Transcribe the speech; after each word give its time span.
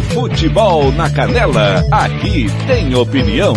Futebol 0.00 0.92
na 0.92 1.10
Canela, 1.10 1.84
aqui 1.90 2.46
tem 2.66 2.94
opinião. 2.94 3.54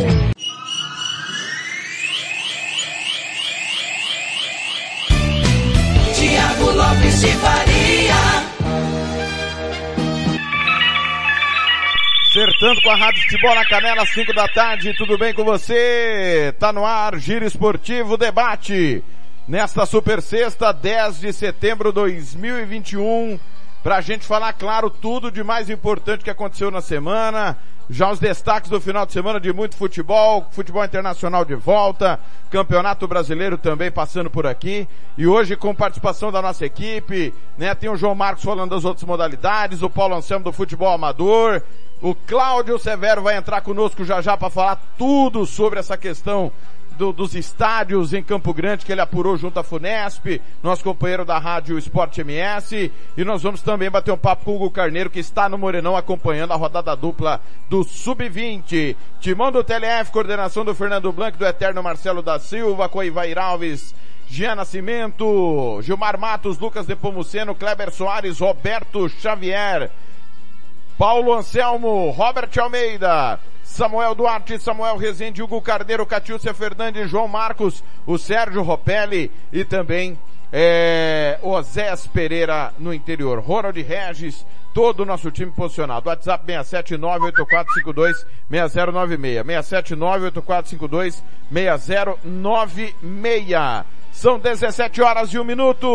Tiago 6.16 6.72
Lopes 6.72 7.22
de 7.22 7.32
Faria. 7.34 8.16
Acertando 12.30 12.82
com 12.82 12.90
a 12.90 12.96
Rádio 12.96 13.24
Futebol 13.24 13.56
na 13.56 13.66
Canela, 13.66 14.06
5 14.06 14.34
da 14.34 14.48
tarde, 14.48 14.94
tudo 14.98 15.18
bem 15.18 15.34
com 15.34 15.44
você? 15.44 16.54
Tá 16.60 16.72
no 16.72 16.86
ar, 16.86 17.18
Giro 17.18 17.46
Esportivo 17.46 18.18
Debate. 18.18 19.04
Nesta 19.48 19.86
super 19.86 20.22
sexta, 20.22 20.72
10 20.72 21.22
de 21.22 21.34
setembro 21.34 21.90
de 21.90 21.96
2021, 21.96 23.40
pra 23.88 24.02
gente 24.02 24.28
falar, 24.28 24.52
claro, 24.52 24.90
tudo 24.90 25.32
de 25.32 25.42
mais 25.42 25.70
importante 25.70 26.22
que 26.22 26.30
aconteceu 26.30 26.70
na 26.70 26.82
semana, 26.82 27.58
já 27.90 28.12
os 28.12 28.20
destaques 28.20 28.70
do 28.70 28.82
final 28.82 29.06
de 29.06 29.14
semana 29.14 29.40
de 29.40 29.54
muito 29.54 29.78
futebol, 29.78 30.46
futebol 30.52 30.84
internacional 30.84 31.46
de 31.46 31.56
volta, 31.56 32.20
campeonato 32.50 33.08
brasileiro 33.08 33.58
também 33.58 33.90
passando 33.90 34.30
por 34.30 34.46
aqui, 34.46 34.86
e 35.18 35.26
hoje 35.26 35.56
com 35.56 35.74
participação 35.74 36.34
da 36.34 36.42
nossa 36.42 36.66
equipe, 36.66 37.34
né, 37.58 37.74
tem 37.74 37.90
o 37.90 37.96
João 37.96 38.14
Marcos 38.14 38.44
falando 38.44 38.72
das 38.72 38.84
outras 38.84 39.06
modalidades, 39.06 39.82
o 39.82 39.90
Paulo 39.90 40.16
Anselmo 40.16 40.44
do 40.44 40.52
futebol 40.52 40.94
amador, 40.94 41.64
o 42.02 42.14
Cláudio 42.14 42.78
Severo 42.78 43.22
vai 43.22 43.38
entrar 43.38 43.62
conosco 43.62 44.04
já 44.04 44.22
já 44.22 44.36
para 44.36 44.50
falar 44.50 44.82
tudo 44.98 45.46
sobre 45.46 45.80
essa 45.80 45.96
questão 45.96 46.52
do, 46.98 47.14
dos 47.14 47.36
estádios 47.36 48.14
em 48.14 48.24
Campo 48.24 48.54
Grande 48.54 48.86
que 48.86 48.92
ele 48.92 49.02
apurou 49.02 49.38
junto 49.38 49.60
à 49.60 49.64
Funesp, 49.64 50.42
nosso 50.64 50.84
companheiro 50.84 51.24
da 51.24 51.38
rádio 51.38 51.78
Esporte 51.78 52.22
MS, 52.22 52.92
e 53.16 53.24
nós 53.24 53.44
vamos 53.44 53.62
também 53.62 53.90
bater 53.90 54.12
um 54.12 54.18
papo 54.18 54.46
com 54.46 54.52
o 54.52 54.56
Hugo 54.56 54.72
Carneiro 54.72 55.10
que 55.10 55.20
está 55.20 55.48
no 55.48 55.58
Morenão 55.58 55.96
acompanhando 55.96 56.52
a 56.54 56.56
rodada 56.56 56.96
dupla 56.96 57.40
do 57.70 57.84
Sub-20. 57.84 58.96
Timão 59.22 59.52
do 59.52 59.64
TLF, 59.64 60.12
coordenação 60.12 60.66
do 60.66 60.76
Fernando 60.76 61.12
Blanco, 61.12 61.38
do 61.38 61.46
Eterno 61.46 61.84
Marcelo 61.84 62.22
da 62.22 62.40
Silva, 62.40 62.90
com 62.90 63.04
Ivair 63.04 63.38
Alves, 63.38 63.94
Jean 64.28 64.56
Nascimento, 64.56 65.80
Gilmar 65.82 66.20
Matos, 66.20 66.58
Lucas 66.58 66.86
Depomuceno, 66.86 67.56
Kleber 67.56 67.92
Soares, 67.92 68.40
Roberto 68.40 69.08
Xavier, 69.08 69.92
Paulo 70.98 71.34
Anselmo, 71.34 72.10
Robert 72.10 72.50
Almeida, 72.60 73.40
Samuel 73.64 74.16
Duarte, 74.16 74.60
Samuel 74.60 74.98
Rezende, 74.98 75.44
Hugo 75.44 75.62
Carneiro, 75.62 76.06
Catiúcia 76.06 76.54
Fernandes, 76.54 77.10
João 77.10 77.28
Marcos, 77.28 77.84
o 78.06 78.18
Sérgio 78.18 78.64
Ropelli 78.64 79.32
e 79.54 79.64
também 79.64 80.18
é, 80.52 81.40
Osés 81.44 82.08
Pereira 82.08 82.74
no 82.80 82.94
interior. 82.94 83.40
Ronald 83.40 83.80
Regis, 83.80 84.46
todo 84.74 85.02
o 85.02 85.06
nosso 85.06 85.30
time 85.30 85.52
posicionado. 85.52 86.10
WhatsApp 86.10 86.52
67984526096. 86.52 88.26
67984526096. 92.32 93.86
São 94.12 94.40
17 94.40 95.02
horas 95.02 95.32
e 95.32 95.38
um 95.38 95.44
minuto. 95.44 95.88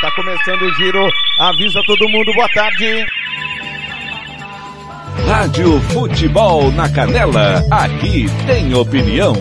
Tá 0.00 0.10
começando 0.16 0.62
o 0.62 0.74
giro. 0.74 1.08
Avisa 1.38 1.80
todo 1.86 2.08
mundo. 2.08 2.34
Boa 2.34 2.48
tarde. 2.48 3.06
Rádio 5.26 5.80
Futebol 5.92 6.72
na 6.72 6.88
Canela, 6.88 7.64
aqui 7.70 8.26
tem 8.46 8.74
opinião. 8.74 9.34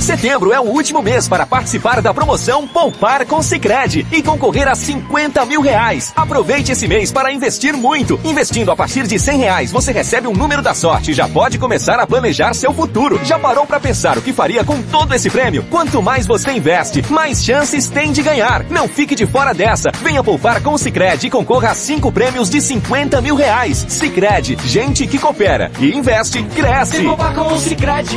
Setembro 0.00 0.52
é 0.52 0.60
o 0.60 0.64
último 0.64 1.00
mês 1.00 1.26
para 1.26 1.46
participar 1.46 2.02
da 2.02 2.12
promoção 2.12 2.68
Poupar 2.68 3.24
com 3.24 3.42
Sicredi 3.42 4.06
e 4.12 4.22
concorrer 4.22 4.68
a 4.68 4.74
50 4.74 5.46
mil 5.46 5.62
reais. 5.62 6.12
Aproveite 6.14 6.72
esse 6.72 6.86
mês 6.86 7.10
para 7.10 7.32
investir 7.32 7.74
muito. 7.74 8.20
Investindo 8.22 8.70
a 8.70 8.76
partir 8.76 9.06
de 9.06 9.18
100 9.18 9.38
reais, 9.38 9.72
você 9.72 9.92
recebe 9.92 10.28
um 10.28 10.34
número 10.34 10.60
da 10.60 10.74
sorte 10.74 11.12
e 11.12 11.14
já 11.14 11.26
pode 11.26 11.58
começar 11.58 11.98
a 11.98 12.06
planejar 12.06 12.52
seu 12.54 12.74
futuro. 12.74 13.18
Já 13.24 13.38
parou 13.38 13.66
para 13.66 13.80
pensar 13.80 14.18
o 14.18 14.22
que 14.22 14.32
faria 14.32 14.62
com 14.62 14.82
todo 14.82 15.14
esse 15.14 15.30
prêmio? 15.30 15.64
Quanto 15.70 16.02
mais 16.02 16.26
você 16.26 16.50
investe, 16.52 17.02
mais 17.10 17.42
chances 17.42 17.88
tem 17.88 18.12
de 18.12 18.20
ganhar. 18.20 18.64
Não 18.68 18.86
fique 18.86 19.14
de 19.14 19.24
fora 19.24 19.54
dessa. 19.54 19.90
Venha 20.02 20.22
poupar 20.22 20.62
com 20.62 20.74
o 20.74 20.78
Sicredi 20.78 21.28
e 21.28 21.30
concorra 21.30 21.70
a 21.70 21.74
cinco 21.74 22.12
prêmios 22.12 22.50
de 22.50 22.60
50 22.60 23.22
mil 23.22 23.36
reais. 23.36 23.86
Sicredi, 23.88 24.58
gente 24.66 25.06
que 25.06 25.13
coopera 25.18 25.70
e 25.80 25.96
investe, 25.96 26.42
cresce. 26.42 26.98
Vem 26.98 27.06
poupar 27.06 27.34
com 27.34 27.52
o 27.52 27.58
Cicred. 27.58 28.08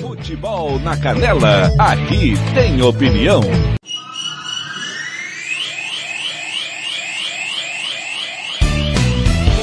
Futebol 0.00 0.78
na 0.80 0.96
Canela, 0.96 1.72
aqui 1.78 2.34
tem 2.54 2.82
opinião. 2.82 3.40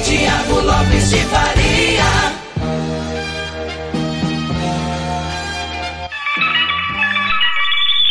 Tiago 0.04 0.60
Lopes 0.60 1.10
de 1.10 1.18
Faria. 1.24 2.04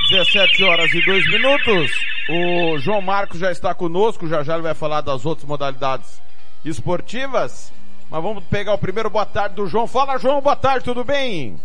Dezessete 0.10 0.64
horas 0.64 0.94
e 0.94 1.06
dois 1.06 1.26
minutos. 1.32 1.92
O 2.30 2.78
João 2.80 3.02
Marcos 3.02 3.40
já 3.40 3.52
está 3.52 3.74
conosco, 3.74 4.28
já 4.28 4.44
já 4.44 4.54
ele 4.54 4.64
vai 4.64 4.74
falar 4.74 5.02
das 5.02 5.26
outras 5.26 5.48
modalidades 5.48 6.22
esportivas. 6.64 7.72
Mas 8.10 8.22
vamos 8.22 8.44
pegar 8.46 8.74
o 8.74 8.78
primeiro 8.78 9.10
boa 9.10 9.26
tarde 9.26 9.56
do 9.56 9.68
João. 9.68 9.88
Fala 9.88 10.18
João, 10.18 10.42
boa 10.42 10.56
tarde, 10.56 10.86
tudo 10.86 11.04
bem? 11.04 11.58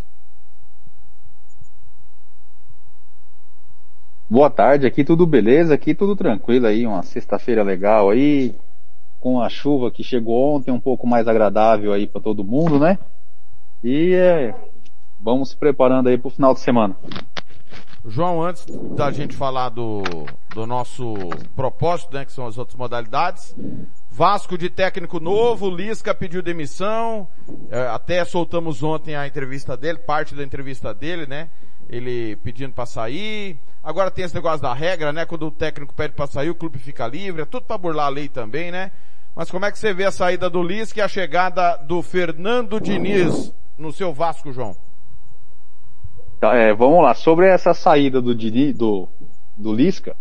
Boa 4.29 4.49
tarde, 4.49 4.87
aqui 4.87 5.05
tudo 5.05 5.27
beleza, 5.27 5.75
aqui 5.75 5.95
tudo 5.95 6.15
tranquilo 6.15 6.67
aí, 6.67 6.87
uma 6.87 7.03
sexta-feira 7.03 7.65
legal 7.65 8.11
aí, 8.11 8.55
com 9.19 9.41
a 9.41 9.49
chuva 9.49 9.91
que 9.91 10.05
chegou 10.05 10.55
ontem, 10.55 10.71
um 10.71 10.79
pouco 10.79 11.07
mais 11.07 11.27
agradável 11.27 11.93
aí 11.93 12.07
para 12.07 12.21
todo 12.21 12.45
mundo, 12.45 12.79
né? 12.79 12.97
E 13.83 14.15
é, 14.15 14.55
vamos 15.21 15.51
se 15.51 15.57
preparando 15.57 16.09
aí 16.09 16.17
para 16.17 16.29
o 16.29 16.31
final 16.31 16.55
de 16.55 16.61
semana. 16.61 16.97
João, 18.07 18.41
antes 18.43 18.65
da 18.97 19.11
gente 19.11 19.35
falar 19.37 19.69
do, 19.69 20.03
do 20.55 20.67
nosso 20.67 21.15
propósito, 21.55 22.15
né, 22.15 22.25
que 22.25 22.33
são 22.33 22.47
as 22.47 22.57
outras 22.57 22.77
modalidades, 22.77 23.55
Vasco 24.13 24.59
de 24.59 24.69
técnico 24.69 25.21
novo, 25.21 25.71
Lisca 25.71 26.13
pediu 26.13 26.43
demissão, 26.43 27.29
é, 27.71 27.87
até 27.87 28.25
soltamos 28.25 28.83
ontem 28.83 29.15
a 29.15 29.27
entrevista 29.27 29.77
dele, 29.77 29.99
parte 29.99 30.35
da 30.35 30.43
entrevista 30.43 30.93
dele, 30.93 31.27
né? 31.27 31.49
Ele 31.89 32.35
pedindo 32.37 32.73
para 32.73 32.87
sair. 32.87 33.59
Agora 33.83 34.11
tem 34.11 34.25
esse 34.25 34.35
negócio 34.35 34.61
da 34.61 34.75
regra, 34.75 35.13
né? 35.13 35.25
Quando 35.25 35.47
o 35.47 35.51
técnico 35.51 35.95
pede 35.95 36.15
para 36.15 36.27
sair, 36.27 36.51
o 36.51 36.55
clube 36.57 36.79
fica 36.79 37.07
livre, 37.07 37.43
é 37.43 37.45
tudo 37.45 37.65
para 37.65 37.79
burlar 37.79 38.07
a 38.07 38.11
lei 38.11 38.29
também, 38.29 38.73
né? 38.73 38.91
Mas 39.35 39.49
como 39.49 39.65
é 39.65 39.71
que 39.71 39.79
você 39.79 39.95
vê 39.95 40.05
a 40.05 40.11
saída 40.11 40.51
do 40.51 40.63
Lisca 40.63 40.99
e 40.99 41.03
a 41.03 41.09
chegada 41.09 41.77
do 41.77 42.03
Fernando 42.03 42.81
Diniz 42.81 43.55
no 43.79 43.93
seu 43.93 44.13
Vasco, 44.13 44.53
João? 44.53 44.77
Tá, 46.41 46.55
é, 46.55 46.75
vamos 46.75 47.03
lá, 47.03 47.15
sobre 47.15 47.47
essa 47.47 47.73
saída 47.73 48.21
do, 48.21 48.35
do, 48.35 49.09
do 49.57 49.73
Lisca, 49.73 50.17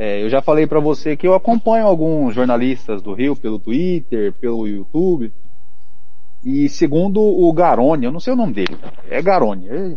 é, 0.00 0.22
eu 0.22 0.30
já 0.30 0.40
falei 0.40 0.66
para 0.66 0.80
você 0.80 1.14
que 1.14 1.28
eu 1.28 1.34
acompanho 1.34 1.86
alguns 1.86 2.34
jornalistas 2.34 3.02
do 3.02 3.12
Rio 3.12 3.36
pelo 3.36 3.58
Twitter, 3.58 4.32
pelo 4.32 4.66
YouTube, 4.66 5.30
e 6.42 6.70
segundo 6.70 7.20
o 7.20 7.52
Garoni, 7.52 8.06
eu 8.06 8.10
não 8.10 8.18
sei 8.18 8.32
o 8.32 8.36
nome 8.36 8.54
dele, 8.54 8.78
é 9.10 9.20
Garoni, 9.20 9.68
é, 9.68 9.96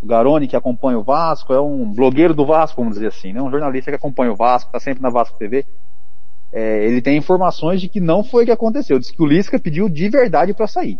o 0.00 0.06
Garoni 0.06 0.48
que 0.48 0.56
acompanha 0.56 0.98
o 0.98 1.02
Vasco, 1.02 1.52
é 1.52 1.60
um 1.60 1.92
blogueiro 1.92 2.32
do 2.32 2.46
Vasco, 2.46 2.80
vamos 2.80 2.94
dizer 2.94 3.08
assim, 3.08 3.34
né? 3.34 3.42
um 3.42 3.50
jornalista 3.50 3.90
que 3.90 3.96
acompanha 3.96 4.32
o 4.32 4.36
Vasco, 4.36 4.70
está 4.70 4.80
sempre 4.80 5.02
na 5.02 5.10
Vasco 5.10 5.36
TV. 5.36 5.66
É, 6.50 6.86
ele 6.86 7.02
tem 7.02 7.18
informações 7.18 7.82
de 7.82 7.90
que 7.90 8.00
não 8.00 8.24
foi 8.24 8.44
o 8.44 8.46
que 8.46 8.52
aconteceu. 8.52 8.98
Diz 8.98 9.10
que 9.10 9.22
o 9.22 9.26
Lisca 9.26 9.58
pediu 9.58 9.90
de 9.90 10.08
verdade 10.08 10.54
para 10.54 10.66
sair. 10.66 10.98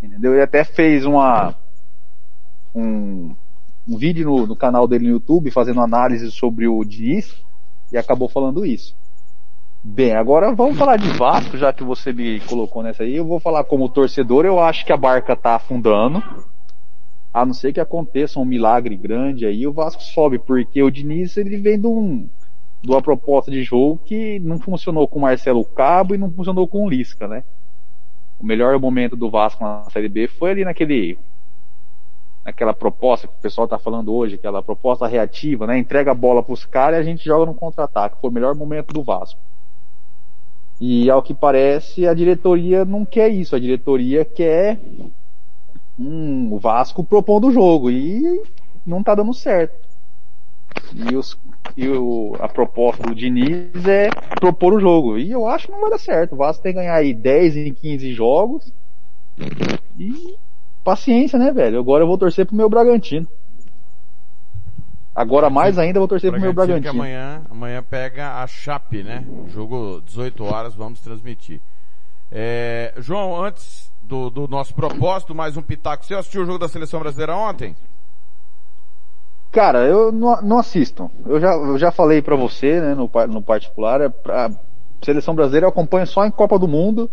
Entendeu? 0.00 0.34
Ele 0.34 0.42
até 0.42 0.62
fez 0.62 1.04
uma, 1.04 1.56
um, 2.72 3.34
um 3.88 3.96
vídeo 3.96 4.26
no, 4.26 4.46
no, 4.46 4.56
canal 4.56 4.86
dele 4.86 5.04
no 5.04 5.14
YouTube 5.14 5.50
fazendo 5.50 5.80
análise 5.80 6.30
sobre 6.30 6.68
o 6.68 6.84
Diniz 6.84 7.34
e 7.92 7.98
acabou 7.98 8.28
falando 8.28 8.64
isso. 8.64 8.94
Bem, 9.82 10.14
agora 10.14 10.54
vamos 10.54 10.76
falar 10.76 10.96
de 10.96 11.08
Vasco, 11.16 11.56
já 11.56 11.72
que 11.72 11.82
você 11.82 12.12
me 12.12 12.40
colocou 12.40 12.82
nessa 12.82 13.02
aí. 13.02 13.16
Eu 13.16 13.26
vou 13.26 13.40
falar 13.40 13.64
como 13.64 13.88
torcedor, 13.88 14.44
eu 14.44 14.60
acho 14.60 14.84
que 14.84 14.92
a 14.92 14.96
barca 14.96 15.34
tá 15.34 15.54
afundando 15.56 16.22
a 17.32 17.46
não 17.46 17.54
ser 17.54 17.72
que 17.72 17.80
aconteça 17.80 18.40
um 18.40 18.44
milagre 18.44 18.96
grande 18.96 19.46
aí, 19.46 19.66
o 19.66 19.72
Vasco 19.72 20.02
sobe, 20.02 20.38
porque 20.38 20.82
o 20.82 20.90
Diniz 20.90 21.36
ele 21.36 21.56
vem 21.56 21.80
de, 21.80 21.86
um, 21.86 22.28
de 22.82 22.90
uma 22.90 23.00
proposta 23.00 23.50
de 23.50 23.62
jogo 23.62 24.00
que 24.04 24.40
não 24.40 24.58
funcionou 24.58 25.06
com 25.06 25.18
o 25.20 25.22
Marcelo 25.22 25.64
Cabo 25.64 26.14
e 26.14 26.18
não 26.18 26.30
funcionou 26.30 26.66
com 26.66 26.84
o 26.84 26.88
Lisca, 26.88 27.28
né? 27.28 27.44
O 28.38 28.44
melhor 28.44 28.78
momento 28.80 29.14
do 29.16 29.30
Vasco 29.30 29.62
na 29.62 29.84
Série 29.90 30.08
B 30.08 30.26
foi 30.26 30.50
ali 30.50 30.64
naquele 30.64 31.18
naquela 32.50 32.74
proposta 32.74 33.28
que 33.28 33.34
o 33.34 33.42
pessoal 33.42 33.64
está 33.64 33.78
falando 33.78 34.12
hoje, 34.12 34.34
aquela 34.34 34.62
proposta 34.62 35.06
reativa, 35.06 35.66
né? 35.66 35.78
Entrega 35.78 36.10
a 36.10 36.14
bola 36.14 36.42
para 36.42 36.52
os 36.52 36.64
caras 36.64 36.98
e 36.98 37.00
a 37.00 37.04
gente 37.04 37.24
joga 37.24 37.46
no 37.46 37.54
contra-ataque. 37.54 38.20
Foi 38.20 38.28
o 38.28 38.32
melhor 38.32 38.54
momento 38.54 38.92
do 38.92 39.02
Vasco. 39.02 39.40
E 40.80 41.08
ao 41.08 41.22
que 41.22 41.32
parece, 41.32 42.06
a 42.06 42.14
diretoria 42.14 42.84
não 42.84 43.04
quer 43.04 43.28
isso. 43.28 43.54
A 43.54 43.60
diretoria 43.60 44.24
quer 44.24 44.80
hum, 45.98 46.52
o 46.52 46.58
Vasco 46.58 47.04
propondo 47.04 47.48
o 47.48 47.52
jogo 47.52 47.90
e 47.90 48.42
não 48.84 49.02
tá 49.02 49.14
dando 49.14 49.32
certo. 49.32 49.78
E 50.94 51.14
os, 51.14 51.38
e 51.76 51.88
o, 51.88 52.34
a 52.40 52.48
proposta 52.48 53.02
do 53.02 53.14
Diniz 53.14 53.86
é 53.86 54.10
propor 54.40 54.72
o 54.72 54.80
jogo. 54.80 55.18
E 55.18 55.30
eu 55.30 55.46
acho 55.46 55.66
que 55.66 55.72
não 55.72 55.82
vai 55.82 55.90
dar 55.90 55.98
certo. 55.98 56.32
O 56.32 56.38
Vasco 56.38 56.62
tem 56.62 56.72
que 56.72 56.78
ganhar 56.78 56.94
aí 56.94 57.14
10 57.14 57.56
em 57.56 57.72
15 57.72 58.12
jogos. 58.12 58.72
E 59.98 60.36
paciência, 60.84 61.38
né, 61.38 61.52
velho? 61.52 61.78
Agora 61.78 62.02
eu 62.02 62.06
vou 62.06 62.18
torcer 62.18 62.46
pro 62.46 62.56
meu 62.56 62.68
Bragantino. 62.68 63.26
Agora 65.14 65.50
mais 65.50 65.78
ainda 65.78 65.98
eu 65.98 66.00
vou 66.00 66.08
torcer 66.08 66.30
pro 66.30 66.40
meu 66.40 66.52
Bragantino. 66.52 66.90
Amanhã, 66.90 67.42
amanhã 67.50 67.82
pega 67.82 68.42
a 68.42 68.46
Chape, 68.46 69.02
né? 69.02 69.24
Jogo 69.48 70.00
18 70.06 70.44
horas, 70.44 70.74
vamos 70.74 71.00
transmitir. 71.00 71.60
É, 72.30 72.94
João, 72.96 73.42
antes 73.42 73.90
do, 74.00 74.30
do 74.30 74.48
nosso 74.48 74.74
propósito, 74.74 75.34
mais 75.34 75.56
um 75.56 75.62
pitaco. 75.62 76.04
Você 76.04 76.14
assistiu 76.14 76.42
o 76.42 76.46
jogo 76.46 76.58
da 76.58 76.68
Seleção 76.68 77.00
Brasileira 77.00 77.36
ontem? 77.36 77.76
Cara, 79.50 79.84
eu 79.84 80.12
não, 80.12 80.40
não 80.42 80.58
assisto. 80.58 81.10
Eu 81.26 81.40
já, 81.40 81.52
eu 81.54 81.76
já 81.76 81.90
falei 81.90 82.22
para 82.22 82.36
você, 82.36 82.80
né, 82.80 82.94
no, 82.94 83.10
no 83.28 83.42
particular, 83.42 84.00
é 84.00 84.08
pra, 84.08 84.48
seleção 85.02 85.34
brasileira 85.34 85.66
eu 85.66 85.70
acompanho 85.70 86.06
só 86.06 86.24
em 86.24 86.30
Copa 86.30 86.58
do 86.58 86.68
Mundo, 86.68 87.10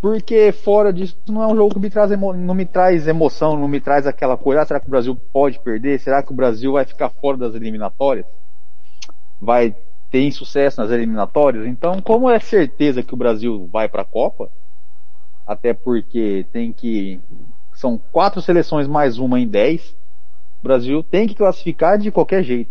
porque 0.00 0.50
fora 0.50 0.92
disso 0.92 1.16
não 1.28 1.42
é 1.42 1.46
um 1.46 1.56
jogo 1.56 1.74
que 1.74 1.80
me 1.80 1.90
traz 1.90 2.10
emo, 2.10 2.32
não 2.32 2.54
me 2.54 2.64
traz 2.64 3.06
emoção, 3.06 3.56
não 3.56 3.68
me 3.68 3.80
traz 3.80 4.06
aquela 4.06 4.36
coisa, 4.36 4.62
ah, 4.62 4.66
será 4.66 4.80
que 4.80 4.86
o 4.86 4.90
Brasil 4.90 5.14
pode 5.14 5.58
perder? 5.58 6.00
Será 6.00 6.22
que 6.22 6.32
o 6.32 6.34
Brasil 6.34 6.72
vai 6.72 6.86
ficar 6.86 7.10
fora 7.10 7.36
das 7.36 7.54
eliminatórias? 7.54 8.24
Vai 9.38 9.76
ter 10.10 10.22
insucesso 10.22 10.80
nas 10.80 10.90
eliminatórias? 10.90 11.66
Então, 11.66 12.00
como 12.00 12.30
é 12.30 12.38
certeza 12.40 13.02
que 13.02 13.12
o 13.12 13.16
Brasil 13.16 13.68
vai 13.70 13.88
para 13.88 14.02
a 14.02 14.06
Copa, 14.06 14.50
até 15.46 15.74
porque 15.74 16.46
tem 16.50 16.72
que 16.72 17.20
são 17.74 17.98
quatro 17.98 18.40
seleções 18.40 18.88
mais 18.88 19.18
uma 19.18 19.38
em 19.38 19.46
dez, 19.46 19.94
o 20.60 20.62
Brasil 20.62 21.02
tem 21.02 21.26
que 21.26 21.34
classificar 21.34 21.98
de 21.98 22.10
qualquer 22.10 22.42
jeito. 22.42 22.70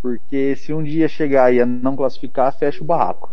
Porque 0.00 0.56
se 0.56 0.72
um 0.72 0.82
dia 0.82 1.08
chegar 1.08 1.52
e 1.52 1.64
não 1.64 1.94
classificar, 1.94 2.52
fecha 2.52 2.82
o 2.82 2.86
barraco. 2.86 3.30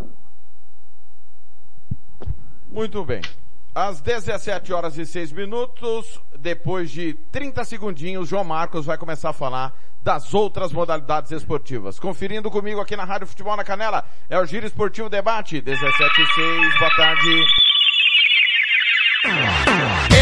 Muito 2.70 3.04
bem. 3.04 3.22
Às 3.74 4.02
17 4.02 4.74
horas 4.74 4.98
e 4.98 5.06
6 5.06 5.32
minutos, 5.32 6.20
depois 6.38 6.90
de 6.90 7.14
30 7.32 7.64
segundinhos, 7.66 8.28
João 8.28 8.44
Marcos 8.44 8.86
vai 8.86 8.98
começar 8.98 9.30
a 9.30 9.34
falar 9.34 9.74
das 10.02 10.34
outras 10.34 10.72
modalidades 10.72 11.32
esportivas. 11.32 12.00
Conferindo 12.00 12.50
comigo 12.50 12.82
aqui 12.82 12.96
na 12.96 13.04
Rádio 13.04 13.28
Futebol 13.28 13.56
na 13.56 13.64
Canela, 13.64 14.06
é 14.30 14.40
o 14.40 14.46
Giro 14.46 14.66
Esportivo 14.66 15.10
Debate, 15.10 15.62
17 15.62 16.22
e 16.22 16.26
6, 16.26 16.80
boa 16.80 16.96
tarde. 16.96 17.46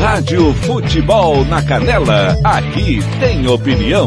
Rádio 0.00 0.54
Futebol 0.54 1.44
na 1.44 1.62
Canela, 1.62 2.34
aqui 2.42 3.00
tem 3.20 3.46
opinião. 3.46 4.06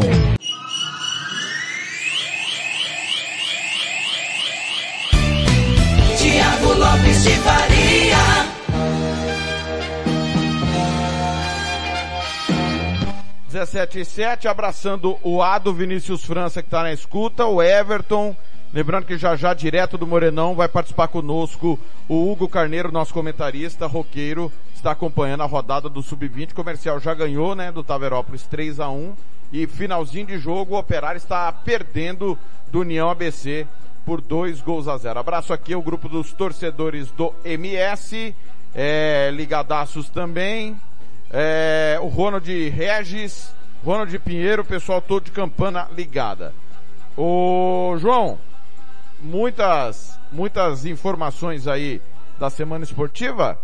Tiago 6.18 6.72
Lopes 6.72 7.22
de 7.22 7.30
Faria. 7.36 8.16
Dezessete 13.46 14.00
e 14.00 14.04
sete, 14.04 14.48
abraçando 14.48 15.16
o 15.22 15.40
Ado 15.40 15.72
Vinícius 15.72 16.24
França 16.24 16.60
que 16.60 16.66
está 16.66 16.82
na 16.82 16.92
escuta, 16.92 17.46
o 17.46 17.62
Everton, 17.62 18.34
lembrando 18.74 19.06
que 19.06 19.16
já 19.16 19.36
já 19.36 19.54
direto 19.54 19.96
do 19.96 20.08
Morenão 20.08 20.56
vai 20.56 20.66
participar 20.66 21.06
conosco 21.06 21.78
o 22.08 22.32
Hugo 22.32 22.48
Carneiro, 22.48 22.90
nosso 22.90 23.14
comentarista, 23.14 23.86
roqueiro, 23.86 24.50
está 24.82 24.90
acompanhando 24.90 25.44
a 25.44 25.46
rodada 25.46 25.88
do 25.88 26.02
Sub-20. 26.02 26.54
Comercial 26.54 26.98
já 26.98 27.14
ganhou, 27.14 27.54
né, 27.54 27.70
do 27.70 27.84
Taverópolis 27.84 28.42
3 28.42 28.80
a 28.80 28.90
1 28.90 29.14
e 29.52 29.64
finalzinho 29.64 30.26
de 30.26 30.38
jogo 30.38 30.74
o 30.74 30.78
Operário 30.78 31.18
está 31.18 31.52
perdendo 31.52 32.36
do 32.66 32.80
União 32.80 33.08
ABC 33.08 33.64
por 34.04 34.20
dois 34.20 34.60
gols 34.60 34.88
a 34.88 34.96
zero. 34.96 35.20
Abraço 35.20 35.52
aqui 35.52 35.72
ao 35.72 35.82
grupo 35.82 36.08
dos 36.08 36.32
torcedores 36.32 37.12
do 37.12 37.32
MS, 37.44 38.34
é, 38.74 39.30
ligadaços 39.32 40.10
também, 40.10 40.76
é, 41.30 41.96
o 42.02 42.08
Ronald 42.08 42.50
Regis, 42.70 43.54
Ronald 43.84 44.18
Pinheiro, 44.18 44.62
o 44.62 44.66
pessoal 44.66 45.00
todo 45.00 45.26
de 45.26 45.30
campana 45.30 45.86
ligada. 45.94 46.52
Ô 47.16 47.94
João, 48.00 48.36
muitas, 49.20 50.18
muitas 50.32 50.84
informações 50.84 51.68
aí 51.68 52.02
da 52.36 52.50
semana 52.50 52.82
esportiva. 52.82 53.56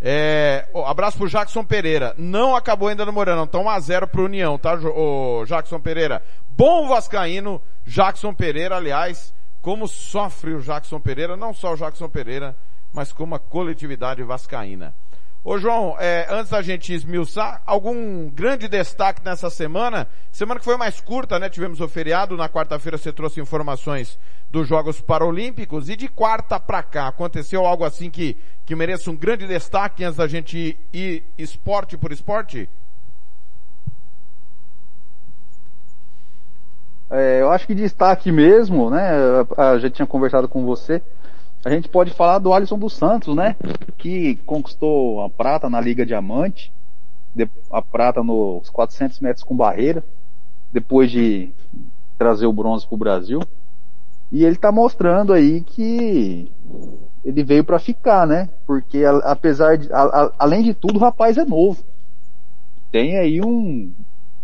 É, 0.00 0.68
oh, 0.72 0.84
abraço 0.84 1.16
pro 1.16 1.28
Jackson 1.28 1.64
Pereira. 1.64 2.14
Não 2.18 2.54
acabou 2.54 2.88
ainda 2.88 3.04
no 3.04 3.12
Moranão. 3.12 3.44
Então 3.44 3.64
1x0 3.64 4.06
pro 4.06 4.24
União, 4.24 4.58
tá, 4.58 4.74
o 4.74 5.44
Jackson 5.46 5.80
Pereira? 5.80 6.22
Bom 6.48 6.88
Vascaíno, 6.88 7.60
Jackson 7.86 8.34
Pereira, 8.34 8.76
aliás, 8.76 9.34
como 9.60 9.88
sofre 9.88 10.54
o 10.54 10.60
Jackson 10.60 11.00
Pereira, 11.00 11.36
não 11.36 11.52
só 11.52 11.72
o 11.72 11.76
Jackson 11.76 12.08
Pereira, 12.08 12.56
mas 12.92 13.12
como 13.12 13.34
a 13.34 13.38
coletividade 13.38 14.22
vascaína. 14.22 14.94
Ô 15.48 15.58
João, 15.58 15.94
é, 16.00 16.26
antes 16.28 16.50
da 16.50 16.60
gente 16.60 16.92
esmiuçar, 16.92 17.62
algum 17.64 18.28
grande 18.28 18.66
destaque 18.66 19.24
nessa 19.24 19.48
semana? 19.48 20.08
Semana 20.32 20.58
que 20.58 20.64
foi 20.64 20.76
mais 20.76 21.00
curta, 21.00 21.38
né? 21.38 21.48
Tivemos 21.48 21.80
o 21.80 21.86
feriado, 21.86 22.36
na 22.36 22.48
quarta-feira 22.48 22.98
você 22.98 23.12
trouxe 23.12 23.40
informações 23.40 24.18
dos 24.50 24.66
Jogos 24.66 25.00
Paralímpicos, 25.00 25.88
e 25.88 25.94
de 25.94 26.08
quarta 26.08 26.58
para 26.58 26.82
cá, 26.82 27.06
aconteceu 27.06 27.64
algo 27.64 27.84
assim 27.84 28.10
que, 28.10 28.36
que 28.64 28.74
mereça 28.74 29.08
um 29.08 29.14
grande 29.14 29.46
destaque 29.46 30.02
antes 30.02 30.16
da 30.16 30.26
gente 30.26 30.76
ir 30.92 31.22
esporte 31.38 31.96
por 31.96 32.10
esporte? 32.10 32.68
É, 37.08 37.40
eu 37.40 37.52
acho 37.52 37.68
que 37.68 37.74
destaque 37.76 38.32
mesmo, 38.32 38.90
né? 38.90 39.12
Eu 39.56 39.78
já 39.78 39.88
tinha 39.88 40.06
conversado 40.08 40.48
com 40.48 40.66
você 40.66 41.00
a 41.66 41.70
gente 41.70 41.88
pode 41.88 42.12
falar 42.12 42.38
do 42.38 42.52
Alisson 42.52 42.78
dos 42.78 42.92
Santos, 42.92 43.34
né? 43.34 43.56
Que 43.98 44.36
conquistou 44.46 45.20
a 45.22 45.28
prata 45.28 45.68
na 45.68 45.80
Liga 45.80 46.06
Diamante, 46.06 46.72
a 47.72 47.82
prata 47.82 48.22
nos 48.22 48.70
400 48.70 49.18
metros 49.18 49.42
com 49.42 49.56
barreira, 49.56 50.04
depois 50.72 51.10
de 51.10 51.52
trazer 52.16 52.46
o 52.46 52.52
bronze 52.52 52.86
para 52.86 52.94
o 52.94 52.98
Brasil. 52.98 53.40
E 54.30 54.44
ele 54.44 54.54
está 54.54 54.70
mostrando 54.70 55.32
aí 55.32 55.60
que 55.60 56.48
ele 57.24 57.42
veio 57.42 57.64
para 57.64 57.80
ficar, 57.80 58.28
né? 58.28 58.48
Porque 58.64 59.02
apesar 59.24 59.76
de, 59.76 59.92
a, 59.92 60.02
a, 60.02 60.32
além 60.38 60.62
de 60.62 60.72
tudo, 60.72 60.98
o 60.98 61.02
rapaz 61.02 61.36
é 61.36 61.44
novo. 61.44 61.82
Tem 62.92 63.18
aí 63.18 63.44
um, 63.44 63.92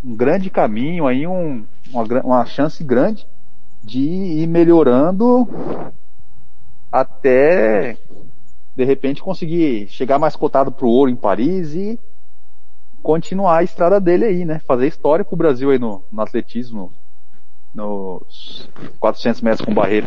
um 0.05 0.17
grande 0.17 0.51
caminho, 0.51 1.07
aí 1.07 1.25
um, 1.25 1.65
uma, 1.93 2.03
uma 2.25 2.47
chance 2.47 2.83
grande 2.83 3.25
de 3.81 4.01
ir 4.01 4.49
melhorando 4.49 5.49
até 6.93 7.97
de 8.77 8.85
repente 8.85 9.23
conseguir 9.23 9.89
chegar 9.89 10.19
mais 10.19 10.37
cotado 10.37 10.71
pro 10.71 10.89
ouro 10.89 11.11
em 11.11 11.17
Paris 11.17 11.75
e 11.75 11.99
continuar 13.03 13.59
a 13.59 13.63
estrada 13.63 14.01
dele 14.01 14.27
aí, 14.27 14.45
né? 14.45 14.61
Fazer 14.67 14.87
história 14.87 15.25
pro 15.25 15.37
Brasil 15.37 15.71
aí 15.71 15.79
no, 15.79 16.05
no 16.13 16.23
atletismo, 16.23 16.93
nos 17.75 18.69
400 19.01 19.41
metros 19.41 19.65
com 19.65 19.75
barreira. 19.75 20.07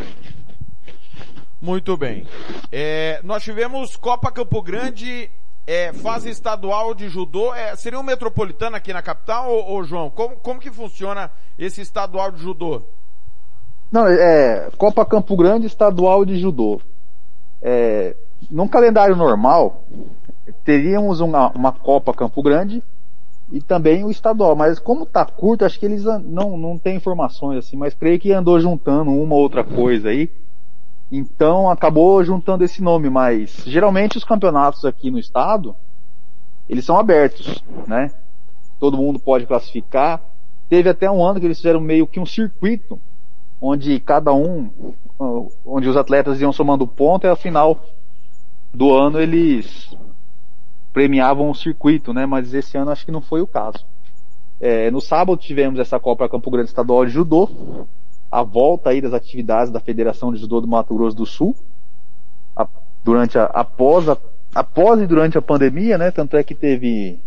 Muito 1.61 1.97
bem. 1.97 2.27
É, 2.71 3.19
nós 3.23 3.43
tivemos 3.43 3.95
Copa 3.95 4.31
Campo 4.31 4.61
Grande, 4.61 5.29
é, 5.65 5.91
fase 5.93 6.29
estadual 6.29 6.93
de 6.93 7.09
judô. 7.09 7.53
É, 7.53 7.75
seria 7.75 7.99
um 7.99 8.03
metropolitano 8.03 8.75
aqui 8.75 8.93
na 8.93 9.01
capital, 9.01 9.49
ou, 9.51 9.65
ou 9.65 9.83
João? 9.83 10.09
Como, 10.09 10.35
como 10.37 10.59
que 10.59 10.71
funciona 10.71 11.31
esse 11.57 11.81
estadual 11.81 12.31
de 12.31 12.41
judô? 12.41 12.83
Não, 13.95 14.05
é 14.07 14.69
Copa 14.77 15.05
Campo 15.05 15.37
Grande 15.37 15.67
Estadual 15.67 16.25
de 16.25 16.37
Judô. 16.37 16.81
É, 17.61 18.13
num 18.51 18.67
calendário 18.67 19.15
normal, 19.15 19.85
teríamos 20.65 21.21
uma, 21.21 21.49
uma 21.51 21.71
Copa 21.71 22.13
Campo 22.13 22.43
Grande 22.43 22.83
e 23.49 23.61
também 23.61 24.03
o 24.03 24.11
estadual, 24.11 24.53
mas 24.53 24.79
como 24.79 25.05
tá 25.05 25.23
curto, 25.23 25.63
acho 25.63 25.79
que 25.79 25.85
eles 25.85 26.03
não, 26.03 26.57
não 26.57 26.77
tem 26.77 26.97
informações 26.97 27.59
assim, 27.59 27.77
mas 27.77 27.93
creio 27.93 28.19
que 28.19 28.33
andou 28.33 28.59
juntando 28.59 29.11
uma 29.11 29.35
outra 29.35 29.63
coisa 29.63 30.09
aí. 30.09 30.29
Então 31.09 31.69
acabou 31.69 32.21
juntando 32.21 32.65
esse 32.65 32.83
nome, 32.83 33.09
mas 33.09 33.63
geralmente 33.65 34.17
os 34.17 34.25
campeonatos 34.25 34.83
aqui 34.83 35.09
no 35.09 35.17
estado, 35.17 35.73
eles 36.67 36.83
são 36.83 36.99
abertos, 36.99 37.63
né? 37.87 38.11
Todo 38.77 38.97
mundo 38.97 39.19
pode 39.19 39.45
classificar, 39.45 40.21
Teve 40.67 40.89
até 40.89 41.09
um 41.09 41.23
ano 41.23 41.39
que 41.39 41.45
eles 41.45 41.57
fizeram 41.57 41.79
meio 41.79 42.07
que 42.07 42.19
um 42.19 42.25
circuito, 42.25 42.99
onde 43.67 43.99
cada 43.99 44.31
um, 44.31 44.69
onde 45.65 45.89
os 45.89 45.97
atletas 45.97 46.39
iam 46.39 46.53
somando 46.53 46.87
ponto 46.87 47.25
e 47.25 47.29
ao 47.29 47.35
final 47.35 47.83
do 48.71 48.93
ano 48.93 49.19
eles 49.19 49.95
premiavam 50.93 51.49
o 51.49 51.55
circuito, 51.55 52.13
né? 52.13 52.27
Mas 52.27 52.53
esse 52.53 52.77
ano 52.77 52.91
acho 52.91 53.03
que 53.03 53.11
não 53.11 53.21
foi 53.21 53.41
o 53.41 53.47
caso. 53.47 53.83
É, 54.61 54.91
no 54.91 55.01
sábado 55.01 55.37
tivemos 55.37 55.79
essa 55.79 55.99
Copa 55.99 56.29
Campo 56.29 56.51
Grande 56.51 56.69
Estadual 56.69 57.05
de 57.05 57.11
Judô, 57.11 57.87
a 58.31 58.43
volta 58.43 58.91
aí 58.91 59.01
das 59.01 59.13
atividades 59.13 59.71
da 59.73 59.79
Federação 59.79 60.31
de 60.31 60.39
Judô 60.39 60.61
do 60.61 60.67
Mato 60.67 60.95
Grosso 60.95 61.17
do 61.17 61.25
Sul, 61.25 61.55
a, 62.55 62.67
durante 63.03 63.37
a, 63.37 63.45
após, 63.45 64.07
a, 64.07 64.17
após 64.53 65.01
e 65.01 65.07
durante 65.07 65.37
a 65.37 65.41
pandemia, 65.41 65.97
né? 65.97 66.11
Tanto 66.11 66.37
é 66.37 66.43
que 66.43 66.53
teve 66.53 67.19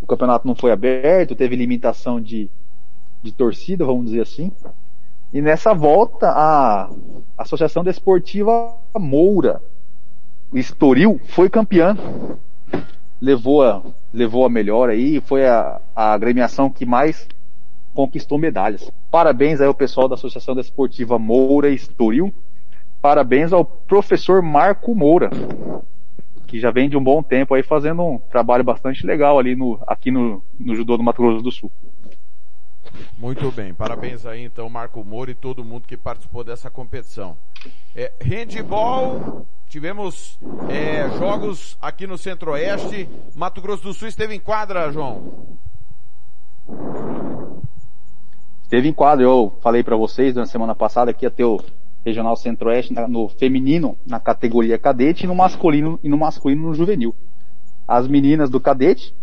o 0.00 0.06
campeonato 0.06 0.46
não 0.46 0.54
foi 0.54 0.70
aberto, 0.70 1.34
teve 1.34 1.56
limitação 1.56 2.20
de, 2.20 2.50
de 3.22 3.32
torcida, 3.32 3.86
vamos 3.86 4.06
dizer 4.06 4.20
assim. 4.20 4.52
E 5.36 5.42
nessa 5.42 5.74
volta, 5.74 6.30
a 6.30 6.88
Associação 7.36 7.84
Desportiva 7.84 8.74
Moura, 8.98 9.60
Estoril, 10.54 11.20
foi 11.26 11.50
campeã. 11.50 11.94
Levou 13.20 13.62
a, 13.62 13.82
levou 14.14 14.46
a 14.46 14.48
melhor 14.48 14.88
aí, 14.88 15.20
foi 15.20 15.46
a, 15.46 15.78
a 15.94 16.14
agremiação 16.14 16.70
que 16.70 16.86
mais 16.86 17.28
conquistou 17.92 18.38
medalhas. 18.38 18.90
Parabéns 19.10 19.60
aí 19.60 19.66
ao 19.66 19.74
pessoal 19.74 20.08
da 20.08 20.14
Associação 20.14 20.54
Desportiva 20.54 21.18
Moura 21.18 21.68
Estoril. 21.68 22.32
Parabéns 23.02 23.52
ao 23.52 23.62
professor 23.62 24.40
Marco 24.40 24.94
Moura, 24.94 25.28
que 26.46 26.58
já 26.58 26.70
vem 26.70 26.88
de 26.88 26.96
um 26.96 27.04
bom 27.04 27.22
tempo 27.22 27.52
aí 27.52 27.62
fazendo 27.62 28.02
um 28.02 28.16
trabalho 28.16 28.64
bastante 28.64 29.06
legal 29.06 29.38
ali 29.38 29.54
no, 29.54 29.78
aqui 29.86 30.10
no, 30.10 30.42
no 30.58 30.74
judô 30.74 30.96
do 30.96 31.02
Mato 31.02 31.20
Grosso 31.20 31.42
do 31.42 31.52
Sul. 31.52 31.70
Muito 33.18 33.50
bem, 33.50 33.72
parabéns 33.72 34.26
aí 34.26 34.44
então 34.44 34.68
Marco 34.68 35.02
Moura 35.04 35.30
e 35.30 35.34
todo 35.34 35.64
mundo 35.64 35.86
que 35.86 35.96
participou 35.96 36.44
dessa 36.44 36.70
competição. 36.70 37.36
É, 37.94 38.12
handball, 38.20 39.46
tivemos 39.68 40.38
é, 40.68 41.08
jogos 41.18 41.76
aqui 41.80 42.06
no 42.06 42.18
Centro-Oeste, 42.18 43.08
Mato 43.34 43.60
Grosso 43.60 43.82
do 43.82 43.94
Sul 43.94 44.08
esteve 44.08 44.34
em 44.34 44.40
quadra, 44.40 44.92
João? 44.92 45.58
Esteve 48.62 48.88
em 48.88 48.92
quadra, 48.92 49.24
eu 49.24 49.56
falei 49.60 49.82
para 49.82 49.96
vocês 49.96 50.34
na 50.34 50.44
semana 50.44 50.74
passada 50.74 51.12
que 51.12 51.24
ia 51.24 51.30
ter 51.30 51.44
o 51.44 51.60
Regional 52.04 52.36
Centro-Oeste 52.36 52.94
no 53.08 53.28
feminino, 53.28 53.96
na 54.06 54.20
categoria 54.20 54.78
cadete, 54.78 55.24
e 55.24 55.26
no 55.26 55.34
masculino 55.34 55.98
e 56.02 56.08
no 56.08 56.16
masculino 56.16 56.68
no 56.68 56.74
juvenil. 56.74 57.14
As 57.86 58.06
meninas 58.06 58.50
do 58.50 58.60
cadete, 58.60 59.14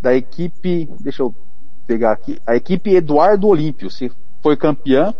da 0.00 0.14
equipe, 0.14 0.88
deixa 1.00 1.22
eu 1.22 1.34
pegar 1.90 2.12
aqui, 2.12 2.40
a 2.46 2.54
equipe 2.54 2.94
Eduardo 2.94 3.48
Olímpio, 3.48 3.90
se 3.90 4.12
foi 4.40 4.56
campeã 4.56 5.12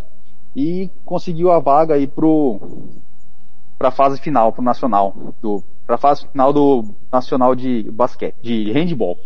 e 0.54 0.88
conseguiu 1.04 1.50
a 1.50 1.58
vaga 1.58 1.94
aí 1.94 2.06
pro 2.06 2.60
para 3.76 3.88
a 3.88 3.90
fase 3.90 4.20
final 4.20 4.52
pro 4.52 4.62
nacional 4.62 5.34
do 5.42 5.64
para 5.84 5.98
fase 5.98 6.28
final 6.28 6.52
do 6.52 6.84
nacional 7.12 7.56
de 7.56 7.90
basquete, 7.90 8.36
de 8.40 8.70
handball. 8.70 9.18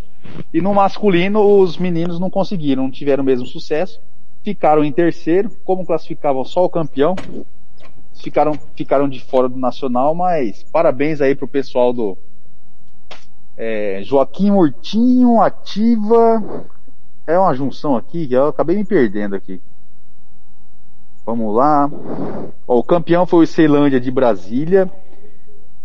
E 0.54 0.62
no 0.62 0.72
masculino 0.72 1.42
os 1.60 1.76
meninos 1.76 2.18
não 2.18 2.30
conseguiram, 2.30 2.84
não 2.84 2.90
tiveram 2.90 3.22
o 3.22 3.26
mesmo 3.26 3.46
sucesso, 3.46 4.00
ficaram 4.42 4.82
em 4.82 4.90
terceiro, 4.90 5.50
como 5.66 5.84
classificavam 5.84 6.46
só 6.46 6.64
o 6.64 6.70
campeão, 6.70 7.14
ficaram, 8.14 8.58
ficaram 8.74 9.06
de 9.06 9.20
fora 9.20 9.50
do 9.50 9.58
Nacional, 9.58 10.14
mas 10.14 10.62
parabéns 10.62 11.20
aí 11.20 11.34
pro 11.34 11.46
pessoal 11.46 11.92
do 11.92 12.16
é, 13.54 14.00
Joaquim 14.02 14.50
Murtinho, 14.50 15.42
Ativa. 15.42 16.42
É 17.26 17.38
uma 17.38 17.54
junção 17.54 17.97
aqui 17.97 18.26
que 18.26 18.35
eu 18.35 18.49
acabei 18.49 18.76
me 18.76 18.85
perdendo 18.85 19.35
aqui. 19.35 19.61
Vamos 21.25 21.54
lá. 21.54 21.90
Ó, 22.69 22.78
o 22.78 22.85
campeão 22.85 23.26
foi 23.26 23.45
o 23.45 23.47
Ceilândia 23.47 23.99
de 23.99 24.11
Brasília. 24.11 24.90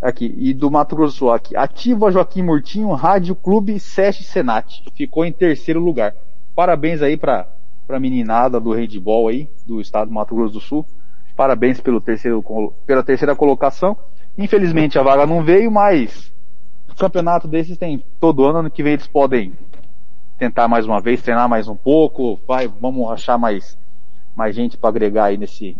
Aqui, 0.01 0.33
e 0.37 0.53
do 0.53 0.69
Mato 0.69 0.95
Grosso 0.95 1.29
aqui. 1.29 1.55
Ativa 1.55 2.11
Joaquim 2.11 2.41
Murtinho, 2.41 2.91
Rádio 2.91 3.35
Clube 3.35 3.79
Sete 3.79 4.23
Senat. 4.23 4.83
Ficou 4.95 5.25
em 5.25 5.31
terceiro 5.31 5.79
lugar. 5.79 6.13
Parabéns 6.55 7.01
aí 7.01 7.17
pra, 7.17 7.47
pra 7.87 7.99
meninada 7.99 8.59
do 8.59 8.71
handball 8.71 9.27
aí, 9.27 9.49
do 9.65 9.79
estado 9.79 10.07
do 10.07 10.13
Mato 10.13 10.35
Grosso 10.35 10.53
do 10.53 10.61
Sul. 10.61 10.85
Parabéns 11.35 11.79
pelo 11.79 12.01
terceiro, 12.01 12.43
pela 12.85 13.03
terceira 13.03 13.35
colocação. 13.35 13.97
Infelizmente 14.37 14.99
a 14.99 15.03
vaga 15.03 15.25
não 15.25 15.43
veio, 15.43 15.71
mas 15.71 16.31
campeonato 16.99 17.47
desses 17.47 17.77
tem 17.77 18.03
todo 18.19 18.45
ano. 18.45 18.59
Ano 18.59 18.69
que 18.69 18.83
vem 18.83 18.93
eles 18.93 19.07
podem 19.07 19.53
tentar 20.39 20.69
mais 20.69 20.85
uma 20.85 21.01
vez, 21.01 21.21
treinar 21.21 21.49
mais 21.49 21.67
um 21.67 21.75
pouco. 21.75 22.39
Vai, 22.47 22.67
vamos 22.67 23.11
achar 23.11 23.37
mais, 23.37 23.77
mais 24.35 24.55
gente 24.55 24.77
para 24.77 24.89
agregar 24.89 25.25
aí 25.25 25.37
nesse 25.37 25.77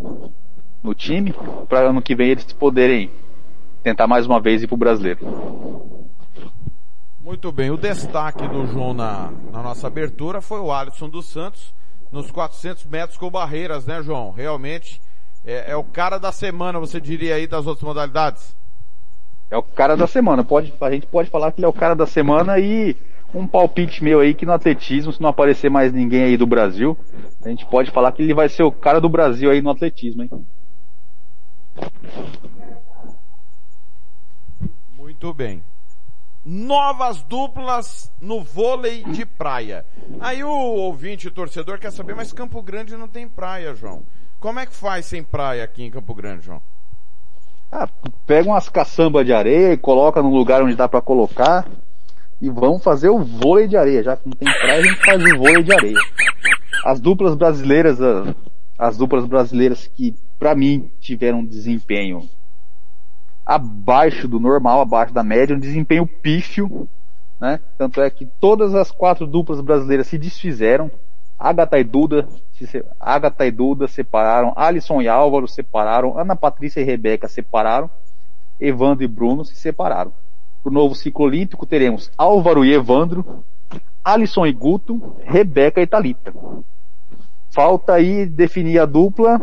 no 0.82 0.94
time, 0.94 1.34
para 1.68 1.88
ano 1.88 2.00
que 2.00 2.14
vem 2.14 2.30
eles 2.30 2.52
poderem 2.52 3.10
tentar 3.82 4.06
mais 4.06 4.26
uma 4.26 4.40
vez 4.40 4.62
ir 4.62 4.66
para 4.66 4.74
o 4.74 4.78
brasileiro. 4.78 5.20
Muito 7.20 7.52
bem, 7.52 7.70
o 7.70 7.76
destaque 7.76 8.46
do 8.48 8.66
João 8.66 8.94
na, 8.94 9.30
na 9.52 9.62
nossa 9.62 9.86
abertura 9.86 10.40
foi 10.40 10.58
o 10.58 10.72
Alisson 10.72 11.08
dos 11.08 11.26
Santos 11.26 11.74
nos 12.10 12.30
400 12.30 12.86
metros 12.86 13.18
com 13.18 13.30
barreiras, 13.30 13.86
né, 13.86 14.02
João? 14.02 14.30
Realmente 14.30 15.00
é, 15.44 15.72
é, 15.72 15.76
o 15.76 15.84
cara 15.84 16.18
da 16.18 16.32
semana, 16.32 16.78
você 16.78 17.00
diria 17.00 17.34
aí, 17.34 17.46
das 17.46 17.66
outras 17.66 17.84
modalidades? 17.84 18.54
É 19.50 19.56
o 19.56 19.62
cara 19.62 19.96
da 19.96 20.06
semana. 20.06 20.44
Pode, 20.44 20.72
a 20.80 20.90
gente 20.90 21.06
pode 21.06 21.30
falar 21.30 21.52
que 21.52 21.60
ele 21.60 21.66
é 21.66 21.68
o 21.68 21.72
cara 21.72 21.94
da 21.94 22.06
semana 22.06 22.58
e 22.58 22.96
um 23.34 23.46
palpite 23.46 24.02
meu 24.02 24.20
aí 24.20 24.34
que 24.34 24.46
no 24.46 24.52
atletismo, 24.52 25.12
se 25.12 25.20
não 25.20 25.30
aparecer 25.30 25.70
mais 25.70 25.92
ninguém 25.92 26.24
aí 26.24 26.36
do 26.36 26.46
Brasil, 26.46 26.96
a 27.44 27.48
gente 27.48 27.64
pode 27.66 27.90
falar 27.90 28.12
que 28.12 28.22
ele 28.22 28.34
vai 28.34 28.48
ser 28.48 28.62
o 28.62 28.72
cara 28.72 29.00
do 29.00 29.08
Brasil 29.08 29.50
aí 29.50 29.62
no 29.62 29.70
atletismo, 29.70 30.22
hein? 30.22 30.30
Muito 34.96 35.32
bem. 35.32 35.62
Novas 36.44 37.22
duplas 37.22 38.10
no 38.20 38.42
vôlei 38.42 39.04
de 39.04 39.26
praia. 39.26 39.84
Aí 40.18 40.42
o 40.42 40.50
ouvinte 40.50 41.28
o 41.28 41.30
torcedor 41.30 41.78
quer 41.78 41.92
saber, 41.92 42.14
mas 42.14 42.32
Campo 42.32 42.62
Grande 42.62 42.96
não 42.96 43.06
tem 43.06 43.28
praia, 43.28 43.74
João. 43.74 44.02
Como 44.38 44.58
é 44.58 44.64
que 44.64 44.74
faz 44.74 45.04
sem 45.04 45.22
praia 45.22 45.62
aqui 45.62 45.84
em 45.84 45.90
Campo 45.90 46.14
Grande, 46.14 46.46
João? 46.46 46.62
Ah, 47.70 47.86
pega 48.26 48.48
umas 48.48 48.68
caçambas 48.68 49.24
de 49.24 49.32
areia 49.32 49.74
e 49.74 49.76
coloca 49.76 50.22
num 50.22 50.34
lugar 50.34 50.62
onde 50.62 50.74
dá 50.74 50.88
para 50.88 51.00
colocar 51.00 51.68
e 52.40 52.48
vamos 52.48 52.82
fazer 52.82 53.08
o 53.08 53.18
vôlei 53.18 53.68
de 53.68 53.76
areia. 53.76 54.02
Já 54.02 54.16
que 54.16 54.26
não 54.26 54.32
tem 54.32 54.48
praia, 54.48 54.80
a 54.80 54.82
gente 54.82 55.04
faz 55.04 55.22
o 55.22 55.38
vôlei 55.38 55.62
de 55.62 55.72
areia. 55.72 55.98
As 56.84 57.00
duplas 57.00 57.34
brasileiras, 57.34 57.98
as 58.78 58.96
duplas 58.96 59.26
brasileiras 59.26 59.86
que 59.86 60.14
para 60.38 60.54
mim 60.54 60.90
tiveram 61.00 61.40
um 61.40 61.44
desempenho 61.44 62.28
abaixo 63.44 64.26
do 64.26 64.40
normal, 64.40 64.80
abaixo 64.80 65.12
da 65.12 65.22
média, 65.22 65.54
um 65.54 65.60
desempenho 65.60 66.06
pífio, 66.06 66.88
né? 67.40 67.60
Tanto 67.76 68.00
é 68.00 68.08
que 68.08 68.24
todas 68.24 68.74
as 68.74 68.90
quatro 68.90 69.26
duplas 69.26 69.60
brasileiras 69.60 70.06
se 70.06 70.16
desfizeram. 70.16 70.90
Agatha 71.38 71.78
e 71.78 71.84
Duda, 71.84 72.28
se, 72.52 72.84
Agatha 73.00 73.46
e 73.46 73.50
Duda 73.50 73.88
separaram, 73.88 74.52
Alisson 74.54 75.00
e 75.00 75.08
Álvaro 75.08 75.48
separaram, 75.48 76.18
Ana 76.18 76.36
Patrícia 76.36 76.80
e 76.80 76.84
Rebeca 76.84 77.28
separaram, 77.28 77.88
Evandro 78.60 79.04
e 79.04 79.08
Bruno 79.08 79.42
se 79.42 79.56
separaram. 79.56 80.12
Para 80.62 80.70
o 80.70 80.74
novo 80.74 80.94
ciclo 80.94 81.24
olímpico 81.24 81.66
teremos 81.66 82.10
Álvaro 82.16 82.64
e 82.64 82.72
Evandro, 82.72 83.44
Alisson 84.04 84.46
e 84.46 84.52
Guto, 84.52 85.16
Rebeca 85.24 85.80
e 85.80 85.86
Talita. 85.86 86.34
Falta 87.50 87.94
aí 87.94 88.26
definir 88.26 88.78
a 88.78 88.86
dupla, 88.86 89.40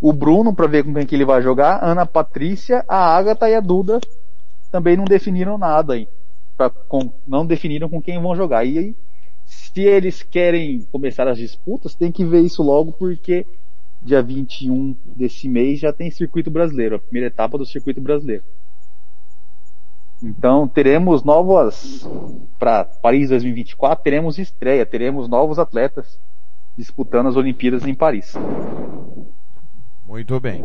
o 0.00 0.12
Bruno 0.12 0.54
para 0.54 0.66
ver 0.66 0.84
com 0.84 0.92
quem 0.94 1.06
que 1.06 1.14
ele 1.14 1.24
vai 1.24 1.40
jogar, 1.42 1.82
Ana 1.82 2.04
Patrícia, 2.04 2.84
a 2.88 3.16
Agatha 3.16 3.48
e 3.48 3.54
a 3.54 3.60
Duda 3.60 4.00
também 4.70 4.96
não 4.96 5.04
definiram 5.04 5.56
nada 5.56 5.94
aí. 5.94 6.08
Pra, 6.56 6.70
com, 6.70 7.12
não 7.26 7.46
definiram 7.46 7.88
com 7.88 8.02
quem 8.02 8.20
vão 8.20 8.36
jogar. 8.36 8.64
E 8.64 8.78
aí 8.78 8.96
se 9.50 9.80
eles 9.80 10.22
querem 10.22 10.86
começar 10.92 11.26
as 11.26 11.36
disputas, 11.36 11.94
tem 11.94 12.12
que 12.12 12.24
ver 12.24 12.40
isso 12.40 12.62
logo, 12.62 12.92
porque 12.92 13.44
dia 14.00 14.22
21 14.22 14.96
desse 15.16 15.48
mês 15.48 15.80
já 15.80 15.92
tem 15.92 16.10
circuito 16.10 16.50
brasileiro, 16.50 16.96
a 16.96 16.98
primeira 16.98 17.26
etapa 17.26 17.58
do 17.58 17.66
circuito 17.66 18.00
brasileiro. 18.00 18.44
Então 20.22 20.68
teremos 20.68 21.22
novas 21.22 22.06
para 22.58 22.84
Paris 22.84 23.30
2024, 23.30 24.04
teremos 24.04 24.38
estreia, 24.38 24.84
teremos 24.84 25.28
novos 25.28 25.58
atletas 25.58 26.18
disputando 26.76 27.28
as 27.28 27.36
Olimpíadas 27.36 27.86
em 27.86 27.94
Paris. 27.94 28.34
Muito 30.04 30.38
bem. 30.38 30.62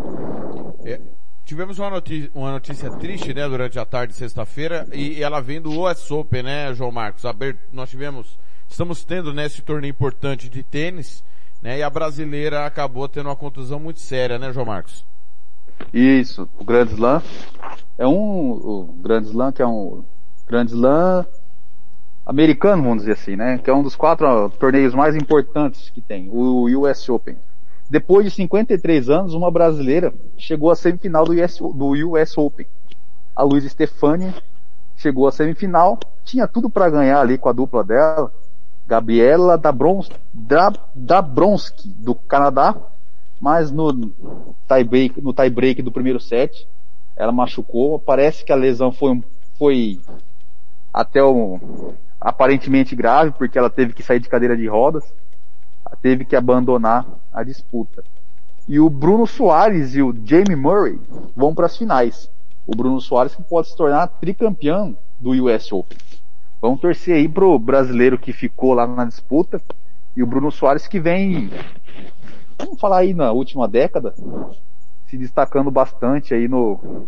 É, 0.84 1.00
tivemos 1.46 1.80
uma 1.80 1.90
notícia, 1.90 2.30
uma 2.34 2.52
notícia, 2.52 2.90
triste, 2.92 3.34
né, 3.34 3.48
durante 3.48 3.80
a 3.80 3.86
tarde 3.86 4.14
de 4.14 4.20
sexta-feira, 4.20 4.88
e 4.94 5.22
ela 5.22 5.40
vem 5.40 5.62
do 5.62 5.72
US 5.72 6.12
Open, 6.12 6.44
né, 6.44 6.74
João 6.74 6.92
Marcos? 6.92 7.24
Nós 7.72 7.90
tivemos 7.90 8.38
estamos 8.68 9.04
tendo 9.06 9.34
né, 9.34 9.46
esse 9.46 9.62
torneio 9.62 9.92
importante 9.92 10.50
de 10.50 10.64
tênis, 10.64 11.24
né? 11.62 11.80
E 11.80 11.84
a 11.84 11.90
brasileira 11.90 12.66
acabou 12.66 13.08
tendo 13.08 13.30
uma 13.30 13.36
contusão 13.36 13.80
muito 13.80 14.00
séria, 14.00 14.38
né, 14.38 14.52
João 14.52 14.66
Marcos? 14.66 15.06
Isso, 15.94 16.48
o 16.60 16.64
Grand 16.64 16.86
Slam 16.86 17.22
é 17.98 18.08
um 18.08 18.52
o 18.52 18.96
Grand 19.02 19.22
Slam 19.22 19.52
que 19.52 19.62
é 19.62 19.68
um 19.68 20.04
Grand 20.48 20.66
Slam 20.66 21.26
americano, 22.26 22.84
vamos 22.84 23.00
dizer 23.00 23.14
assim, 23.14 23.36
né? 23.36 23.58
Que 23.58 23.70
é 23.70 23.74
um 23.74 23.84
dos 23.84 23.96
quatro 23.96 24.50
torneios 24.60 24.94
mais 24.94 25.16
importantes 25.16 25.90
que 25.90 26.02
tem, 26.02 26.30
o 26.30 26.66
US 26.82 27.08
Open. 27.08 27.38
Depois 27.90 28.26
de 28.26 28.32
53 28.32 29.10
anos, 29.10 29.34
uma 29.34 29.52
brasileira 29.52 30.12
chegou 30.38 30.72
à 30.72 30.76
semifinal 30.76 31.24
do 31.24 31.34
US, 31.34 31.58
do 31.60 32.10
US 32.10 32.38
Open. 32.38 32.66
A 33.36 33.44
Luiz 33.44 33.64
Stefani 33.66 34.34
chegou 34.96 35.28
à 35.28 35.32
semifinal, 35.32 36.00
tinha 36.24 36.48
tudo 36.48 36.70
para 36.70 36.90
ganhar 36.90 37.20
ali 37.20 37.38
com 37.38 37.48
a 37.48 37.54
dupla 37.54 37.84
dela, 37.84 38.32
Gabriela 38.88 39.58
Dabrons, 39.58 40.10
do 41.98 42.16
Canadá, 42.16 42.76
mas 43.46 43.70
no 43.70 44.12
tie-break 44.68 45.22
no 45.22 45.32
tie 45.32 45.52
-break 45.52 45.84
do 45.84 45.92
primeiro 45.92 46.20
set, 46.20 46.68
ela 47.16 47.32
machucou. 47.32 48.00
Parece 48.00 48.44
que 48.44 48.52
a 48.52 48.56
lesão 48.56 48.92
foi, 48.92 49.24
foi 49.56 50.00
até 50.92 51.20
aparentemente 52.20 52.96
grave, 52.96 53.34
porque 53.38 53.56
ela 53.56 53.70
teve 53.70 53.94
que 53.94 54.02
sair 54.02 54.20
de 54.20 54.28
cadeira 54.28 54.58
de 54.58 54.66
rodas, 54.66 55.04
teve 56.02 56.26
que 56.26 56.36
abandonar 56.36 57.06
a 57.32 57.44
disputa. 57.44 58.04
E 58.68 58.80
o 58.80 58.90
Bruno 58.90 59.28
Soares 59.28 59.94
e 59.94 60.02
o 60.02 60.12
Jamie 60.26 60.56
Murray 60.56 61.00
vão 61.36 61.54
para 61.54 61.68
as 61.68 61.78
finais. 61.78 62.28
O 62.66 62.76
Bruno 62.76 63.00
Soares 63.00 63.36
que 63.36 63.44
pode 63.44 63.68
se 63.68 63.78
tornar 63.78 64.08
tricampeão 64.08 64.98
do 65.20 65.30
US 65.46 65.72
Open. 65.72 66.00
Vamos 66.60 66.82
torcer 66.82 67.14
aí 67.14 67.30
pro 67.30 67.60
brasileiro 67.60 68.18
que 68.18 68.34
ficou 68.34 68.74
lá 68.74 68.88
na 68.88 69.06
disputa 69.06 69.62
e 70.18 70.24
o 70.24 70.26
Bruno 70.26 70.52
Soares 70.52 70.88
que 70.88 71.00
vem, 71.00 71.52
vamos 72.58 72.80
falar 72.80 73.00
aí 73.00 73.14
na 73.14 73.32
última 73.32 73.68
década, 73.68 74.14
se 75.08 75.18
destacando 75.18 75.72
bastante 75.72 76.34
aí 76.34 76.48
no 76.48 77.08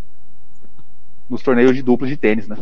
nos 1.30 1.44
torneios 1.44 1.76
de 1.76 1.82
duplo 1.82 2.08
de 2.08 2.16
tênis, 2.16 2.48
né? 2.48 2.56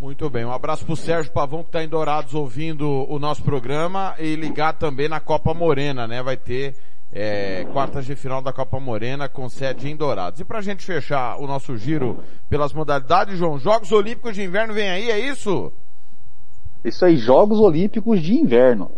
Muito 0.00 0.30
bem, 0.30 0.46
um 0.46 0.52
abraço 0.52 0.86
pro 0.86 0.96
Sérgio 0.96 1.30
Pavão 1.30 1.62
que 1.62 1.68
está 1.68 1.84
em 1.84 1.88
Dourados 1.88 2.34
ouvindo 2.34 2.88
o 2.88 3.18
nosso 3.18 3.42
programa 3.42 4.14
e 4.18 4.34
ligar 4.34 4.72
também 4.72 5.10
na 5.10 5.20
Copa 5.20 5.52
Morena, 5.52 6.06
né? 6.08 6.22
Vai 6.22 6.38
ter 6.38 6.74
é, 7.12 7.66
quartas 7.72 8.06
de 8.06 8.16
final 8.16 8.40
da 8.40 8.50
Copa 8.50 8.80
Morena 8.80 9.28
com 9.28 9.46
sede 9.48 9.90
em 9.90 9.96
Dourados. 9.96 10.40
E 10.40 10.44
pra 10.44 10.62
gente 10.62 10.84
fechar 10.84 11.36
o 11.36 11.46
nosso 11.46 11.76
giro 11.76 12.24
pelas 12.48 12.72
modalidades, 12.72 13.36
João, 13.36 13.58
Jogos 13.58 13.92
Olímpicos 13.92 14.34
de 14.34 14.42
Inverno 14.42 14.72
vem 14.72 14.88
aí, 14.88 15.10
é 15.10 15.18
isso? 15.18 15.70
Isso 16.82 17.04
aí, 17.04 17.16
Jogos 17.16 17.58
Olímpicos 17.58 18.22
de 18.22 18.34
Inverno. 18.34 18.90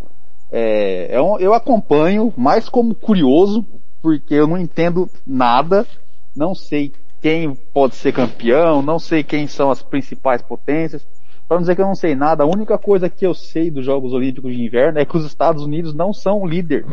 É, 0.55 1.07
eu, 1.09 1.39
é 1.39 1.43
eu 1.43 1.53
acompanho 1.55 2.31
mais 2.37 2.69
como 2.69 2.93
curioso, 2.93 3.65
porque 4.03 4.35
eu 4.35 4.45
não 4.45 4.59
entendo 4.59 5.09
nada, 5.25 5.87
não 6.35 6.53
sei 6.53 6.93
quem 7.19 7.55
pode 7.73 7.95
ser 7.95 8.13
campeão, 8.13 8.83
não 8.83 8.99
sei 8.99 9.23
quem 9.23 9.47
são 9.47 9.71
as 9.71 9.81
principais 9.81 10.43
potências. 10.43 11.03
Para 11.47 11.57
não 11.57 11.61
dizer 11.61 11.75
que 11.75 11.81
eu 11.81 11.87
não 11.87 11.95
sei 11.95 12.13
nada, 12.13 12.43
a 12.43 12.47
única 12.47 12.77
coisa 12.77 13.09
que 13.09 13.25
eu 13.25 13.33
sei 13.33 13.71
dos 13.71 13.83
Jogos 13.83 14.13
Olímpicos 14.13 14.53
de 14.53 14.63
Inverno 14.63 14.99
é 14.99 15.05
que 15.05 15.17
os 15.17 15.25
Estados 15.25 15.63
Unidos 15.63 15.93
não 15.95 16.13
são 16.13 16.45
líder 16.45 16.85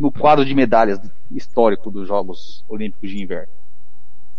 no 0.00 0.10
quadro 0.10 0.44
de 0.44 0.54
medalhas 0.54 0.98
histórico 1.30 1.90
dos 1.90 2.08
Jogos 2.08 2.64
Olímpicos 2.68 3.08
de 3.08 3.22
Inverno. 3.22 3.52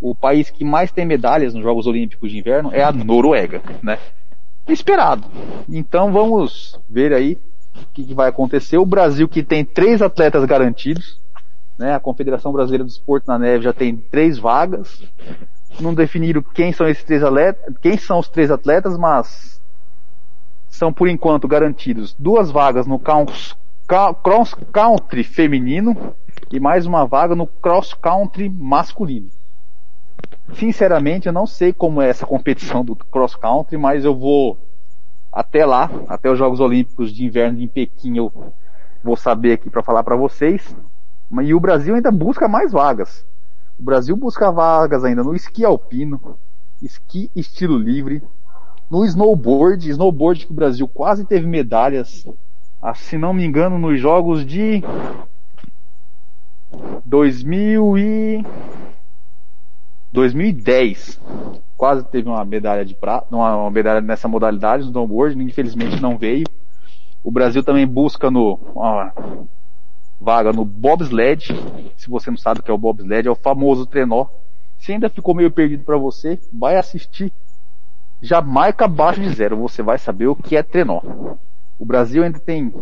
O 0.02 0.14
país 0.14 0.50
que 0.50 0.66
mais 0.66 0.92
tem 0.92 1.06
medalhas 1.06 1.54
nos 1.54 1.64
Jogos 1.64 1.88
Olímpicos 1.88 2.30
de 2.30 2.38
Inverno 2.38 2.72
é 2.74 2.84
a 2.84 2.92
Noruega, 2.92 3.62
né? 3.82 3.98
Esperado. 4.68 5.26
Então 5.70 6.12
vamos 6.12 6.78
ver 6.90 7.14
aí 7.14 7.38
o 7.76 7.86
que, 7.94 8.04
que 8.04 8.14
vai 8.14 8.30
acontecer. 8.30 8.78
O 8.78 8.86
Brasil 8.86 9.28
que 9.28 9.44
tem 9.44 9.66
três 9.66 10.02
atletas 10.02 10.44
garantidos, 10.46 11.20
né? 11.78 11.94
A 11.94 12.00
Confederação 12.00 12.52
Brasileira 12.52 12.84
do 12.84 12.90
Esporte 12.90 13.28
na 13.28 13.38
Neve 13.38 13.64
já 13.64 13.74
tem 13.74 13.96
três 13.96 14.38
vagas. 14.38 15.04
Não 15.80 15.94
definiram 15.94 16.42
quem 16.42 16.72
são 16.72 16.88
esses 16.88 17.04
três 17.04 17.22
atletas, 17.22 17.76
quem 17.82 17.98
são 17.98 18.20
os 18.20 18.30
três 18.30 18.50
atletas, 18.50 18.98
mas 18.98 19.62
são 20.70 20.92
por 20.92 21.08
enquanto 21.08 21.48
garantidos 21.48 22.16
duas 22.18 22.52
vagas 22.52 22.86
no 22.86 23.00
cross 23.00 24.54
country 24.72 25.24
feminino 25.24 26.14
e 26.52 26.60
mais 26.60 26.86
uma 26.86 27.06
vaga 27.06 27.36
no 27.36 27.48
cross 27.48 27.94
country 27.94 28.50
masculino. 28.50 29.30
Sinceramente, 30.54 31.28
eu 31.28 31.34
não 31.34 31.46
sei 31.46 31.74
como 31.74 32.02
é 32.02 32.10
essa 32.10 32.26
competição 32.26 32.84
do 32.84 32.96
cross 32.96 33.36
country, 33.36 33.78
mas 33.78 34.06
eu 34.06 34.16
vou 34.16 34.58
até 35.36 35.66
lá, 35.66 35.92
até 36.08 36.32
os 36.32 36.40
Jogos 36.40 36.62
Olímpicos 36.62 37.12
de 37.12 37.26
Inverno 37.26 37.60
em 37.60 37.68
Pequim, 37.68 38.16
eu 38.16 38.32
vou 39.04 39.18
saber 39.18 39.52
aqui 39.52 39.70
para 39.70 39.84
falar 39.84 40.02
para 40.02 40.16
vocês. 40.16 40.74
E 41.44 41.54
o 41.54 41.60
Brasil 41.60 41.94
ainda 41.94 42.10
busca 42.10 42.48
mais 42.48 42.72
vagas. 42.72 43.26
O 43.78 43.84
Brasil 43.84 44.16
busca 44.16 44.50
vagas 44.50 45.04
ainda 45.04 45.22
no 45.22 45.36
esqui 45.36 45.66
alpino, 45.66 46.38
esqui 46.82 47.30
estilo 47.36 47.78
livre, 47.78 48.24
no 48.90 49.04
snowboard, 49.04 49.90
snowboard 49.90 50.46
que 50.46 50.54
o 50.54 50.56
Brasil 50.56 50.88
quase 50.88 51.26
teve 51.26 51.46
medalhas, 51.46 52.26
ah, 52.82 52.94
se 52.94 53.18
não 53.18 53.34
me 53.34 53.44
engano, 53.44 53.78
nos 53.78 54.00
jogos 54.00 54.46
de 54.46 54.82
2000 57.04 57.98
e 57.98 58.46
2010. 60.14 61.20
Quase 61.78 62.06
teve 62.06 62.30
uma 62.30 62.44
medalha 62.46 62.86
de 62.86 62.96
prata, 62.96 63.36
uma 63.36 63.70
medalha 63.70 64.00
nessa 64.02 64.28
modalidade, 64.28 64.84
no 64.84 64.90
snowboard, 64.90 65.42
infelizmente 65.44 66.02
não 66.02 66.18
veio. 66.18 66.46
O 67.24 67.32
Brasil 67.32 67.64
também 67.64 67.86
busca 67.86 68.32
no 68.32 68.60
vaga 70.20 70.54
no 70.54 70.64
bobsled. 70.64 71.48
Se 71.98 72.10
você 72.10 72.30
não 72.30 72.38
sabe 72.38 72.60
o 72.60 72.64
que 72.64 72.72
é 72.72 72.74
o 72.74 72.78
bobsled, 72.78 73.28
é 73.28 73.32
o 73.32 73.36
famoso 73.36 73.86
trenó. 73.86 74.28
Se 74.78 74.94
ainda 74.94 75.10
ficou 75.10 75.36
meio 75.36 75.52
perdido 75.52 75.84
para 75.84 75.98
você, 75.98 76.40
vai 76.54 76.78
assistir 76.78 77.34
Jamaica 78.22 78.86
abaixo 78.86 79.22
de 79.22 79.30
zero. 79.30 79.58
Você 79.58 79.82
vai 79.82 79.98
saber 79.98 80.28
o 80.28 80.36
que 80.36 80.56
é 80.56 80.64
trenó. 80.64 81.02
O 81.78 81.86
Brasil 81.86 82.24
ainda 82.24 82.40
tem 82.40 82.74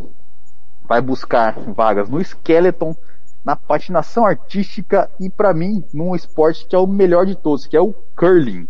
vai 0.85 1.01
buscar 1.01 1.57
vagas 1.73 2.09
no 2.09 2.21
skeleton, 2.21 2.95
na 3.43 3.55
patinação 3.55 4.25
artística 4.25 5.09
e 5.19 5.29
para 5.29 5.53
mim 5.53 5.83
num 5.93 6.13
esporte 6.13 6.67
que 6.67 6.75
é 6.75 6.79
o 6.79 6.85
melhor 6.85 7.25
de 7.25 7.35
todos, 7.35 7.65
que 7.65 7.75
é 7.75 7.81
o 7.81 7.93
curling. 8.15 8.67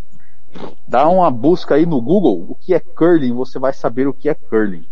Dá 0.88 1.08
uma 1.08 1.32
busca 1.32 1.76
aí 1.76 1.86
no 1.86 2.02
Google 2.02 2.46
o 2.50 2.56
que 2.56 2.74
é 2.74 2.80
curling, 2.80 3.34
você 3.34 3.58
vai 3.58 3.74
saber 3.74 4.08
o 4.08 4.14
que 4.14 4.30
é 4.30 4.34
curling. 4.34 4.86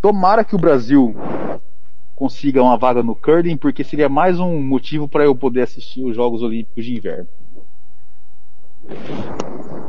Tomara 0.00 0.44
que 0.44 0.54
o 0.54 0.58
Brasil 0.58 1.14
consiga 2.14 2.62
uma 2.62 2.76
vaga 2.76 3.02
no 3.02 3.14
curling, 3.14 3.56
porque 3.56 3.84
seria 3.84 4.08
mais 4.08 4.38
um 4.38 4.60
motivo 4.60 5.08
para 5.08 5.24
eu 5.24 5.34
poder 5.34 5.62
assistir 5.62 6.04
os 6.04 6.14
Jogos 6.14 6.42
Olímpicos 6.42 6.84
de 6.84 6.96
Inverno. 6.96 7.28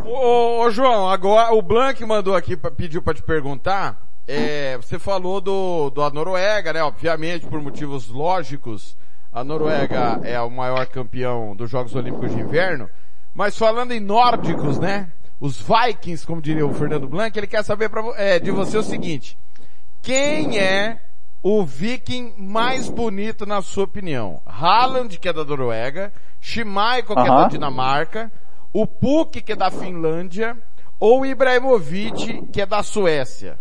Ô, 0.05 0.61
ô 0.61 0.69
João, 0.69 1.09
agora 1.09 1.53
o 1.53 1.61
Blank 1.61 2.03
mandou 2.05 2.35
aqui, 2.35 2.55
pediu 2.55 3.01
para 3.01 3.15
te 3.15 3.23
perguntar. 3.23 4.01
É, 4.27 4.77
você 4.77 4.97
falou 4.97 5.41
do, 5.41 5.89
da 5.89 6.09
Noruega, 6.09 6.71
né? 6.71 6.83
Obviamente, 6.83 7.45
por 7.45 7.61
motivos 7.61 8.07
lógicos, 8.07 8.95
a 9.31 9.43
Noruega 9.43 10.21
é 10.23 10.39
o 10.39 10.49
maior 10.49 10.85
campeão 10.85 11.55
dos 11.55 11.69
Jogos 11.69 11.95
Olímpicos 11.95 12.31
de 12.31 12.39
Inverno. 12.39 12.89
Mas 13.33 13.57
falando 13.57 13.91
em 13.91 13.99
nórdicos, 13.99 14.77
né? 14.77 15.07
Os 15.39 15.57
Vikings, 15.57 16.25
como 16.25 16.41
diria 16.41 16.65
o 16.65 16.73
Fernando 16.73 17.07
Blanc, 17.07 17.37
ele 17.37 17.47
quer 17.47 17.63
saber 17.63 17.89
pra, 17.89 18.01
é, 18.15 18.39
de 18.39 18.51
você 18.51 18.77
o 18.77 18.83
seguinte: 18.83 19.37
quem 20.01 20.57
é 20.57 20.99
o 21.41 21.65
viking 21.65 22.33
mais 22.37 22.87
bonito 22.87 23.45
na 23.45 23.61
sua 23.61 23.83
opinião? 23.83 24.41
Haaland, 24.45 25.17
que 25.17 25.27
é 25.27 25.33
da 25.33 25.43
Noruega, 25.43 26.13
Schmeichel, 26.39 27.03
que 27.07 27.13
uh 27.13 27.15
-huh. 27.15 27.25
é 27.25 27.41
da 27.43 27.47
Dinamarca, 27.47 28.31
o 28.71 28.87
Puk, 28.87 29.41
que 29.41 29.51
é 29.51 29.55
da 29.55 29.69
Finlândia, 29.69 30.55
ou 30.99 31.25
Ibrahimovic, 31.25 32.47
que 32.53 32.61
é 32.61 32.65
da 32.65 32.81
Suécia? 32.81 33.57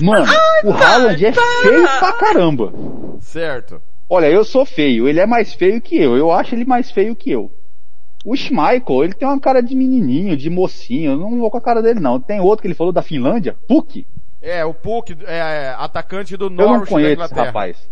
Mano, 0.00 0.26
Ai, 0.26 0.60
o 0.64 0.72
Haaland 0.72 1.26
é 1.26 1.32
feio 1.32 1.98
pra 1.98 2.12
caramba. 2.14 2.72
Certo. 3.20 3.82
Olha, 4.14 4.26
eu 4.26 4.44
sou 4.44 4.66
feio, 4.66 5.08
ele 5.08 5.20
é 5.20 5.24
mais 5.24 5.54
feio 5.54 5.80
que 5.80 5.96
eu. 5.96 6.14
Eu 6.14 6.30
acho 6.30 6.54
ele 6.54 6.66
mais 6.66 6.90
feio 6.90 7.16
que 7.16 7.30
eu. 7.30 7.50
O 8.26 8.36
Schmeichel, 8.36 9.04
ele 9.04 9.14
tem 9.14 9.26
uma 9.26 9.40
cara 9.40 9.62
de 9.62 9.74
menininho, 9.74 10.36
de 10.36 10.50
mocinho. 10.50 11.12
Eu 11.12 11.16
não 11.16 11.38
vou 11.38 11.50
com 11.50 11.56
a 11.56 11.62
cara 11.62 11.80
dele, 11.80 11.98
não. 11.98 12.20
Tem 12.20 12.38
outro 12.38 12.60
que 12.60 12.66
ele 12.66 12.74
falou 12.74 12.92
da 12.92 13.00
Finlândia, 13.00 13.56
Puk. 13.66 14.06
É, 14.42 14.62
o 14.66 14.74
Puk, 14.74 15.16
é, 15.24 15.38
é 15.38 15.76
atacante 15.78 16.36
do 16.36 16.50
Norwich 16.50 16.72
Eu 16.72 16.78
não 16.80 16.86
conheço 16.86 17.22
esse 17.22 17.34
rapaz. 17.34 17.90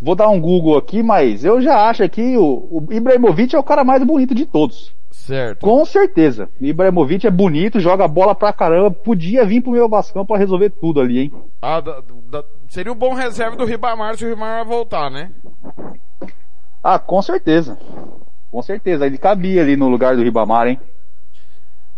Vou 0.00 0.14
dar 0.14 0.30
um 0.30 0.40
Google 0.40 0.78
aqui, 0.78 1.02
mas 1.02 1.44
eu 1.44 1.60
já 1.60 1.90
acho 1.90 2.08
que 2.08 2.38
o, 2.38 2.66
o 2.70 2.86
Ibrahimovic 2.90 3.54
é 3.54 3.58
o 3.58 3.62
cara 3.62 3.84
mais 3.84 4.02
bonito 4.02 4.34
de 4.34 4.46
todos. 4.46 4.94
Certo. 5.10 5.66
Com 5.66 5.84
certeza. 5.84 6.48
Ibrahimovic 6.60 7.26
é 7.26 7.30
bonito, 7.30 7.80
joga 7.80 8.06
bola 8.06 8.34
pra 8.34 8.52
caramba. 8.52 8.90
Podia 8.90 9.44
vir 9.44 9.60
pro 9.60 9.72
meu 9.72 9.88
Vascão 9.88 10.24
pra 10.24 10.38
resolver 10.38 10.70
tudo 10.70 11.00
ali, 11.00 11.18
hein? 11.18 11.32
Ah, 11.60 11.80
da, 11.80 12.00
da, 12.30 12.44
seria 12.68 12.92
o 12.92 12.94
um 12.94 12.98
bom 12.98 13.12
reserva 13.12 13.56
do 13.56 13.64
Ribamar 13.64 14.16
se 14.16 14.24
o 14.24 14.28
Ribamar 14.28 14.64
voltar, 14.64 15.10
né? 15.10 15.32
Ah, 16.82 16.98
com 16.98 17.20
certeza. 17.20 17.76
Com 18.50 18.62
certeza. 18.62 19.06
Ele 19.06 19.18
cabia 19.18 19.62
ali 19.62 19.76
no 19.76 19.88
lugar 19.88 20.16
do 20.16 20.22
Ribamar, 20.22 20.68
hein? 20.68 20.80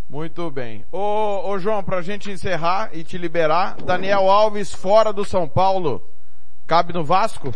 Muito 0.09 0.51
bem. 0.51 0.85
Ô, 0.90 1.51
ô 1.51 1.59
João, 1.59 1.83
pra 1.83 2.03
gente 2.03 2.31
encerrar 2.31 2.90
e 2.92 3.03
te 3.03 3.16
liberar, 3.16 3.77
Daniel 3.83 4.31
Alves 4.31 4.72
fora 4.72 5.12
do 5.12 5.25
São 5.25 5.48
Paulo. 5.48 6.03
Cabe 6.66 6.92
no 6.92 7.05
Vasco? 7.05 7.53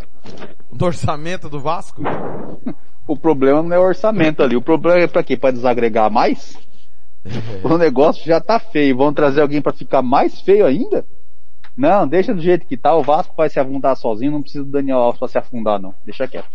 No 0.71 0.87
orçamento 0.87 1.49
do 1.49 1.61
Vasco? 1.61 2.03
o 3.07 3.16
problema 3.16 3.62
não 3.62 3.73
é 3.73 3.79
o 3.79 3.83
orçamento 3.83 4.42
ali. 4.42 4.57
O 4.57 4.62
problema 4.62 5.01
é 5.01 5.07
para 5.07 5.23
quê? 5.23 5.37
Para 5.37 5.53
desagregar 5.53 6.11
mais? 6.11 6.59
O 7.62 7.77
negócio 7.77 8.25
já 8.25 8.40
tá 8.40 8.59
feio. 8.59 8.97
Vão 8.97 9.12
trazer 9.12 9.40
alguém 9.40 9.61
para 9.61 9.73
ficar 9.73 10.03
mais 10.03 10.40
feio 10.40 10.66
ainda? 10.66 11.05
Não, 11.77 12.07
deixa 12.07 12.35
do 12.35 12.40
jeito 12.40 12.66
que 12.66 12.77
tá. 12.77 12.95
O 12.95 13.03
Vasco 13.03 13.35
vai 13.37 13.49
se 13.49 13.61
afundar 13.61 13.97
sozinho. 13.97 14.33
Não 14.33 14.42
precisa 14.42 14.64
do 14.64 14.71
Daniel 14.71 14.99
Alves 14.99 15.19
pra 15.19 15.29
se 15.29 15.38
afundar, 15.38 15.81
não. 15.81 15.95
Deixa 16.05 16.27
quieto. 16.27 16.49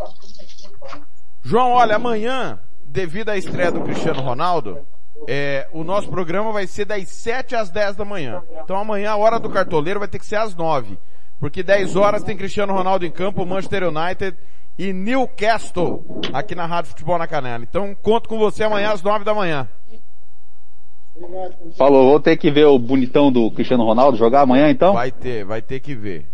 João, 1.44 1.72
olha, 1.72 1.96
amanhã, 1.96 2.60
devido 2.86 3.30
à 3.30 3.38
estreia 3.38 3.72
do 3.72 3.82
Cristiano 3.82 4.22
Ronaldo, 4.22 4.80
é, 5.28 5.68
o 5.72 5.84
nosso 5.84 6.10
programa 6.10 6.52
vai 6.52 6.68
ser 6.68 6.86
das 6.86 7.08
7 7.10 7.56
às 7.56 7.70
10 7.70 7.96
da 7.96 8.06
manhã. 8.06 8.42
Então 8.64 8.78
amanhã 8.78 9.12
a 9.12 9.18
hora 9.18 9.40
do 9.40 9.50
cartoleiro 9.50 10.00
vai 10.00 10.08
ter 10.08 10.20
que 10.20 10.26
ser 10.26 10.38
às 10.38 10.56
9. 10.56 10.98
Porque 11.40 11.64
10 11.64 11.96
horas 11.96 12.24
tem 12.24 12.38
Cristiano 12.38 12.74
Ronaldo 12.74 13.06
em 13.06 13.12
campo, 13.12 13.46
Manchester 13.46 13.84
United 13.88 14.38
e 14.84 14.94
Newcastle 14.94 16.22
aqui 16.34 16.56
na 16.56 16.66
Rádio 16.66 16.90
Futebol 16.92 17.18
na 17.18 17.28
Canela. 17.28 17.64
Então 17.64 17.94
conto 18.02 18.28
com 18.28 18.38
você 18.40 18.64
amanhã 18.64 18.92
às 18.92 19.02
9 19.04 19.24
da 19.24 19.34
manhã. 19.34 19.68
Falou, 21.78 22.10
vou 22.10 22.20
ter 22.20 22.38
que 22.38 22.50
ver 22.50 22.66
o 22.66 22.80
bonitão 22.80 23.32
do 23.32 23.52
Cristiano 23.52 23.84
Ronaldo 23.86 24.18
jogar 24.18 24.42
amanhã 24.42 24.70
então? 24.70 24.94
Vai 24.94 25.12
ter, 25.12 25.46
vai 25.46 25.62
ter 25.62 25.80
que 25.80 25.94
ver. 25.94 26.26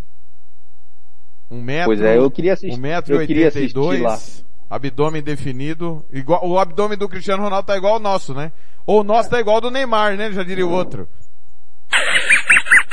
Um 1.50 1.60
metro, 1.60 1.86
Pois 1.86 2.00
é, 2.00 2.16
eu 2.16 2.30
queria 2.30 2.52
assistir. 2.54 2.78
um 2.78 2.80
metro 2.80 3.14
e 3.16 3.22
eu 3.22 3.26
queria 3.26 3.48
assistir 3.48 3.76
lá. 3.76 4.12
82, 4.12 4.44
abdômen 4.70 5.22
definido. 5.22 6.04
Igual, 6.12 6.46
o 6.46 6.58
abdômen 6.58 6.96
do 6.96 7.08
Cristiano 7.08 7.42
Ronaldo 7.42 7.66
tá 7.66 7.76
igual 7.76 7.94
ao 7.94 8.00
nosso, 8.00 8.32
né? 8.34 8.52
Ou 8.86 9.00
o 9.00 9.04
nosso 9.04 9.28
tá 9.30 9.40
igual 9.40 9.56
ao 9.56 9.60
do 9.62 9.70
Neymar, 9.70 10.16
né? 10.16 10.30
Já 10.32 10.42
diria 10.42 10.66
o 10.66 10.70
outro. 10.70 11.08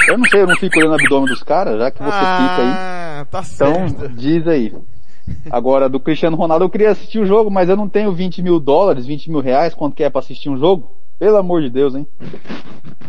Eu 0.08 0.18
não 0.18 0.26
sei, 0.26 0.42
eu 0.42 0.48
não 0.48 0.56
fico 0.56 0.78
olhando 0.80 0.92
o 0.92 0.96
abdômen 0.96 1.28
dos 1.28 1.44
caras, 1.44 1.78
já 1.80 1.92
que 1.92 1.98
você 2.00 2.10
fica 2.12 2.58
aí. 2.58 2.72
ah, 2.72 3.26
tá 3.30 3.42
Então, 3.54 3.90
certo. 3.90 4.10
diz 4.10 4.48
aí. 4.48 4.74
Agora, 5.50 5.90
do 5.90 6.00
Cristiano 6.00 6.38
Ronaldo, 6.38 6.66
eu 6.66 6.70
queria 6.70 6.92
assistir 6.92 7.20
o 7.20 7.26
jogo, 7.26 7.50
mas 7.50 7.68
eu 7.70 7.76
não 7.76 7.90
tenho 7.90 8.12
20 8.12 8.42
mil 8.42 8.60
dólares, 8.60 9.06
20 9.06 9.30
mil 9.32 9.40
reais, 9.42 9.74
quanto 9.74 9.96
que 9.96 10.04
é 10.04 10.10
pra 10.10 10.20
assistir 10.20 10.50
um 10.50 10.58
jogo? 10.58 10.96
Pelo 11.18 11.38
amor 11.38 11.62
de 11.62 11.70
Deus, 11.70 11.96
hein? 11.96 12.08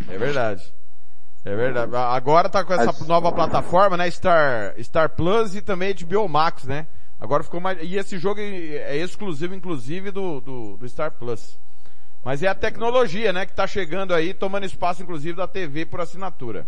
É 0.09 0.17
verdade. 0.17 0.63
É 1.45 1.55
verdade. 1.55 1.95
Agora 1.95 2.49
tá 2.49 2.65
com 2.65 2.73
essa 2.73 2.87
Mas- 2.87 3.07
nova 3.07 3.31
plataforma, 3.33 3.97
né? 3.97 4.11
Star, 4.11 4.75
Star 4.83 5.11
Plus 5.11 5.55
e 5.55 5.61
também 5.63 5.95
HBO 5.95 6.29
Max, 6.29 6.65
né? 6.65 6.87
Agora 7.21 7.43
ficou 7.43 7.61
mais, 7.61 7.79
e 7.83 7.97
esse 7.97 8.19
jogo 8.19 8.41
é 8.41 8.97
exclusivo, 8.97 9.55
inclusive, 9.55 10.11
do, 10.11 10.41
do, 10.41 10.77
do 10.77 10.89
Star 10.89 11.13
Plus. 11.13 11.59
Mas 12.25 12.43
é 12.43 12.49
a 12.49 12.55
tecnologia, 12.55 13.33
né? 13.33 13.47
Que 13.47 13.55
tá 13.55 13.67
chegando 13.67 14.13
aí, 14.13 14.35
tomando 14.35 14.67
espaço, 14.67 15.03
inclusive, 15.03 15.37
da 15.37 15.47
TV 15.47 15.87
por 15.87 16.01
assinatura. 16.01 16.67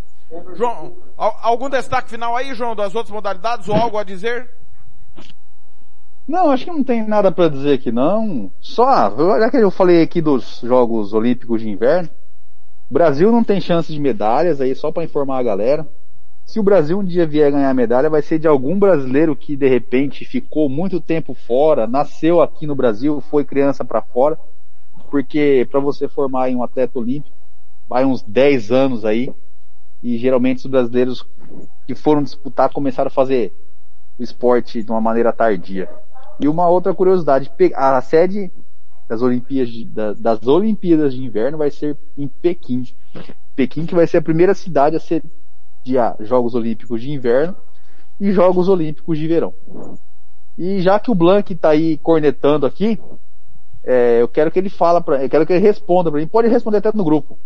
João, 0.54 0.96
al- 1.16 1.38
algum 1.42 1.68
destaque 1.68 2.08
final 2.10 2.36
aí, 2.36 2.54
João, 2.54 2.76
das 2.76 2.94
outras 2.94 3.12
modalidades 3.12 3.68
ou 3.68 3.74
algo 3.74 3.98
a 3.98 4.04
dizer? 4.04 4.48
Não, 6.28 6.50
acho 6.50 6.66
que 6.66 6.70
não 6.70 6.84
tem 6.84 7.08
nada 7.08 7.32
pra 7.32 7.48
dizer 7.48 7.72
aqui 7.72 7.90
não. 7.90 8.52
Só, 8.60 8.84
já 9.40 9.50
que 9.50 9.56
eu 9.56 9.70
falei 9.70 10.02
aqui 10.02 10.20
dos 10.20 10.60
Jogos 10.60 11.14
Olímpicos 11.14 11.62
de 11.62 11.70
Inverno, 11.70 12.10
Brasil 12.90 13.32
não 13.32 13.42
tem 13.42 13.62
chance 13.62 13.90
de 13.90 13.98
medalhas 13.98 14.60
aí, 14.60 14.74
só 14.74 14.92
pra 14.92 15.04
informar 15.04 15.38
a 15.38 15.42
galera. 15.42 15.88
Se 16.44 16.60
o 16.60 16.62
Brasil 16.62 16.98
um 16.98 17.04
dia 17.04 17.26
vier 17.26 17.50
ganhar 17.50 17.72
medalha, 17.72 18.10
vai 18.10 18.20
ser 18.20 18.38
de 18.38 18.46
algum 18.46 18.78
brasileiro 18.78 19.34
que 19.34 19.56
de 19.56 19.66
repente 19.68 20.26
ficou 20.26 20.68
muito 20.68 21.00
tempo 21.00 21.32
fora, 21.32 21.86
nasceu 21.86 22.42
aqui 22.42 22.66
no 22.66 22.74
Brasil, 22.74 23.22
foi 23.22 23.42
criança 23.42 23.82
pra 23.82 24.02
fora, 24.02 24.38
porque 25.10 25.66
pra 25.70 25.80
você 25.80 26.08
formar 26.08 26.50
em 26.50 26.56
um 26.56 26.62
atleta 26.62 26.98
olímpico, 26.98 27.34
vai 27.88 28.04
uns 28.04 28.22
10 28.22 28.70
anos 28.70 29.04
aí, 29.06 29.32
e 30.02 30.18
geralmente 30.18 30.58
os 30.58 30.66
brasileiros 30.66 31.26
que 31.86 31.94
foram 31.94 32.22
disputar 32.22 32.70
começaram 32.70 33.08
a 33.08 33.10
fazer 33.10 33.50
o 34.18 34.22
esporte 34.22 34.82
de 34.82 34.90
uma 34.90 35.00
maneira 35.00 35.32
tardia. 35.32 35.88
E 36.40 36.48
uma 36.48 36.68
outra 36.68 36.94
curiosidade, 36.94 37.50
a 37.74 38.00
sede 38.00 38.50
das 39.08 39.22
Olimpíadas 39.22 39.72
de, 39.72 39.84
da- 39.84 40.12
das 40.12 40.46
Olimpíadas 40.46 41.14
de 41.14 41.22
Inverno 41.24 41.58
vai 41.58 41.70
ser 41.70 41.96
em 42.16 42.28
Pequim. 42.28 42.84
Pequim 43.56 43.86
que 43.86 43.94
vai 43.94 44.06
ser 44.06 44.18
a 44.18 44.22
primeira 44.22 44.54
cidade 44.54 44.96
a 44.96 45.00
sediar 45.00 46.16
Jogos 46.20 46.54
Olímpicos 46.54 47.00
de 47.00 47.10
Inverno 47.10 47.56
e 48.20 48.30
Jogos 48.32 48.68
Olímpicos 48.68 49.18
de 49.18 49.26
Verão. 49.26 49.54
E 50.56 50.80
já 50.82 50.98
que 51.00 51.10
o 51.10 51.14
Blank 51.14 51.52
está 51.52 51.70
aí 51.70 51.96
cornetando 51.98 52.66
aqui, 52.66 53.00
é, 53.84 54.20
eu 54.20 54.28
quero 54.28 54.50
que 54.50 54.58
ele 54.58 54.68
fala 54.68 55.00
para, 55.00 55.22
eu 55.24 55.28
quero 55.30 55.46
que 55.46 55.52
ele 55.52 55.62
responda 55.62 56.10
para 56.10 56.20
mim. 56.20 56.26
Pode 56.26 56.48
responder 56.48 56.78
até 56.78 56.90
no 56.94 57.04
grupo. 57.04 57.38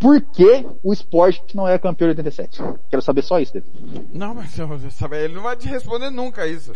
Por 0.00 0.20
que 0.20 0.66
o 0.82 0.92
esporte 0.92 1.56
não 1.56 1.66
é 1.68 1.78
campeão 1.78 2.08
de 2.08 2.20
87? 2.20 2.62
Quero 2.90 3.00
saber 3.00 3.22
só 3.22 3.38
isso 3.38 3.54
dele. 3.54 3.64
Não, 4.12 4.34
mas 4.34 4.50
você 4.54 4.90
sabe, 4.90 5.16
ele 5.22 5.34
não 5.34 5.42
vai 5.42 5.56
te 5.56 5.66
responder 5.68 6.10
nunca 6.10 6.46
isso. 6.46 6.72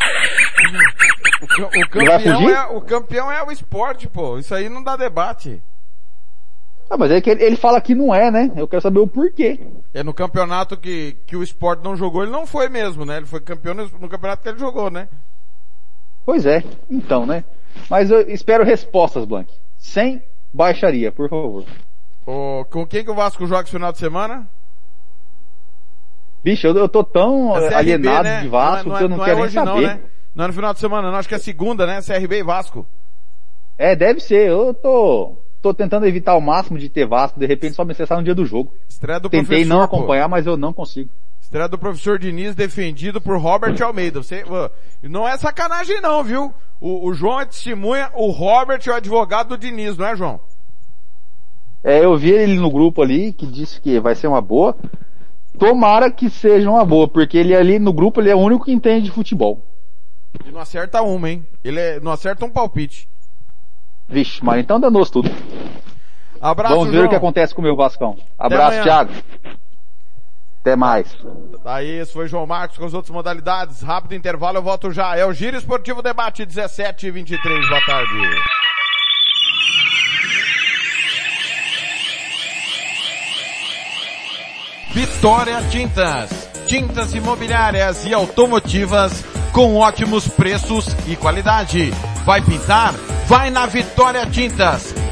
O, 1.40 1.44
o 1.44 1.88
campeão 1.88 2.50
é, 2.50 2.66
o 2.66 2.80
campeão 2.80 3.32
é 3.32 3.42
o 3.42 3.50
esporte, 3.50 4.08
pô. 4.08 4.38
Isso 4.38 4.54
aí 4.54 4.68
não 4.68 4.82
dá 4.82 4.96
debate. 4.96 5.62
Ah, 6.90 6.96
mas 6.96 7.10
é 7.10 7.20
que 7.20 7.28
ele, 7.30 7.44
ele 7.44 7.56
fala 7.56 7.80
que 7.80 7.94
não 7.94 8.14
é, 8.14 8.30
né? 8.30 8.50
Eu 8.56 8.66
quero 8.66 8.80
saber 8.80 8.98
o 8.98 9.06
porquê. 9.06 9.60
É 9.92 10.02
no 10.02 10.14
campeonato 10.14 10.76
que, 10.76 11.16
que 11.26 11.36
o 11.36 11.42
esporte 11.42 11.84
não 11.84 11.96
jogou, 11.96 12.22
ele 12.22 12.32
não 12.32 12.46
foi 12.46 12.68
mesmo, 12.68 13.04
né? 13.04 13.18
Ele 13.18 13.26
foi 13.26 13.40
campeão 13.40 13.74
no, 13.74 13.84
no 14.00 14.08
campeonato 14.08 14.42
que 14.42 14.48
ele 14.48 14.58
jogou, 14.58 14.90
né? 14.90 15.08
Pois 16.24 16.46
é, 16.46 16.64
então, 16.90 17.26
né? 17.26 17.44
Mas 17.90 18.10
eu 18.10 18.20
espero 18.30 18.64
respostas, 18.64 19.24
Blank. 19.24 19.52
Sem 19.76 20.22
baixaria, 20.52 21.12
por 21.12 21.28
favor. 21.28 21.64
Ô, 22.26 22.64
com 22.70 22.86
quem 22.86 23.04
que 23.04 23.10
o 23.10 23.14
Vasco 23.14 23.46
joga 23.46 23.62
esse 23.62 23.70
final 23.70 23.92
de 23.92 23.98
semana? 23.98 24.48
Bicho, 26.42 26.66
eu, 26.66 26.76
eu 26.76 26.88
tô 26.88 27.04
tão 27.04 27.56
É 27.56 27.68
CRB, 27.68 27.74
alienado 27.74 28.24
né? 28.24 28.40
de 28.40 28.48
Vasco 28.48 28.88
não 28.88 28.96
é, 28.96 28.98
que 28.98 29.04
eu 29.04 29.08
não, 29.08 29.16
não 29.18 29.24
é 29.24 29.28
quero 29.28 29.40
nem 29.40 29.50
saber. 29.50 29.70
não, 29.70 29.80
né? 29.80 30.00
Não 30.38 30.44
é 30.44 30.48
no 30.48 30.54
final 30.54 30.72
de 30.72 30.78
semana, 30.78 31.10
não. 31.10 31.18
Acho 31.18 31.28
que 31.28 31.34
é 31.34 31.38
segunda, 31.38 31.84
né? 31.84 32.00
CRB 32.00 32.38
e 32.38 32.42
Vasco. 32.44 32.86
É, 33.76 33.96
deve 33.96 34.20
ser. 34.20 34.48
Eu 34.48 34.72
tô, 34.72 35.36
tô 35.60 35.74
tentando 35.74 36.06
evitar 36.06 36.30
ao 36.30 36.40
máximo 36.40 36.78
de 36.78 36.88
ter 36.88 37.08
Vasco, 37.08 37.40
de 37.40 37.44
repente 37.44 37.74
só 37.74 37.84
me 37.84 37.90
acessar 37.90 38.18
no 38.18 38.22
dia 38.22 38.36
do 38.36 38.46
jogo. 38.46 38.72
Estreia 38.88 39.18
do 39.18 39.28
Tentei 39.28 39.64
não 39.64 39.78
pô. 39.78 39.82
acompanhar, 39.82 40.28
mas 40.28 40.46
eu 40.46 40.56
não 40.56 40.72
consigo. 40.72 41.10
Estreia 41.40 41.66
do 41.66 41.76
professor 41.76 42.20
Diniz 42.20 42.54
defendido 42.54 43.20
por 43.20 43.36
Robert 43.36 43.74
Almeida. 43.82 44.22
Você, 44.22 44.44
não 45.02 45.26
é 45.26 45.36
sacanagem 45.36 46.00
não, 46.00 46.22
viu? 46.22 46.54
O, 46.80 47.08
o 47.08 47.14
João 47.14 47.40
é 47.40 47.44
testemunha, 47.44 48.08
o 48.14 48.30
Robert 48.30 48.82
é 48.86 48.90
o 48.90 48.94
advogado 48.94 49.48
do 49.48 49.58
Diniz, 49.58 49.96
não 49.96 50.06
é, 50.06 50.14
João? 50.14 50.38
É, 51.82 52.04
eu 52.04 52.16
vi 52.16 52.30
ele 52.30 52.54
no 52.54 52.70
grupo 52.70 53.02
ali, 53.02 53.32
que 53.32 53.44
disse 53.44 53.80
que 53.80 53.98
vai 53.98 54.14
ser 54.14 54.28
uma 54.28 54.40
boa. 54.40 54.76
Tomara 55.58 56.12
que 56.12 56.30
seja 56.30 56.70
uma 56.70 56.84
boa, 56.84 57.08
porque 57.08 57.36
ele 57.36 57.56
ali 57.56 57.80
no 57.80 57.92
grupo 57.92 58.20
ele 58.20 58.30
é 58.30 58.36
o 58.36 58.38
único 58.38 58.66
que 58.66 58.72
entende 58.72 59.06
de 59.06 59.10
futebol. 59.10 59.67
Ele 60.42 60.52
não 60.52 60.60
acerta 60.60 61.02
uma, 61.02 61.30
hein? 61.30 61.46
Ele 61.64 61.80
é- 61.80 62.00
não 62.00 62.12
acerta 62.12 62.44
um 62.44 62.50
palpite. 62.50 63.08
Vixe, 64.08 64.42
mas 64.44 64.60
então 64.60 64.78
danou 64.80 65.04
tudo. 65.06 65.30
Abraço, 66.40 66.74
Vamos 66.74 66.88
ver 66.90 66.96
João. 66.98 67.06
o 67.06 67.10
que 67.10 67.16
acontece 67.16 67.54
com 67.54 67.60
o 67.60 67.64
meu 67.64 67.76
Vascão. 67.76 68.16
Abraço. 68.38 68.82
Thiago. 68.82 69.12
Até 70.60 70.76
mais. 70.76 71.16
Aí, 71.64 71.88
esse 71.98 72.12
foi 72.12 72.28
João 72.28 72.46
Marcos 72.46 72.78
com 72.78 72.84
as 72.84 72.94
outras 72.94 73.10
modalidades. 73.10 73.80
Rápido 73.82 74.14
intervalo, 74.14 74.58
eu 74.58 74.62
volto 74.62 74.90
já. 74.92 75.16
É 75.16 75.24
o 75.24 75.32
Giro 75.32 75.56
Esportivo 75.56 76.02
Debate 76.02 76.44
17 76.46 77.06
e 77.06 77.10
23. 77.10 77.68
Boa 77.68 77.80
tarde. 77.86 78.12
Vitória 84.92 85.60
Tintas. 85.70 86.48
Tintas 86.66 87.14
imobiliárias 87.14 88.04
e 88.04 88.12
automotivas 88.12 89.24
com 89.52 89.76
ótimos 89.76 90.28
preços 90.28 90.86
e 91.06 91.16
qualidade. 91.16 91.92
Vai 92.24 92.40
pintar? 92.42 92.94
Vai 93.26 93.50
na 93.50 93.66
Vitória 93.66 94.24
Tintas. 94.26 94.94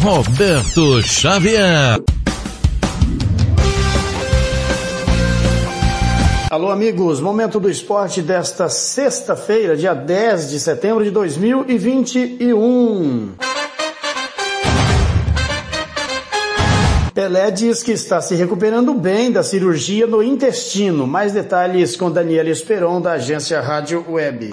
Roberto 0.00 1.00
Xavier. 1.00 2.02
Alô, 6.50 6.70
amigos. 6.70 7.20
Momento 7.20 7.60
do 7.60 7.70
esporte 7.70 8.20
desta 8.20 8.68
sexta-feira, 8.68 9.76
dia 9.76 9.94
10 9.94 10.50
de 10.50 10.58
setembro 10.58 11.04
de 11.04 11.12
2021. 11.12 13.34
Pelé 17.14 17.50
diz 17.52 17.84
que 17.84 17.92
está 17.92 18.20
se 18.20 18.34
recuperando 18.34 18.92
bem 18.92 19.30
da 19.30 19.44
cirurgia 19.44 20.06
no 20.06 20.20
intestino. 20.20 21.06
Mais 21.06 21.32
detalhes 21.32 21.94
com 21.94 22.10
Daniela 22.10 22.50
Esperon, 22.50 23.00
da 23.00 23.12
agência 23.12 23.60
Rádio 23.60 24.04
Web. 24.08 24.52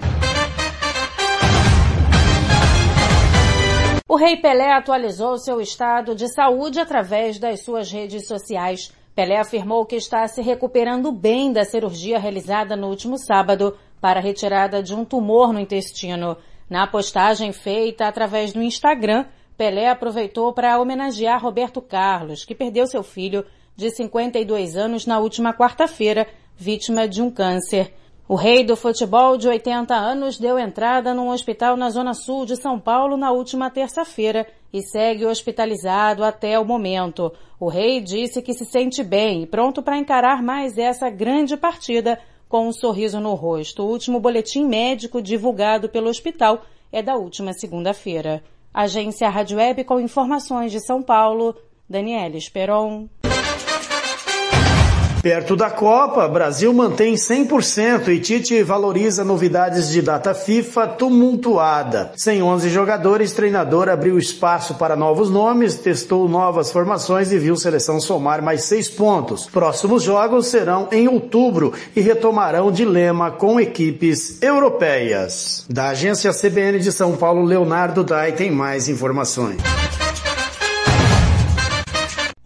O 4.12 4.15
Rei 4.15 4.38
Pelé 4.38 4.72
atualizou 4.72 5.38
seu 5.38 5.62
estado 5.62 6.15
de 6.15 6.28
saúde 6.34 6.80
através 6.80 7.38
das 7.38 7.63
suas 7.63 7.91
redes 7.91 8.26
sociais. 8.26 8.91
Pelé 9.13 9.38
afirmou 9.38 9.86
que 9.86 9.95
está 9.95 10.28
se 10.28 10.41
recuperando 10.41 11.12
bem 11.12 11.54
da 11.54 11.63
cirurgia 11.63 12.17
realizada 12.17 12.76
no 12.76 12.88
último 12.88 13.19
sábado 13.19 13.78
para 14.02 14.19
retirada 14.19 14.82
de 14.82 14.95
um 14.95 15.06
tumor 15.06 15.54
no 15.54 15.60
intestino. 15.60 16.36
Na 16.67 16.88
postagem 16.88 17.54
feita 17.54 18.08
através 18.08 18.52
do 18.52 18.63
Instagram, 18.63 19.28
Pelé 19.56 19.88
aproveitou 19.88 20.54
para 20.54 20.80
homenagear 20.82 21.39
Roberto 21.39 21.80
Carlos, 21.80 22.43
que 22.43 22.56
perdeu 22.56 22.88
seu 22.88 23.04
filho 23.04 23.45
de 23.76 23.91
52 23.91 24.76
anos 24.76 25.06
na 25.06 25.19
última 25.19 25.54
quarta-feira, 25.54 26.26
vítima 26.58 27.08
de 27.08 27.22
um 27.22 27.30
câncer. 27.30 27.93
O 28.30 28.36
rei 28.36 28.63
do 28.63 28.76
futebol 28.76 29.39
de 29.39 29.48
80 29.48 29.92
anos 29.92 30.38
deu 30.38 30.60
entrada 30.60 31.15
num 31.15 31.30
hospital 31.30 31.76
na 31.76 31.89
zona 31.89 32.13
sul 32.13 32.46
de 32.46 32.56
São 32.56 32.80
Paulo 32.80 33.18
na 33.18 33.32
última 33.32 33.72
terça-feira 33.72 34.46
e 34.72 34.84
segue 34.84 35.26
hospitalizado 35.26 36.24
até 36.24 36.60
o 36.60 36.63
momento. 36.63 37.34
O 37.60 37.68
rei 37.68 38.00
disse 38.00 38.39
que 38.44 38.54
se 38.54 38.65
sente 38.65 39.04
bem 39.04 39.42
e 39.42 39.48
pronto 39.48 39.82
para 39.82 39.98
encarar 39.98 40.44
mais 40.44 40.78
essa 40.78 41.10
grande 41.10 41.58
partida 41.58 42.20
com 42.48 42.68
um 42.68 42.72
sorriso 42.72 43.20
no 43.20 43.34
rosto. 43.34 43.82
O 43.82 43.89
último 43.89 44.20
boletim 44.20 44.63
médico 44.63 45.24
divulgado 45.24 45.89
pelo 45.89 46.08
hospital 46.08 46.62
é 46.92 47.02
da 47.02 47.15
última 47.15 47.52
segunda-feira. 47.54 48.44
Agência 48.72 49.28
Rádio 49.28 49.58
Web 49.58 49.86
com 49.86 50.00
informações 50.00 50.72
de 50.72 50.80
São 50.80 51.02
Paulo, 51.02 51.56
Daniela 51.89 52.38
Esperon. 52.38 53.08
Perto 55.21 55.53
da 55.53 55.69
Copa, 55.69 56.25
Brasil 56.29 56.73
mantém 56.73 57.15
100% 57.15 58.08
e 58.08 58.19
Tite 58.19 58.63
valoriza 58.63 59.21
novidades 59.25 59.89
de 59.89 60.01
data 60.01 60.34
FIFA 60.34 60.88
tumultuada. 60.88 62.12
Sem 62.15 62.41
11 62.41 62.69
jogadores, 62.69 63.34
treinador 63.34 63.89
abriu 63.89 64.17
espaço 64.17 64.75
para 64.75 64.95
novos 64.95 65.29
nomes, 65.29 65.75
testou 65.75 66.29
novas 66.29 66.71
formações 66.71 67.34
e 67.34 67.38
viu 67.38 67.58
seleção 67.58 67.99
somar 67.99 68.41
mais 68.41 68.63
seis 68.63 68.88
pontos. 68.88 69.45
Próximos 69.51 70.03
jogos 70.03 70.47
serão 70.47 70.88
em 70.89 71.10
outubro 71.10 71.73
e 71.93 71.99
retomarão 71.99 72.71
dilema 72.71 73.29
com 73.29 73.60
equipes 73.60 74.41
europeias. 74.41 75.65
Da 75.69 75.89
agência 75.89 76.32
CBN 76.32 76.79
de 76.79 76.93
São 76.93 77.17
Paulo, 77.17 77.43
Leonardo 77.43 78.05
Dai 78.05 78.32
tem 78.32 78.49
mais 78.49 78.88
informações. 78.88 79.58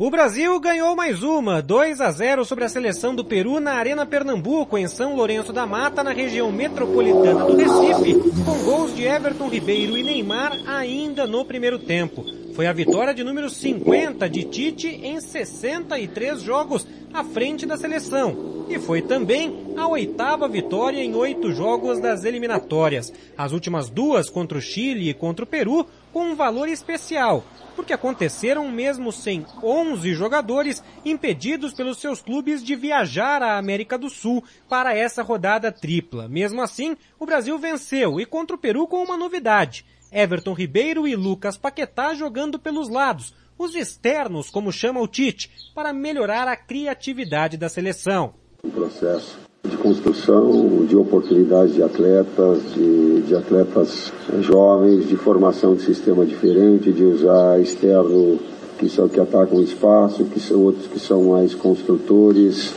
O 0.04 0.12
Brasil 0.12 0.60
ganhou 0.60 0.98
mais 0.98 1.24
uma, 1.24 1.62
2 1.62 2.02
a 2.02 2.12
0 2.12 2.44
sobre 2.44 2.66
a 2.66 2.68
seleção 2.68 3.16
do 3.16 3.24
Peru 3.24 3.62
na 3.62 3.76
Arena 3.76 4.06
Pernambuco, 4.06 4.78
em 4.78 4.86
São 4.86 5.16
Lourenço 5.16 5.54
da 5.54 5.66
Mata, 5.66 6.04
na 6.04 6.12
região 6.12 6.52
metropolitana 6.52 7.46
do 7.46 7.56
Recife, 7.56 8.16
com 8.44 8.66
gols 8.66 8.94
de 8.94 9.06
Everton 9.06 9.48
Ribeiro 9.48 9.98
e 9.98 10.04
Neymar 10.04 10.60
ainda 10.68 11.26
no 11.26 11.46
primeiro 11.46 11.80
tempo. 11.80 12.26
Foi 12.54 12.68
a 12.68 12.74
vitória 12.74 13.14
de 13.14 13.24
número 13.24 13.50
50 13.50 14.30
de 14.30 14.44
Tite 14.44 14.90
em 14.90 15.22
63 15.22 16.42
jogos 16.42 16.86
à 17.14 17.24
frente 17.24 17.66
da 17.66 17.78
seleção. 17.78 18.66
E 18.68 18.78
foi 18.80 19.02
também 19.02 19.74
a 19.78 19.88
oitava 19.88 20.50
vitória 20.50 21.02
em 21.02 21.16
oito 21.16 21.54
jogos 21.54 22.02
das 22.02 22.26
eliminatórias. 22.26 23.14
As 23.38 23.54
últimas 23.54 23.90
duas 23.90 24.30
contra 24.30 24.58
o 24.58 24.62
Chile 24.62 25.10
e 25.10 25.14
contra 25.14 25.46
o 25.46 25.48
Peru 25.48 25.88
com 26.12 26.26
um 26.26 26.36
valor 26.36 26.68
especial, 26.68 27.44
porque 27.76 27.94
aconteceram 27.94 28.70
mesmo 28.70 29.12
sem 29.12 29.46
11 29.62 30.14
jogadores 30.14 30.84
impedidos 31.04 31.74
pelos 31.74 31.98
seus 31.98 32.22
clubes 32.22 32.64
de 32.64 32.76
viajar 32.76 33.42
à 33.42 33.58
América 33.58 33.98
do 33.98 34.10
Sul 34.10 34.44
para 34.70 34.96
essa 34.96 35.24
rodada 35.24 35.72
tripla. 35.72 36.28
Mesmo 36.28 36.62
assim, 36.62 36.96
o 37.20 37.26
Brasil 37.26 37.58
venceu 37.58 38.20
e 38.20 38.26
contra 38.26 38.56
o 38.56 38.60
Peru 38.60 38.88
com 38.88 39.04
uma 39.04 39.18
novidade. 39.18 39.86
Everton 40.12 40.54
Ribeiro 40.54 41.08
e 41.08 41.16
Lucas 41.16 41.58
Paquetá 41.58 42.14
jogando 42.14 42.60
pelos 42.60 42.90
lados, 42.90 43.34
os 43.58 43.76
externos, 43.76 44.50
como 44.50 44.72
chama 44.72 45.02
o 45.02 45.08
Tite, 45.08 45.50
para 45.74 45.92
melhorar 45.92 46.48
a 46.48 46.56
criatividade 46.56 47.58
da 47.58 47.70
seleção. 47.70 48.36
Processo 48.72 49.53
de 49.68 49.78
construção 49.78 50.86
de 50.86 50.96
oportunidades 50.96 51.74
de 51.74 51.82
atletas, 51.82 52.60
de, 52.76 53.22
de, 53.22 53.34
atletas 53.34 54.12
jovens, 54.42 55.08
de 55.08 55.16
formação 55.16 55.74
de 55.74 55.84
sistema 55.84 56.26
diferente, 56.26 56.92
de 56.92 57.04
usar 57.04 57.62
externo 57.62 58.40
que 58.78 58.90
são 58.90 59.08
que 59.08 59.22
atacam 59.22 59.60
o 59.60 59.64
espaço, 59.64 60.26
que 60.26 60.40
são 60.40 60.62
outros 60.62 60.88
que 60.88 61.00
são 61.00 61.24
mais 61.24 61.56
construtores, 61.56 62.74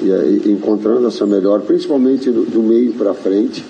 e, 0.00 0.06
e 0.06 0.52
encontrando 0.52 1.08
essa 1.08 1.26
melhor, 1.26 1.60
principalmente 1.62 2.30
do, 2.30 2.44
do 2.44 2.62
meio 2.62 2.92
para 2.92 3.12
frente, 3.14 3.64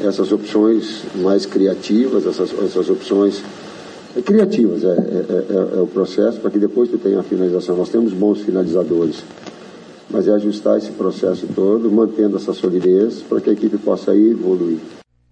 essas 0.00 0.32
opções 0.32 1.04
mais 1.22 1.46
criativas, 1.46 2.26
essas, 2.26 2.52
essas 2.64 2.90
opções 2.90 3.44
criativas 4.24 4.82
é, 4.82 4.88
é, 4.88 4.90
é, 4.90 5.78
é 5.78 5.80
o 5.80 5.86
processo 5.86 6.40
para 6.40 6.50
que 6.50 6.58
depois 6.58 6.90
tu 6.90 6.98
tenha 6.98 7.20
a 7.20 7.22
finalização. 7.22 7.76
Nós 7.76 7.90
temos 7.90 8.12
bons 8.12 8.40
finalizadores 8.40 9.22
mas 10.12 10.28
é 10.28 10.32
ajustar 10.32 10.76
esse 10.76 10.92
processo 10.92 11.48
todo, 11.54 11.90
mantendo 11.90 12.36
essa 12.36 12.52
solidez 12.52 13.22
para 13.22 13.40
que 13.40 13.50
a 13.50 13.52
equipe 13.54 13.78
possa 13.78 14.14
ir 14.14 14.32
evoluir. 14.32 14.78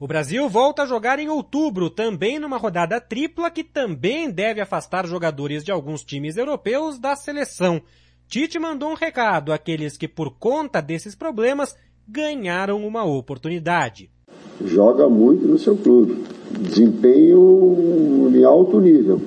O 0.01 0.07
Brasil 0.07 0.49
volta 0.49 0.85
a 0.85 0.87
jogar 0.87 1.19
em 1.19 1.29
outubro, 1.29 1.91
também 1.91 2.39
numa 2.39 2.57
rodada 2.57 2.99
tripla 2.99 3.51
que 3.51 3.63
também 3.63 4.31
deve 4.31 4.59
afastar 4.59 5.07
jogadores 5.07 5.63
de 5.63 5.71
alguns 5.71 6.03
times 6.03 6.39
europeus 6.39 6.99
da 6.99 7.15
seleção. 7.15 7.83
Tite 8.27 8.59
mandou 8.59 8.91
um 8.91 8.95
recado 8.95 9.53
àqueles 9.53 9.99
que, 9.99 10.09
por 10.09 10.39
conta 10.39 10.81
desses 10.81 11.15
problemas, 11.15 11.77
ganharam 12.09 12.87
uma 12.87 13.05
oportunidade. 13.05 14.11
Joga 14.65 15.07
muito 15.07 15.47
no 15.47 15.59
seu 15.59 15.77
clube, 15.77 16.25
desempenho 16.61 18.31
em 18.35 18.43
alto 18.43 18.81
nível. 18.81 19.21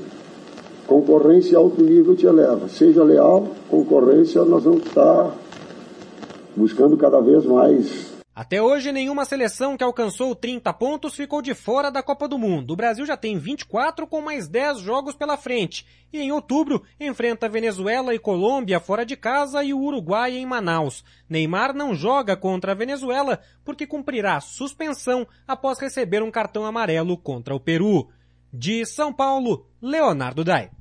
Concorrência 0.88 1.54
em 1.54 1.58
alto 1.58 1.84
nível 1.84 2.16
te 2.16 2.26
eleva. 2.26 2.68
Seja 2.68 3.04
leal, 3.04 3.48
concorrência, 3.70 4.44
nós 4.44 4.64
vamos 4.64 4.86
estar 4.86 5.36
buscando 6.56 6.98
cada 6.98 7.22
vez 7.22 7.46
mais. 7.46 8.14
Até 8.36 8.60
hoje, 8.60 8.92
nenhuma 8.92 9.26
seleção 9.26 9.78
que 9.78 9.84
alcançou 9.84 10.36
30 10.36 10.74
pontos 10.74 11.14
ficou 11.14 11.40
de 11.40 11.54
fora 11.54 11.92
da 11.92 12.02
Copa 12.02 12.28
do 12.28 12.40
Mundo. 12.40 12.72
O 12.72 12.76
Brasil 12.76 13.06
já 13.06 13.16
tem 13.16 13.38
24 13.38 14.08
com 14.08 14.22
mais 14.22 14.48
10 14.48 14.80
jogos 14.80 15.16
pela 15.16 15.38
frente. 15.38 15.86
E 16.12 16.20
em 16.20 16.32
outubro, 16.32 16.82
enfrenta 17.00 17.48
Venezuela 17.48 18.16
e 18.16 18.18
Colômbia 18.18 18.80
fora 18.80 19.06
de 19.06 19.16
casa 19.16 19.64
e 19.64 19.72
o 19.72 19.80
Uruguai 19.80 20.36
em 20.36 20.48
Manaus. 20.48 21.04
Neymar 21.30 21.76
não 21.76 21.94
joga 21.94 22.36
contra 22.36 22.72
a 22.72 22.76
Venezuela 22.76 23.40
porque 23.64 23.86
cumprirá 23.86 24.40
suspensão 24.40 25.28
após 25.48 25.78
receber 25.80 26.24
um 26.24 26.32
cartão 26.32 26.66
amarelo 26.66 27.16
contra 27.16 27.54
o 27.54 27.60
Peru. 27.60 28.10
De 28.52 28.84
São 28.84 29.14
Paulo, 29.14 29.68
Leonardo 29.80 30.44
Dai. 30.44 30.72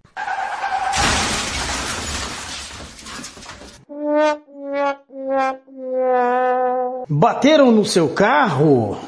Bateram 7.08 7.70
no 7.70 7.84
seu 7.84 8.08
carro? 8.08 8.98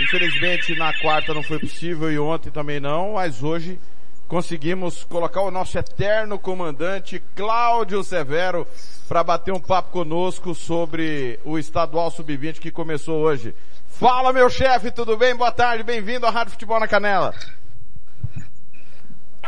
infelizmente 0.00 0.76
na 0.76 0.96
quarta 1.00 1.34
não 1.34 1.42
foi 1.42 1.58
possível 1.58 2.10
e 2.10 2.18
ontem 2.20 2.50
também 2.50 2.78
não, 2.78 3.14
mas 3.14 3.42
hoje 3.42 3.80
conseguimos 4.28 5.02
colocar 5.02 5.42
o 5.42 5.50
nosso 5.50 5.76
eterno 5.76 6.38
comandante 6.38 7.20
Cláudio 7.34 8.04
Severo 8.04 8.64
para 9.08 9.24
bater 9.24 9.52
um 9.52 9.60
papo 9.60 9.90
conosco 9.90 10.54
sobre 10.54 11.40
o 11.44 11.58
estadual 11.58 12.08
sub-20 12.12 12.60
que 12.60 12.70
começou 12.70 13.22
hoje. 13.22 13.52
Fala 13.88 14.32
meu 14.32 14.48
chefe, 14.48 14.92
tudo 14.92 15.16
bem? 15.16 15.34
Boa 15.34 15.50
tarde, 15.50 15.82
bem-vindo 15.82 16.26
à 16.26 16.30
Rádio 16.30 16.52
Futebol 16.52 16.78
na 16.78 16.86
Canela. 16.86 17.34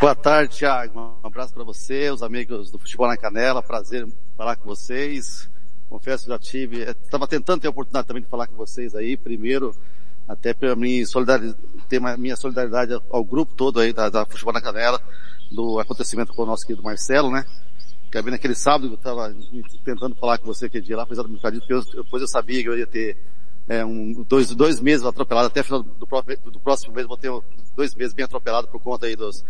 Boa 0.01 0.17
tarde, 0.17 0.59
Thiago. 0.59 1.17
Um 1.23 1.27
abraço 1.27 1.55
para 1.55 1.63
você, 1.63 2.11
os 2.11 2.25
amigos 2.25 2.73
do 2.73 2.79
Futebol 2.79 3.07
na 3.07 3.17
Canela. 3.17 3.63
Prazer 3.63 4.07
falar 4.37 4.57
com 4.57 4.69
vocês. 4.69 5.49
Confesso 5.89 6.25
que 6.25 6.31
já 6.31 6.39
tive, 6.39 6.83
estava 6.83 7.27
tentando 7.27 7.61
ter 7.61 7.69
a 7.69 7.71
oportunidade 7.71 8.07
também 8.07 8.23
de 8.23 8.29
falar 8.29 8.47
com 8.47 8.57
vocês 8.57 8.95
aí. 8.95 9.17
Primeiro, 9.17 9.75
até 10.29 10.53
para 10.53 10.75
mim 10.75 11.03
ter 11.89 11.99
uma, 11.99 12.17
minha 12.17 12.37
solidariedade 12.37 13.01
ao 13.11 13.25
grupo 13.25 13.55
todo 13.55 13.81
aí 13.81 13.93
da, 13.93 14.09
da 14.09 14.27
Futebol 14.27 14.53
na 14.53 14.61
Canela, 14.61 15.01
do 15.51 15.79
acontecimento 15.79 16.33
com 16.35 16.43
o 16.43 16.47
nosso 16.47 16.67
querido 16.67 16.83
Marcelo, 16.83 17.31
né? 17.31 17.45
Acabei 18.09 18.33
naquele 18.33 18.55
sábado, 18.55 18.89
eu 18.89 18.95
estava 18.95 19.35
tentando 19.85 20.15
falar 20.17 20.39
com 20.39 20.47
você 20.47 20.67
aquele 20.67 20.85
dia 20.85 20.97
lá, 20.97 21.07
foi 21.07 21.15
exatamente 21.15 21.41
porque 21.41 21.73
eu, 21.73 21.83
depois 22.03 22.23
eu 22.23 22.29
sabia 22.29 22.63
que 22.63 22.69
eu 22.69 22.79
ia 22.79 22.87
ter 22.87 23.19
é, 23.69 23.85
um, 23.85 24.25
dois, 24.29 24.55
dois 24.55 24.81
meses 24.81 25.05
atropelado, 25.05 25.49
até 25.49 25.63
final 25.63 25.83
do, 25.83 25.95
do 25.95 26.61
próximo 26.61 26.95
mês 26.95 27.07
vou 27.07 27.17
ter 27.17 27.31
dois 27.77 27.95
meses 27.95 28.15
bem 28.15 28.25
atropelado 28.25 28.69
por 28.69 28.81
conta 28.81 29.07
aí 29.07 29.17
dos 29.17 29.45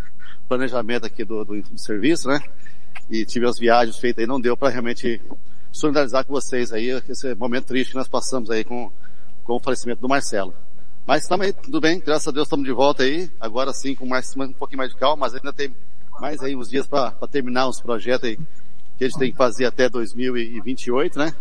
planejamentos 0.49 1.07
aqui 1.07 1.25
do, 1.25 1.44
do, 1.44 1.61
do 1.61 1.79
serviço, 1.79 2.29
né? 2.29 2.40
E 3.11 3.25
tive 3.25 3.47
as 3.47 3.59
viagens 3.59 3.99
feitas 3.99 4.23
aí, 4.23 4.29
não 4.29 4.41
deu 4.41 4.57
para 4.57 4.69
realmente 4.69 5.21
solidarizar 5.73 6.25
com 6.25 6.33
vocês 6.33 6.73
aí, 6.73 6.89
esse 7.09 7.35
momento 7.35 7.67
triste 7.67 7.91
que 7.91 7.97
nós 7.97 8.09
passamos 8.09 8.51
aí 8.51 8.65
com, 8.65 8.91
com 9.45 9.57
o 9.57 9.61
falecimento 9.61 10.01
do 10.01 10.09
Marcelo. 10.09 10.55
Mas 11.07 11.23
estamos 11.23 11.47
aí, 11.47 11.53
tudo 11.53 11.81
bem, 11.81 12.01
graças 12.01 12.27
a 12.27 12.31
Deus 12.33 12.47
estamos 12.47 12.67
de 12.67 12.73
volta 12.73 13.03
aí, 13.03 13.31
agora 13.41 13.73
sim 13.73 13.95
com 13.95 14.07
mais, 14.07 14.35
um 14.37 14.53
pouquinho 14.53 14.79
mais 14.79 14.91
de 14.91 14.97
calma, 14.97 15.27
mas 15.27 15.35
ainda 15.35 15.53
tem 15.53 15.75
mais 16.21 16.41
aí 16.43 16.57
uns 16.57 16.69
dias 16.69 16.87
para 16.87 17.13
terminar 17.31 17.69
os 17.69 17.81
projetos 17.81 18.29
aí 18.29 18.39
que 18.97 19.05
a 19.05 19.09
gente 19.09 19.19
tem 19.19 19.31
que 19.31 19.37
fazer 19.37 19.67
até 19.67 19.89
2028, 19.89 21.19
né? 21.19 21.35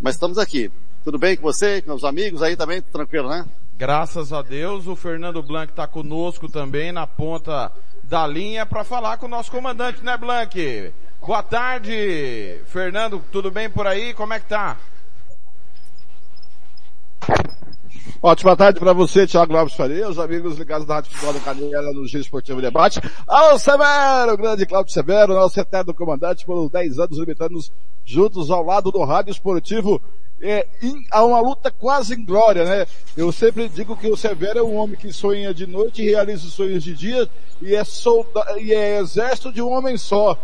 Mas 0.00 0.16
estamos 0.16 0.36
aqui. 0.36 0.70
Tudo 1.04 1.18
bem 1.18 1.36
com 1.36 1.42
você, 1.42 1.80
com 1.80 1.92
os 1.94 2.04
amigos 2.04 2.42
aí 2.42 2.56
também? 2.56 2.82
Tranquilo, 2.82 3.28
né? 3.28 3.46
Graças 3.76 4.32
a 4.32 4.42
Deus, 4.42 4.86
o 4.86 4.94
Fernando 4.94 5.42
Blanc 5.42 5.72
está 5.72 5.86
conosco 5.86 6.48
também 6.48 6.92
na 6.92 7.06
ponta 7.06 7.72
da 8.12 8.26
linha 8.26 8.66
para 8.66 8.84
falar 8.84 9.16
com 9.16 9.24
o 9.24 9.28
nosso 9.28 9.50
comandante, 9.50 10.04
né, 10.04 10.18
Blanc? 10.18 10.92
Boa 11.26 11.42
tarde, 11.42 12.60
Fernando, 12.66 13.24
tudo 13.32 13.50
bem 13.50 13.70
por 13.70 13.86
aí? 13.86 14.12
Como 14.12 14.34
é 14.34 14.38
que 14.38 14.44
tá? 14.44 14.76
Ótima 18.22 18.54
tarde 18.54 18.78
para 18.78 18.92
você, 18.92 19.26
Thiago 19.26 19.54
Lopes 19.54 19.74
Faria, 19.74 20.10
os 20.10 20.18
amigos 20.18 20.58
ligados 20.58 20.86
da 20.86 20.96
Rádio 20.96 21.10
Futebol 21.10 21.32
da 21.32 21.40
Canela 21.40 21.90
no 21.94 22.06
Giro 22.06 22.22
Esportivo 22.22 22.60
Debate. 22.60 23.00
Ao 23.26 23.58
Severo, 23.58 24.36
grande 24.36 24.66
Cláudio 24.66 24.92
Severo, 24.92 25.32
nosso 25.32 25.58
eterno 25.58 25.94
comandante 25.94 26.44
por 26.44 26.68
10 26.68 26.98
anos 26.98 27.18
limitando-nos 27.18 27.72
juntos 28.04 28.50
ao 28.50 28.62
lado 28.62 28.92
do 28.92 29.02
Rádio 29.04 29.30
Esportivo. 29.30 30.02
É, 30.42 30.66
em, 30.82 31.06
há 31.08 31.24
uma 31.24 31.40
luta 31.40 31.70
quase 31.70 32.14
em 32.14 32.24
glória, 32.24 32.64
né? 32.64 32.84
Eu 33.16 33.30
sempre 33.30 33.68
digo 33.68 33.96
que 33.96 34.08
o 34.08 34.16
Severo 34.16 34.58
é 34.58 34.62
um 34.62 34.74
homem 34.74 34.96
que 34.96 35.12
sonha 35.12 35.54
de 35.54 35.68
noite 35.68 36.02
e 36.02 36.10
realiza 36.10 36.44
os 36.44 36.52
sonhos 36.52 36.82
de 36.82 36.94
dia 36.94 37.30
e 37.60 37.76
é, 37.76 37.84
solda, 37.84 38.44
e 38.60 38.74
é 38.74 38.98
exército 38.98 39.52
de 39.52 39.62
um 39.62 39.70
homem 39.70 39.96
só. 39.96 40.36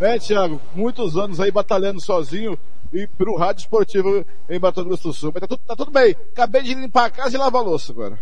Né, 0.00 0.18
Thiago? 0.18 0.60
Muitos 0.74 1.16
anos 1.16 1.38
aí 1.38 1.52
batalhando 1.52 2.00
sozinho 2.00 2.58
e 2.92 3.06
pro 3.06 3.36
Rádio 3.36 3.60
Esportivo 3.60 4.26
em 4.50 4.58
Mato 4.58 4.84
Grosso 4.84 5.08
do 5.08 5.14
Sul. 5.14 5.30
Mas 5.32 5.42
tá 5.42 5.46
tudo, 5.46 5.60
tá 5.64 5.76
tudo 5.76 5.90
bem. 5.92 6.16
Acabei 6.32 6.62
de 6.62 6.74
limpar 6.74 7.06
a 7.06 7.10
casa 7.10 7.36
e 7.36 7.38
lavar 7.38 7.62
a 7.62 7.64
louça 7.64 7.92
agora. 7.92 8.18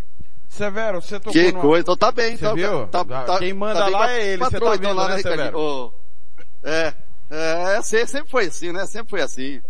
Severo, 0.48 1.00
você 1.00 1.18
tocou 1.18 1.32
Que 1.32 1.50
coisa, 1.50 1.80
então 1.80 1.96
tá 1.96 2.12
bem. 2.12 2.36
Você 2.36 2.44
tá, 2.44 2.52
viu? 2.52 2.86
Tá, 2.88 3.04
tá, 3.04 3.38
Quem 3.38 3.54
manda 3.54 3.80
tá 3.80 3.88
lá 3.88 4.12
é 4.12 4.32
ele, 4.32 4.44
você 4.44 4.60
tá 4.60 4.70
vendo, 4.72 4.94
lá, 4.94 5.08
né, 5.08 5.18
Severo? 5.22 5.58
Oh, 5.58 5.92
é, 6.62 6.92
é, 7.30 7.82
sempre 7.82 8.30
foi 8.30 8.46
assim, 8.46 8.70
né? 8.70 8.84
Sempre 8.84 9.08
foi 9.08 9.22
assim. 9.22 9.62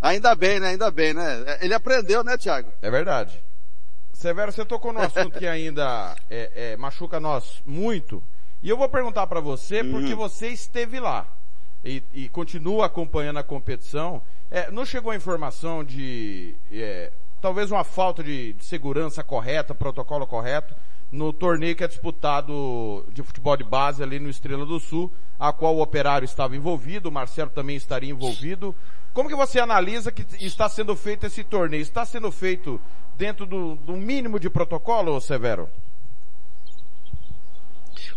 Ainda 0.00 0.34
bem, 0.34 0.58
né? 0.58 0.68
Ainda 0.68 0.90
bem, 0.90 1.12
né? 1.12 1.58
Ele 1.60 1.74
aprendeu, 1.74 2.24
né, 2.24 2.38
Thiago? 2.38 2.72
É 2.80 2.90
verdade. 2.90 3.42
Severo, 4.12 4.52
você 4.52 4.64
tocou 4.64 4.92
no 4.92 5.00
assunto 5.00 5.38
que 5.38 5.46
ainda 5.46 6.14
é, 6.28 6.50
é, 6.54 6.76
machuca 6.76 7.18
nós 7.18 7.62
muito. 7.64 8.22
E 8.62 8.68
eu 8.68 8.76
vou 8.76 8.88
perguntar 8.88 9.26
para 9.26 9.40
você 9.40 9.82
porque 9.82 10.14
você 10.14 10.48
esteve 10.48 11.00
lá 11.00 11.26
e, 11.84 12.02
e 12.12 12.28
continua 12.28 12.86
acompanhando 12.86 13.38
a 13.38 13.42
competição. 13.42 14.22
É, 14.50 14.70
não 14.70 14.84
chegou 14.84 15.12
a 15.12 15.16
informação 15.16 15.82
de 15.82 16.54
é, 16.70 17.10
talvez 17.40 17.70
uma 17.70 17.84
falta 17.84 18.22
de, 18.22 18.52
de 18.52 18.64
segurança 18.64 19.24
correta, 19.24 19.74
protocolo 19.74 20.26
correto, 20.26 20.74
no 21.10 21.32
torneio 21.32 21.74
que 21.74 21.82
é 21.82 21.88
disputado 21.88 23.04
de 23.12 23.22
futebol 23.22 23.56
de 23.56 23.64
base 23.64 24.02
ali 24.02 24.18
no 24.18 24.28
Estrela 24.28 24.64
do 24.64 24.78
Sul, 24.78 25.12
a 25.38 25.52
qual 25.52 25.76
o 25.76 25.82
operário 25.82 26.24
estava 26.24 26.54
envolvido, 26.54 27.08
o 27.08 27.12
Marcelo 27.12 27.50
também 27.50 27.76
estaria 27.76 28.10
envolvido. 28.10 28.74
Como 29.12 29.28
que 29.28 29.34
você 29.34 29.58
analisa 29.58 30.12
que 30.12 30.24
está 30.44 30.68
sendo 30.68 30.94
feito 30.94 31.26
esse 31.26 31.42
torneio? 31.42 31.82
Está 31.82 32.04
sendo 32.06 32.30
feito 32.30 32.80
dentro 33.16 33.44
do, 33.44 33.74
do 33.74 33.96
mínimo 33.96 34.38
de 34.38 34.48
protocolo, 34.48 35.20
Severo? 35.20 35.68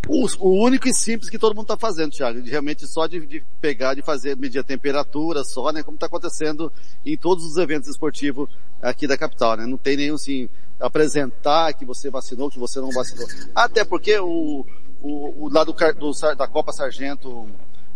O, 0.07 0.27
o, 0.39 0.63
único 0.63 0.87
e 0.87 0.93
simples 0.93 1.29
que 1.29 1.39
todo 1.39 1.55
mundo 1.55 1.63
está 1.63 1.77
fazendo, 1.77 2.11
Thiago, 2.11 2.41
realmente 2.43 2.85
só 2.85 3.07
de, 3.07 3.25
de, 3.25 3.43
pegar, 3.61 3.93
de 3.93 4.01
fazer, 4.01 4.35
medir 4.35 4.59
a 4.59 4.63
temperatura 4.63 5.43
só, 5.45 5.71
né, 5.71 5.81
como 5.81 5.95
está 5.95 6.07
acontecendo 6.07 6.71
em 7.05 7.17
todos 7.17 7.45
os 7.45 7.55
eventos 7.55 7.89
esportivos 7.89 8.49
aqui 8.81 9.07
da 9.07 9.17
capital, 9.17 9.55
né, 9.55 9.65
não 9.65 9.77
tem 9.77 9.95
nenhum, 9.95 10.15
assim, 10.15 10.49
apresentar 10.79 11.73
que 11.73 11.85
você 11.85 12.09
vacinou, 12.09 12.49
que 12.49 12.59
você 12.59 12.79
não 12.79 12.91
vacinou. 12.91 13.27
Até 13.55 13.83
porque 13.83 14.17
o, 14.19 14.65
o, 15.01 15.45
o 15.45 15.49
lá 15.49 15.63
do, 15.63 15.73
do, 15.73 16.35
da 16.35 16.47
Copa 16.47 16.71
Sargento 16.71 17.47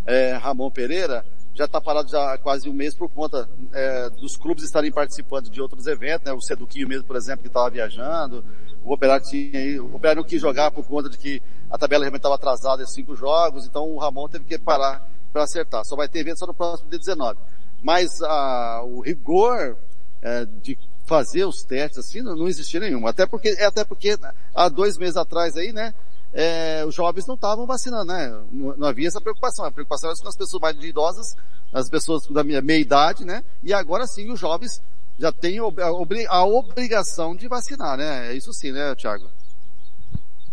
é, 0.05 0.33
Ramon 0.33 0.71
Pereira, 0.71 1.25
já 1.53 1.65
está 1.65 1.81
parado 1.81 2.09
já 2.09 2.33
há 2.33 2.37
quase 2.37 2.69
um 2.69 2.73
mês 2.73 2.93
por 2.93 3.09
conta 3.09 3.49
é, 3.73 4.09
dos 4.11 4.37
clubes 4.37 4.63
estarem 4.63 4.91
participando 4.91 5.49
de 5.49 5.59
outros 5.59 5.87
eventos, 5.87 6.25
né? 6.25 6.31
O 6.31 6.39
Seduquinho 6.39 6.87
mesmo, 6.87 7.03
por 7.05 7.15
exemplo, 7.15 7.41
que 7.41 7.47
estava 7.47 7.69
viajando, 7.69 8.45
o 8.83 8.93
Operário 8.93 9.25
tinha 9.25 9.81
o 9.81 9.95
Operário 9.95 10.21
não 10.21 10.27
quis 10.27 10.39
jogar 10.39 10.71
por 10.71 10.85
conta 10.85 11.09
de 11.09 11.17
que 11.17 11.41
a 11.69 11.77
tabela 11.77 12.03
realmente 12.03 12.19
estava 12.19 12.35
atrasada 12.35 12.83
em 12.83 12.87
cinco 12.87 13.15
jogos, 13.15 13.65
então 13.65 13.91
o 13.91 13.97
Ramon 13.97 14.29
teve 14.29 14.45
que 14.45 14.57
parar 14.59 15.05
para 15.33 15.43
acertar. 15.43 15.83
Só 15.83 15.95
vai 15.95 16.07
ter 16.07 16.19
evento 16.19 16.39
só 16.39 16.47
no 16.47 16.53
próximo 16.53 16.89
dia 16.89 16.99
19. 16.99 17.37
Mas 17.81 18.21
a, 18.21 18.83
o 18.83 19.01
rigor 19.01 19.77
é, 20.21 20.45
de 20.45 20.77
fazer 21.07 21.45
os 21.45 21.63
testes 21.63 21.97
assim 21.97 22.21
não, 22.21 22.35
não 22.35 22.47
existia 22.47 22.79
nenhum. 22.79 23.07
Até 23.07 23.25
porque, 23.25 23.49
é 23.49 23.65
até 23.65 23.83
porque 23.83 24.15
há 24.53 24.69
dois 24.69 24.97
meses 24.97 25.17
atrás 25.17 25.57
aí, 25.57 25.73
né? 25.73 25.93
é, 26.33 26.85
os 26.85 26.93
jovens 26.93 27.25
não 27.25 27.35
estavam 27.35 27.65
vacinando, 27.65 28.11
né? 28.11 28.29
Não, 28.51 28.77
não, 28.77 28.87
havia 28.87 29.07
essa 29.07 29.21
preocupação. 29.21 29.65
A 29.65 29.71
preocupação 29.71 30.09
era 30.09 30.19
com 30.21 30.27
as 30.27 30.37
pessoas 30.37 30.61
mais 30.61 30.83
idosas, 30.83 31.35
as 31.73 31.89
pessoas 31.89 32.27
da 32.27 32.43
minha 32.43 32.61
meia 32.61 32.79
idade, 32.79 33.25
né? 33.25 33.43
E 33.63 33.73
agora 33.73 34.05
sim 34.05 34.31
os 34.31 34.39
jovens 34.39 34.81
já 35.17 35.31
têm 35.31 35.57
a 35.57 36.45
obrigação 36.45 37.35
de 37.35 37.47
vacinar, 37.47 37.97
né? 37.97 38.31
É 38.31 38.35
isso 38.35 38.53
sim, 38.53 38.71
né, 38.71 38.93
Thiago? 38.95 39.29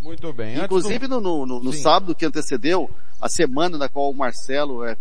Muito 0.00 0.32
bem. 0.32 0.58
Inclusive 0.58 1.06
do... 1.06 1.20
no, 1.20 1.46
no, 1.46 1.60
no 1.60 1.72
sábado 1.72 2.14
que 2.14 2.24
antecedeu 2.24 2.90
a 3.24 3.28
semana 3.30 3.78
na 3.78 3.88
qual 3.88 4.10
o 4.10 4.14
Marcelo 4.14 4.84
é, 4.84 4.94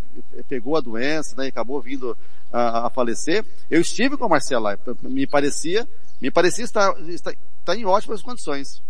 pegou 0.47 0.77
a 0.77 0.79
doença, 0.79 1.35
né, 1.35 1.47
e 1.47 1.49
acabou 1.49 1.81
vindo 1.81 2.17
a, 2.49 2.87
a, 2.87 2.89
falecer, 2.89 3.45
eu 3.69 3.81
estive 3.81 4.15
com 4.15 4.25
o 4.25 4.29
Marcelo 4.29 4.63
lá. 4.63 4.77
Me 5.01 5.27
parecia, 5.27 5.85
me 6.21 6.31
parecia 6.31 6.63
estar, 6.63 6.97
estar, 7.09 7.33
estar 7.59 7.75
em 7.75 7.83
ótimas 7.83 8.21
condições. 8.21 8.81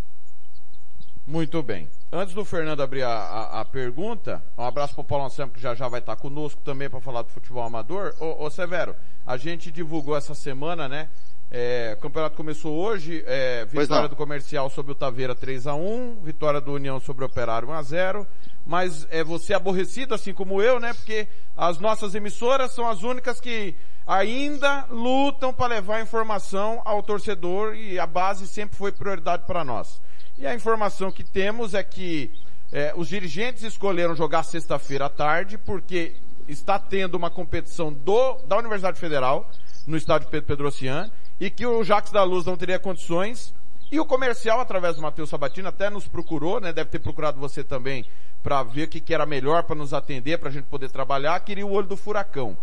Muito 1.26 1.60
bem. 1.64 1.88
Antes 2.12 2.32
do 2.32 2.44
Fernando 2.44 2.80
abrir 2.80 3.02
a, 3.02 3.10
a, 3.10 3.60
a 3.62 3.64
pergunta, 3.64 4.40
um 4.56 4.62
abraço 4.62 4.94
para 4.94 5.02
o 5.02 5.04
Paulo 5.04 5.24
Anselmo, 5.24 5.52
que 5.52 5.60
já 5.60 5.74
já 5.74 5.88
vai 5.88 5.98
estar 5.98 6.14
conosco 6.14 6.60
também 6.62 6.88
para 6.88 7.00
falar 7.00 7.22
do 7.22 7.30
futebol 7.30 7.64
amador. 7.64 8.14
Ô, 8.20 8.44
ô, 8.44 8.50
Severo, 8.50 8.94
a 9.26 9.36
gente 9.36 9.72
divulgou 9.72 10.16
essa 10.16 10.36
semana, 10.36 10.88
né? 10.88 11.08
É, 11.56 11.94
o 11.96 12.00
campeonato 12.00 12.36
começou 12.36 12.76
hoje, 12.76 13.22
é, 13.28 13.64
vitória 13.64 14.08
do 14.08 14.16
comercial 14.16 14.68
sobre 14.68 14.90
o 14.90 14.94
Taveira 14.94 15.36
3 15.36 15.68
a 15.68 15.74
1 15.76 16.16
vitória 16.24 16.60
do 16.60 16.72
União 16.72 16.98
sobre 16.98 17.22
o 17.22 17.28
Operário 17.28 17.68
1 17.68 17.72
a 17.72 17.82
0 17.82 18.26
mas 18.66 19.06
é 19.08 19.22
você 19.22 19.54
aborrecido, 19.54 20.14
assim 20.14 20.34
como 20.34 20.60
eu, 20.60 20.80
né? 20.80 20.92
Porque 20.92 21.28
as 21.56 21.78
nossas 21.78 22.16
emissoras 22.16 22.72
são 22.72 22.88
as 22.88 23.04
únicas 23.04 23.40
que 23.40 23.76
ainda 24.04 24.84
lutam 24.90 25.54
para 25.54 25.74
levar 25.74 26.02
informação 26.02 26.82
ao 26.84 27.04
torcedor 27.04 27.76
e 27.76 28.00
a 28.00 28.06
base 28.06 28.48
sempre 28.48 28.76
foi 28.76 28.90
prioridade 28.90 29.44
para 29.46 29.62
nós. 29.62 30.00
E 30.36 30.48
a 30.48 30.56
informação 30.56 31.12
que 31.12 31.22
temos 31.22 31.72
é 31.72 31.84
que 31.84 32.32
é, 32.72 32.92
os 32.96 33.06
dirigentes 33.06 33.62
escolheram 33.62 34.16
jogar 34.16 34.42
sexta-feira 34.42 35.06
à 35.06 35.08
tarde 35.08 35.56
porque 35.56 36.16
está 36.48 36.80
tendo 36.80 37.14
uma 37.14 37.30
competição 37.30 37.92
do, 37.92 38.38
da 38.42 38.58
Universidade 38.58 38.98
Federal 38.98 39.48
no 39.86 39.96
estádio 39.96 40.28
Pedro 40.28 40.48
Pedrocian 40.48 41.12
e 41.40 41.50
que 41.50 41.66
o 41.66 41.82
Jacques 41.82 42.12
da 42.12 42.22
Luz 42.22 42.44
não 42.44 42.56
teria 42.56 42.78
condições 42.78 43.54
E 43.90 44.00
o 44.00 44.04
comercial, 44.04 44.60
através 44.60 44.96
do 44.96 45.02
Matheus 45.02 45.30
Sabatino, 45.30 45.68
até 45.68 45.88
nos 45.88 46.08
procurou, 46.08 46.60
né? 46.60 46.72
Deve 46.72 46.90
ter 46.90 46.98
procurado 46.98 47.38
você 47.38 47.62
também 47.62 48.04
para 48.42 48.62
ver 48.62 48.84
o 48.84 48.88
que, 48.88 49.00
que 49.00 49.14
era 49.14 49.24
melhor 49.24 49.62
para 49.62 49.76
nos 49.76 49.94
atender, 49.94 50.38
para 50.38 50.48
a 50.48 50.52
gente 50.52 50.64
poder 50.64 50.90
trabalhar. 50.90 51.38
Queria 51.40 51.66
o 51.66 51.70
olho 51.70 51.86
do 51.86 51.96
furacão. 51.96 52.56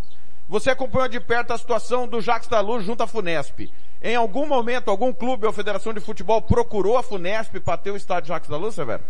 Você 0.50 0.70
acompanhou 0.70 1.08
de 1.08 1.20
perto 1.22 1.54
a 1.54 1.58
situação 1.58 2.08
do 2.08 2.20
Jacques 2.20 2.50
da 2.50 2.60
Luz 2.60 2.84
junto 2.84 3.04
à 3.04 3.08
Funesp. 3.08 3.72
Em 4.02 4.16
algum 4.16 4.46
momento, 4.46 4.90
algum 4.90 5.14
clube 5.14 5.46
ou 5.46 5.54
federação 5.54 5.94
de 5.94 6.02
futebol 6.02 6.42
procurou 6.42 6.98
a 6.98 7.04
Funesp 7.04 7.60
para 7.62 7.78
ter 7.78 7.92
o 7.92 7.96
estádio 7.96 8.30
Jacques 8.30 8.50
da 8.50 8.58
Luz, 8.58 8.76
Severo? 8.76 9.04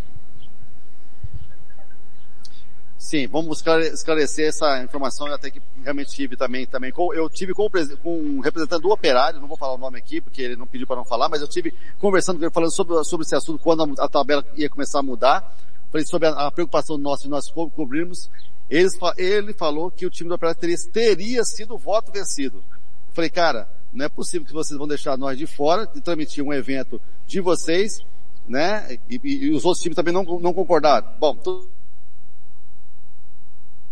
Sim, 3.01 3.25
vamos 3.25 3.63
esclarecer 3.93 4.49
essa 4.49 4.83
informação, 4.83 5.25
até 5.25 5.49
que 5.49 5.59
realmente 5.83 6.11
tive 6.11 6.37
também, 6.37 6.67
também 6.67 6.93
eu 7.15 7.27
tive 7.31 7.51
com, 7.51 7.67
com 8.03 8.15
um 8.15 8.39
representante 8.41 8.83
do 8.83 8.91
operário, 8.91 9.41
não 9.41 9.47
vou 9.47 9.57
falar 9.57 9.73
o 9.73 9.77
nome 9.79 9.97
aqui, 9.97 10.21
porque 10.21 10.39
ele 10.39 10.55
não 10.55 10.67
pediu 10.67 10.85
para 10.85 10.97
não 10.97 11.03
falar, 11.03 11.27
mas 11.27 11.41
eu 11.41 11.47
tive 11.47 11.73
conversando 11.97 12.37
com 12.37 12.45
ele, 12.45 12.53
falando 12.53 12.71
sobre, 12.71 13.03
sobre 13.03 13.25
esse 13.25 13.35
assunto, 13.35 13.59
quando 13.59 13.83
a, 13.99 14.05
a 14.05 14.07
tabela 14.07 14.45
ia 14.55 14.69
começar 14.69 14.99
a 14.99 15.03
mudar, 15.03 15.57
falei 15.91 16.05
sobre 16.05 16.27
a, 16.27 16.45
a 16.45 16.51
preocupação 16.51 16.95
nossa 16.95 17.23
de 17.23 17.29
nós 17.29 17.49
co 17.49 17.71
cobrirmos, 17.71 18.29
eles, 18.69 18.93
ele 19.17 19.51
falou 19.51 19.89
que 19.89 20.05
o 20.05 20.09
time 20.11 20.29
do 20.29 20.35
operário 20.35 20.61
teria, 20.61 20.77
teria 20.93 21.43
sido 21.43 21.79
voto 21.79 22.11
vencido. 22.11 22.57
Eu 22.57 23.15
falei, 23.15 23.31
cara, 23.31 23.67
não 23.91 24.05
é 24.05 24.09
possível 24.09 24.45
que 24.45 24.53
vocês 24.53 24.77
vão 24.77 24.87
deixar 24.87 25.17
nós 25.17 25.39
de 25.39 25.47
fora 25.47 25.87
de 25.87 26.01
transmitir 26.01 26.43
um 26.43 26.53
evento 26.53 27.01
de 27.25 27.41
vocês, 27.41 28.05
né, 28.47 28.99
e, 29.09 29.19
e, 29.23 29.45
e 29.45 29.49
os 29.49 29.65
outros 29.65 29.81
times 29.81 29.95
também 29.95 30.13
não, 30.13 30.23
não 30.39 30.53
concordaram. 30.53 31.07
Bom, 31.19 31.35
tudo 31.35 31.80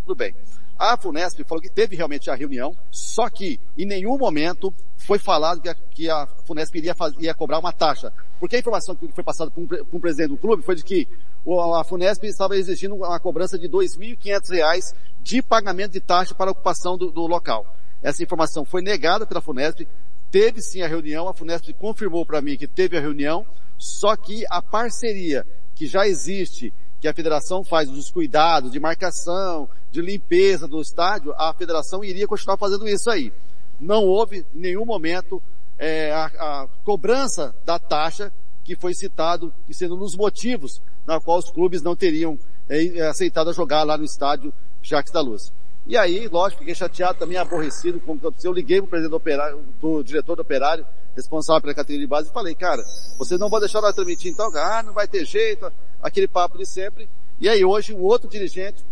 tudo 0.09 0.15
bem. 0.15 0.33
A 0.77 0.97
FUNESP 0.97 1.43
falou 1.43 1.61
que 1.61 1.69
teve 1.69 1.95
realmente 1.95 2.31
a 2.31 2.35
reunião, 2.35 2.75
só 2.89 3.29
que 3.29 3.59
em 3.77 3.85
nenhum 3.85 4.17
momento 4.17 4.73
foi 4.97 5.19
falado 5.19 5.61
que 5.61 5.69
a, 5.69 5.75
que 5.75 6.09
a 6.09 6.25
FUNESP 6.47 6.79
iria, 6.79 6.95
ia 7.19 7.33
cobrar 7.33 7.59
uma 7.59 7.71
taxa. 7.71 8.11
Porque 8.39 8.55
a 8.55 8.59
informação 8.59 8.95
que 8.95 9.07
foi 9.11 9.23
passada 9.23 9.51
para 9.51 9.61
um, 9.61 9.67
um, 9.93 9.99
presidente 9.99 10.29
do 10.29 10.37
clube 10.37 10.63
foi 10.63 10.75
de 10.75 10.83
que 10.83 11.07
a 11.45 11.83
FUNESP 11.83 12.27
estava 12.27 12.55
exigindo 12.55 12.95
uma 12.95 13.19
cobrança 13.19 13.59
de 13.59 13.67
R$ 13.67 13.73
2.500 13.73 14.95
de 15.21 15.41
pagamento 15.41 15.91
de 15.91 15.99
taxa 15.99 16.33
para 16.33 16.49
a 16.49 16.53
ocupação 16.53 16.97
do, 16.97 17.11
do 17.11 17.27
local. 17.27 17.75
Essa 18.01 18.23
informação 18.23 18.63
foi 18.65 18.81
negada 18.81 19.27
pela 19.27 19.41
FUNESP, 19.41 19.87
teve 20.31 20.61
sim 20.61 20.81
a 20.81 20.87
reunião, 20.87 21.27
a 21.27 21.33
FUNESP 21.33 21.73
confirmou 21.73 22.25
para 22.25 22.41
mim 22.41 22.57
que 22.57 22.67
teve 22.67 22.97
a 22.97 23.01
reunião, 23.01 23.45
só 23.77 24.15
que 24.15 24.45
a 24.49 24.61
parceria 24.61 25.45
que 25.75 25.85
já 25.85 26.07
existe 26.07 26.73
que 26.99 27.07
a 27.07 27.13
federação 27.13 27.63
faz 27.63 27.89
os 27.89 28.11
cuidados 28.11 28.71
de 28.71 28.79
marcação, 28.79 29.69
de 29.91 30.01
limpeza 30.01 30.67
do 30.67 30.81
estádio, 30.81 31.33
a 31.37 31.53
federação 31.53 32.03
iria 32.03 32.27
continuar 32.27 32.57
fazendo 32.57 32.87
isso 32.87 33.09
aí. 33.09 33.31
Não 33.79 34.03
houve 34.03 34.45
em 34.53 34.59
nenhum 34.59 34.85
momento 34.85 35.41
é, 35.77 36.11
a, 36.11 36.25
a, 36.25 36.67
cobrança 36.83 37.55
da 37.65 37.79
taxa 37.79 38.31
que 38.63 38.75
foi 38.75 38.93
citado 38.93 39.53
e 39.67 39.73
sendo 39.73 39.95
nos 39.95 40.15
motivos 40.15 40.81
na 41.07 41.19
qual 41.19 41.39
os 41.39 41.49
clubes 41.49 41.81
não 41.81 41.95
teriam 41.95 42.37
é, 42.67 43.01
aceitado 43.07 43.53
jogar 43.53 43.83
lá 43.83 43.97
no 43.97 44.03
estádio 44.03 44.53
Jacques 44.81 45.13
da 45.13 45.21
Luz. 45.21 45.51
E 45.87 45.97
aí, 45.97 46.27
lógico, 46.27 46.59
fiquei 46.59 46.75
chateado, 46.75 47.17
também 47.17 47.37
aborrecido 47.37 47.99
com 47.99 48.11
o 48.11 48.19
que 48.19 48.27
aconteceu. 48.27 48.51
Eu 48.51 48.55
liguei 48.55 48.79
pro 48.79 48.89
presidente 48.89 49.09
do 49.09 49.17
operário, 49.17 49.63
do 49.81 50.03
diretor 50.03 50.35
do 50.35 50.41
operário, 50.41 50.85
responsável 51.15 51.61
pela 51.61 51.73
categoria 51.73 52.05
de 52.05 52.07
base, 52.07 52.29
e 52.29 52.33
falei, 52.33 52.53
cara, 52.53 52.83
vocês 53.17 53.39
não 53.39 53.49
vão 53.49 53.59
deixar 53.59 53.81
nós 53.81 53.95
transmitir 53.95 54.31
então? 54.31 54.51
Ah, 54.55 54.83
não 54.83 54.93
vai 54.93 55.07
ter 55.07 55.25
jeito, 55.25 55.71
aquele 56.01 56.27
papo 56.27 56.57
de 56.57 56.65
sempre. 56.65 57.09
E 57.39 57.47
aí 57.47 57.63
hoje 57.63 57.93
um 57.93 58.01
outro 58.01 58.29
dirigente, 58.29 58.83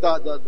da, 0.00 0.18
da, 0.18 0.40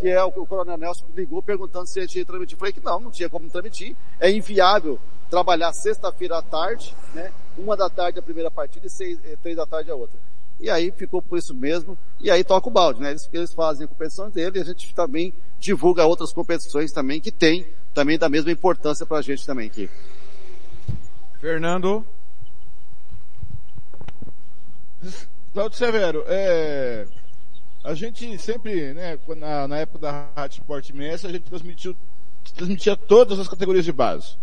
que 0.00 0.08
é 0.08 0.22
o, 0.24 0.28
o 0.28 0.46
Coronel 0.46 0.76
Nelson, 0.76 1.06
ligou 1.14 1.42
perguntando 1.42 1.86
se 1.86 1.98
a 1.98 2.02
gente 2.02 2.18
ia 2.18 2.24
transmitir. 2.24 2.58
Falei 2.58 2.72
que 2.72 2.84
não, 2.84 3.00
não 3.00 3.10
tinha 3.10 3.28
como 3.28 3.48
transmitir. 3.48 3.96
É 4.20 4.30
inviável 4.30 4.98
trabalhar 5.30 5.72
sexta-feira 5.72 6.38
à 6.38 6.42
tarde, 6.42 6.94
né? 7.14 7.32
Uma 7.56 7.76
da 7.76 7.88
tarde 7.88 8.18
a 8.18 8.22
primeira 8.22 8.50
partida 8.50 8.86
e 8.86 8.90
seis, 8.90 9.18
eh, 9.24 9.36
três 9.42 9.56
da 9.56 9.66
tarde 9.66 9.90
a 9.90 9.94
outra. 9.94 10.18
E 10.60 10.70
aí 10.70 10.92
ficou 10.92 11.20
por 11.20 11.38
isso 11.38 11.54
mesmo. 11.54 11.98
E 12.20 12.30
aí 12.30 12.44
toca 12.44 12.68
o 12.68 12.72
balde, 12.72 13.00
né? 13.00 13.10
Eles, 13.10 13.28
eles 13.32 13.52
fazem 13.52 13.84
a 13.84 13.88
competição 13.88 14.30
dele 14.30 14.58
e 14.58 14.62
a 14.62 14.64
gente 14.64 14.94
também 14.94 15.32
divulga 15.58 16.04
outras 16.04 16.32
competições 16.32 16.92
também 16.92 17.20
que 17.20 17.32
tem 17.32 17.66
também 17.92 18.18
da 18.18 18.28
mesma 18.28 18.50
importância 18.50 19.06
pra 19.06 19.22
gente 19.22 19.46
também 19.46 19.68
aqui. 19.68 19.88
Fernando. 21.40 22.04
Claudio 25.52 25.78
Severo, 25.78 26.24
é, 26.26 27.06
a 27.84 27.94
gente 27.94 28.38
sempre, 28.38 28.92
né, 28.92 29.18
na, 29.36 29.68
na 29.68 29.78
época 29.78 29.98
da 29.98 30.28
Rádio 30.34 30.60
Sport 30.60 30.90
Messi, 30.90 31.26
a 31.26 31.30
gente 31.30 31.44
transmitiu, 31.44 31.96
transmitia 32.54 32.96
todas 32.96 33.38
as 33.38 33.48
categorias 33.48 33.84
de 33.84 33.92
base. 33.92 34.36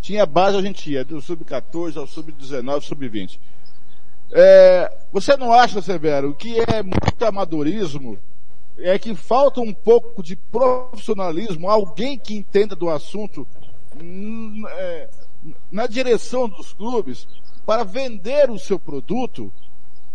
Tinha 0.00 0.26
base, 0.26 0.56
a 0.56 0.62
gente 0.62 0.90
ia, 0.90 1.04
do 1.04 1.20
sub-14 1.20 1.96
ao 1.96 2.06
sub-19, 2.06 2.82
sub-20. 2.82 3.38
É, 4.32 4.92
você 5.12 5.36
não 5.36 5.52
acha, 5.52 5.80
Severo, 5.80 6.34
que 6.34 6.58
é 6.58 6.82
muito 6.82 7.24
amadorismo, 7.24 8.18
é 8.78 8.98
que 8.98 9.14
falta 9.14 9.60
um 9.60 9.72
pouco 9.72 10.22
de 10.22 10.36
profissionalismo, 10.36 11.70
alguém 11.70 12.18
que 12.18 12.34
entenda 12.34 12.74
do 12.74 12.90
assunto 12.90 13.46
é, 14.68 15.08
na 15.70 15.86
direção 15.86 16.48
dos 16.48 16.72
clubes 16.72 17.26
para 17.64 17.84
vender 17.84 18.50
o 18.50 18.58
seu 18.58 18.78
produto 18.78 19.52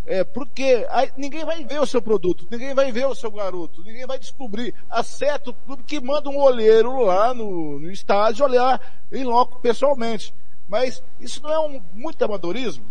é, 0.05 0.23
porque 0.23 0.85
aí, 0.89 1.11
ninguém 1.15 1.45
vai 1.45 1.63
ver 1.63 1.79
o 1.79 1.85
seu 1.85 2.01
produto, 2.01 2.47
ninguém 2.49 2.73
vai 2.73 2.91
ver 2.91 3.05
o 3.05 3.15
seu 3.15 3.31
garoto, 3.31 3.83
ninguém 3.83 4.05
vai 4.05 4.17
descobrir. 4.17 4.73
Acerta 4.89 5.51
o 5.51 5.53
clube 5.53 5.83
que 5.83 5.99
manda 5.99 6.29
um 6.29 6.39
olheiro 6.39 7.01
lá 7.01 7.33
no, 7.33 7.79
no 7.79 7.91
estádio 7.91 8.45
olhar 8.45 8.81
em 9.11 9.23
loco 9.23 9.59
pessoalmente. 9.59 10.33
Mas 10.67 11.03
isso 11.19 11.41
não 11.43 11.51
é 11.51 11.59
um 11.59 11.81
muito 11.93 12.23
amadorismo? 12.23 12.83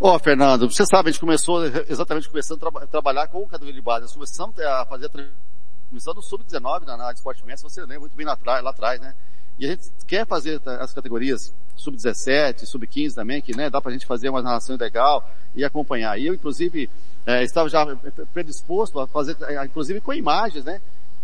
Ó, 0.00 0.14
oh, 0.14 0.18
Fernando, 0.18 0.70
você 0.70 0.86
sabe, 0.86 1.08
a 1.08 1.12
gente 1.12 1.20
começou 1.20 1.64
exatamente 1.88 2.28
começando 2.28 2.64
a 2.66 2.70
tra 2.70 2.86
trabalhar 2.86 3.26
com 3.26 3.42
o 3.42 3.48
categoria 3.48 3.74
de 3.74 3.82
base. 3.82 4.02
Nós 4.02 4.12
começamos 4.12 4.58
a 4.60 4.86
fazer 4.86 5.06
a 5.06 5.08
transmissão 5.08 6.14
do 6.14 6.22
Sub-19 6.22 6.86
na, 6.86 6.96
na 6.96 7.12
Sport 7.12 7.40
você 7.62 7.80
lembra 7.80 8.00
muito 8.00 8.16
bem 8.16 8.24
lá, 8.24 8.38
lá 8.60 8.70
atrás, 8.70 9.00
né? 9.00 9.14
E 9.58 9.66
a 9.66 9.70
gente 9.70 9.90
quer 10.06 10.24
fazer 10.24 10.62
as 10.64 10.94
categorias 10.94 11.52
sub-17, 11.78 12.66
sub-15 12.66 13.14
também, 13.14 13.40
que 13.40 13.56
né, 13.56 13.70
dá 13.70 13.80
pra 13.80 13.92
gente 13.92 14.06
fazer 14.06 14.28
uma 14.28 14.42
narração 14.42 14.76
legal 14.76 15.26
e 15.54 15.64
acompanhar. 15.64 16.18
E 16.18 16.26
eu, 16.26 16.34
inclusive, 16.34 16.90
é, 17.26 17.42
estava 17.42 17.68
já 17.68 17.86
predisposto 18.32 19.00
a 19.00 19.06
fazer, 19.06 19.36
é, 19.42 19.64
inclusive 19.64 20.00
com 20.00 20.12
imagens, 20.12 20.64
né? 20.64 20.80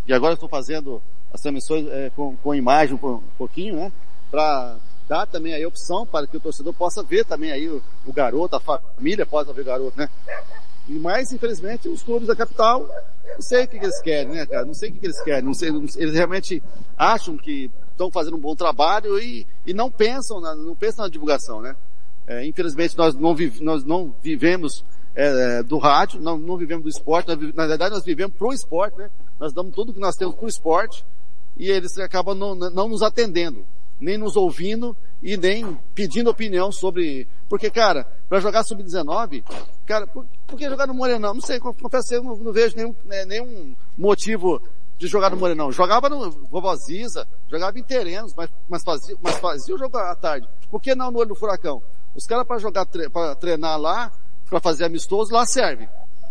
E 0.06 0.12
agora 0.12 0.34
estou 0.34 0.48
fazendo 0.48 1.02
as 1.32 1.40
transmissões 1.40 1.86
é, 1.88 2.10
com, 2.10 2.36
com 2.36 2.54
imagem 2.54 2.94
um 2.94 3.20
pouquinho, 3.36 3.76
né? 3.76 3.92
Para 4.30 4.76
dar 5.08 5.26
também 5.26 5.62
a 5.62 5.68
opção 5.68 6.06
para 6.06 6.26
que 6.26 6.36
o 6.36 6.40
torcedor 6.40 6.72
possa 6.72 7.02
ver 7.02 7.24
também 7.24 7.52
aí 7.52 7.68
o, 7.68 7.82
o 8.06 8.12
garoto, 8.12 8.56
a 8.56 8.60
família 8.60 9.26
possa 9.26 9.52
ver 9.52 9.62
o 9.62 9.64
garoto, 9.64 9.98
né? 9.98 10.08
E 10.88 10.92
mais, 10.92 11.32
infelizmente, 11.32 11.88
os 11.88 12.02
clubes 12.02 12.28
da 12.28 12.36
capital, 12.36 12.86
não 13.34 13.40
sei 13.40 13.64
o 13.64 13.68
que, 13.68 13.78
que 13.78 13.84
eles 13.84 14.00
querem, 14.02 14.34
né, 14.34 14.46
cara? 14.46 14.64
Não 14.64 14.74
sei 14.74 14.90
o 14.90 14.92
que, 14.92 15.00
que 15.00 15.06
eles 15.06 15.22
querem. 15.22 15.42
Não 15.42 15.54
sei, 15.54 15.70
eles 15.70 16.14
realmente 16.14 16.62
acham 16.96 17.36
que 17.36 17.70
estão 17.94 18.10
fazendo 18.10 18.36
um 18.36 18.40
bom 18.40 18.54
trabalho 18.54 19.18
e, 19.18 19.46
e 19.64 19.72
não 19.72 19.90
pensam 19.90 20.40
na, 20.40 20.54
não 20.54 20.74
pensam 20.74 21.04
na 21.04 21.10
divulgação, 21.10 21.62
né? 21.62 21.74
É, 22.26 22.44
infelizmente 22.44 22.96
nós 22.96 23.14
não, 23.14 23.34
vive, 23.34 23.62
nós 23.62 23.84
não 23.84 24.14
vivemos 24.22 24.84
é, 25.14 25.62
do 25.62 25.78
rádio, 25.78 26.20
não, 26.20 26.36
não 26.36 26.56
vivemos 26.56 26.82
do 26.84 26.88
esporte, 26.88 27.28
nós, 27.28 27.54
na 27.54 27.66
verdade 27.66 27.94
nós 27.94 28.04
vivemos 28.04 28.36
pro 28.36 28.52
esporte, 28.52 28.98
né? 28.98 29.10
Nós 29.38 29.52
damos 29.52 29.74
tudo 29.74 29.92
que 29.92 30.00
nós 30.00 30.16
temos 30.16 30.34
pro 30.34 30.48
esporte 30.48 31.04
e 31.56 31.70
eles 31.70 31.96
acabam 31.98 32.36
não, 32.36 32.54
não 32.54 32.88
nos 32.88 33.02
atendendo, 33.02 33.64
nem 34.00 34.18
nos 34.18 34.36
ouvindo 34.36 34.96
e 35.22 35.36
nem 35.36 35.78
pedindo 35.94 36.30
opinião 36.30 36.72
sobre, 36.72 37.28
porque 37.48 37.70
cara, 37.70 38.04
para 38.28 38.40
jogar 38.40 38.64
sub-19, 38.64 39.44
cara, 39.86 40.06
por, 40.06 40.26
por, 40.46 40.58
que 40.58 40.68
jogar 40.68 40.86
no 40.86 40.94
Morenão? 40.94 41.34
Não 41.34 41.40
sei, 41.40 41.60
confesso 41.60 42.14
eu 42.14 42.22
não, 42.22 42.36
não 42.36 42.52
vejo 42.52 42.76
nenhum, 42.76 42.94
né, 43.04 43.24
nenhum 43.24 43.76
motivo 43.96 44.60
de 44.98 45.06
jogar 45.06 45.30
no 45.30 45.36
Morenão. 45.36 45.72
Jogava 45.72 46.08
no 46.08 46.30
Vovoziza, 46.30 47.26
jogava 47.48 47.78
em 47.78 47.82
Terenos, 47.82 48.32
mas, 48.36 48.50
mas, 48.68 48.82
fazia, 48.82 49.16
mas 49.20 49.36
fazia 49.38 49.74
o 49.74 49.78
jogo 49.78 49.96
à 49.96 50.14
tarde. 50.14 50.48
Por 50.70 50.80
que 50.80 50.94
não 50.94 51.10
no 51.10 51.18
olho 51.18 51.28
do 51.28 51.34
furacão? 51.34 51.82
Os 52.14 52.26
caras 52.26 52.46
para 52.46 52.58
jogar, 52.58 52.86
para 52.86 53.34
treinar 53.34 53.78
lá, 53.78 54.12
para 54.48 54.60
fazer 54.60 54.84
amistoso, 54.84 55.32
lá 55.32 55.44
serve. 55.44 55.88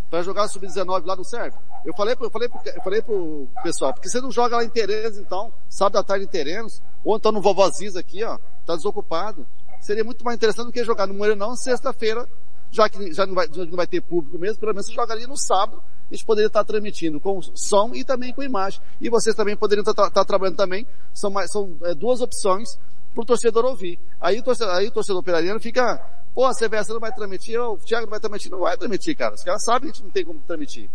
Para 0.09 0.21
jogar 0.21 0.47
sub-19 0.47 1.05
lá 1.05 1.15
não 1.15 1.23
serve. 1.23 1.57
Eu 1.83 1.93
falei, 1.93 2.15
eu 2.19 2.29
falei, 2.29 2.49
eu 2.75 2.81
falei 2.83 3.01
pro 3.01 3.49
pessoal, 3.61 3.93
porque 3.93 4.07
você 4.07 4.21
não 4.21 4.31
joga 4.31 4.55
lá 4.55 4.63
em 4.63 4.69
Terenos 4.69 5.17
então, 5.17 5.51
sábado 5.67 5.97
à 5.97 6.03
tarde 6.03 6.25
em 6.25 6.27
Terenos, 6.27 6.81
ou 7.03 7.17
então 7.17 7.31
no 7.31 7.41
Vovoziza 7.41 7.99
aqui, 7.99 8.23
ó, 8.23 8.37
tá 8.65 8.75
desocupado. 8.75 9.45
Seria 9.81 10.03
muito 10.03 10.23
mais 10.23 10.37
interessante 10.37 10.67
do 10.67 10.71
que 10.71 10.83
jogar 10.85 11.07
no 11.07 11.13
Morenão 11.13 11.57
sexta-feira, 11.57 12.29
já 12.73 12.89
que 12.89 13.13
já 13.13 13.25
não 13.25 13.35
vai, 13.35 13.47
já 13.51 13.65
não 13.65 13.75
vai 13.77 13.85
ter 13.85 14.01
público 14.01 14.37
mesmo, 14.39 14.59
pelo 14.59 14.73
menos 14.73 14.87
você 14.87 14.93
jogaria 14.93 15.27
no 15.27 15.37
sábado, 15.37 15.81
a 16.09 16.13
gente 16.13 16.25
poderia 16.25 16.47
estar 16.47 16.63
transmitindo 16.63 17.19
com 17.19 17.39
som 17.41 17.91
e 17.93 18.03
também 18.03 18.33
com 18.33 18.41
imagem. 18.41 18.81
E 18.99 19.09
vocês 19.09 19.35
também 19.35 19.55
poderiam 19.55 19.83
estar, 19.83 20.07
estar 20.07 20.25
trabalhando 20.25 20.57
também. 20.57 20.87
São, 21.13 21.29
mais, 21.29 21.51
são 21.51 21.77
é, 21.83 21.93
duas 21.93 22.19
opções 22.19 22.79
para 23.13 23.21
o 23.21 23.25
torcedor 23.25 23.63
ouvir. 23.65 23.99
Aí 24.19 24.39
o 24.39 24.43
torcedor, 24.43 24.73
aí 24.73 24.87
o 24.87 24.91
torcedor 24.91 25.19
operariano 25.19 25.59
fica, 25.59 25.97
pô, 26.33 26.45
a 26.45 26.53
CBS 26.53 26.87
não 26.89 26.99
vai 26.99 27.11
transmitir, 27.11 27.61
o 27.61 27.77
Thiago 27.77 28.05
não 28.05 28.11
vai 28.11 28.19
transmitir, 28.19 28.51
não 28.51 28.59
vai 28.59 28.75
transmitir, 28.75 29.15
cara. 29.15 29.35
Os 29.35 29.43
caras 29.43 29.63
sabem 29.63 29.81
que 29.81 29.87
a 29.89 29.93
gente 29.93 30.03
não 30.03 30.11
tem 30.11 30.25
como 30.25 30.39
transmitir. 30.39 30.89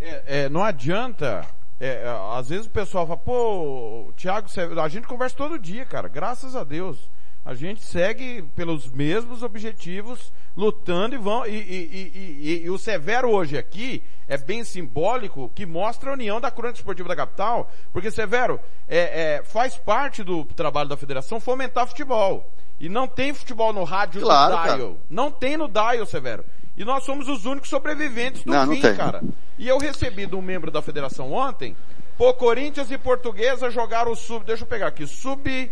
É, 0.00 0.44
é, 0.44 0.48
não 0.48 0.64
adianta 0.64 1.46
é, 1.78 2.02
é, 2.04 2.38
às 2.38 2.48
vezes 2.50 2.66
o 2.66 2.70
pessoal 2.70 3.06
fala, 3.06 3.18
pô, 3.18 4.12
Thiago, 4.16 4.48
a 4.82 4.88
gente 4.88 5.06
conversa 5.06 5.36
todo 5.36 5.58
dia, 5.58 5.84
cara, 5.84 6.08
graças 6.08 6.54
a 6.54 6.64
Deus. 6.64 7.10
A 7.44 7.54
gente 7.54 7.82
segue 7.82 8.42
pelos 8.54 8.88
mesmos 8.88 9.42
objetivos, 9.42 10.30
lutando 10.54 11.14
e 11.14 11.18
vão. 11.18 11.46
E, 11.46 11.50
e, 11.50 12.62
e, 12.64 12.70
o 12.70 12.76
Severo 12.76 13.30
hoje 13.30 13.56
aqui 13.56 14.02
é 14.28 14.36
bem 14.36 14.62
simbólico, 14.62 15.50
que 15.54 15.64
mostra 15.64 16.10
a 16.10 16.12
união 16.12 16.40
da 16.40 16.50
crônica 16.50 16.78
esportiva 16.78 17.08
da 17.08 17.16
capital, 17.16 17.70
porque 17.92 18.10
Severo 18.10 18.60
é, 18.86 19.38
é, 19.38 19.42
faz 19.42 19.76
parte 19.76 20.22
do 20.22 20.44
trabalho 20.44 20.88
da 20.88 20.96
federação 20.96 21.40
fomentar 21.40 21.86
futebol. 21.86 22.46
E 22.78 22.88
não 22.88 23.06
tem 23.06 23.32
futebol 23.32 23.72
no 23.72 23.84
rádio 23.84 24.20
claro, 24.20 24.56
do 24.56 24.62
Dial. 24.62 24.78
Cara. 24.78 24.96
Não 25.08 25.30
tem 25.30 25.56
no 25.56 25.66
Dial, 25.66 26.06
Severo. 26.06 26.44
E 26.76 26.84
nós 26.84 27.04
somos 27.04 27.28
os 27.28 27.44
únicos 27.46 27.68
sobreviventes 27.68 28.44
do 28.44 28.52
não, 28.52 28.72
fim, 28.72 28.80
não 28.80 28.96
cara. 28.96 29.22
E 29.58 29.66
eu 29.68 29.78
recebi 29.78 30.26
de 30.26 30.34
um 30.34 30.42
membro 30.42 30.70
da 30.70 30.80
federação 30.80 31.32
ontem, 31.32 31.76
pô, 32.16 32.32
Corinthians 32.32 32.90
e 32.90 32.96
Portuguesa 32.96 33.70
jogaram 33.70 34.12
o 34.12 34.16
sub, 34.16 34.44
deixa 34.46 34.62
eu 34.62 34.66
pegar 34.66 34.86
aqui, 34.86 35.06
sub, 35.06 35.70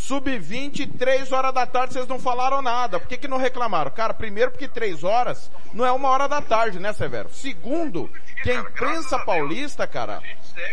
sub-20, 0.00 0.96
3 0.98 1.30
horas 1.30 1.52
da 1.52 1.66
tarde, 1.66 1.94
vocês 1.94 2.08
não 2.08 2.18
falaram 2.18 2.62
nada. 2.62 2.98
Por 2.98 3.08
que 3.08 3.16
que 3.16 3.28
não 3.28 3.36
reclamaram? 3.36 3.90
Cara, 3.90 4.14
primeiro 4.14 4.50
porque 4.50 4.66
3 4.66 5.04
horas 5.04 5.50
não 5.72 5.84
é 5.84 5.92
uma 5.92 6.08
hora 6.08 6.26
da 6.26 6.40
tarde, 6.40 6.78
né, 6.78 6.92
Severo? 6.92 7.28
Segundo, 7.32 8.10
que 8.42 8.50
a 8.50 8.54
imprensa 8.60 9.18
paulista, 9.20 9.86
cara, 9.86 10.22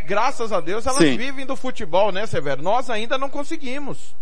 graças 0.06 0.52
a 0.52 0.60
Deus, 0.60 0.86
elas 0.86 1.00
Sim. 1.00 1.18
vivem 1.18 1.46
do 1.46 1.56
futebol, 1.56 2.12
né, 2.12 2.26
Severo? 2.26 2.62
Nós 2.62 2.90
ainda 2.90 3.18
não 3.18 3.30
conseguimos. 3.30 4.16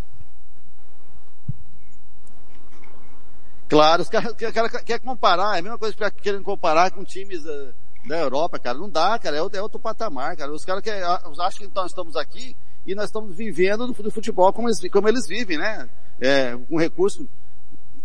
Claro, 3.68 4.02
os 4.02 4.10
caras 4.10 4.34
cara, 4.54 4.70
quer 4.84 5.00
comparar, 5.00 5.56
é 5.56 5.60
a 5.60 5.62
mesma 5.62 5.78
coisa 5.78 5.96
que 5.96 6.22
querendo 6.22 6.44
comparar 6.44 6.92
com 6.92 7.04
times 7.04 7.44
uh, 7.46 7.74
da 8.08 8.18
Europa, 8.18 8.60
cara. 8.60 8.78
Não 8.78 8.90
dá, 8.90 9.18
cara, 9.18 9.38
é 9.38 9.42
outro, 9.42 9.58
é 9.58 9.62
outro 9.62 9.80
patamar, 9.80 10.36
cara. 10.36 10.52
Os 10.52 10.64
caras 10.64 10.82
que, 10.84 10.90
acham 10.90 11.68
que 11.68 11.72
nós 11.74 11.88
estamos 11.88 12.16
aqui 12.16 12.56
e 12.86 12.94
nós 12.94 13.06
estamos 13.06 13.36
vivendo 13.36 13.88
do 13.88 14.12
futebol 14.12 14.52
como 14.54 14.68
eles, 14.68 14.80
como 14.92 15.08
eles 15.08 15.28
vivem, 15.28 15.58
né? 15.58 15.90
É, 16.20 16.56
com 16.70 16.78
recurso 16.78 17.28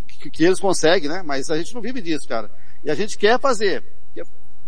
que, 0.07 0.31
que, 0.31 0.45
eles 0.45 0.59
conseguem, 0.59 1.09
né? 1.09 1.22
Mas 1.24 1.51
a 1.51 1.57
gente 1.57 1.74
não 1.74 1.83
vive 1.83 2.01
disso, 2.01 2.26
cara. 2.26 2.51
E 2.85 2.91
a 2.91 2.95
gente 2.95 3.18
quer 3.18 3.39
fazer. 3.39 3.85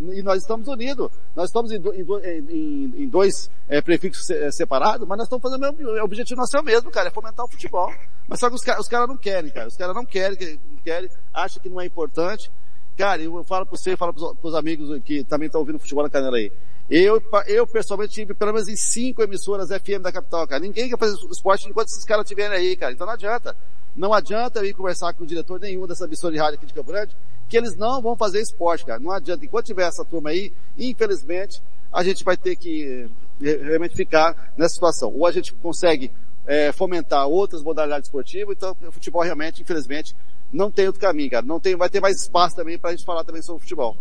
E 0.00 0.22
nós 0.22 0.42
estamos 0.42 0.66
unidos. 0.68 1.10
Nós 1.36 1.48
estamos 1.48 1.70
em, 1.70 1.76
em, 1.76 3.02
em 3.04 3.08
dois 3.08 3.50
é, 3.68 3.80
prefixos 3.80 4.26
separados, 4.54 5.06
mas 5.06 5.18
nós 5.18 5.26
estamos 5.26 5.42
fazendo 5.42 5.60
o 5.60 5.72
mesmo, 5.72 5.90
o 5.90 6.04
objetivo 6.04 6.40
nosso 6.40 6.56
é 6.56 6.60
o 6.60 6.64
mesmo, 6.64 6.90
cara, 6.90 7.08
é 7.08 7.10
fomentar 7.10 7.44
o 7.44 7.50
futebol. 7.50 7.92
Mas 8.26 8.40
só 8.40 8.48
que 8.48 8.56
os, 8.56 8.62
os 8.78 8.88
caras 8.88 9.08
não 9.08 9.16
querem, 9.16 9.50
cara. 9.50 9.68
Os 9.68 9.76
caras 9.76 9.94
não 9.94 10.04
querem, 10.04 10.58
não 10.70 10.78
querem, 10.82 11.10
acham 11.32 11.62
que 11.62 11.68
não 11.68 11.80
é 11.80 11.86
importante. 11.86 12.50
Cara, 12.96 13.22
eu 13.22 13.44
falo 13.44 13.66
pra 13.66 13.76
você, 13.76 13.96
falo 13.96 14.12
pros, 14.12 14.34
pros 14.36 14.54
amigos 14.54 15.00
que 15.04 15.24
também 15.24 15.46
estão 15.46 15.60
ouvindo 15.60 15.78
futebol 15.78 16.04
na 16.04 16.10
canela 16.10 16.36
aí. 16.36 16.52
Eu, 16.94 17.22
eu 17.46 17.66
pessoalmente 17.66 18.12
tive 18.12 18.34
pelo 18.34 18.52
menos 18.52 18.68
em 18.68 18.76
cinco 18.76 19.22
emissoras 19.22 19.70
FM 19.70 20.02
da 20.02 20.12
capital, 20.12 20.46
cara. 20.46 20.60
Ninguém 20.60 20.90
quer 20.90 20.98
fazer 20.98 21.16
esporte 21.30 21.66
enquanto 21.66 21.88
esses 21.88 22.04
caras 22.04 22.24
estiverem 22.24 22.54
aí, 22.54 22.76
cara. 22.76 22.92
Então 22.92 23.06
não 23.06 23.14
adianta. 23.14 23.56
Não 23.96 24.12
adianta 24.12 24.58
eu 24.58 24.66
ir 24.66 24.74
conversar 24.74 25.14
com 25.14 25.24
o 25.24 25.26
diretor 25.26 25.58
nenhum 25.58 25.86
dessa 25.86 26.04
emissora 26.04 26.34
de 26.34 26.38
rádio 26.38 26.56
aqui 26.56 26.66
de 26.66 26.74
Campo 26.74 26.92
Grande, 26.92 27.16
que 27.48 27.56
eles 27.56 27.76
não 27.76 28.02
vão 28.02 28.14
fazer 28.14 28.42
esporte, 28.42 28.84
cara. 28.84 29.00
Não 29.00 29.10
adianta. 29.10 29.42
Enquanto 29.42 29.64
tiver 29.64 29.88
essa 29.88 30.04
turma 30.04 30.28
aí, 30.28 30.52
infelizmente, 30.76 31.62
a 31.90 32.04
gente 32.04 32.22
vai 32.24 32.36
ter 32.36 32.56
que 32.56 33.08
realmente 33.40 33.96
ficar 33.96 34.52
nessa 34.54 34.74
situação. 34.74 35.14
Ou 35.14 35.26
a 35.26 35.32
gente 35.32 35.54
consegue 35.54 36.12
é, 36.46 36.72
fomentar 36.72 37.26
outras 37.26 37.62
modalidades 37.62 38.08
esportivas, 38.08 38.54
então 38.54 38.76
o 38.86 38.92
futebol 38.92 39.22
realmente, 39.22 39.62
infelizmente, 39.62 40.14
não 40.52 40.70
tem 40.70 40.86
outro 40.88 41.00
caminho, 41.00 41.30
cara. 41.30 41.46
Não 41.46 41.58
tem, 41.58 41.74
vai 41.74 41.88
ter 41.88 42.00
mais 42.00 42.20
espaço 42.20 42.54
também 42.54 42.78
pra 42.78 42.90
gente 42.90 43.06
falar 43.06 43.24
também 43.24 43.40
sobre 43.40 43.62
futebol. 43.62 43.96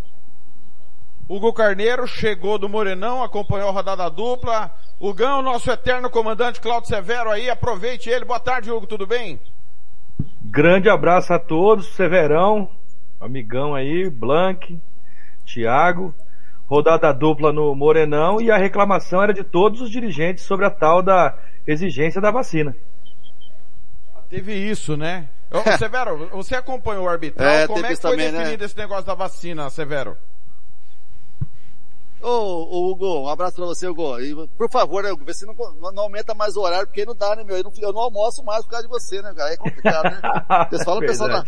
Hugo 1.27 1.53
Carneiro 1.53 2.05
chegou 2.07 2.57
do 2.57 2.67
Morenão, 2.67 3.23
acompanhou 3.23 3.69
a 3.69 3.71
rodada 3.71 4.09
dupla. 4.09 4.71
Hugão, 4.99 5.41
nosso 5.41 5.71
eterno 5.71 6.09
comandante 6.09 6.59
Claudio 6.59 6.89
Severo 6.89 7.31
aí, 7.31 7.49
aproveite 7.49 8.09
ele. 8.09 8.25
Boa 8.25 8.39
tarde, 8.39 8.69
Hugo, 8.71 8.85
tudo 8.85 9.07
bem? 9.07 9.39
Grande 10.41 10.89
abraço 10.89 11.33
a 11.33 11.39
todos, 11.39 11.87
Severão, 11.95 12.69
amigão 13.19 13.73
aí, 13.73 14.09
Blank, 14.09 14.79
Thiago. 15.45 16.13
Rodada 16.67 17.11
dupla 17.13 17.51
no 17.51 17.75
Morenão 17.75 18.39
e 18.41 18.49
a 18.49 18.57
reclamação 18.57 19.21
era 19.21 19.33
de 19.33 19.43
todos 19.43 19.81
os 19.81 19.89
dirigentes 19.89 20.45
sobre 20.45 20.65
a 20.65 20.69
tal 20.69 21.01
da 21.01 21.37
exigência 21.67 22.21
da 22.21 22.31
vacina. 22.31 22.75
Teve 24.29 24.53
isso, 24.53 24.95
né? 24.95 25.27
Ô, 25.51 25.59
Severo, 25.77 26.29
você 26.31 26.55
acompanhou 26.55 27.05
o 27.05 27.09
arbitral, 27.09 27.49
É, 27.49 27.67
como 27.67 27.85
é 27.85 27.89
que 27.89 27.95
foi 27.97 28.11
também, 28.11 28.31
definido 28.31 28.59
né? 28.61 28.65
esse 28.65 28.77
negócio 28.77 29.05
da 29.05 29.13
vacina, 29.13 29.69
Severo? 29.69 30.15
Ô, 32.21 32.27
ô, 32.29 32.91
Hugo, 32.91 33.21
um 33.21 33.27
abraço 33.27 33.55
pra 33.55 33.65
você, 33.65 33.87
Hugo. 33.87 34.19
E, 34.19 34.47
por 34.57 34.69
favor, 34.69 35.03
né, 35.03 35.11
Hugo, 35.11 35.25
vê 35.25 35.33
se 35.33 35.45
não, 35.45 35.53
não 35.91 36.03
aumenta 36.03 36.33
mais 36.33 36.55
o 36.55 36.61
horário, 36.61 36.87
porque 36.87 37.05
não 37.05 37.15
dá, 37.15 37.35
né, 37.35 37.43
meu? 37.43 37.57
Eu 37.57 37.63
não, 37.63 37.71
eu 37.79 37.93
não 37.93 38.01
almoço 38.01 38.43
mais 38.43 38.63
por 38.63 38.71
causa 38.71 38.87
de 38.87 38.91
você, 38.93 39.21
né, 39.21 39.33
cara? 39.33 39.53
É 39.53 39.57
complicado, 39.57 40.03
né? 40.03 40.21
Fala 40.85 40.97
o 40.97 41.01
pessoal 41.01 41.29
da, 41.29 41.43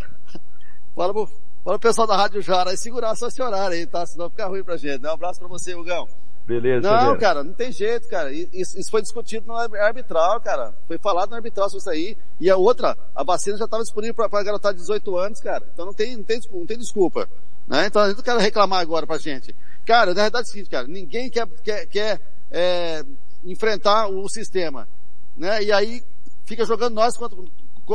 fala 0.95 1.13
pro, 1.13 1.27
fala 1.27 1.79
pro 1.79 1.89
pessoal 1.89 2.07
da 2.07 2.15
Rádio 2.17 2.41
Jara 2.41 2.71
aí 2.71 2.77
segurar 2.77 3.15
só 3.15 3.27
esse 3.27 3.41
horário 3.41 3.75
aí, 3.77 3.85
tá? 3.85 4.05
Senão 4.05 4.29
fica 4.29 4.47
ruim 4.47 4.63
pra 4.63 4.77
gente. 4.77 5.01
né? 5.01 5.09
Um 5.09 5.13
abraço 5.13 5.39
pra 5.39 5.47
você, 5.47 5.73
Hugão. 5.75 6.07
Beleza, 6.45 6.81
Não, 6.91 6.99
Severo. 6.99 7.19
cara, 7.19 7.41
não 7.43 7.53
tem 7.53 7.71
jeito, 7.71 8.05
cara. 8.09 8.29
Isso, 8.33 8.77
isso 8.77 8.91
foi 8.91 9.01
discutido 9.01 9.47
no 9.47 9.55
arbitral, 9.55 10.41
cara. 10.41 10.73
Foi 10.87 10.97
falado 10.97 11.29
no 11.29 11.35
arbitral 11.37 11.69
sobre 11.69 11.79
isso 11.79 11.89
aí. 11.89 12.17
E 12.37 12.49
a 12.49 12.57
outra, 12.57 12.97
a 13.15 13.23
vacina 13.23 13.57
já 13.57 13.63
estava 13.63 13.81
disponível 13.81 14.13
pra, 14.13 14.27
pra 14.27 14.43
garotada 14.43 14.73
de 14.73 14.81
18 14.81 15.15
anos, 15.17 15.39
cara. 15.39 15.63
Então 15.73 15.85
não 15.85 15.93
tem, 15.93 16.17
não 16.17 16.23
tem, 16.23 16.37
desculpa, 16.39 16.59
não 16.59 16.67
tem 16.67 16.77
desculpa. 16.77 17.29
Né? 17.65 17.85
Então 17.87 18.01
a 18.01 18.07
não 18.09 18.15
quer 18.15 18.37
reclamar 18.39 18.81
agora 18.81 19.07
pra 19.07 19.17
gente. 19.17 19.55
Cara, 19.85 20.13
na 20.13 20.21
verdade 20.21 20.45
é 20.45 20.49
o 20.49 20.51
seguinte, 20.51 20.69
cara, 20.69 20.87
ninguém 20.87 21.29
quer, 21.29 21.47
quer, 21.63 21.85
quer 21.87 22.21
é, 22.51 23.03
enfrentar 23.43 24.07
o 24.07 24.27
sistema. 24.29 24.87
Né? 25.35 25.63
E 25.63 25.71
aí 25.71 26.03
fica 26.45 26.65
jogando 26.65 26.93
nós 26.93 27.17
contra, 27.17 27.37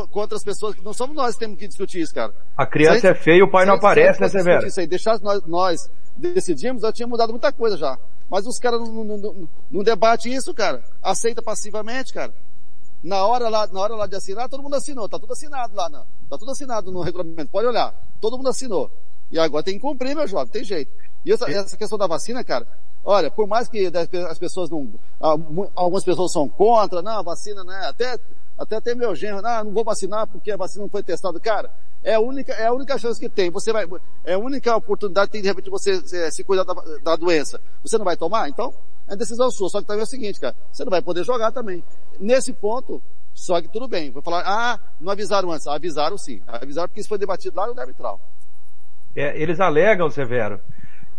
contra 0.08 0.36
as 0.36 0.44
pessoas 0.44 0.74
que 0.74 0.84
não 0.84 0.92
somos 0.92 1.16
nós 1.16 1.34
que 1.34 1.40
temos 1.40 1.58
que 1.58 1.66
discutir 1.68 2.00
isso, 2.00 2.14
cara. 2.14 2.34
A 2.56 2.66
criança 2.66 3.08
a 3.08 3.10
é 3.10 3.14
feia 3.14 3.38
e 3.38 3.42
o 3.42 3.50
pai 3.50 3.64
não 3.64 3.74
gente- 3.74 3.84
aparece, 3.84 4.20
né, 4.20 4.28
gente 4.28 4.38
Severo? 4.38 4.66
Isso 4.66 4.80
aí, 4.80 4.86
deixar 4.86 5.18
nós, 5.20 5.42
nós 5.46 5.90
decidimos, 6.16 6.82
já 6.82 6.92
tinha 6.92 7.06
mudado 7.06 7.30
muita 7.30 7.52
coisa 7.52 7.76
já. 7.76 7.98
Mas 8.28 8.46
os 8.46 8.58
caras 8.58 8.80
não, 8.80 9.04
não, 9.04 9.16
não, 9.16 9.48
não 9.70 9.82
debatem 9.82 10.34
isso, 10.34 10.52
cara. 10.52 10.82
Aceita 11.02 11.40
passivamente, 11.40 12.12
cara. 12.12 12.34
Na 13.02 13.24
hora 13.24 13.48
lá, 13.48 13.66
na 13.68 13.80
hora 13.80 13.94
lá 13.94 14.06
de 14.06 14.16
assinar, 14.16 14.48
todo 14.48 14.62
mundo 14.62 14.74
assinou. 14.74 15.08
Tá 15.08 15.18
tudo 15.18 15.32
assinado 15.32 15.74
lá, 15.74 15.88
não. 15.88 16.04
Tá 16.28 16.36
tudo 16.36 16.50
assinado 16.50 16.90
no 16.92 17.00
regulamento. 17.00 17.50
Pode 17.50 17.66
olhar. 17.68 17.94
Todo 18.20 18.36
mundo 18.36 18.48
assinou. 18.50 18.90
E 19.30 19.38
agora 19.38 19.62
tem 19.62 19.74
que 19.74 19.80
cumprir, 19.80 20.14
meu 20.16 20.26
jovem. 20.26 20.48
Tem 20.48 20.64
jeito. 20.64 20.90
E 21.28 21.32
essa, 21.32 21.44
essa 21.50 21.76
questão 21.76 21.98
da 21.98 22.06
vacina, 22.06 22.42
cara, 22.42 22.66
olha, 23.04 23.30
por 23.30 23.46
mais 23.46 23.68
que 23.68 23.92
as 24.30 24.38
pessoas 24.38 24.70
não, 24.70 24.94
ah, 25.20 25.36
algumas 25.74 26.02
pessoas 26.02 26.32
são 26.32 26.48
contra, 26.48 27.02
não, 27.02 27.18
a 27.18 27.22
vacina, 27.22 27.62
né, 27.62 27.84
até, 27.86 28.18
até 28.56 28.76
até 28.76 28.94
meu 28.94 29.14
genro, 29.14 29.42
não, 29.42 29.64
não 29.64 29.72
vou 29.72 29.84
vacinar 29.84 30.26
porque 30.26 30.50
a 30.50 30.56
vacina 30.56 30.84
não 30.84 30.88
foi 30.88 31.02
testada. 31.02 31.38
Cara, 31.38 31.70
é 32.02 32.14
a 32.14 32.20
única, 32.20 32.54
é 32.54 32.64
a 32.64 32.72
única 32.72 32.96
chance 32.96 33.20
que 33.20 33.28
tem. 33.28 33.50
Você 33.50 33.74
vai, 33.74 33.86
é 34.24 34.32
a 34.32 34.38
única 34.38 34.74
oportunidade 34.74 35.26
que 35.26 35.32
tem 35.32 35.42
de 35.42 35.48
repente 35.48 35.68
você 35.68 36.02
eh, 36.14 36.30
se 36.30 36.42
cuidar 36.42 36.64
da, 36.64 36.72
da 37.02 37.14
doença. 37.14 37.60
Você 37.82 37.98
não 37.98 38.06
vai 38.06 38.16
tomar? 38.16 38.48
Então, 38.48 38.72
é 39.06 39.14
decisão 39.14 39.50
sua. 39.50 39.68
Só 39.68 39.82
que 39.82 39.86
também 39.86 40.00
é 40.00 40.04
o 40.04 40.06
seguinte, 40.06 40.40
cara, 40.40 40.56
você 40.72 40.82
não 40.82 40.90
vai 40.90 41.02
poder 41.02 41.24
jogar 41.24 41.52
também. 41.52 41.84
Nesse 42.18 42.54
ponto, 42.54 43.02
só 43.34 43.60
que 43.60 43.68
tudo 43.68 43.86
bem. 43.86 44.10
Vou 44.10 44.22
falar, 44.22 44.44
ah, 44.46 44.80
não 44.98 45.12
avisaram 45.12 45.50
antes. 45.52 45.66
Avisaram 45.66 46.16
sim. 46.16 46.40
Avisaram 46.46 46.88
porque 46.88 47.00
isso 47.00 47.08
foi 47.10 47.18
debatido 47.18 47.54
lá 47.54 47.66
no 47.66 47.78
arbitral. 47.78 48.18
É, 49.14 49.36
eles 49.40 49.58
alegam, 49.60 50.08
Severo, 50.10 50.60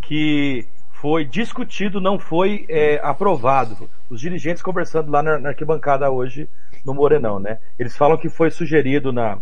que 0.02 0.68
foi 0.92 1.24
discutido, 1.24 2.02
não 2.02 2.20
foi 2.20 2.66
é, 2.68 3.00
aprovado. 3.04 3.90
Os 4.10 4.20
dirigentes 4.20 4.62
conversando 4.62 5.12
lá 5.12 5.22
na, 5.24 5.40
na 5.40 5.50
arquibancada 5.50 6.10
hoje 6.10 6.50
no 6.86 6.94
Morenão, 6.94 7.40
né? 7.40 7.60
Eles 7.78 7.96
falam 7.96 8.18
que 8.18 8.28
foi 8.30 8.52
sugerido 8.52 9.12
na, 9.14 9.38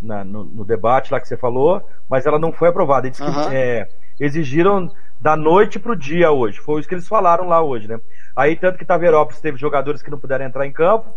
na- 0.00 0.24
no, 0.24 0.44
no 0.44 0.64
debate 0.64 1.12
lá 1.12 1.20
que 1.20 1.28
você 1.28 1.36
falou, 1.36 1.86
mas 2.08 2.26
ela 2.26 2.38
não 2.38 2.52
foi 2.52 2.68
aprovada. 2.68 3.06
Eles 3.06 3.18
que, 3.18 3.24
Aham. 3.24 3.52
é, 3.52 3.88
exigiram 4.18 4.90
da 5.20 5.36
noite 5.36 5.78
pro 5.78 5.96
dia 5.96 6.30
hoje. 6.30 6.58
Foi 6.58 6.80
isso 6.80 6.88
que 6.88 6.94
eles 6.94 7.08
falaram 7.08 7.46
lá 7.48 7.62
hoje, 7.62 7.86
né? 7.88 8.00
Aí 8.34 8.56
tanto 8.56 8.78
que 8.78 8.84
Taverópolis 8.84 9.40
teve 9.40 9.56
jogadores 9.58 10.02
que 10.02 10.10
não 10.10 10.18
puderam 10.18 10.44
entrar 10.44 10.66
em 10.66 10.72
campo. 10.72 11.08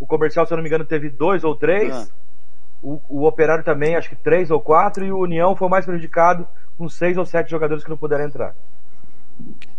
O 0.00 0.06
comercial, 0.06 0.46
se 0.46 0.52
eu 0.52 0.56
não 0.56 0.62
me 0.62 0.68
engano, 0.68 0.84
teve 0.84 1.10
dois 1.10 1.44
ou 1.44 1.54
três. 1.54 1.94
Ah. 1.94 2.27
O, 2.82 3.00
o 3.08 3.26
Operário 3.26 3.64
também, 3.64 3.96
acho 3.96 4.08
que 4.08 4.16
três 4.16 4.50
ou 4.50 4.60
quatro, 4.60 5.04
e 5.04 5.10
o 5.10 5.18
União 5.18 5.56
foi 5.56 5.68
mais 5.68 5.84
prejudicado, 5.84 6.46
com 6.76 6.88
seis 6.88 7.16
ou 7.16 7.26
sete 7.26 7.50
jogadores 7.50 7.82
que 7.82 7.90
não 7.90 7.96
puderam 7.96 8.24
entrar. 8.24 8.54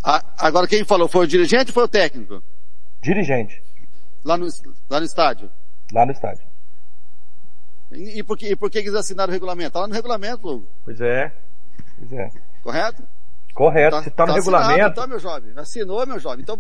A- 0.04 0.24
agora 0.38 0.68
quem 0.68 0.84
falou 0.86 1.08
foi 1.08 1.26
o 1.26 1.28
dirigente 1.28 1.68
ou 1.70 1.74
foi 1.74 1.84
o 1.84 1.88
técnico? 1.88 2.43
Dirigente, 3.02 3.62
Lá 4.24 4.38
no, 4.38 4.47
lá 4.89 5.00
no 5.00 5.06
estádio. 5.06 5.50
lá 5.93 6.06
no 6.06 6.12
estádio. 6.12 6.43
E, 7.91 8.20
e 8.20 8.24
por, 8.24 8.38
que, 8.38 8.47
e 8.52 8.56
por 8.56 8.70
que 8.70 8.80
eles 8.80 8.93
assinaram 8.93 9.30
o 9.32 9.34
regulamento? 9.34 9.72
Tá 9.72 9.80
lá 9.80 9.88
no 9.88 9.93
regulamento, 9.93 10.47
Hugo. 10.47 10.68
Pois 10.84 11.00
é. 11.02 11.32
Pois 11.97 12.12
é. 12.14 12.30
Correto? 12.62 13.04
Correto, 13.56 14.02
se 14.04 14.12
tá 14.12 14.26
no 14.26 14.34
assinado, 14.36 14.64
regulamento, 14.68 14.95
tá, 14.95 15.08
meu 15.08 15.20
jovem? 15.20 15.52
Assinou, 15.56 16.06
meu 16.06 16.20
jovem. 16.20 16.41
Então, 16.41 16.60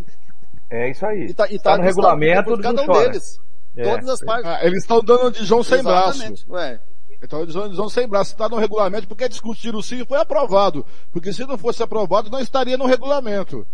é 0.69 0.89
isso 0.89 1.05
aí. 1.05 1.27
e 1.27 1.33
tá, 1.33 1.47
e 1.49 1.59
tá 1.59 1.77
no 1.77 1.83
regulamento, 1.83 2.57
cada 2.57 2.73
não 2.73 2.83
um 2.83 2.87
chora. 2.87 3.07
deles. 3.09 3.39
É. 3.75 3.83
Todas 3.83 4.09
as 4.09 4.21
partes. 4.21 4.45
Ah, 4.49 4.65
eles 4.65 4.83
estão 4.83 5.01
dando 5.01 5.31
de 5.31 5.45
João 5.45 5.63
sem 5.63 5.83
braço. 5.83 6.21
Ué. 6.49 6.79
Então 7.21 7.41
eles 7.41 7.53
vão, 7.53 7.65
eles 7.65 7.77
vão 7.77 7.89
sem 7.89 8.07
braço. 8.07 8.31
Está 8.31 8.47
no 8.47 8.57
regulamento 8.57 9.07
porque 9.07 9.27
discutiram 9.27 9.81
sim 9.81 10.01
e 10.01 10.05
foi 10.05 10.19
aprovado. 10.19 10.85
Porque 11.11 11.33
se 11.33 11.45
não 11.45 11.57
fosse 11.57 11.83
aprovado, 11.83 12.29
não 12.29 12.39
estaria 12.39 12.77
no 12.77 12.85
regulamento. 12.85 13.65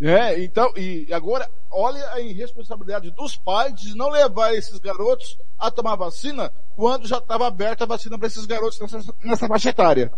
É, 0.00 0.42
então, 0.42 0.72
e 0.76 1.06
agora, 1.12 1.48
olha 1.70 2.04
a 2.10 2.20
irresponsabilidade 2.20 3.10
dos 3.12 3.36
pais 3.36 3.72
de 3.74 3.96
não 3.96 4.08
levar 4.08 4.52
esses 4.52 4.78
garotos 4.78 5.38
a 5.56 5.70
tomar 5.70 5.94
vacina 5.94 6.52
quando 6.74 7.06
já 7.06 7.18
estava 7.18 7.46
aberta 7.46 7.84
a 7.84 7.86
vacina 7.86 8.18
para 8.18 8.26
esses 8.26 8.44
garotos 8.44 8.80
nessa, 8.80 9.14
nessa 9.22 9.46
faixa 9.46 9.70
etária. 9.70 10.12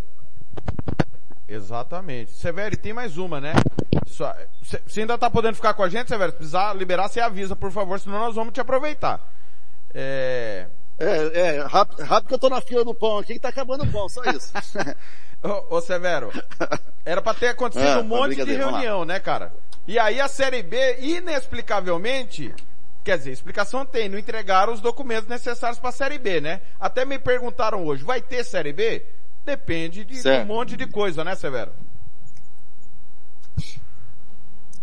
Exatamente. 1.55 2.33
Severo, 2.33 2.75
e 2.75 2.79
tem 2.79 2.93
mais 2.93 3.17
uma, 3.17 3.41
né? 3.41 3.53
Você 4.87 5.01
ainda 5.01 5.17
tá 5.17 5.31
podendo 5.31 5.55
ficar 5.55 5.75
com 5.75 5.83
a 5.83 5.89
gente, 5.89 6.09
Severo? 6.09 6.33
Se 6.33 6.37
precisar 6.37 6.75
liberar, 6.75 7.09
você 7.09 7.21
avisa, 7.21 7.55
por 7.55 7.71
favor, 7.71 7.99
senão 8.01 8.19
nós 8.19 8.35
vamos 8.35 8.53
te 8.53 8.61
aproveitar. 8.61 9.21
É... 9.95 10.67
É, 10.97 11.57
é, 11.57 11.61
rápido, 11.63 12.05
rápido 12.05 12.29
que 12.29 12.35
eu 12.35 12.39
tô 12.39 12.49
na 12.49 12.61
fila 12.61 12.85
do 12.85 12.95
pão 12.95 13.19
aqui 13.19 13.35
que 13.35 13.41
tá 13.41 13.49
acabando 13.49 13.83
o 13.83 13.91
pão, 13.91 14.09
só 14.09 14.23
isso. 14.31 14.53
ô, 15.43 15.77
ô, 15.77 15.81
Severo, 15.81 16.31
era 17.05 17.21
pra 17.21 17.35
ter 17.35 17.49
acontecido 17.49 17.85
é, 17.85 17.99
um 17.99 18.05
monte 18.05 18.37
de 18.37 18.55
reunião, 18.55 19.05
né, 19.05 19.19
cara? 19.19 19.53
E 19.89 19.99
aí 19.99 20.21
a 20.21 20.29
Série 20.29 20.63
B, 20.63 20.99
inexplicavelmente, 21.01 22.55
quer 23.03 23.19
dizer, 23.19 23.33
explicação 23.33 23.85
tem, 23.85 24.09
não 24.09 24.17
entregaram 24.17 24.73
os 24.73 24.81
documentos 24.81 25.29
necessários 25.29 25.81
pra 25.81 25.91
Série 25.91 26.19
B, 26.19 26.41
né? 26.41 26.63
Até 26.79 27.05
me 27.05 27.19
perguntaram 27.19 27.85
hoje, 27.85 28.05
vai 28.05 28.23
ter 28.23 28.45
Série 28.45 28.73
B? 28.73 29.05
Depende 29.45 30.05
de 30.05 30.17
certo. 30.17 30.45
um 30.45 30.55
monte 30.55 30.77
de 30.77 30.87
coisa, 30.87 31.23
né, 31.23 31.35
Severo? 31.35 31.73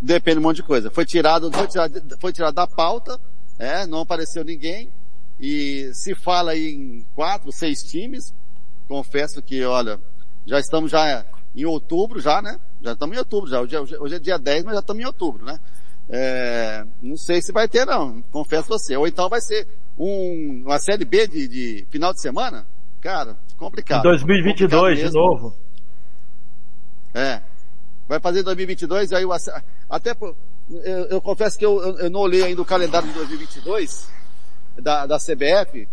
Depende 0.02 0.36
de 0.36 0.40
um 0.40 0.48
monte 0.48 0.58
de 0.58 0.64
coisa. 0.64 0.90
Foi 0.90 1.06
tirado, 1.06 1.52
foi 1.52 1.68
tirado, 1.68 2.18
foi 2.20 2.34
tirado 2.34 2.56
da 2.56 2.68
pauta, 2.68 3.20
é, 3.58 3.86
não 3.86 4.02
apareceu 4.02 4.44
ninguém. 4.44 4.92
E 5.40 5.92
se 5.94 6.14
fala 6.14 6.52
aí 6.52 6.72
em 6.72 7.06
quatro, 7.16 7.52
seis 7.52 7.82
times, 7.84 8.34
confesso 8.88 9.42
que, 9.42 9.64
olha, 9.64 10.00
já 10.46 10.60
estamos 10.60 10.92
já 10.92 11.26
em 11.56 11.66
outubro 11.66 12.20
já, 12.20 12.42
né? 12.42 12.60
Já 12.82 12.94
estamos 12.94 13.16
em 13.16 13.20
outubro 13.20 13.50
já. 13.50 13.62
Hoje, 13.62 13.98
hoje 13.98 14.16
é 14.16 14.20
dia 14.20 14.38
10, 14.38 14.64
mas 14.64 14.74
já 14.76 14.80
estamos 14.80 15.02
em 15.02 15.06
outubro, 15.06 15.46
né? 15.46 15.60
É, 16.10 16.86
não 17.02 17.16
sei 17.16 17.42
se 17.42 17.52
vai 17.52 17.68
ter 17.68 17.86
não, 17.86 18.22
confesso 18.24 18.68
você. 18.68 18.96
Ou 18.96 19.08
então 19.08 19.30
vai 19.30 19.42
ser 19.42 19.68
um, 19.98 20.64
uma 20.66 20.80
série 20.80 21.06
B 21.06 21.28
de, 21.28 21.48
de 21.48 21.88
final 21.90 22.14
de 22.14 22.22
semana? 22.22 22.66
Cara, 23.00 23.38
complicado. 23.62 24.00
Em 24.00 24.10
2022 24.10 25.00
complicado 25.00 25.12
de 25.12 25.14
novo. 25.14 25.56
É. 27.14 27.42
Vai 28.08 28.20
fazer 28.20 28.42
2022 28.44 29.14
aí 29.14 29.24
o 29.24 29.32
até 29.90 30.12
eu, 30.70 31.06
eu 31.06 31.22
confesso 31.22 31.58
que 31.58 31.66
eu, 31.66 31.80
eu, 32.00 32.10
não 32.10 32.22
olhei 32.22 32.44
ainda 32.44 32.62
o 32.62 32.66
calendário 32.66 33.08
de 33.08 33.14
2022 33.14 34.10
da, 34.78 35.06
da 35.06 35.18
CBF, 35.18 35.88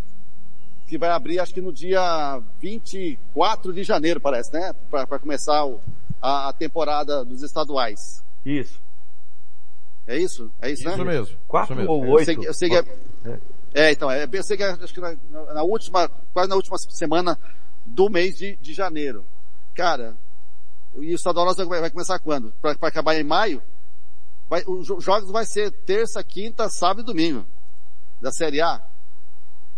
que 0.86 0.96
vai 0.96 1.10
abrir 1.10 1.38
acho 1.38 1.52
que 1.52 1.60
no 1.60 1.72
dia 1.72 2.40
24 2.60 3.72
de 3.72 3.84
janeiro, 3.84 4.20
parece, 4.20 4.52
né? 4.52 4.72
Para 4.90 5.18
começar 5.18 5.64
o, 5.64 5.80
a, 6.22 6.48
a, 6.48 6.52
temporada 6.52 7.24
dos 7.24 7.42
estaduais. 7.42 8.24
Isso. 8.46 8.80
É 10.06 10.16
isso? 10.16 10.50
É 10.60 10.70
isso, 10.70 10.88
isso 10.88 11.04
né? 11.04 11.04
Mesmo. 11.04 11.36
Quatro 11.46 11.80
isso 11.80 11.90
ou 11.90 12.06
oito? 12.06 12.30
Eu 12.30 12.36
sei, 12.36 12.48
eu 12.48 12.54
sei 12.54 12.68
que 12.70 12.76
é, 12.76 13.30
é, 13.30 13.38
então, 13.74 14.10
é, 14.10 14.28
eu 14.30 14.42
sei 14.42 14.56
que 14.56 14.62
é, 14.62 14.70
acho 14.70 14.94
que 14.94 15.00
na, 15.00 15.14
na, 15.54 15.62
última, 15.62 16.08
quase 16.32 16.48
na 16.48 16.56
última 16.56 16.78
semana 16.78 17.38
do 17.84 18.08
mês 18.08 18.36
de, 18.36 18.56
de 18.56 18.72
janeiro. 18.72 19.24
Cara, 19.74 20.16
e 20.96 21.12
o 21.12 21.14
estadual 21.14 21.54
vai, 21.54 21.80
vai 21.80 21.90
começar 21.90 22.18
quando? 22.18 22.52
Para 22.60 22.72
acabar 22.82 23.14
em 23.14 23.24
maio? 23.24 23.62
Vai, 24.48 24.64
os 24.66 24.86
jogos 25.04 25.30
vai 25.30 25.44
ser 25.44 25.70
terça, 25.70 26.24
quinta, 26.24 26.68
sábado 26.68 27.02
e 27.02 27.04
domingo 27.04 27.46
da 28.20 28.32
Série 28.32 28.60
A, 28.60 28.82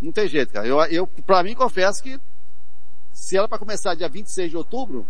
não 0.01 0.11
tem 0.11 0.27
jeito, 0.27 0.51
cara. 0.51 0.65
Eu, 0.65 0.79
eu 0.85 1.07
pra 1.07 1.43
mim, 1.43 1.53
confesso 1.53 2.01
que 2.01 2.19
se 3.13 3.37
ela 3.37 3.47
para 3.47 3.59
começar 3.59 3.93
dia 3.93 4.09
26 4.09 4.49
de 4.49 4.57
outubro, 4.57 5.05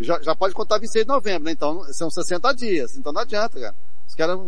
já, 0.00 0.20
já 0.22 0.34
pode 0.34 0.54
contar 0.54 0.78
26 0.78 1.04
de 1.04 1.08
novembro, 1.08 1.44
né? 1.44 1.52
Então, 1.52 1.84
são 1.92 2.10
60 2.10 2.54
dias. 2.54 2.96
Então 2.96 3.12
não 3.12 3.20
adianta, 3.20 3.60
cara. 3.60 3.74
Os 4.08 4.14
caras, 4.14 4.38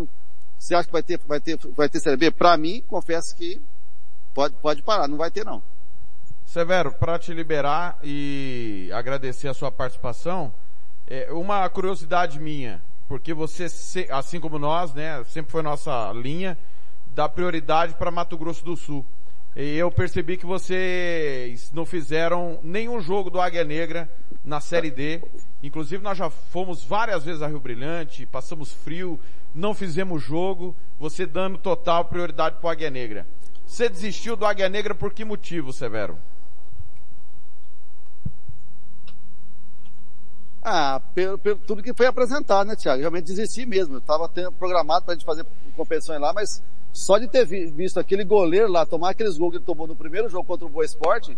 você 0.65 0.75
acha 0.75 0.87
que 0.87 0.93
vai 0.93 1.03
ter, 1.03 1.21
vai 1.27 1.41
ter, 1.41 1.59
vai 1.77 1.89
ter 1.91 2.01
Série 2.01 2.17
B? 2.17 2.31
Pra 2.31 2.57
mim, 2.57 2.83
confesso 2.89 3.37
que 3.37 3.61
pode, 4.33 4.55
pode 4.62 4.83
parar, 4.83 5.07
não 5.07 5.19
vai 5.19 5.31
ter 5.31 5.45
não. 5.45 5.62
Severo, 6.47 6.91
para 6.91 7.19
te 7.19 7.35
liberar 7.35 7.99
e 8.03 8.89
agradecer 8.95 9.47
a 9.49 9.53
sua 9.53 9.71
participação, 9.71 10.55
é 11.07 11.31
uma 11.31 11.69
curiosidade 11.69 12.41
minha, 12.41 12.81
porque 13.07 13.35
você, 13.35 13.67
assim 14.11 14.41
como 14.41 14.59
nós, 14.59 14.95
né, 14.95 15.23
sempre 15.25 15.53
foi 15.53 15.61
nossa 15.61 16.11
linha, 16.15 16.57
dar 17.15 17.29
prioridade 17.29 17.93
para 17.95 18.11
Mato 18.11 18.39
Grosso 18.39 18.65
do 18.65 18.75
Sul. 18.75 19.05
E 19.55 19.77
eu 19.77 19.91
percebi 19.91 20.39
que 20.39 20.47
vocês 20.47 21.71
não 21.73 21.85
fizeram 21.85 22.59
nenhum 22.62 23.01
jogo 23.03 23.29
do 23.29 23.39
Águia 23.39 23.65
Negra 23.65 24.11
na 24.45 24.61
Série 24.61 24.90
D. 24.90 25.22
Inclusive 25.62 26.03
nós 26.03 26.18
já 26.18 26.28
fomos 26.28 26.84
várias 26.84 27.24
vezes 27.24 27.42
a 27.42 27.49
Rio 27.49 27.61
Brilhante, 27.61 28.26
passamos 28.26 28.72
frio, 28.72 29.18
não 29.55 29.72
fizemos 29.72 30.22
jogo, 30.22 30.76
você 30.99 31.24
dando 31.24 31.57
total 31.57 32.05
prioridade 32.05 32.57
para 32.61 32.66
o 32.66 32.70
Águia 32.70 32.90
Negra. 32.90 33.26
Você 33.66 33.88
desistiu 33.88 34.36
do 34.36 34.45
Águia 34.45 34.68
Negra 34.68 34.95
por 34.95 35.12
que 35.12 35.24
motivo, 35.24 35.72
Severo? 35.72 36.18
Ah, 40.62 41.01
pelo, 41.14 41.36
pelo 41.36 41.59
tudo 41.59 41.82
que 41.82 41.92
foi 41.92 42.07
apresentado, 42.07 42.66
né, 42.66 42.74
Thiago? 42.74 43.01
Realmente 43.01 43.26
desisti 43.26 43.66
mesmo. 43.66 43.97
Eu 43.97 43.99
estava 43.99 44.30
programado 44.59 45.05
para 45.05 45.12
a 45.12 45.16
gente 45.16 45.26
fazer 45.26 45.45
competições 45.76 46.20
lá, 46.20 46.32
mas 46.32 46.62
só 46.90 47.18
de 47.18 47.28
ter 47.28 47.45
visto 47.45 48.01
aquele 48.01 48.24
goleiro 48.24 48.70
lá 48.70 48.86
tomar 48.86 49.11
aqueles 49.11 49.36
gols 49.36 49.51
que 49.51 49.57
ele 49.59 49.64
tomou 49.64 49.86
no 49.86 49.97
primeiro 49.97 50.28
jogo 50.28 50.47
contra 50.47 50.64
o 50.64 50.70
Boa 50.70 50.84
Esporte, 50.84 51.36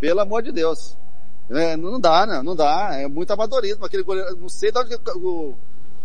pelo 0.00 0.20
amor 0.20 0.42
de 0.42 0.52
Deus. 0.52 0.96
É, 1.50 1.76
não 1.76 2.00
dá, 2.00 2.26
né? 2.26 2.42
Não 2.42 2.54
dá. 2.54 2.90
É 2.92 3.08
muito 3.08 3.32
amadorismo. 3.32 3.84
Aquele 3.84 4.02
goleiro, 4.02 4.36
não 4.36 4.48
sei 4.48 4.70
de 4.72 4.78
onde 4.78 4.94
o, 5.16 5.54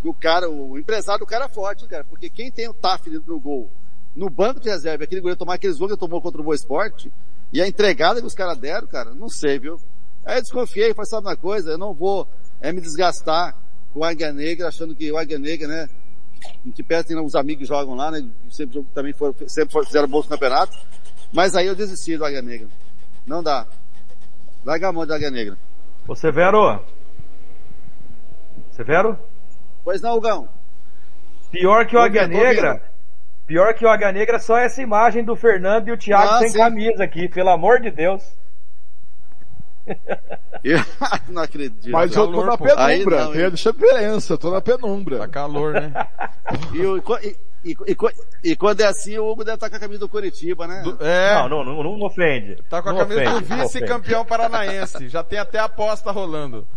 o 0.03 0.13
cara, 0.13 0.49
o 0.49 0.77
empresário 0.77 1.19
do 1.19 1.27
cara 1.27 1.45
é 1.45 1.49
forte, 1.49 1.87
cara. 1.87 2.03
Porque 2.03 2.29
quem 2.29 2.51
tem 2.51 2.67
o 2.67 2.73
TAF 2.73 3.09
no 3.09 3.39
gol, 3.39 3.69
no 4.15 4.29
banco 4.29 4.59
de 4.59 4.69
reserva, 4.69 5.03
aquele 5.03 5.21
goleiro 5.21 5.39
tomar 5.39 5.55
aqueles 5.55 5.77
gols 5.77 5.91
que 5.91 5.97
tomou 5.97 6.21
contra 6.21 6.41
o 6.41 6.43
Boa 6.43 6.55
Esporte, 6.55 7.11
e 7.51 7.61
a 7.61 7.67
entregada 7.67 8.19
que 8.19 8.27
os 8.27 8.33
caras 8.33 8.57
deram, 8.57 8.87
cara, 8.87 9.13
não 9.13 9.29
sei, 9.29 9.59
viu? 9.59 9.79
Aí 10.25 10.37
eu 10.37 10.41
desconfiei, 10.41 10.93
falei, 10.93 11.09
sabe 11.09 11.27
uma 11.27 11.37
coisa? 11.37 11.71
Eu 11.71 11.77
não 11.77 11.93
vou 11.93 12.27
é, 12.59 12.71
me 12.73 12.81
desgastar 12.81 13.55
com 13.93 14.01
o 14.01 14.03
Águia 14.03 14.33
Negra, 14.33 14.67
achando 14.67 14.93
que 14.93 15.09
o 15.11 15.17
Águia 15.17 15.39
Negra, 15.39 15.67
né, 15.67 15.89
em 16.65 16.71
que 16.71 16.83
perto 16.83 17.07
tem 17.07 17.17
uns 17.17 17.35
amigos 17.35 17.61
que 17.61 17.67
jogam 17.67 17.95
lá, 17.95 18.11
né? 18.11 18.27
Sempre, 18.51 18.83
também 18.93 19.13
foram, 19.13 19.33
sempre 19.47 19.85
fizeram 19.85 20.07
bons 20.07 20.27
campeonatos. 20.27 20.77
Mas 21.31 21.55
aí 21.55 21.67
eu 21.67 21.75
desisti 21.75 22.17
do 22.17 22.25
Águia 22.25 22.41
Negra. 22.41 22.67
Não 23.25 23.41
dá. 23.41 23.67
Mão 24.93 25.05
do 25.05 25.13
Águia 25.13 25.31
Negra. 25.31 25.57
Ô 26.07 26.15
Severo! 26.15 26.83
Severo? 28.71 29.17
Pois 29.83 30.01
não, 30.01 30.17
Hugão. 30.17 30.49
Pior 31.49 31.85
que 31.85 31.95
o 31.95 31.99
Águia 31.99 32.27
Negra, 32.27 32.81
pior 33.45 33.73
que 33.73 33.85
o 33.85 33.89
Águia 33.89 34.11
Negra, 34.11 34.39
só 34.39 34.57
essa 34.57 34.81
imagem 34.81 35.23
do 35.23 35.35
Fernando 35.35 35.87
e 35.87 35.91
o 35.91 35.97
Thiago 35.97 36.33
ah, 36.33 36.39
sem 36.39 36.49
sim. 36.49 36.57
camisa 36.57 37.03
aqui, 37.03 37.29
pelo 37.29 37.49
amor 37.49 37.79
de 37.79 37.89
Deus. 37.89 38.21
Eu 40.63 40.79
não 41.29 41.43
acredito. 41.43 41.89
Mas 41.89 42.13
eu 42.13 42.29
tô 42.29 42.45
na 42.45 42.57
penumbra, 42.57 43.25
não, 43.25 43.31
tem 43.31 43.45
a 43.45 43.49
diferença, 43.49 44.33
eu 44.33 44.37
tô 44.37 44.51
na 44.51 44.61
penumbra. 44.61 45.19
Tá 45.19 45.27
calor, 45.29 45.73
né? 45.73 45.93
e, 46.73 47.27
e, 47.27 47.37
e, 47.63 47.75
e, 48.43 48.55
quando 48.55 48.81
é 48.81 48.85
assim, 48.85 49.17
o 49.17 49.27
Hugo 49.27 49.43
deve 49.43 49.55
estar 49.55 49.67
tá 49.67 49.69
com 49.71 49.75
a 49.75 49.79
camisa 49.79 49.99
do 49.99 50.09
Curitiba, 50.09 50.67
né? 50.67 50.81
Do, 50.83 50.97
é. 51.03 51.35
Não, 51.35 51.49
não, 51.49 51.65
não, 51.65 51.83
não 51.83 52.05
ofende. 52.05 52.55
Tá 52.69 52.81
com 52.81 52.89
a 52.89 52.95
camisa 52.95 53.21
ofende, 53.21 53.39
do 53.39 53.63
vice-campeão 53.63 54.25
paranaense. 54.25 55.09
Já 55.09 55.23
tem 55.23 55.39
até 55.39 55.59
aposta 55.59 56.11
rolando. 56.11 56.67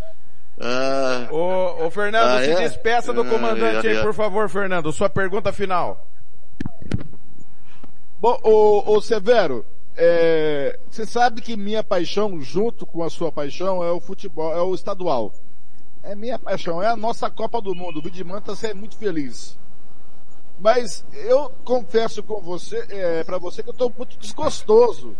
Ah, 0.60 1.28
ô, 1.30 1.86
ô 1.86 1.90
Fernando, 1.90 2.38
ah, 2.38 2.44
se 2.44 2.50
é? 2.50 2.54
despeça 2.56 3.12
do 3.12 3.22
ah, 3.22 3.28
comandante 3.28 3.86
ah, 3.86 3.90
aí, 3.90 4.02
por 4.02 4.12
favor, 4.12 4.48
Fernando. 4.48 4.92
Sua 4.92 5.08
pergunta 5.08 5.52
final. 5.52 6.06
Bom, 8.20 8.38
ô, 8.42 8.96
ô 8.96 9.00
Severo, 9.00 9.64
é, 9.96 10.78
você 10.90 11.06
sabe 11.06 11.40
que 11.40 11.56
minha 11.56 11.82
paixão, 11.82 12.40
junto 12.40 12.84
com 12.84 13.02
a 13.02 13.08
sua 13.08 13.32
paixão, 13.32 13.82
é 13.82 13.90
o 13.90 14.00
futebol, 14.00 14.52
é 14.52 14.60
o 14.60 14.74
estadual. 14.74 15.32
É 16.02 16.14
minha 16.14 16.38
paixão, 16.38 16.82
é 16.82 16.86
a 16.86 16.96
nossa 16.96 17.30
Copa 17.30 17.60
do 17.60 17.74
Mundo. 17.74 17.98
O 17.98 18.02
Vidimanta 18.02 18.52
é 18.66 18.74
muito 18.74 18.96
feliz. 18.96 19.58
Mas 20.60 21.04
eu 21.12 21.50
confesso 21.64 22.22
com 22.22 22.40
você, 22.40 22.84
é, 22.90 23.24
para 23.24 23.38
você 23.38 23.62
que 23.62 23.70
eu 23.70 23.72
estou 23.72 23.92
muito 23.96 24.18
desgostoso 24.18 25.16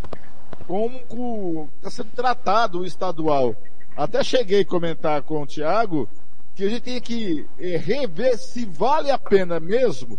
como 0.67 1.69
está 1.77 1.91
sendo 1.91 2.11
tratado 2.15 2.81
o 2.81 2.85
estadual. 2.85 3.57
Até 3.97 4.23
cheguei 4.23 4.61
a 4.61 4.67
comentar 4.67 5.23
com 5.23 5.43
o 5.43 5.47
Thiago 5.47 6.09
que 6.55 6.65
a 6.65 6.69
gente 6.69 6.83
tem 6.83 7.01
que 7.01 7.47
é, 7.59 7.77
rever 7.79 8.39
se 8.39 8.67
vale 8.67 9.11
a 9.11 9.19
pena 9.19 9.59
mesmo 9.59 10.19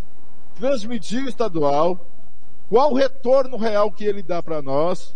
transmitir 0.56 1.24
o 1.24 1.30
estadual, 1.30 2.04
qual 2.68 2.92
o 2.92 2.96
retorno 2.96 3.58
real 3.58 3.92
que 3.92 4.04
ele 4.04 4.24
dá 4.24 4.42
para 4.42 4.62
nós? 4.62 5.16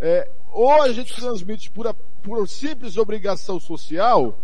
É, 0.00 0.28
ou 0.50 0.82
a 0.82 0.92
gente 0.92 1.14
transmite 1.14 1.70
por, 1.70 1.86
a, 1.86 1.94
por 1.94 2.48
simples 2.48 2.96
obrigação 2.96 3.60
social, 3.60 4.38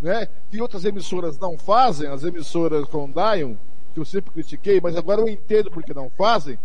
né, 0.00 0.28
que 0.50 0.60
outras 0.60 0.84
emissoras 0.84 1.38
não 1.38 1.58
fazem, 1.58 2.08
as 2.08 2.24
emissoras 2.24 2.86
com 2.86 3.10
Dion, 3.10 3.56
que 3.98 4.00
eu 4.00 4.04
sempre 4.04 4.30
critiquei, 4.30 4.80
mas 4.80 4.96
agora 4.96 5.20
eu 5.20 5.28
entendo 5.28 5.70
porque 5.70 5.92
não 5.92 6.08
fazem. 6.10 6.58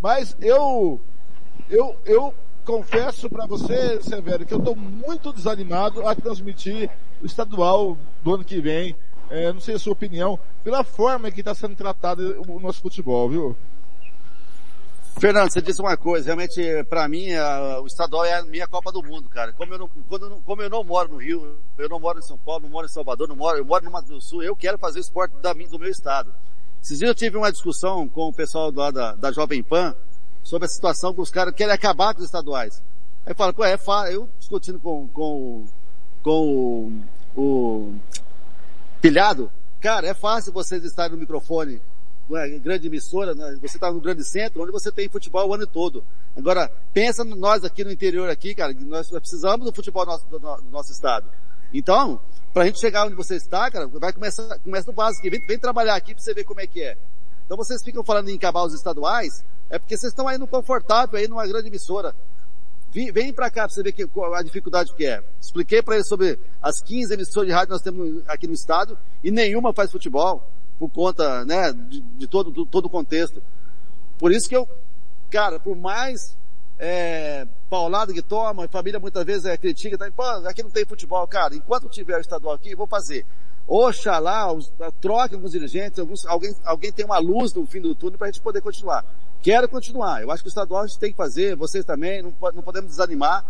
Mas 0.00 0.36
eu, 0.40 1.00
eu, 1.70 1.96
eu 2.04 2.34
confesso 2.64 3.30
para 3.30 3.46
você, 3.46 4.02
Severo, 4.02 4.44
que 4.44 4.52
eu 4.52 4.58
estou 4.58 4.74
muito 4.74 5.32
desanimado 5.32 6.06
a 6.06 6.14
transmitir 6.14 6.90
o 7.22 7.26
estadual 7.26 7.96
do 8.22 8.34
ano 8.34 8.44
que 8.44 8.60
vem 8.60 8.96
é, 9.30 9.50
não 9.50 9.60
sei 9.60 9.76
a 9.76 9.78
sua 9.78 9.94
opinião, 9.94 10.38
pela 10.62 10.84
forma 10.84 11.30
que 11.30 11.40
está 11.40 11.54
sendo 11.54 11.74
tratado 11.74 12.42
o 12.46 12.60
nosso 12.60 12.82
futebol, 12.82 13.30
viu? 13.30 13.56
Fernando, 15.18 15.50
você 15.50 15.62
disse 15.62 15.80
uma 15.80 15.96
coisa, 15.96 16.26
realmente, 16.26 16.60
para 16.84 17.08
mim, 17.08 17.32
a, 17.32 17.80
o 17.80 17.86
estadual 17.86 18.26
é 18.26 18.34
a 18.34 18.42
minha 18.42 18.66
Copa 18.66 18.92
do 18.92 19.02
Mundo, 19.02 19.30
cara. 19.30 19.52
Como 19.52 19.72
eu, 19.72 19.78
não, 19.78 19.88
quando, 19.88 20.42
como 20.44 20.62
eu 20.62 20.68
não 20.68 20.84
moro 20.84 21.12
no 21.12 21.16
Rio, 21.16 21.56
eu 21.78 21.88
não 21.88 21.98
moro 21.98 22.18
em 22.18 22.22
São 22.22 22.36
Paulo, 22.36 22.64
não 22.64 22.70
moro 22.70 22.86
em 22.86 22.90
Salvador, 22.90 23.26
não 23.26 23.36
moro, 23.36 23.56
eu 23.56 23.64
moro 23.64 23.84
no 23.84 23.90
Mato 23.90 24.08
do 24.08 24.20
Sul, 24.20 24.42
eu 24.42 24.54
quero 24.54 24.78
fazer 24.78 25.00
esporte 25.00 25.34
da, 25.38 25.52
do 25.52 25.78
meu 25.78 25.90
estado. 25.90 26.34
Esses 26.82 26.98
dias 26.98 27.08
eu 27.10 27.14
tive 27.14 27.36
uma 27.36 27.52
discussão 27.52 28.08
com 28.08 28.28
o 28.28 28.32
pessoal 28.32 28.72
lá 28.74 28.90
da, 28.90 29.14
da 29.14 29.30
Jovem 29.30 29.62
Pan 29.62 29.94
sobre 30.42 30.66
a 30.66 30.68
situação 30.68 31.14
que 31.14 31.20
os 31.20 31.30
caras 31.30 31.54
querem 31.54 31.72
acabar 31.72 32.12
com 32.12 32.18
os 32.18 32.26
estaduais. 32.26 32.82
Aí 33.24 33.32
fala, 33.34 33.52
pô, 33.52 33.64
é 33.64 33.76
fácil, 33.76 34.12
eu 34.12 34.28
discutindo 34.36 34.80
com, 34.80 35.06
com, 35.08 35.64
com 36.24 37.02
o, 37.36 37.40
o 37.40 37.94
pilhado, 39.00 39.48
cara, 39.80 40.08
é 40.08 40.14
fácil 40.14 40.52
vocês 40.52 40.82
estarem 40.82 41.12
no 41.12 41.18
microfone 41.18 41.80
uma 42.28 42.46
grande 42.58 42.88
emissora, 42.88 43.32
né? 43.32 43.56
você 43.60 43.76
está 43.76 43.92
no 43.92 44.00
grande 44.00 44.24
centro, 44.24 44.62
onde 44.62 44.72
você 44.72 44.90
tem 44.90 45.08
futebol 45.08 45.48
o 45.48 45.54
ano 45.54 45.66
todo. 45.68 46.04
Agora, 46.36 46.68
pensa 46.92 47.24
nós 47.24 47.62
aqui 47.62 47.84
no 47.84 47.92
interior 47.92 48.28
aqui, 48.28 48.56
cara, 48.56 48.74
nós 48.80 49.08
precisamos 49.08 49.66
do 49.66 49.72
futebol 49.72 50.04
do 50.04 50.10
nosso, 50.10 50.26
do 50.26 50.70
nosso 50.70 50.90
estado. 50.90 51.28
Então, 51.72 52.20
pra 52.52 52.66
gente 52.66 52.80
chegar 52.80 53.06
onde 53.06 53.14
você 53.14 53.36
está, 53.36 53.70
cara, 53.70 53.86
vai 53.86 54.12
começar, 54.12 54.58
começa 54.60 54.86
do 54.86 54.92
básico, 54.92 55.28
vem, 55.30 55.46
vem 55.46 55.58
trabalhar 55.58 55.94
aqui 55.94 56.14
pra 56.14 56.22
você 56.22 56.34
ver 56.34 56.44
como 56.44 56.60
é 56.60 56.66
que 56.66 56.82
é. 56.82 56.96
Então 57.44 57.56
vocês 57.56 57.82
ficam 57.82 58.04
falando 58.04 58.28
em 58.28 58.36
acabar 58.36 58.64
os 58.64 58.74
estaduais, 58.74 59.44
é 59.70 59.78
porque 59.78 59.96
vocês 59.96 60.12
estão 60.12 60.28
aí 60.28 60.38
no 60.38 60.46
confortável, 60.46 61.18
aí 61.18 61.26
numa 61.26 61.46
grande 61.46 61.68
emissora. 61.68 62.14
Vem, 62.92 63.10
vem 63.10 63.32
pra 63.32 63.50
cá 63.50 63.62
pra 63.62 63.70
você 63.70 63.82
ver 63.82 63.92
que, 63.92 64.02
a 64.02 64.42
dificuldade 64.42 64.92
que 64.94 65.06
é. 65.06 65.22
Expliquei 65.40 65.82
para 65.82 65.94
eles 65.94 66.08
sobre 66.08 66.38
as 66.60 66.82
15 66.82 67.14
emissoras 67.14 67.48
de 67.48 67.52
rádio 67.52 67.68
que 67.68 67.72
nós 67.72 67.82
temos 67.82 68.22
aqui 68.28 68.46
no 68.46 68.52
estado, 68.52 68.98
e 69.24 69.30
nenhuma 69.30 69.72
faz 69.72 69.90
futebol 69.90 70.46
por 70.78 70.90
conta, 70.90 71.44
né, 71.44 71.72
de, 71.72 72.00
de 72.00 72.26
todo, 72.26 72.50
do, 72.50 72.66
todo 72.66 72.86
o 72.86 72.90
contexto. 72.90 73.42
Por 74.18 74.30
isso 74.30 74.48
que 74.48 74.56
eu, 74.56 74.68
cara, 75.30 75.58
por 75.58 75.76
mais 75.76 76.36
é, 76.84 77.46
paulada 77.70 78.12
que 78.12 78.20
toma, 78.20 78.66
família 78.66 78.98
muitas 78.98 79.24
vezes 79.24 79.44
é, 79.44 79.56
critica, 79.56 79.96
tá, 79.96 80.10
pô, 80.10 80.24
aqui 80.48 80.64
não 80.64 80.70
tem 80.70 80.84
futebol, 80.84 81.24
cara, 81.28 81.54
enquanto 81.54 81.88
tiver 81.88 82.18
o 82.18 82.20
estadual 82.20 82.56
aqui, 82.56 82.74
vou 82.74 82.88
fazer. 82.88 83.24
Oxalá, 83.68 84.52
os, 84.52 84.72
troque 85.00 85.36
alguns 85.36 85.52
dirigentes, 85.52 86.00
alguns, 86.00 86.26
alguém, 86.26 86.52
alguém 86.64 86.90
tem 86.90 87.04
uma 87.06 87.18
luz 87.18 87.54
no 87.54 87.64
fim 87.64 87.80
do 87.80 87.94
túnel 87.94 88.18
para 88.18 88.26
a 88.26 88.30
gente 88.32 88.42
poder 88.42 88.60
continuar. 88.60 89.04
Quero 89.40 89.68
continuar. 89.68 90.22
Eu 90.22 90.32
acho 90.32 90.42
que 90.42 90.48
o 90.48 90.50
estadual 90.50 90.82
a 90.82 90.86
gente 90.88 90.98
tem 90.98 91.12
que 91.12 91.16
fazer, 91.16 91.54
vocês 91.54 91.84
também, 91.84 92.20
não, 92.20 92.34
não 92.52 92.62
podemos 92.64 92.90
desanimar, 92.90 93.44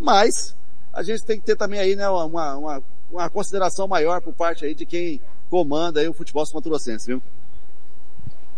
mas 0.00 0.56
a 0.92 1.02
gente 1.02 1.24
tem 1.24 1.40
que 1.40 1.46
ter 1.46 1.56
também 1.56 1.80
aí, 1.80 1.96
né, 1.96 2.08
uma, 2.08 2.54
uma, 2.54 2.82
uma 3.10 3.28
consideração 3.28 3.88
maior 3.88 4.20
por 4.20 4.32
parte 4.32 4.64
aí 4.64 4.76
de 4.76 4.86
quem 4.86 5.20
comanda 5.50 5.98
aí 5.98 6.08
o 6.08 6.14
futebol 6.14 6.46
sumatogrossense, 6.46 7.08
viu? 7.08 7.20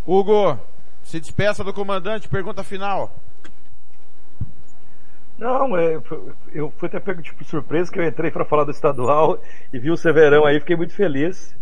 Hugo, 0.06 0.60
se 1.02 1.18
despeça 1.18 1.64
do 1.64 1.72
comandante, 1.72 2.28
pergunta 2.28 2.62
final. 2.62 3.10
Não, 5.42 5.76
é, 5.76 6.00
eu 6.54 6.72
fui 6.76 6.86
até 6.86 7.00
pego 7.00 7.20
tipo 7.20 7.42
surpresa 7.44 7.90
que 7.90 7.98
eu 7.98 8.06
entrei 8.06 8.30
para 8.30 8.44
falar 8.44 8.62
do 8.62 8.70
estadual 8.70 9.40
e 9.72 9.78
vi 9.80 9.90
o 9.90 9.96
Severão 9.96 10.44
aí, 10.44 10.60
fiquei 10.60 10.76
muito 10.76 10.94
feliz. 10.94 11.52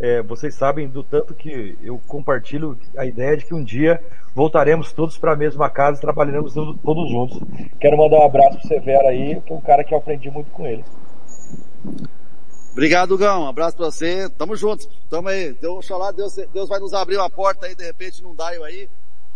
É, 0.00 0.22
vocês 0.22 0.54
sabem 0.54 0.88
do 0.88 1.02
tanto 1.02 1.34
que 1.34 1.76
eu 1.82 2.00
compartilho 2.06 2.78
a 2.96 3.04
ideia 3.04 3.36
de 3.36 3.44
que 3.44 3.54
um 3.54 3.62
dia 3.62 4.02
voltaremos 4.34 4.90
todos 4.90 5.18
para 5.18 5.32
a 5.32 5.36
mesma 5.36 5.68
casa 5.68 5.98
e 5.98 6.00
trabalharemos 6.00 6.54
todos 6.54 7.10
juntos. 7.10 7.38
Quero 7.78 7.98
mandar 7.98 8.20
um 8.20 8.24
abraço 8.24 8.58
pro 8.58 8.68
Severo 8.68 9.06
aí, 9.06 9.38
que 9.42 9.52
é 9.52 9.56
um 9.56 9.60
cara 9.60 9.84
que 9.84 9.92
eu 9.92 9.98
aprendi 9.98 10.30
muito 10.30 10.50
com 10.50 10.66
ele. 10.66 10.82
Obrigado, 12.72 13.18
Gão. 13.18 13.42
Um 13.42 13.48
abraço 13.48 13.76
pra 13.76 13.86
você. 13.86 14.30
Tamo 14.30 14.56
juntos. 14.56 14.88
Tamo 15.10 15.28
aí. 15.28 15.52
Deus, 15.52 15.76
oxalá, 15.76 16.10
Deus, 16.10 16.36
Deus 16.54 16.70
vai 16.70 16.80
nos 16.80 16.94
abrir 16.94 17.18
uma 17.18 17.28
porta 17.28 17.66
aí, 17.66 17.74
de 17.74 17.84
repente, 17.84 18.22
num 18.22 18.34
daio 18.34 18.64
aí. 18.64 18.88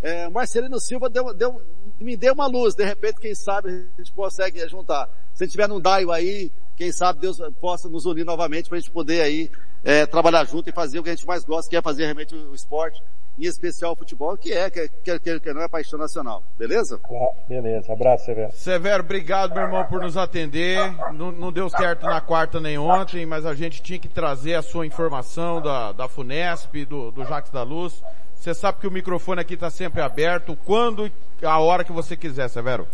É, 0.03 0.29
Marcelino 0.29 0.81
Silva 0.81 1.11
deu, 1.11 1.35
deu, 1.35 1.61
me 2.01 2.17
deu 2.17 2.33
uma 2.33 2.47
luz. 2.47 2.75
De 2.75 2.85
repente, 2.85 3.21
quem 3.21 3.35
sabe 3.35 3.69
a 3.69 3.99
gente 3.99 4.13
consegue 4.13 4.67
juntar. 4.69 5.09
Se 5.35 5.45
a 5.45 5.47
gente 5.47 5.53
tiver 5.53 5.69
num 5.69 5.81
daio 5.81 6.11
aí, 6.11 6.51
quem 6.77 6.91
sabe 6.91 7.21
Deus 7.21 7.39
possa 7.61 7.89
nos 7.89 8.07
unir 8.07 8.25
novamente 8.25 8.69
pra 8.69 8.79
gente 8.79 8.91
poder 8.91 9.21
aí, 9.23 9.51
é, 9.85 10.07
trabalhar 10.07 10.45
junto 10.45 10.69
e 10.69 10.73
fazer 10.73 10.99
o 10.99 11.03
que 11.03 11.11
a 11.11 11.15
gente 11.15 11.27
mais 11.27 11.45
gosta, 11.45 11.69
que 11.69 11.77
é 11.77 11.83
fazer 11.83 12.05
realmente 12.05 12.35
o 12.35 12.55
esporte 12.55 13.03
em 13.39 13.45
especial 13.47 13.93
o 13.93 13.97
futebol, 13.97 14.37
que 14.37 14.53
é, 14.53 14.71
que, 14.71 14.89
que, 15.03 15.19
que, 15.19 15.41
que 15.41 15.53
não 15.53 15.63
é 15.63 15.69
paixão 15.69 15.99
nacional. 15.99 16.43
Beleza? 16.59 17.01
beleza. 17.49 17.93
Abraço, 17.93 18.27
Severo. 18.27 18.53
Severo, 18.53 19.03
obrigado, 19.03 19.55
meu 19.55 19.63
irmão, 19.63 19.85
por 19.85 20.01
nos 20.01 20.17
atender. 20.17 20.79
Não, 21.15 21.33
não, 21.33 21.51
deu 21.51 21.69
certo 21.71 22.05
na 22.05 22.21
quarta 22.21 22.61
nem 22.61 22.79
ontem, 22.79 23.25
mas 23.25 23.47
a 23.47 23.55
gente 23.55 23.83
tinha 23.83 23.99
que 23.99 24.09
trazer 24.09 24.55
a 24.55 24.63
sua 24.63 24.87
informação 24.87 25.61
da, 25.61 25.93
da 25.93 26.09
Funesp, 26.09 26.85
do, 26.85 27.11
do 27.11 27.25
Jacques 27.25 27.51
da 27.51 27.63
Luz. 27.63 28.03
Você 28.41 28.55
sabe 28.55 28.81
que 28.81 28.87
o 28.87 28.91
microfone 28.91 29.39
aqui 29.39 29.53
está 29.53 29.69
sempre 29.69 30.01
aberto, 30.01 30.57
quando, 30.65 31.13
a 31.43 31.59
hora 31.61 31.85
que 31.85 31.93
você 31.93 32.17
quiser, 32.17 32.49
Severo. 32.49 32.89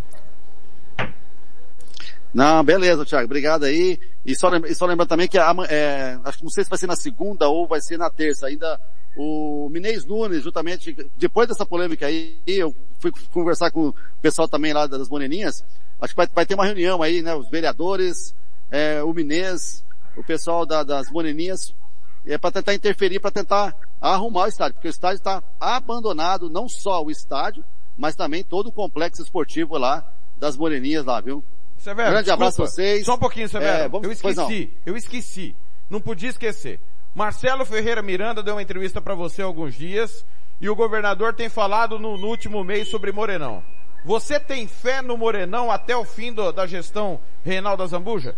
Não, 2.34 2.64
beleza, 2.64 3.06
Thiago. 3.06 3.26
Obrigado 3.26 3.62
aí. 3.62 4.00
E 4.24 4.34
só, 4.34 4.50
e 4.56 4.74
só 4.74 4.86
lembrando 4.86 5.08
também 5.08 5.28
que, 5.28 5.38
é, 5.38 6.18
acho 6.24 6.38
que 6.38 6.44
não 6.44 6.50
sei 6.50 6.64
se 6.64 6.70
vai 6.70 6.76
ser 6.80 6.88
na 6.88 6.96
segunda 6.96 7.48
ou 7.48 7.64
vai 7.64 7.80
ser 7.80 7.96
na 7.96 8.10
terça. 8.10 8.48
Ainda 8.48 8.80
o 9.16 9.68
Minês 9.70 10.04
Nunes, 10.04 10.42
justamente, 10.42 10.96
depois 11.16 11.46
dessa 11.46 11.64
polêmica 11.64 12.06
aí, 12.06 12.36
eu 12.44 12.74
fui 12.98 13.12
conversar 13.32 13.70
com 13.70 13.90
o 13.90 13.94
pessoal 14.20 14.48
também 14.48 14.72
lá 14.72 14.88
das 14.88 15.08
Moreninhas, 15.08 15.64
acho 16.00 16.12
que 16.12 16.16
vai, 16.16 16.26
vai 16.26 16.44
ter 16.44 16.54
uma 16.54 16.66
reunião 16.66 17.02
aí, 17.02 17.22
né, 17.22 17.34
os 17.36 17.48
vereadores, 17.48 18.34
é, 18.68 19.00
o 19.02 19.14
Minês, 19.14 19.84
o 20.16 20.24
pessoal 20.24 20.66
da, 20.66 20.82
das 20.82 21.08
Moreninhas, 21.08 21.72
é 22.26 22.36
para 22.36 22.50
tentar 22.50 22.74
interferir, 22.74 23.20
para 23.20 23.30
tentar 23.30 23.74
arrumar 24.00 24.44
o 24.44 24.48
estádio, 24.48 24.74
porque 24.74 24.88
o 24.88 24.90
estádio 24.90 25.18
está 25.18 25.42
abandonado, 25.60 26.50
não 26.50 26.68
só 26.68 27.02
o 27.02 27.10
estádio, 27.10 27.64
mas 27.96 28.14
também 28.14 28.44
todo 28.44 28.68
o 28.68 28.72
complexo 28.72 29.22
esportivo 29.22 29.78
lá 29.78 30.04
das 30.36 30.56
Moreninhas 30.56 31.04
lá, 31.04 31.20
viu? 31.20 31.42
Severo, 31.78 32.10
Grande 32.10 32.24
desculpa, 32.24 32.44
abraço 32.44 32.62
a 32.62 32.66
vocês. 32.66 33.04
Só 33.04 33.14
um 33.14 33.18
pouquinho, 33.18 33.48
Severo. 33.48 33.84
É, 33.84 33.88
vamos, 33.88 34.06
eu 34.06 34.12
esqueci, 34.12 34.70
eu 34.84 34.96
esqueci. 34.96 35.56
Não 35.88 36.00
podia 36.00 36.30
esquecer. 36.30 36.80
Marcelo 37.14 37.64
Ferreira 37.64 38.02
Miranda 38.02 38.42
deu 38.42 38.54
uma 38.54 38.62
entrevista 38.62 39.00
para 39.00 39.14
você 39.14 39.40
há 39.40 39.44
alguns 39.44 39.74
dias 39.74 40.24
e 40.60 40.68
o 40.68 40.76
governador 40.76 41.34
tem 41.34 41.48
falado 41.48 41.98
no, 41.98 42.18
no, 42.18 42.26
último 42.26 42.62
mês 42.64 42.88
sobre 42.88 43.12
Morenão. 43.12 43.62
Você 44.04 44.38
tem 44.38 44.66
fé 44.68 45.00
no 45.00 45.16
Morenão 45.16 45.70
até 45.70 45.96
o 45.96 46.04
fim 46.04 46.32
do, 46.32 46.52
da 46.52 46.66
gestão 46.66 47.20
Reinaldo 47.42 47.86
Zambuja? 47.86 48.36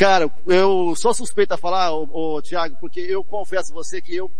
Cara, 0.00 0.30
eu 0.46 0.96
sou 0.96 1.12
suspeito 1.12 1.52
a 1.52 1.58
falar, 1.58 1.92
ô, 1.92 2.40
Tiago, 2.40 2.74
porque 2.80 3.00
eu 3.00 3.22
confesso 3.22 3.70
a 3.70 3.74
você 3.74 4.00
que 4.00 4.16
eu 4.16 4.30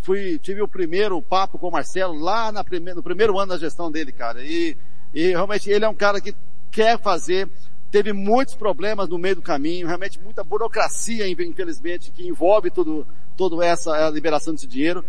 fui, 0.00 0.38
tive 0.38 0.62
o 0.62 0.68
primeiro 0.68 1.20
papo 1.20 1.58
com 1.58 1.66
o 1.66 1.72
Marcelo 1.72 2.16
lá 2.16 2.52
na 2.52 2.62
prime, 2.62 2.94
no 2.94 3.02
primeiro 3.02 3.36
ano 3.36 3.50
da 3.50 3.58
gestão 3.58 3.90
dele, 3.90 4.12
cara. 4.12 4.44
E, 4.44 4.76
e 5.12 5.30
realmente 5.30 5.68
ele 5.68 5.84
é 5.84 5.88
um 5.88 5.94
cara 5.94 6.20
que 6.20 6.32
quer 6.70 7.00
fazer 7.00 7.50
teve 7.90 8.12
muitos 8.12 8.54
problemas 8.54 9.08
no 9.08 9.18
meio 9.18 9.34
do 9.34 9.42
caminho, 9.42 9.88
realmente 9.88 10.20
muita 10.20 10.44
burocracia, 10.44 11.28
infelizmente, 11.28 12.12
que 12.12 12.28
envolve 12.28 12.70
tudo, 12.70 13.04
toda 13.36 13.66
essa 13.66 14.08
liberação 14.08 14.54
desse 14.54 14.68
dinheiro. 14.68 15.04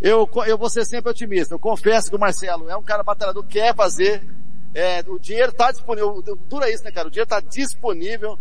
Eu, 0.00 0.26
eu 0.46 0.56
vou 0.56 0.70
ser 0.70 0.86
sempre 0.86 1.10
otimista. 1.10 1.54
Eu 1.54 1.58
confesso 1.58 2.08
que 2.08 2.16
o 2.16 2.18
Marcelo 2.18 2.70
é 2.70 2.76
um 2.78 2.82
cara 2.82 3.02
batalhador, 3.02 3.44
quer 3.44 3.74
fazer, 3.74 4.26
é, 4.72 5.04
o 5.06 5.18
dinheiro 5.18 5.52
está 5.52 5.70
disponível, 5.70 6.22
dura 6.48 6.70
isso, 6.70 6.82
né, 6.82 6.90
cara? 6.90 7.08
O 7.08 7.10
dinheiro 7.10 7.26
está 7.26 7.40
disponível 7.40 8.38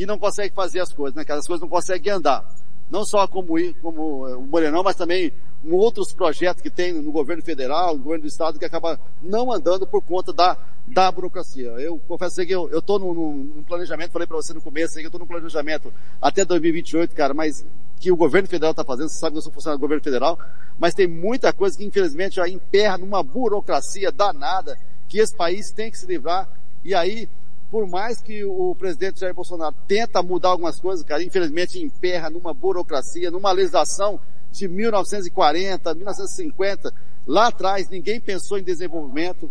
e 0.00 0.06
não 0.06 0.18
consegue 0.18 0.54
fazer 0.54 0.80
as 0.80 0.90
coisas, 0.90 1.14
né, 1.14 1.26
cara? 1.26 1.40
As 1.40 1.46
coisas 1.46 1.60
não 1.60 1.68
conseguem 1.68 2.10
andar. 2.10 2.42
Não 2.90 3.04
só 3.04 3.28
como, 3.28 3.52
como 3.82 4.26
o 4.26 4.46
Morenão, 4.46 4.82
mas 4.82 4.96
também 4.96 5.30
outros 5.70 6.10
projetos 6.10 6.62
que 6.62 6.70
tem 6.70 6.90
no 6.90 7.12
governo 7.12 7.42
federal, 7.42 7.98
no 7.98 8.02
governo 8.02 8.22
do 8.22 8.28
estado, 8.28 8.58
que 8.58 8.64
acaba 8.64 8.98
não 9.20 9.52
andando 9.52 9.86
por 9.86 10.00
conta 10.00 10.32
da, 10.32 10.56
da 10.86 11.12
burocracia. 11.12 11.68
Eu 11.72 12.00
confesso 12.08 12.36
que 12.46 12.50
eu, 12.50 12.78
estou 12.78 12.98
num, 12.98 13.12
num, 13.12 13.62
planejamento, 13.62 14.10
falei 14.10 14.26
para 14.26 14.38
você 14.38 14.54
no 14.54 14.62
começo, 14.62 14.94
que 14.94 15.02
eu 15.02 15.08
estou 15.08 15.20
num 15.20 15.26
planejamento 15.26 15.92
até 16.18 16.46
2028, 16.46 17.14
cara, 17.14 17.34
mas 17.34 17.62
que 18.00 18.10
o 18.10 18.16
governo 18.16 18.48
federal 18.48 18.70
está 18.70 18.82
fazendo, 18.82 19.10
você 19.10 19.18
sabe 19.18 19.32
que 19.32 19.38
eu 19.38 19.42
sou 19.42 19.52
funcionário 19.52 19.78
do 19.78 19.82
governo 19.82 20.02
federal, 20.02 20.38
mas 20.78 20.94
tem 20.94 21.06
muita 21.06 21.52
coisa 21.52 21.76
que 21.76 21.84
infelizmente 21.84 22.36
já 22.36 22.48
emperra 22.48 22.96
numa 22.96 23.22
burocracia 23.22 24.10
danada, 24.10 24.78
que 25.10 25.18
esse 25.18 25.36
país 25.36 25.70
tem 25.70 25.90
que 25.90 25.98
se 25.98 26.06
livrar, 26.06 26.48
e 26.82 26.94
aí, 26.94 27.28
por 27.70 27.86
mais 27.86 28.20
que 28.20 28.44
o 28.44 28.74
presidente 28.74 29.20
Jair 29.20 29.34
Bolsonaro 29.34 29.74
tenta 29.86 30.22
mudar 30.22 30.50
algumas 30.50 30.80
coisas, 30.80 31.04
cara, 31.04 31.22
infelizmente 31.22 31.80
emperra 31.80 32.28
numa 32.28 32.52
burocracia, 32.52 33.30
numa 33.30 33.52
legislação 33.52 34.18
de 34.50 34.66
1940, 34.66 35.94
1950, 35.94 36.92
lá 37.26 37.46
atrás 37.46 37.88
ninguém 37.88 38.20
pensou 38.20 38.58
em 38.58 38.64
desenvolvimento, 38.64 39.50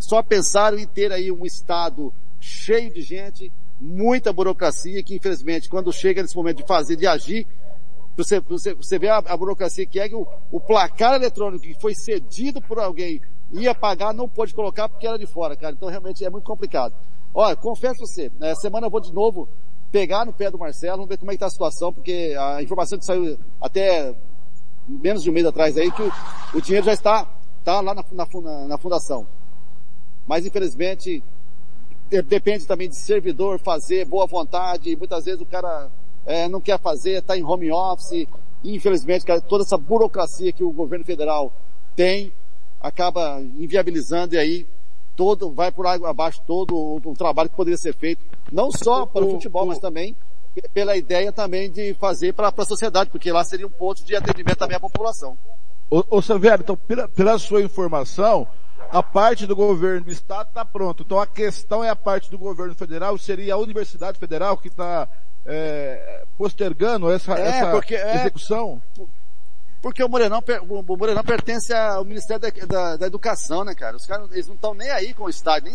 só 0.00 0.20
pensaram 0.22 0.78
em 0.78 0.86
ter 0.86 1.12
aí 1.12 1.30
um 1.30 1.46
estado 1.46 2.12
cheio 2.40 2.92
de 2.92 3.02
gente, 3.02 3.52
muita 3.80 4.32
burocracia, 4.32 5.02
que 5.04 5.14
infelizmente 5.14 5.68
quando 5.68 5.92
chega 5.92 6.22
nesse 6.22 6.36
momento 6.36 6.58
de 6.58 6.66
fazer, 6.66 6.96
de 6.96 7.06
agir, 7.06 7.46
você, 8.16 8.40
você, 8.40 8.74
você 8.74 8.98
vê 8.98 9.08
a, 9.08 9.18
a 9.18 9.36
burocracia 9.36 9.86
que 9.86 10.00
é 10.00 10.08
que 10.08 10.14
o, 10.14 10.26
o, 10.50 10.60
placar 10.60 11.14
eletrônico 11.14 11.62
que 11.62 11.80
foi 11.80 11.94
cedido 11.94 12.60
por 12.60 12.78
alguém 12.80 13.20
ia 13.52 13.74
pagar, 13.74 14.12
não 14.12 14.28
pôde 14.28 14.52
colocar 14.52 14.88
porque 14.88 15.06
era 15.06 15.18
de 15.18 15.26
fora, 15.26 15.56
cara. 15.56 15.72
Então 15.72 15.88
realmente 15.88 16.24
é 16.24 16.30
muito 16.30 16.44
complicado. 16.44 16.94
Olha, 17.32 17.54
confesso 17.54 18.00
você, 18.00 18.30
na 18.38 18.54
semana 18.56 18.86
eu 18.86 18.90
vou 18.90 19.00
de 19.00 19.12
novo 19.12 19.48
pegar 19.92 20.24
no 20.24 20.32
pé 20.32 20.50
do 20.50 20.58
Marcelo, 20.58 20.96
vamos 20.98 21.08
ver 21.08 21.18
como 21.18 21.30
é 21.30 21.34
que 21.34 21.40
tá 21.40 21.46
a 21.46 21.50
situação, 21.50 21.92
porque 21.92 22.34
a 22.38 22.62
informação 22.62 22.98
que 22.98 23.04
saiu 23.04 23.38
até 23.60 24.14
menos 24.88 25.22
de 25.22 25.30
um 25.30 25.32
mês 25.32 25.46
atrás 25.46 25.76
aí, 25.76 25.90
que 25.92 26.02
o, 26.02 26.12
o 26.54 26.60
dinheiro 26.60 26.86
já 26.86 26.92
está, 26.92 27.24
tá 27.64 27.80
lá 27.80 27.94
na, 27.94 28.04
na, 28.12 28.68
na 28.68 28.78
fundação. 28.78 29.26
Mas 30.26 30.44
infelizmente, 30.44 31.22
de- 32.08 32.22
depende 32.22 32.66
também 32.66 32.88
de 32.88 32.96
servidor 32.96 33.58
fazer, 33.60 34.04
boa 34.04 34.26
vontade, 34.26 34.96
muitas 34.96 35.24
vezes 35.24 35.40
o 35.40 35.46
cara 35.46 35.88
é, 36.26 36.48
não 36.48 36.60
quer 36.60 36.78
fazer, 36.80 37.18
está 37.18 37.36
em 37.36 37.44
home 37.44 37.70
office, 37.70 38.26
e 38.62 38.74
infelizmente 38.74 39.24
cara, 39.24 39.40
toda 39.40 39.62
essa 39.62 39.76
burocracia 39.76 40.52
que 40.52 40.64
o 40.64 40.72
governo 40.72 41.04
federal 41.04 41.52
tem, 41.94 42.32
acaba 42.80 43.40
inviabilizando 43.40 44.34
e 44.34 44.38
aí 44.38 44.66
todo, 45.20 45.50
vai 45.50 45.70
por 45.70 45.86
água 45.86 46.08
abaixo 46.08 46.40
todo 46.46 46.74
o, 46.74 46.96
o 46.96 47.14
trabalho 47.14 47.50
que 47.50 47.54
poderia 47.54 47.76
ser 47.76 47.94
feito, 47.94 48.24
não 48.50 48.72
só 48.72 49.04
para 49.04 49.22
o 49.22 49.32
futebol, 49.32 49.66
mas 49.66 49.78
também 49.78 50.16
pela 50.72 50.96
ideia 50.96 51.30
também 51.30 51.70
de 51.70 51.92
fazer 51.92 52.32
para 52.32 52.48
a 52.48 52.64
sociedade, 52.64 53.10
porque 53.10 53.30
lá 53.30 53.44
seria 53.44 53.66
um 53.66 53.70
ponto 53.70 54.02
de 54.02 54.16
atendimento 54.16 54.56
também 54.56 54.78
à 54.78 54.80
população. 54.80 55.36
Ô, 55.90 56.02
ô 56.08 56.22
Severo, 56.22 56.62
então, 56.62 56.74
pela, 56.74 57.06
pela 57.06 57.38
sua 57.38 57.60
informação, 57.60 58.48
a 58.90 59.02
parte 59.02 59.46
do 59.46 59.54
governo 59.54 60.06
do 60.06 60.10
estado 60.10 60.48
está 60.48 60.64
pronto. 60.64 61.02
Então 61.02 61.20
a 61.20 61.26
questão 61.26 61.84
é 61.84 61.90
a 61.90 61.96
parte 61.96 62.30
do 62.30 62.38
governo 62.38 62.74
federal, 62.74 63.18
seria 63.18 63.52
a 63.52 63.58
Universidade 63.58 64.18
Federal 64.18 64.56
que 64.56 64.68
está 64.68 65.06
é, 65.44 66.24
postergando 66.38 67.10
essa, 67.12 67.34
É, 67.38 67.46
essa 67.46 67.70
porque 67.72 67.94
é- 67.94 68.20
execução? 68.20 68.80
Porque 69.82 70.02
o 70.04 70.08
Morenão, 70.08 70.42
o 70.68 70.96
Morenão 70.96 71.24
pertence 71.24 71.72
ao 71.72 72.04
Ministério 72.04 72.40
da, 72.40 72.50
da- 72.66 72.96
da 72.98 73.06
Educação, 73.06 73.64
né, 73.64 73.74
cara? 73.74 73.96
Os 73.96 74.04
caras, 74.06 74.30
eles 74.32 74.46
não 74.46 74.54
estão 74.54 74.74
nem 74.74 74.90
aí 74.90 75.14
com 75.14 75.24
o 75.24 75.28
estádio, 75.30 75.72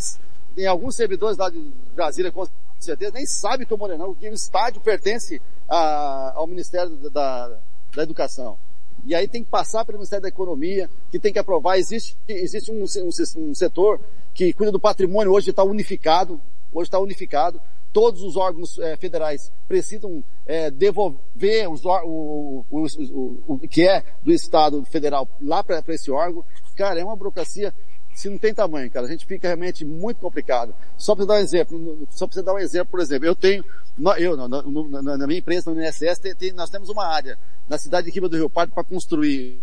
nem, 0.55 0.67
alguns 0.67 0.95
servidores 0.95 1.37
lá 1.37 1.49
de 1.49 1.59
Brasília, 1.95 2.31
com 2.31 2.45
certeza, 2.79 3.11
nem 3.13 3.25
sabem 3.25 3.65
que 3.65 3.73
o 3.73 3.77
Morenão, 3.77 4.13
que 4.13 4.29
o 4.29 4.33
estádio 4.33 4.79
pertence 4.81 5.41
a- 5.67 6.33
ao 6.35 6.45
Ministério 6.45 6.95
da, 7.09 7.57
da 7.95 8.03
Educação. 8.03 8.57
E 9.05 9.13
aí 9.15 9.27
tem 9.27 9.43
que 9.43 9.49
passar 9.49 9.83
pelo 9.85 9.97
Ministério 9.97 10.21
da 10.23 10.29
Economia, 10.29 10.89
que 11.11 11.19
tem 11.19 11.33
que 11.33 11.39
aprovar. 11.39 11.77
Existe, 11.77 12.15
existe 12.27 12.71
um, 12.71 12.83
um 12.83 13.09
um 13.49 13.55
setor 13.55 13.99
que 14.33 14.53
cuida 14.53 14.71
do 14.71 14.79
patrimônio, 14.79 15.31
hoje 15.31 15.49
está 15.49 15.63
unificado, 15.63 16.39
hoje 16.71 16.87
está 16.87 16.99
unificado. 16.99 17.59
Todos 17.95 18.21
os 18.23 18.35
órgãos 18.35 18.77
eh, 18.79 18.97
federais 18.97 19.49
precisam 19.69 20.21
eh, 20.45 20.69
devolver 20.69 21.71
os, 21.71 21.85
o, 21.85 22.65
o, 22.69 22.85
o, 23.09 23.43
o, 23.53 23.59
que 23.59 23.87
é 23.87 24.03
do 24.21 24.33
Estado 24.33 24.83
federal 24.83 25.25
lá 25.41 25.63
para 25.63 25.81
esse 25.87 26.11
órgão. 26.11 26.43
Cara, 26.75 26.99
é 26.99 27.05
uma 27.05 27.15
burocracia 27.15 27.73
se 28.13 28.27
não 28.29 28.37
tem 28.37 28.53
tamanho, 28.53 28.91
cara. 28.91 29.05
A 29.05 29.09
gente 29.09 29.25
fica 29.25 29.47
realmente 29.47 29.85
muito 29.85 30.17
complicado. 30.19 30.75
Só 30.97 31.15
para 31.15 31.23
dar 31.23 31.33
um 31.35 31.37
exemplo, 31.37 32.05
só 32.09 32.27
para 32.27 32.41
dar 32.41 32.53
um 32.55 32.59
exemplo, 32.59 32.87
por 32.91 32.99
exemplo, 32.99 33.25
eu 33.27 33.33
tenho, 33.35 33.63
eu, 34.17 34.35
na, 34.35 34.47
na- 34.49 35.17
na- 35.17 35.27
minha 35.27 35.39
empresa, 35.39 35.73
no 35.73 35.81
INSS, 35.81 36.19
tem- 36.19 36.35
tem- 36.35 36.51
nós 36.51 36.69
temos 36.69 36.89
uma 36.89 37.05
área 37.07 37.39
na 37.65 37.77
cidade 37.77 38.07
de 38.07 38.11
Riba 38.13 38.27
do 38.27 38.35
Rio 38.35 38.49
Pardo 38.49 38.73
para 38.73 38.83
construir 38.83 39.61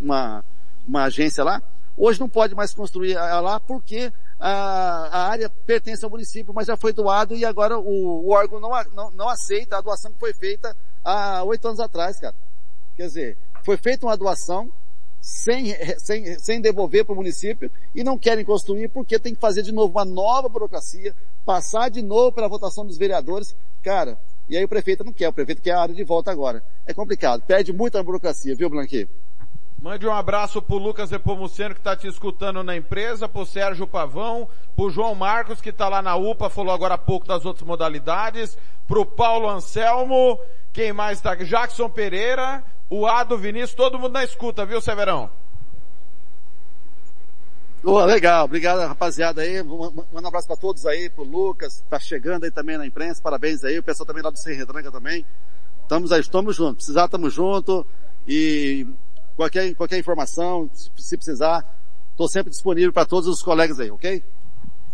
uma, 0.00 0.42
uma 0.88 1.04
agência 1.04 1.44
lá. 1.44 1.62
Hoje 1.98 2.18
não 2.18 2.30
pode 2.30 2.54
mais 2.54 2.72
construir 2.72 3.12
lá 3.14 3.60
porque 3.60 4.10
a, 4.38 5.08
a 5.10 5.28
área 5.28 5.48
pertence 5.48 6.04
ao 6.04 6.10
município, 6.10 6.52
mas 6.54 6.66
já 6.66 6.76
foi 6.76 6.92
doado 6.92 7.34
e 7.34 7.44
agora 7.44 7.78
o, 7.78 8.26
o 8.26 8.30
órgão 8.30 8.60
não, 8.60 8.70
não, 8.94 9.10
não 9.10 9.28
aceita 9.28 9.76
a 9.76 9.80
doação 9.80 10.12
que 10.12 10.18
foi 10.18 10.34
feita 10.34 10.76
há 11.04 11.42
oito 11.44 11.66
anos 11.66 11.80
atrás, 11.80 12.18
cara. 12.18 12.34
Quer 12.96 13.06
dizer, 13.06 13.38
foi 13.62 13.76
feita 13.76 14.06
uma 14.06 14.16
doação 14.16 14.72
sem, 15.20 15.74
sem, 15.98 16.38
sem 16.38 16.60
devolver 16.60 17.04
para 17.04 17.14
o 17.14 17.16
município 17.16 17.70
e 17.94 18.04
não 18.04 18.18
querem 18.18 18.44
construir 18.44 18.88
porque 18.88 19.18
tem 19.18 19.34
que 19.34 19.40
fazer 19.40 19.62
de 19.62 19.72
novo 19.72 19.92
uma 19.92 20.04
nova 20.04 20.48
burocracia, 20.48 21.14
passar 21.44 21.88
de 21.88 22.02
novo 22.02 22.32
pela 22.32 22.48
votação 22.48 22.84
dos 22.84 22.98
vereadores. 22.98 23.56
Cara, 23.82 24.18
e 24.48 24.56
aí 24.56 24.64
o 24.64 24.68
prefeito 24.68 25.02
não 25.02 25.12
quer, 25.12 25.28
o 25.28 25.32
prefeito 25.32 25.62
quer 25.62 25.72
a 25.72 25.80
área 25.80 25.94
de 25.94 26.04
volta 26.04 26.30
agora. 26.30 26.62
É 26.86 26.92
complicado, 26.92 27.42
perde 27.42 27.72
muita 27.72 28.02
burocracia, 28.02 28.54
viu, 28.54 28.68
Blanqui? 28.68 29.08
Mande 29.80 30.06
um 30.06 30.12
abraço 30.12 30.62
pro 30.62 30.78
Lucas 30.78 31.12
Epomuceno 31.12 31.74
que 31.74 31.80
tá 31.80 31.94
te 31.94 32.06
escutando 32.06 32.62
na 32.62 32.74
empresa, 32.74 33.28
pro 33.28 33.44
Sérgio 33.44 33.86
Pavão, 33.86 34.48
pro 34.74 34.88
João 34.88 35.14
Marcos 35.14 35.60
que 35.60 35.72
tá 35.72 35.88
lá 35.88 36.00
na 36.00 36.16
UPA, 36.16 36.48
falou 36.48 36.72
agora 36.72 36.94
há 36.94 36.98
pouco 36.98 37.26
das 37.26 37.44
outras 37.44 37.66
modalidades, 37.66 38.56
pro 38.88 39.04
Paulo 39.04 39.48
Anselmo, 39.48 40.40
quem 40.72 40.92
mais 40.92 41.20
tá 41.20 41.32
aqui? 41.32 41.44
Jackson 41.44 41.90
Pereira, 41.90 42.64
o 42.88 43.06
Ado 43.06 43.36
Vinícius, 43.36 43.74
todo 43.74 43.98
mundo 43.98 44.12
na 44.12 44.24
escuta, 44.24 44.64
viu, 44.64 44.80
Severão? 44.80 45.30
Ô, 47.82 48.02
legal, 48.06 48.46
obrigado 48.46 48.78
rapaziada 48.88 49.42
aí, 49.42 49.62
manda 49.62 50.02
um 50.10 50.26
abraço 50.26 50.46
para 50.46 50.56
todos 50.56 50.86
aí, 50.86 51.10
pro 51.10 51.22
Lucas, 51.22 51.84
tá 51.90 52.00
chegando 52.00 52.44
aí 52.44 52.50
também 52.50 52.78
na 52.78 52.86
imprensa, 52.86 53.20
parabéns 53.20 53.62
aí, 53.62 53.78
o 53.78 53.82
pessoal 53.82 54.06
também 54.06 54.22
lá 54.22 54.30
do 54.30 54.38
Sem 54.38 54.56
Retranca 54.56 54.90
também. 54.90 55.26
Estamos 55.82 56.10
aí, 56.10 56.20
estamos 56.22 56.56
juntos, 56.56 56.76
precisar, 56.76 57.04
estamos 57.04 57.34
juntos 57.34 57.84
e 58.26 58.86
qualquer, 59.36 59.74
qualquer 59.74 59.98
informação, 59.98 60.70
se, 60.72 61.16
precisar, 61.16 61.64
estou 62.10 62.28
sempre 62.28 62.50
disponível 62.50 62.92
para 62.92 63.04
todos 63.04 63.28
os 63.28 63.42
colegas 63.42 63.80
aí, 63.80 63.90
ok? 63.90 64.22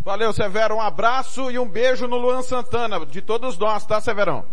Valeu, 0.03 0.33
Severo, 0.33 0.77
um 0.77 0.81
abraço 0.81 1.51
e 1.51 1.59
um 1.59 1.69
beijo 1.69 2.07
no 2.07 2.17
Luan 2.17 2.43
Santana, 2.43 3.05
de 3.05 3.21
todos 3.21 3.59
nós, 3.59 3.85
tá, 3.85 4.01
Severão? 4.01 4.45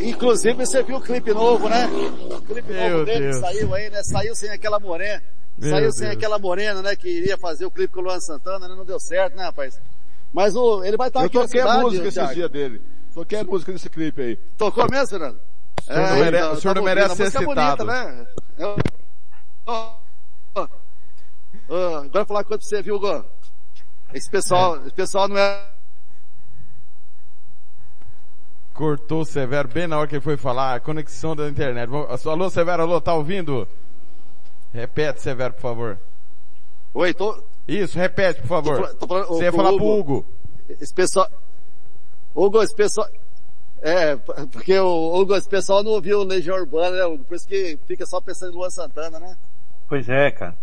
Inclusive 0.00 0.64
você 0.64 0.82
viu 0.82 0.96
o 0.96 1.00
clipe 1.00 1.32
novo, 1.32 1.68
né? 1.68 1.86
O 2.30 2.40
clipe 2.42 2.72
Meu 2.72 2.90
novo 2.90 3.04
dele 3.04 3.20
Deus. 3.20 3.36
que 3.36 3.40
saiu 3.42 3.74
aí, 3.74 3.90
né? 3.90 4.02
Saiu 4.04 4.34
sem 4.34 4.50
aquela 4.50 4.78
morena. 4.78 5.22
Meu 5.58 5.70
saiu 5.70 5.92
sem 5.92 6.06
Deus. 6.06 6.16
aquela 6.16 6.38
morena, 6.38 6.82
né? 6.82 6.94
Que 6.94 7.08
iria 7.08 7.36
fazer 7.36 7.66
o 7.66 7.70
clipe 7.70 7.92
com 7.92 8.00
o 8.00 8.04
Luan 8.04 8.20
Santana, 8.20 8.68
né? 8.68 8.74
Não 8.76 8.84
deu 8.84 9.00
certo, 9.00 9.36
né, 9.36 9.44
rapaz? 9.44 9.80
Mas 10.32 10.54
o, 10.54 10.84
ele 10.84 10.96
vai 10.96 11.08
estar 11.08 11.20
Eu 11.20 11.26
aqui 11.26 11.36
na 11.36 11.42
toquei 11.42 11.60
a 11.60 11.64
cidade, 11.64 11.82
música 11.82 12.08
esses 12.08 12.34
dias 12.34 12.50
dele. 12.50 12.80
Toquei 13.12 13.38
a 13.40 13.44
música 13.44 13.72
desse 13.72 13.90
clipe 13.90 14.22
aí. 14.22 14.36
Tocou 14.56 14.88
mesmo, 14.88 15.08
Fernando? 15.08 15.40
O 15.82 15.94
senhor 15.94 16.08
não 16.08 16.16
mere- 16.16 16.36
então, 16.36 16.52
o 16.52 16.56
senhor 16.60 16.74
tá 16.74 16.80
não 16.80 16.84
merece 16.86 17.16
ser 17.16 17.22
é 17.22 17.30
citado. 17.30 17.46
Bonita, 17.46 17.84
né? 17.84 18.26
Eu- 18.58 18.76
agora 19.66 20.68
eu 21.68 22.10
vou 22.10 22.26
falar 22.26 22.40
uma 22.40 22.44
coisa 22.44 22.58
pra 22.58 22.68
você, 22.68 22.82
viu, 22.82 22.96
Hugo? 22.96 23.24
Esse 24.14 24.30
pessoal, 24.30 24.76
esse 24.82 24.92
pessoal 24.94 25.28
não 25.28 25.38
é 25.38 25.68
Cortou 28.74 29.20
o 29.20 29.24
Severo 29.24 29.68
bem 29.68 29.86
na 29.86 29.98
hora 29.98 30.08
que 30.08 30.14
ele 30.14 30.22
foi 30.22 30.36
falar, 30.36 30.74
a 30.74 30.80
conexão 30.80 31.36
da 31.36 31.46
internet. 31.48 31.90
Alô, 32.26 32.48
Severo, 32.48 32.82
alô, 32.82 33.00
tá 33.00 33.12
ouvindo? 33.14 33.68
Repete, 34.72 35.20
Severo, 35.20 35.52
por 35.54 35.60
favor. 35.60 35.98
Oi, 36.94 37.12
tô... 37.12 37.42
Isso, 37.68 37.98
repete, 37.98 38.40
por 38.40 38.48
favor. 38.48 38.94
Tô 38.96 39.06
tô 39.06 39.24
Você 39.26 39.44
ia 39.44 39.52
falar 39.52 39.70
Hugo. 39.70 39.78
pro 39.78 39.86
Hugo. 39.98 40.26
Esse 40.80 40.92
pessoal. 40.92 41.28
Hugo, 42.34 42.62
esse 42.62 42.74
pessoal. 42.74 43.06
É, 43.84 44.14
porque 44.52 44.78
o 44.78 45.26
esse 45.36 45.48
pessoal 45.48 45.82
não 45.82 45.90
ouviu 45.90 46.20
o 46.20 46.24
Legião 46.24 46.56
Urbana, 46.56 46.96
né, 46.96 47.04
Hugo? 47.04 47.24
Por 47.24 47.34
isso 47.34 47.48
que 47.48 47.76
fica 47.86 48.06
só 48.06 48.20
pensando 48.20 48.52
em 48.52 48.56
Luan 48.56 48.70
Santana, 48.70 49.18
né? 49.18 49.36
Pois 49.88 50.08
é, 50.08 50.30
cara. 50.30 50.56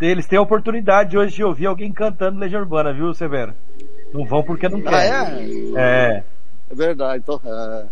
Eles 0.00 0.26
têm 0.26 0.38
a 0.38 0.42
oportunidade 0.42 1.16
hoje 1.16 1.36
de 1.36 1.44
ouvir 1.44 1.66
alguém 1.66 1.92
cantando 1.92 2.40
Legião 2.40 2.62
Urbana, 2.62 2.92
viu, 2.92 3.12
Severo? 3.14 3.54
Não 4.14 4.24
vão 4.26 4.42
porque 4.42 4.68
não 4.68 4.78
Ah, 4.80 4.90
querem. 4.90 5.76
é? 5.76 5.80
É. 6.16 6.24
É 6.70 6.74
verdade, 6.74 7.22
então. 7.22 7.40
É... 7.44 7.86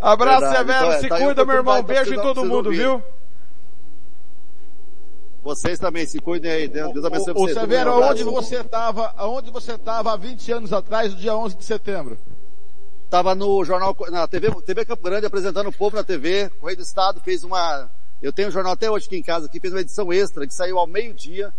Abraço, 0.00 0.40
Verdade, 0.40 0.58
Severo, 0.58 0.78
então 0.86 0.92
é, 0.92 0.98
se 1.00 1.08
tá 1.08 1.18
cuida, 1.18 1.44
meu 1.44 1.56
irmão. 1.56 1.84
pra 1.84 1.94
Beijo 1.94 2.14
em 2.14 2.22
todo 2.22 2.44
mundo, 2.44 2.70
viu? 2.70 3.02
Vocês 5.42 5.78
também, 5.78 6.06
se 6.06 6.20
cuidem 6.20 6.50
aí. 6.50 6.68
Deus 6.68 6.92
Deus 6.92 7.04
abençoe 7.04 7.32
Ô, 7.32 7.34
vocês. 7.40 7.58
Severo, 7.58 7.90
Um 7.90 7.94
abraço. 7.94 8.10
aonde 8.12 8.24
você 8.24 8.56
estava, 8.60 9.12
aonde 9.16 9.50
você 9.50 9.72
estava 9.72 10.12
há 10.12 10.16
20 10.16 10.52
anos 10.52 10.72
atrás, 10.72 11.12
no 11.12 11.18
dia 11.18 11.36
11 11.36 11.56
de 11.56 11.64
setembro? 11.64 12.16
Tava 13.12 13.34
no 13.34 13.62
jornal, 13.62 13.94
na 14.10 14.26
TV, 14.26 14.50
TV 14.62 14.86
Campo 14.86 15.02
Grande, 15.02 15.26
apresentando 15.26 15.68
o 15.68 15.72
povo 15.72 15.94
na 15.94 16.02
TV. 16.02 16.48
Correio 16.58 16.78
do 16.78 16.82
Estado 16.82 17.20
fez 17.20 17.44
uma, 17.44 17.90
eu 18.22 18.32
tenho 18.32 18.48
um 18.48 18.50
jornal 18.50 18.72
até 18.72 18.90
hoje 18.90 19.04
aqui 19.04 19.18
em 19.18 19.22
casa, 19.22 19.50
que 19.50 19.60
fez 19.60 19.70
uma 19.70 19.82
edição 19.82 20.10
extra, 20.10 20.46
que 20.46 20.54
saiu 20.54 20.78
ao 20.78 20.86
meio-dia, 20.86 21.52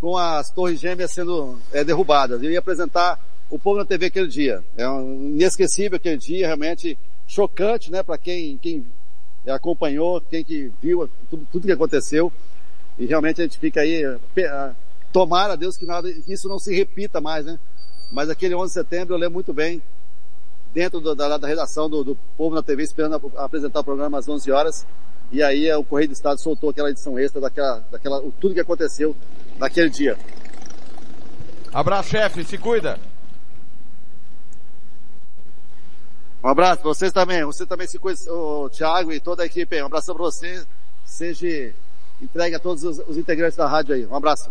com 0.00 0.16
as 0.16 0.52
torres 0.52 0.78
gêmeas 0.78 1.10
sendo 1.10 1.58
é, 1.72 1.82
derrubadas. 1.82 2.40
Eu 2.40 2.52
ia 2.52 2.60
apresentar 2.60 3.18
o 3.50 3.58
povo 3.58 3.80
na 3.80 3.84
TV 3.84 4.06
aquele 4.06 4.28
dia. 4.28 4.62
É 4.76 4.88
um 4.88 5.30
inesquecível 5.30 5.96
aquele 5.96 6.18
dia, 6.18 6.46
realmente 6.46 6.96
chocante, 7.26 7.90
né, 7.90 8.04
para 8.04 8.16
quem, 8.16 8.56
quem 8.58 8.86
acompanhou, 9.48 10.20
quem 10.20 10.44
que 10.44 10.70
viu 10.80 11.10
tudo, 11.28 11.48
tudo 11.50 11.66
que 11.66 11.72
aconteceu. 11.72 12.32
E 12.96 13.06
realmente 13.06 13.40
a 13.40 13.44
gente 13.44 13.58
fica 13.58 13.80
aí, 13.80 14.04
tomara 15.12 15.54
a 15.54 15.56
Deus 15.56 15.76
que 15.76 15.84
nada, 15.84 16.12
que 16.12 16.32
isso 16.32 16.48
não 16.48 16.60
se 16.60 16.72
repita 16.72 17.20
mais, 17.20 17.44
né? 17.44 17.58
Mas 18.12 18.30
aquele 18.30 18.54
11 18.54 18.68
de 18.68 18.72
setembro 18.72 19.14
eu 19.16 19.18
lembro 19.18 19.34
muito 19.34 19.52
bem, 19.52 19.82
dentro 20.72 21.00
do- 21.00 21.14
da, 21.14 21.36
da 21.38 21.46
redação 21.46 21.88
do, 21.88 22.02
do 22.04 22.16
Povo 22.36 22.54
na 22.54 22.62
TV, 22.62 22.82
esperando 22.82 23.32
a- 23.36 23.44
apresentar 23.44 23.80
o 23.80 23.84
programa 23.84 24.18
às 24.18 24.28
11 24.28 24.50
horas. 24.50 24.86
E 25.30 25.42
aí 25.42 25.66
eh, 25.68 25.76
o 25.76 25.84
Correio 25.84 26.08
do 26.08 26.12
Estado 26.14 26.40
soltou 26.40 26.70
aquela 26.70 26.90
edição 26.90 27.18
extra 27.18 27.40
daquela, 27.40 27.82
daquela, 27.90 28.20
tudo 28.40 28.54
que 28.54 28.60
aconteceu 28.60 29.16
naquele 29.58 29.88
dia. 29.90 30.18
Abraço, 31.72 32.10
chefe, 32.10 32.44
se 32.44 32.58
cuida. 32.58 32.98
Um 36.44 36.48
abraço 36.48 36.82
pra 36.82 36.88
vocês 36.90 37.12
também. 37.12 37.44
Você 37.44 37.64
também 37.64 37.86
se 37.86 37.98
cuida, 37.98 38.18
o 38.32 38.68
Thiago 38.68 39.12
e 39.12 39.20
toda 39.20 39.42
a 39.42 39.46
equipe. 39.46 39.80
Um 39.82 39.86
abração 39.86 40.14
pra 40.14 40.24
você. 40.24 40.64
Seja 41.04 41.72
entregue 42.20 42.56
a 42.56 42.58
todos 42.60 42.82
os, 42.84 42.98
os 43.06 43.16
integrantes 43.16 43.56
da 43.56 43.66
rádio 43.66 43.94
aí. 43.94 44.06
Um 44.06 44.14
abraço. 44.16 44.50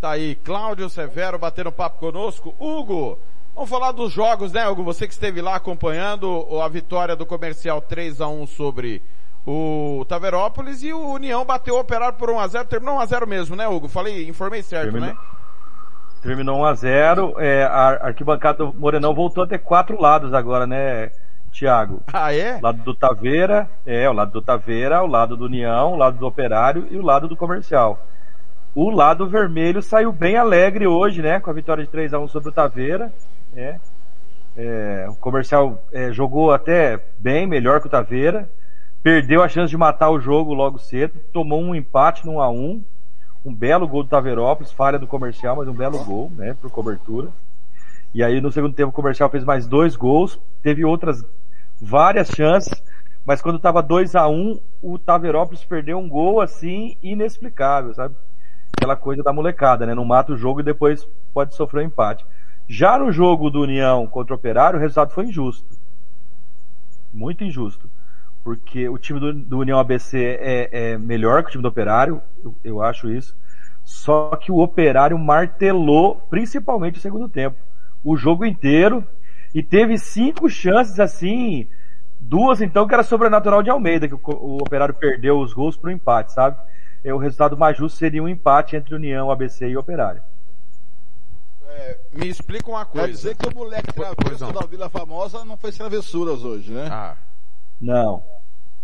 Tá 0.00 0.10
aí, 0.10 0.34
Cláudio 0.36 0.88
Severo 0.90 1.38
batendo 1.38 1.70
papo 1.72 1.98
conosco. 1.98 2.54
Hugo, 2.58 3.18
Vamos 3.56 3.70
falar 3.70 3.92
dos 3.92 4.12
jogos, 4.12 4.52
né, 4.52 4.68
Hugo? 4.68 4.84
Você 4.84 5.06
que 5.06 5.14
esteve 5.14 5.40
lá 5.40 5.56
acompanhando 5.56 6.46
a 6.60 6.68
vitória 6.68 7.16
do 7.16 7.24
comercial 7.24 7.80
3 7.80 8.20
a 8.20 8.28
1 8.28 8.46
sobre 8.48 9.02
o 9.46 10.04
Taverópolis 10.06 10.82
e 10.82 10.92
o 10.92 11.14
União 11.14 11.42
bateu 11.42 11.74
o 11.74 11.80
operário 11.80 12.18
por 12.18 12.28
1x0, 12.28 12.66
terminou 12.66 12.98
1x0 12.98 13.26
mesmo, 13.26 13.56
né, 13.56 13.66
Hugo? 13.66 13.88
Falei, 13.88 14.28
informei 14.28 14.62
certo, 14.62 14.92
Terminou. 14.92 15.08
né? 15.08 15.16
Terminou 16.22 16.60
1x0, 16.64 17.34
é, 17.38 17.64
a 17.64 18.08
arquibancada 18.08 18.58
do 18.58 18.74
Morenão 18.74 19.14
voltou 19.14 19.44
a 19.44 19.46
ter 19.46 19.60
quatro 19.60 19.98
lados 19.98 20.34
agora, 20.34 20.66
né, 20.66 21.10
Thiago? 21.50 22.02
Ah, 22.12 22.34
é? 22.34 22.58
O 22.58 22.62
lado 22.62 22.82
do 22.82 22.94
Taveira, 22.94 23.70
é, 23.86 24.06
o 24.10 24.12
lado 24.12 24.32
do 24.32 24.42
Taveira, 24.42 25.02
o 25.02 25.06
lado 25.06 25.34
do 25.34 25.46
União, 25.46 25.94
o 25.94 25.96
lado 25.96 26.18
do 26.18 26.26
Operário 26.26 26.86
e 26.90 26.96
o 26.98 27.02
lado 27.02 27.26
do 27.26 27.34
Comercial. 27.34 27.98
O 28.74 28.90
lado 28.90 29.26
vermelho 29.26 29.80
saiu 29.80 30.12
bem 30.12 30.36
alegre 30.36 30.86
hoje, 30.86 31.22
né, 31.22 31.40
com 31.40 31.48
a 31.48 31.54
vitória 31.54 31.82
de 31.82 31.88
3 31.90 32.12
a 32.12 32.18
1 32.18 32.28
sobre 32.28 32.50
o 32.50 32.52
Taveira, 32.52 33.10
né? 33.56 33.80
É, 34.56 35.06
o 35.08 35.16
Comercial 35.16 35.82
é, 35.92 36.12
jogou 36.12 36.52
até 36.52 37.02
bem, 37.18 37.46
melhor 37.46 37.80
que 37.80 37.86
o 37.86 37.90
Taveira, 37.90 38.48
perdeu 39.02 39.42
a 39.42 39.48
chance 39.48 39.70
de 39.70 39.76
matar 39.76 40.10
o 40.10 40.20
jogo 40.20 40.54
logo 40.54 40.78
cedo, 40.78 41.18
tomou 41.32 41.60
um 41.60 41.74
empate 41.74 42.24
no 42.24 42.34
1 42.34 42.40
a 42.40 42.50
1 42.50 42.84
um 43.44 43.54
belo 43.54 43.86
gol 43.86 44.02
do 44.02 44.08
Taverópolis, 44.08 44.72
falha 44.72 44.98
do 44.98 45.06
comercial, 45.06 45.56
mas 45.56 45.68
um 45.68 45.72
belo 45.72 46.02
gol, 46.04 46.32
né, 46.34 46.56
por 46.60 46.68
cobertura. 46.68 47.28
E 48.12 48.22
aí 48.22 48.40
no 48.40 48.50
segundo 48.50 48.74
tempo 48.74 48.90
o 48.90 48.92
comercial 48.92 49.30
fez 49.30 49.44
mais 49.44 49.66
dois 49.66 49.94
gols, 49.94 50.40
teve 50.62 50.84
outras 50.84 51.24
várias 51.80 52.28
chances, 52.28 52.82
mas 53.24 53.40
quando 53.40 53.56
estava 53.56 53.82
2 53.82 54.16
a 54.16 54.28
1 54.28 54.60
o 54.82 54.98
Taverópolis 54.98 55.64
perdeu 55.64 55.98
um 55.98 56.08
gol 56.08 56.40
assim 56.40 56.96
inexplicável, 57.02 57.94
sabe? 57.94 58.16
Aquela 58.76 58.96
coisa 58.96 59.22
da 59.22 59.32
molecada, 59.32 59.86
né? 59.86 59.94
Não 59.94 60.04
mata 60.04 60.32
o 60.32 60.36
jogo 60.36 60.60
e 60.60 60.64
depois 60.64 61.06
pode 61.32 61.54
sofrer 61.54 61.82
um 61.82 61.86
empate. 61.86 62.24
Já 62.68 62.98
no 62.98 63.12
jogo 63.12 63.50
do 63.50 63.62
União 63.62 64.06
contra 64.06 64.34
o 64.34 64.36
Operário, 64.36 64.78
o 64.78 64.80
resultado 64.80 65.12
foi 65.12 65.26
injusto. 65.26 65.76
Muito 67.12 67.44
injusto 67.44 67.88
porque 68.46 68.88
o 68.88 68.96
time 68.96 69.18
do, 69.18 69.32
do 69.32 69.58
União 69.58 69.76
ABC 69.76 70.38
é, 70.40 70.68
é, 70.70 70.98
melhor 70.98 71.42
que 71.42 71.48
o 71.48 71.50
time 71.50 71.62
do 71.62 71.68
Operário, 71.68 72.22
eu, 72.44 72.54
eu, 72.62 72.80
acho 72.80 73.10
isso. 73.10 73.36
Só 73.82 74.36
que 74.36 74.52
o 74.52 74.58
Operário 74.58 75.18
martelou, 75.18 76.24
principalmente 76.30 76.96
o 76.96 77.02
segundo 77.02 77.28
tempo, 77.28 77.56
o 78.04 78.16
jogo 78.16 78.44
inteiro 78.44 79.04
e 79.52 79.64
teve 79.64 79.98
cinco 79.98 80.48
chances 80.48 81.00
assim, 81.00 81.66
duas 82.20 82.62
então 82.62 82.86
que 82.86 82.94
era 82.94 83.02
sobrenatural 83.02 83.64
de 83.64 83.70
Almeida, 83.70 84.06
que 84.06 84.14
o, 84.14 84.20
o 84.24 84.58
Operário 84.58 84.94
perdeu 84.94 85.40
os 85.40 85.52
gols 85.52 85.76
para 85.76 85.88
o 85.88 85.92
empate, 85.92 86.32
sabe? 86.32 86.56
E 87.04 87.10
o 87.10 87.18
resultado 87.18 87.56
mais 87.56 87.76
justo 87.76 87.98
seria 87.98 88.22
um 88.22 88.28
empate 88.28 88.76
entre 88.76 88.94
União, 88.94 89.28
ABC 89.28 89.66
e 89.68 89.76
Operário. 89.76 90.22
É, 91.78 91.98
me 92.12 92.28
explica 92.28 92.70
uma 92.70 92.86
coisa. 92.86 93.06
Quer 93.06 93.12
dizer 93.12 93.36
que 93.36 93.48
o 93.48 93.54
moleque 93.54 93.92
travesso 93.92 94.52
da 94.52 94.66
Vila 94.66 94.88
Famosa 94.88 95.44
não 95.44 95.56
fez 95.56 95.76
travessuras 95.76 96.42
hoje, 96.42 96.72
né? 96.72 96.88
Ah. 96.90 97.16
Não. 97.80 98.22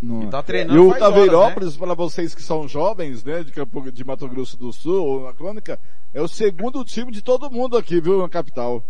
Não. 0.01 0.25
E 0.25 0.27
tá 0.31 0.43
treinando 0.43 0.77
E 0.77 0.87
o 0.87 0.99
Taveirópolis, 0.99 1.77
para 1.77 1.95
vocês 1.95 2.35
que 2.35 2.43
são 2.43 2.67
jovens, 2.69 3.25
né, 3.25 3.45
de, 3.45 3.53
Campo, 3.53 3.91
de 3.91 4.05
Mato 4.05 4.29
Grosso 4.29 4.57
do 4.59 4.73
Sul, 4.73 5.07
ou 5.07 5.25
na 5.27 5.33
crônica, 5.33 5.79
é 6.13 6.21
o 6.21 6.27
segundo 6.29 6.85
time 6.85 7.11
de 7.13 7.23
todo 7.23 7.51
mundo 7.51 7.77
aqui, 7.79 8.01
viu, 8.01 8.21
na 8.21 8.29
capital. 8.29 8.85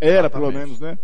Era, 0.00 0.28
pelo 0.30 0.46
Exatamente. 0.46 0.66
menos, 0.66 0.80
né? 0.80 0.98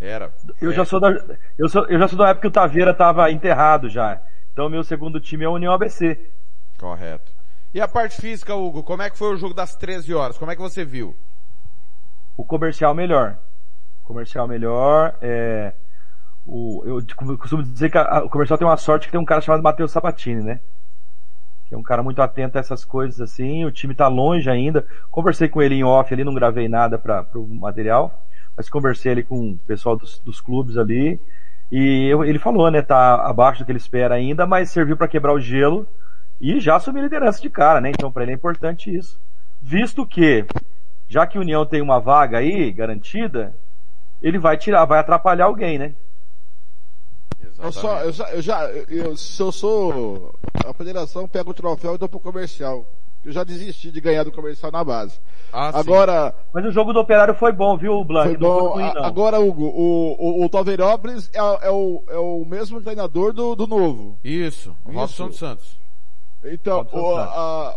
Era. 0.00 0.32
Eu 0.60 0.70
É. 0.70 0.74
já 0.74 0.84
sou 0.84 1.00
da, 1.00 1.10
eu 1.58 1.68
sou, 1.68 1.86
eu 1.86 1.98
já 1.98 2.06
sou 2.08 2.18
da 2.18 2.28
época 2.28 2.42
que 2.42 2.48
o 2.48 2.50
Taveira 2.52 2.90
estava 2.90 3.30
enterrado 3.30 3.88
já. 3.88 4.20
Então 4.52 4.68
meu 4.68 4.84
segundo 4.84 5.18
time 5.20 5.44
é 5.44 5.46
a 5.46 5.50
União 5.50 5.72
ABC. 5.72 6.30
Correto. 6.78 7.32
E 7.72 7.80
a 7.80 7.88
parte 7.88 8.20
física, 8.20 8.54
Hugo, 8.54 8.82
como 8.84 9.02
é 9.02 9.10
que 9.10 9.16
foi 9.18 9.34
o 9.34 9.36
jogo 9.36 9.54
das 9.54 9.74
13 9.74 10.14
horas? 10.14 10.36
Como 10.38 10.50
é 10.50 10.54
que 10.54 10.62
você 10.62 10.84
viu? 10.84 11.16
O 12.36 12.44
comercial 12.44 12.94
melhor. 12.94 13.38
Comercial 14.04 14.46
melhor, 14.46 15.16
é, 15.22 15.72
o, 16.46 16.82
eu 16.86 17.38
costumo 17.38 17.62
dizer 17.62 17.90
que 17.90 17.98
a- 17.98 18.24
o 18.24 18.30
comercial 18.30 18.58
tem 18.58 18.66
uma 18.66 18.76
sorte 18.76 19.06
que 19.06 19.12
tem 19.12 19.20
um 19.20 19.24
cara 19.24 19.40
chamado 19.40 19.62
Matheus 19.62 19.92
Sabatini, 19.92 20.42
né? 20.42 20.60
Que 21.68 21.74
é 21.74 21.78
um 21.78 21.82
cara 21.82 22.02
muito 22.02 22.20
atento 22.20 22.58
a 22.58 22.60
essas 22.60 22.84
coisas 22.84 23.20
assim. 23.20 23.64
O 23.64 23.72
time 23.72 23.94
tá 23.94 24.06
longe 24.08 24.50
ainda. 24.50 24.86
Conversei 25.10 25.48
com 25.48 25.62
ele 25.62 25.74
em 25.76 25.84
off 25.84 26.12
ali, 26.12 26.22
não 26.24 26.34
gravei 26.34 26.68
nada 26.68 26.98
para 26.98 27.26
o 27.34 27.46
material, 27.48 28.22
mas 28.56 28.68
conversei 28.68 29.12
ali 29.12 29.22
com 29.22 29.52
o 29.52 29.58
pessoal 29.58 29.96
dos, 29.96 30.18
dos 30.20 30.40
clubes 30.40 30.76
ali. 30.76 31.18
E 31.72 32.06
eu- 32.10 32.24
ele 32.24 32.38
falou, 32.38 32.70
né? 32.70 32.82
Tá 32.82 33.14
abaixo 33.26 33.60
do 33.62 33.64
que 33.66 33.72
ele 33.72 33.78
espera 33.78 34.14
ainda, 34.14 34.46
mas 34.46 34.70
serviu 34.70 34.96
para 34.96 35.08
quebrar 35.08 35.32
o 35.32 35.40
gelo 35.40 35.86
e 36.40 36.60
já 36.60 36.76
assumir 36.76 37.00
liderança 37.02 37.40
de 37.40 37.48
cara, 37.48 37.80
né? 37.80 37.90
Então 37.90 38.12
para 38.12 38.22
ele 38.24 38.32
é 38.32 38.34
importante 38.34 38.94
isso. 38.94 39.18
Visto 39.62 40.06
que, 40.06 40.44
já 41.08 41.26
que 41.26 41.38
a 41.38 41.40
União 41.40 41.64
tem 41.66 41.80
uma 41.82 41.98
vaga 42.00 42.38
aí 42.38 42.72
garantida, 42.72 43.54
ele 44.22 44.38
vai 44.38 44.56
tirar, 44.56 44.84
vai 44.84 44.98
atrapalhar 44.98 45.46
alguém, 45.46 45.78
né? 45.78 45.94
Eu, 47.58 47.70
só, 47.72 48.00
eu, 48.00 48.12
já, 48.12 48.30
eu 48.32 48.42
já, 48.42 48.64
eu- 48.70 49.16
se 49.16 49.40
eu 49.40 49.52
sou 49.52 50.34
a 50.64 50.72
federação, 50.74 51.28
pega 51.28 51.48
o 51.48 51.54
troféu 51.54 51.94
e 51.94 51.98
dou 51.98 52.08
pro 52.08 52.18
comercial. 52.20 52.84
Eu 53.24 53.32
já 53.32 53.42
desisti 53.42 53.90
de 53.90 54.00
ganhar 54.02 54.22
do 54.24 54.32
comercial 54.32 54.70
na 54.70 54.84
base. 54.84 55.18
Ah, 55.50 55.72
sim. 55.72 55.78
Agora, 55.78 56.34
Mas 56.52 56.64
o 56.66 56.70
jogo 56.70 56.92
do 56.92 57.00
Operário 57.00 57.34
foi 57.34 57.52
bom, 57.52 57.74
viu, 57.76 58.04
Blanc? 58.04 58.28
foi 58.28 58.36
Não 58.38 58.48
bom. 58.50 58.72
foi 58.74 58.82
ruim. 58.82 58.92
Agora, 58.98 59.40
Hugo, 59.40 59.64
o, 59.64 60.40
o, 60.42 60.44
o 60.44 60.48
Taveirópolis 60.50 61.30
é, 61.32 61.38
é 61.38 61.70
o, 61.70 62.04
é 62.08 62.18
o 62.18 62.44
mesmo 62.44 62.82
treinador 62.82 63.32
do, 63.32 63.54
do 63.54 63.66
novo. 63.66 64.18
Isso, 64.22 64.76
o 64.84 64.92
Robson 64.92 65.32
Santos. 65.32 65.78
Então, 66.44 66.80
o- 66.80 66.84
Santos. 67.16 67.32
a, 67.34 67.76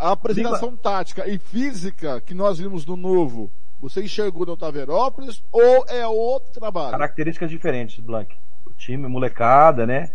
a 0.00 0.12
apresentação 0.12 0.74
tática 0.76 1.28
e 1.28 1.38
física 1.38 2.20
que 2.20 2.34
nós 2.34 2.58
vimos 2.58 2.84
no 2.86 2.96
novo, 2.96 3.50
você 3.80 4.02
enxergou 4.02 4.46
no 4.46 4.56
Taveirópolis 4.56 5.42
ou 5.52 5.84
é 5.88 6.06
outro 6.06 6.50
trabalho? 6.52 6.90
Características 6.92 7.50
diferentes, 7.50 7.98
Blank. 8.00 8.34
O 8.66 8.72
time, 8.72 9.06
molecada, 9.08 9.86
né? 9.86 10.10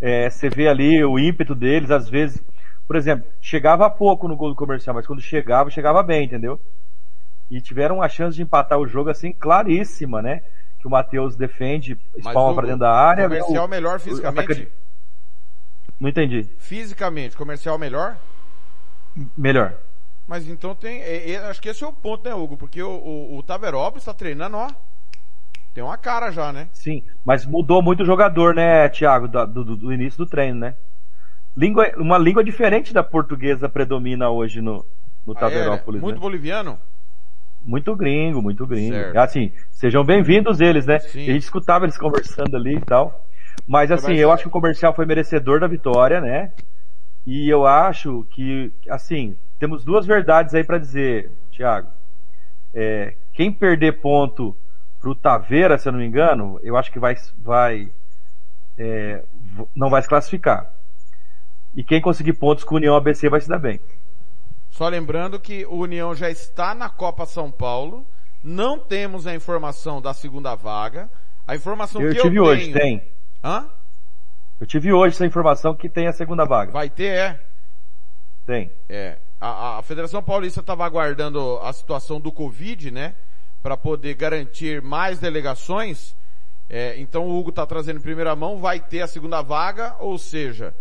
É, 0.00 0.28
você 0.28 0.48
vê 0.48 0.68
ali 0.68 1.02
o 1.04 1.18
ímpeto 1.18 1.54
deles, 1.54 1.90
às 1.90 2.08
vezes, 2.08 2.42
por 2.86 2.96
exemplo, 2.96 3.26
chegava 3.40 3.88
pouco 3.90 4.28
no 4.28 4.36
gol 4.36 4.50
do 4.50 4.54
comercial, 4.56 4.94
mas 4.94 5.06
quando 5.06 5.20
chegava, 5.22 5.70
chegava 5.70 6.02
bem, 6.02 6.24
entendeu? 6.26 6.60
E 7.50 7.60
tiveram 7.60 8.02
a 8.02 8.08
chance 8.08 8.36
de 8.36 8.42
empatar 8.42 8.78
o 8.78 8.86
jogo 8.86 9.08
assim, 9.10 9.32
claríssima, 9.32 10.20
né? 10.20 10.42
Que 10.80 10.86
o 10.86 10.90
Matheus 10.90 11.36
defende, 11.36 11.98
espalma 12.16 12.54
pra 12.54 12.62
dentro 12.64 12.80
da 12.80 12.92
área. 12.92 13.24
Comercial 13.24 13.64
o- 13.64 13.68
melhor 13.68 13.96
o 13.96 14.00
fisicamente? 14.00 14.44
atacante- 14.52 14.72
Não 15.98 16.08
entendi. 16.10 16.42
Fisicamente, 16.58 17.36
comercial 17.36 17.78
melhor? 17.78 18.18
Melhor. 19.36 19.74
Mas 20.26 20.48
então 20.48 20.74
tem, 20.74 21.00
é- 21.02 21.30
é- 21.32 21.36
acho 21.48 21.60
que 21.60 21.68
esse 21.68 21.84
é 21.84 21.86
o 21.86 21.92
ponto, 21.92 22.28
né, 22.28 22.34
Hugo? 22.34 22.56
Porque 22.56 22.82
o, 22.82 22.90
o, 22.90 23.38
o 23.38 23.42
Taverópolis 23.42 24.04
tá 24.04 24.12
treinando, 24.12 24.56
ó. 24.56 24.68
Tem 25.72 25.84
uma 25.84 25.96
cara 25.96 26.30
já, 26.30 26.52
né? 26.52 26.68
Sim, 26.72 27.02
mas 27.24 27.44
mudou 27.46 27.82
muito 27.82 28.02
o 28.02 28.06
jogador, 28.06 28.54
né, 28.54 28.88
Thiago, 28.88 29.28
do, 29.28 29.46
do- 29.46 29.76
do 29.76 29.92
início 29.92 30.18
do 30.18 30.28
treino, 30.28 30.58
né? 30.58 30.74
Língua, 31.56 31.90
uma 31.96 32.18
língua 32.18 32.42
diferente 32.44 32.92
da 32.92 33.02
portuguesa 33.02 33.68
predomina 33.68 34.28
hoje 34.30 34.60
no, 34.60 34.84
no 35.26 35.32
Ah, 35.34 35.36
é? 35.36 35.40
Taverópolis. 35.40 36.02
Muito 36.02 36.16
né? 36.16 36.20
boliviano? 36.20 36.78
Muito 37.64 37.94
gringo, 37.96 38.42
muito 38.42 38.66
gringo. 38.66 38.94
Certo. 38.94 39.16
Assim, 39.16 39.52
sejam 39.70 40.04
bem-vindos 40.04 40.60
eles, 40.60 40.86
né? 40.86 40.98
Sim. 40.98 41.28
A 41.28 41.32
gente 41.32 41.42
escutava 41.42 41.84
eles 41.84 41.98
conversando 41.98 42.56
ali 42.56 42.76
e 42.76 42.80
tal. 42.80 43.26
Mas 43.66 43.90
assim, 43.90 44.14
eu 44.14 44.30
acho 44.30 44.44
que 44.44 44.48
o 44.48 44.52
comercial 44.52 44.94
foi 44.94 45.04
merecedor 45.06 45.60
da 45.60 45.66
vitória, 45.66 46.20
né? 46.20 46.52
E 47.26 47.48
eu 47.48 47.66
acho 47.66 48.24
que, 48.30 48.72
assim, 48.88 49.36
temos 49.58 49.84
duas 49.84 50.06
verdades 50.06 50.54
aí 50.54 50.62
pra 50.62 50.78
dizer, 50.78 51.32
Thiago. 51.50 51.88
É, 52.72 53.14
quem 53.32 53.50
perder 53.50 54.00
ponto 54.00 54.56
pro 55.00 55.14
Taveira, 55.14 55.76
se 55.76 55.88
eu 55.88 55.92
não 55.92 55.98
me 55.98 56.06
engano, 56.06 56.60
eu 56.62 56.76
acho 56.76 56.92
que 56.92 56.98
vai, 56.98 57.16
vai 57.38 57.90
é, 58.78 59.24
não 59.74 59.88
vai 59.90 60.02
se 60.02 60.08
classificar. 60.08 60.72
E 61.74 61.82
quem 61.82 62.00
conseguir 62.00 62.34
pontos 62.34 62.64
com 62.64 62.74
o 62.74 62.78
União 62.78 62.94
ABC 62.94 63.28
vai 63.28 63.40
se 63.40 63.48
dar 63.48 63.58
bem. 63.58 63.80
Só 64.70 64.88
lembrando 64.88 65.40
que 65.40 65.64
o 65.66 65.76
União 65.76 66.14
já 66.14 66.30
está 66.30 66.74
na 66.74 66.88
Copa 66.88 67.26
São 67.26 67.50
Paulo. 67.50 68.06
Não 68.42 68.78
temos 68.78 69.26
a 69.26 69.34
informação 69.34 70.00
da 70.00 70.14
segunda 70.14 70.54
vaga. 70.54 71.10
A 71.46 71.54
informação 71.54 72.00
Eu 72.02 72.12
que 72.14 72.20
tive 72.20 72.36
eu 72.36 72.44
hoje, 72.44 72.72
tenho... 72.72 72.78
tem. 72.78 73.02
Hã? 73.42 73.68
Eu 74.58 74.66
tive 74.66 74.90
hoje 74.90 75.14
essa 75.14 75.26
informação 75.26 75.74
que 75.74 75.88
tem 75.88 76.06
a 76.06 76.12
segunda 76.12 76.44
vaga. 76.46 76.72
Vai 76.72 76.88
ter, 76.88 77.12
é? 77.12 77.40
Tem. 78.46 78.72
É. 78.88 79.18
A, 79.38 79.78
a 79.78 79.82
Federação 79.82 80.22
Paulista 80.22 80.60
estava 80.60 80.86
aguardando 80.86 81.58
a 81.58 81.70
situação 81.74 82.18
do 82.18 82.32
Covid, 82.32 82.90
né? 82.90 83.14
Para 83.62 83.76
poder 83.76 84.14
garantir 84.14 84.80
mais 84.80 85.18
delegações. 85.18 86.16
É, 86.70 86.98
então 86.98 87.26
o 87.26 87.38
Hugo 87.38 87.50
está 87.50 87.66
trazendo 87.66 87.98
em 87.98 88.02
primeira 88.02 88.34
mão, 88.34 88.58
vai 88.58 88.80
ter 88.80 89.02
a 89.02 89.06
segunda 89.06 89.42
vaga, 89.42 89.94
ou 90.00 90.18
seja, 90.18 90.74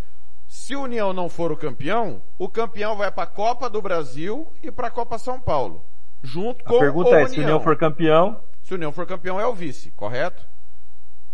se 0.48 0.76
o 0.76 0.82
União 0.82 1.14
não 1.14 1.30
for 1.30 1.52
o 1.52 1.58
campeão, 1.58 2.24
o 2.40 2.50
campeão 2.50 2.96
vai 2.96 3.12
para 3.12 3.24
a 3.24 3.28
Copa 3.28 3.70
do 3.70 3.82
Brasil 3.82 4.52
e 4.64 4.72
para 4.72 4.88
a 4.88 4.92
Copa 4.92 5.20
São 5.20 5.40
Paulo. 5.40 5.84
Junto 6.24 6.64
A 6.66 6.70
com 6.70 6.80
pergunta 6.80 7.10
o 7.10 7.16
é, 7.16 7.28
se 7.28 7.40
o 7.40 7.44
União 7.44 7.60
for 7.60 7.78
campeão, 7.78 8.40
Se 8.64 8.74
o 8.74 8.78
União 8.78 8.92
for 8.92 9.06
campeão 9.06 9.40
é 9.40 9.46
o 9.46 9.54
vice, 9.54 9.92
correto? 9.92 10.48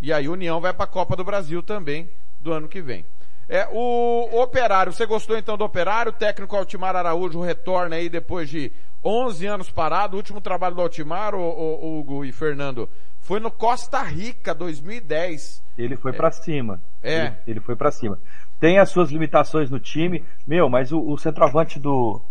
E 0.02 0.12
aí 0.12 0.28
o 0.28 0.32
União 0.32 0.60
vai 0.60 0.74
para 0.74 0.84
a 0.84 0.88
Copa 0.88 1.16
do 1.16 1.24
Brasil 1.24 1.62
também 1.62 2.10
do 2.42 2.52
ano 2.52 2.68
que 2.68 2.82
vem. 2.82 3.04
É, 3.48 3.68
o 3.70 4.40
Operário, 4.40 4.92
você 4.92 5.04
gostou 5.04 5.36
então 5.36 5.56
do 5.56 5.64
Operário? 5.64 6.10
O 6.10 6.14
técnico 6.14 6.56
Altimar 6.56 6.96
Araújo 6.96 7.40
retorna 7.40 7.96
aí 7.96 8.08
depois 8.08 8.48
de 8.48 8.72
11 9.04 9.46
anos 9.46 9.70
parado, 9.70 10.14
o 10.14 10.16
último 10.16 10.40
trabalho 10.40 10.74
do 10.74 10.80
Altimar, 10.80 11.34
o, 11.34 11.40
o, 11.40 11.98
Hugo 11.98 12.24
e 12.24 12.32
Fernando, 12.32 12.88
foi 13.20 13.40
no 13.40 13.50
Costa 13.50 14.02
Rica, 14.02 14.54
2010. 14.54 15.62
Ele 15.76 15.96
foi 15.96 16.12
pra 16.12 16.30
cima. 16.30 16.80
É. 17.02 17.18
Ele, 17.18 17.34
ele 17.48 17.60
foi 17.60 17.74
pra 17.74 17.90
cima. 17.90 18.18
Tem 18.60 18.78
as 18.78 18.90
suas 18.90 19.10
limitações 19.10 19.70
no 19.70 19.80
time. 19.80 20.24
Meu, 20.46 20.68
mas 20.68 20.92
o, 20.92 21.00
o 21.00 21.18
centroavante 21.18 21.80
do, 21.80 22.22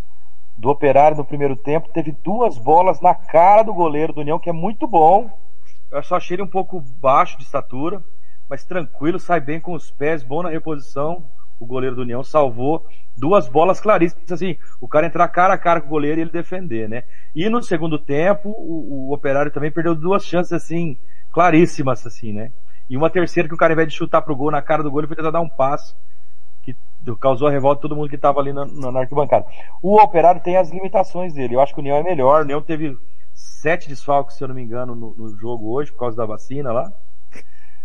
do 0.58 0.70
Operário 0.70 1.18
no 1.18 1.26
primeiro 1.26 1.56
tempo 1.56 1.90
teve 1.90 2.12
duas 2.24 2.58
bolas 2.58 3.02
na 3.02 3.14
cara 3.14 3.64
do 3.64 3.74
goleiro 3.74 4.14
do 4.14 4.22
União, 4.22 4.40
que 4.40 4.50
é 4.50 4.54
muito 4.54 4.88
bom. 4.88 5.30
Eu 5.92 6.02
só 6.04 6.16
achei 6.16 6.36
ele 6.36 6.44
um 6.44 6.48
pouco 6.48 6.80
baixo 6.80 7.38
de 7.38 7.44
estatura, 7.44 8.02
mas 8.52 8.66
tranquilo, 8.66 9.18
sai 9.18 9.40
bem 9.40 9.62
com 9.62 9.72
os 9.72 9.90
pés, 9.90 10.24
bom 10.24 10.44
na 10.44 10.50
reposição. 10.50 11.24
O 11.58 11.66
goleiro 11.66 11.96
do 11.96 12.02
União 12.02 12.22
salvou 12.22 12.86
duas 13.16 13.48
bolas 13.48 13.80
claríssimas, 13.80 14.30
assim, 14.30 14.58
o 14.82 14.90
cara 14.90 15.08
entrar 15.08 15.26
cara 15.30 15.54
a 15.54 15.58
cara 15.58 15.80
com 15.80 15.88
o 15.88 15.92
goleiro 15.92 16.20
e 16.20 16.24
ele 16.24 16.32
defender, 16.32 16.90
né? 16.90 17.04
E 17.34 17.48
no 17.48 17.64
segundo 17.64 17.98
tempo, 17.98 18.50
o, 18.50 19.08
o 19.08 19.14
Operário 19.14 19.52
também 19.52 19.72
perdeu 19.72 19.96
duas 19.96 20.26
chances, 20.26 20.52
assim, 20.52 20.98
claríssimas, 21.32 22.06
assim, 22.06 22.34
né? 22.34 22.52
E 22.90 22.98
uma 22.98 23.10
terceira 23.10 23.48
que 23.48 23.56
o 23.56 23.58
cara, 23.58 23.72
ao 23.72 23.76
invés 23.76 23.88
de 23.88 23.98
chutar 23.98 24.22
pro 24.22 24.36
gol 24.36 24.52
na 24.52 24.62
cara 24.62 24.84
do 24.84 24.92
gol, 24.92 25.08
foi 25.08 25.16
tentar 25.16 25.32
dar 25.32 25.40
um 25.40 25.48
passe 25.48 25.96
que 26.62 26.76
causou 27.22 27.48
a 27.48 27.52
revolta 27.52 27.78
de 27.78 27.84
todo 27.84 27.96
mundo 27.96 28.10
que 28.10 28.16
estava 28.16 28.42
ali 28.42 28.52
na, 28.52 28.66
na, 28.66 29.00
arquibancada. 29.00 29.46
O 29.82 29.96
Operário 29.96 30.42
tem 30.42 30.58
as 30.58 30.70
limitações 30.72 31.34
dele. 31.34 31.56
Eu 31.56 31.62
acho 31.62 31.74
que 31.74 31.80
o 31.80 31.84
União 31.84 31.96
é 31.96 32.04
melhor. 32.04 32.42
O 32.42 32.44
União 32.44 32.62
teve 32.62 32.98
sete 33.34 33.88
desfalques, 33.88 34.36
se 34.36 34.44
eu 34.44 34.50
não 34.50 34.56
me 34.56 34.62
engano, 34.62 34.94
no, 34.94 35.16
no 35.16 35.38
jogo 35.38 35.72
hoje, 35.72 35.90
por 35.90 36.00
causa 36.00 36.18
da 36.18 36.26
vacina 36.26 36.74
lá. 36.74 36.92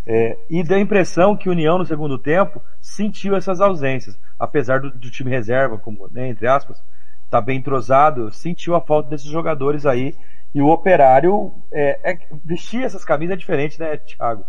É, 0.06 0.38
e 0.48 0.62
deu 0.62 0.76
a 0.76 0.80
impressão 0.80 1.36
que 1.36 1.48
o 1.48 1.52
União, 1.52 1.78
no 1.78 1.84
segundo 1.84 2.16
tempo, 2.16 2.62
sentiu 2.80 3.34
essas 3.34 3.60
ausências. 3.60 4.18
Apesar 4.38 4.80
do, 4.80 4.90
do 4.90 5.10
time 5.10 5.30
reserva, 5.30 5.78
como, 5.78 6.08
né, 6.12 6.28
entre 6.28 6.46
aspas, 6.46 6.80
tá 7.28 7.40
bem 7.40 7.58
entrosado, 7.58 8.30
sentiu 8.30 8.76
a 8.76 8.80
falta 8.80 9.10
desses 9.10 9.28
jogadores 9.28 9.84
aí. 9.84 10.14
E 10.54 10.62
o 10.62 10.68
Operário, 10.68 11.52
é, 11.72 12.12
é, 12.12 12.18
vestir 12.44 12.84
essas 12.84 13.04
camisas 13.04 13.34
é 13.34 13.36
diferente, 13.36 13.80
né, 13.80 13.96
Thiago? 13.96 14.44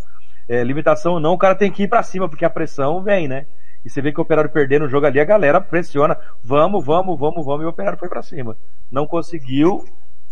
É, 0.48 0.64
limitação 0.64 1.14
ou 1.14 1.20
não, 1.20 1.34
o 1.34 1.38
cara 1.38 1.56
tem 1.56 1.72
que 1.72 1.84
ir 1.84 1.88
para 1.88 2.04
cima, 2.04 2.30
porque 2.30 2.46
a 2.46 2.50
pressão 2.50 3.02
vem, 3.02 3.28
né? 3.28 3.46
E 3.84 3.90
você 3.90 4.02
vê 4.02 4.12
que 4.12 4.20
o 4.20 4.24
Operário 4.24 4.50
perdendo 4.50 4.86
o 4.86 4.90
jogo 4.90 5.06
ali, 5.06 5.20
a 5.20 5.26
galera 5.26 5.60
pressiona, 5.60 6.18
vamos, 6.44 6.86
vamos, 6.86 7.20
vamos, 7.20 7.46
vamos, 7.46 7.64
e 7.64 7.66
o 7.66 7.70
Operário 7.70 8.00
foi 8.00 8.08
para 8.08 8.22
cima. 8.22 8.56
Não 8.92 9.08
conseguiu, 9.08 9.84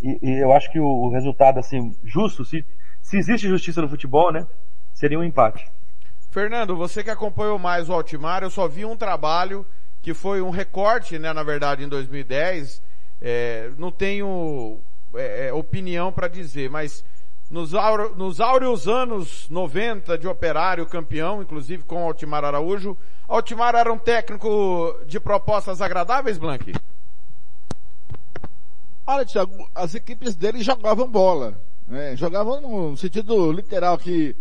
e, 0.02 0.20
e, 0.22 0.40
eu 0.40 0.54
acho 0.54 0.72
que 0.72 0.80
o, 0.80 0.86
o, 0.86 1.10
resultado, 1.10 1.60
assim, 1.60 1.96
justo, 2.04 2.46
se, 2.46 2.66
se 3.02 3.18
existe 3.18 3.48
justiça 3.48 3.82
no 3.82 3.90
futebol, 3.90 4.32
né, 4.32 4.46
seria 4.96 5.20
um 5.20 5.24
empate. 5.24 5.70
Fernando, 6.32 6.76
você 6.76 7.04
que 7.04 7.12
acompanhou 7.12 7.60
mais 7.60 7.88
o 7.88 7.94
Altimar, 7.94 8.42
eu 8.42 8.50
só 8.50 8.68
vi 8.68 8.84
um 8.84 8.98
trabalho 8.98 9.66
que 10.02 10.14
foi 10.14 10.42
um 10.42 10.50
recorte, 10.50 11.20
né, 11.20 11.32
na 11.34 11.44
verdade, 11.44 11.84
em 11.84 11.88
2010, 11.88 12.82
é, 13.22 13.72
não 13.78 13.92
tenho 13.92 14.80
é, 15.14 15.48
é 15.48 15.54
opinião 15.54 16.12
para 16.12 16.28
dizer, 16.28 16.70
mas 16.70 17.04
nos, 17.50 17.72
nos 18.16 18.40
áureos 18.40 18.88
anos 18.88 19.50
90 19.50 20.18
de 20.18 20.28
operário 20.28 20.86
campeão, 20.86 21.42
inclusive 21.42 21.84
com 21.84 22.04
o 22.04 22.08
Altimar 22.08 22.44
Araújo, 22.44 22.98
Altimar 23.28 23.76
era 23.76 23.92
um 23.92 23.98
técnico 23.98 25.00
de 25.06 25.20
propostas 25.20 25.82
agradáveis, 25.82 26.38
Blank? 26.38 26.74
Olha, 29.08 29.26
Thiago, 29.26 29.70
as 29.76 29.94
equipes 29.94 30.36
dele 30.36 30.64
jogavam 30.64 31.08
bola. 31.08 31.60
Né? 31.88 32.16
Jogavam 32.16 32.60
no 32.62 32.98
sentido 32.98 33.52
literal 33.52 33.98
que 33.98 34.36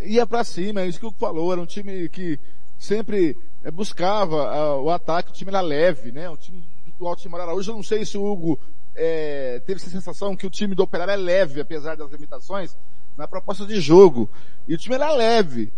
ia 0.00 0.26
para 0.26 0.44
cima, 0.44 0.82
é 0.82 0.86
isso 0.86 0.98
que 0.98 1.06
o 1.06 1.12
falou, 1.12 1.52
era 1.52 1.60
um 1.60 1.66
time 1.66 2.08
que 2.08 2.38
sempre 2.78 3.36
é, 3.62 3.70
buscava 3.70 4.76
uh, 4.76 4.82
o 4.82 4.90
ataque, 4.90 5.30
o 5.30 5.34
time 5.34 5.50
era 5.50 5.60
leve, 5.60 6.12
né? 6.12 6.28
O 6.28 6.36
time 6.36 6.62
do 6.98 7.06
Altimar 7.06 7.40
Araújo, 7.40 7.70
eu 7.70 7.76
não 7.76 7.82
sei 7.82 8.04
se 8.04 8.16
o 8.16 8.24
Hugo 8.24 8.58
é, 8.94 9.60
teve 9.66 9.80
essa 9.80 9.90
sensação 9.90 10.36
que 10.36 10.46
o 10.46 10.50
time 10.50 10.74
do 10.74 10.82
Operário 10.82 11.12
é 11.12 11.16
leve, 11.16 11.60
apesar 11.60 11.96
das 11.96 12.10
limitações, 12.10 12.76
na 13.16 13.26
proposta 13.26 13.66
de 13.66 13.80
jogo. 13.80 14.28
E 14.66 14.74
o 14.74 14.78
time 14.78 14.94
era 14.94 15.12
leve 15.12 15.72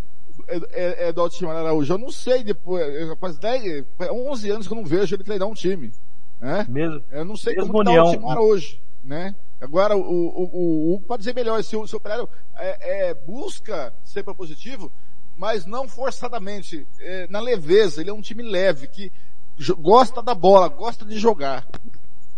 é, 0.47 0.57
é, 0.71 1.07
é 1.07 1.13
do 1.13 1.21
Altimar 1.21 1.55
Araújo. 1.55 1.93
Eu 1.93 1.97
não 1.97 2.11
sei 2.11 2.43
depois, 2.43 2.85
faz 3.19 3.37
10, 3.37 3.85
11 3.99 4.51
anos 4.51 4.67
que 4.67 4.73
eu 4.73 4.77
não 4.77 4.85
vejo 4.85 5.15
ele 5.15 5.23
treinar 5.23 5.47
um 5.47 5.53
time. 5.53 5.91
Né? 6.39 6.65
Mesmo, 6.69 7.03
eu 7.11 7.25
não 7.25 7.35
sei 7.35 7.55
mesmo 7.55 7.71
como 7.71 7.89
está 7.89 8.03
o 8.03 8.07
Altimar 8.07 8.39
hoje. 8.39 8.81
Né? 9.03 9.35
Agora, 9.59 9.95
o, 9.95 10.01
o, 10.01 10.95
o, 10.95 11.01
pode 11.01 11.21
dizer 11.21 11.33
melhor, 11.33 11.63
se 11.63 11.75
o, 11.75 11.87
se 11.87 11.95
o 11.95 11.97
Operário 11.97 12.29
é, 12.55 13.09
é, 13.09 13.13
busca 13.13 13.93
ser 14.03 14.23
propositivo, 14.23 14.91
mas 15.35 15.65
não 15.65 15.87
forçadamente, 15.87 16.87
é, 16.99 17.27
na 17.29 17.39
leveza. 17.39 18.01
Ele 18.01 18.09
é 18.09 18.13
um 18.13 18.21
time 18.21 18.43
leve, 18.43 18.87
que 18.87 19.11
gosta 19.79 20.21
da 20.21 20.35
bola, 20.35 20.67
gosta 20.67 21.05
de 21.05 21.17
jogar. 21.17 21.65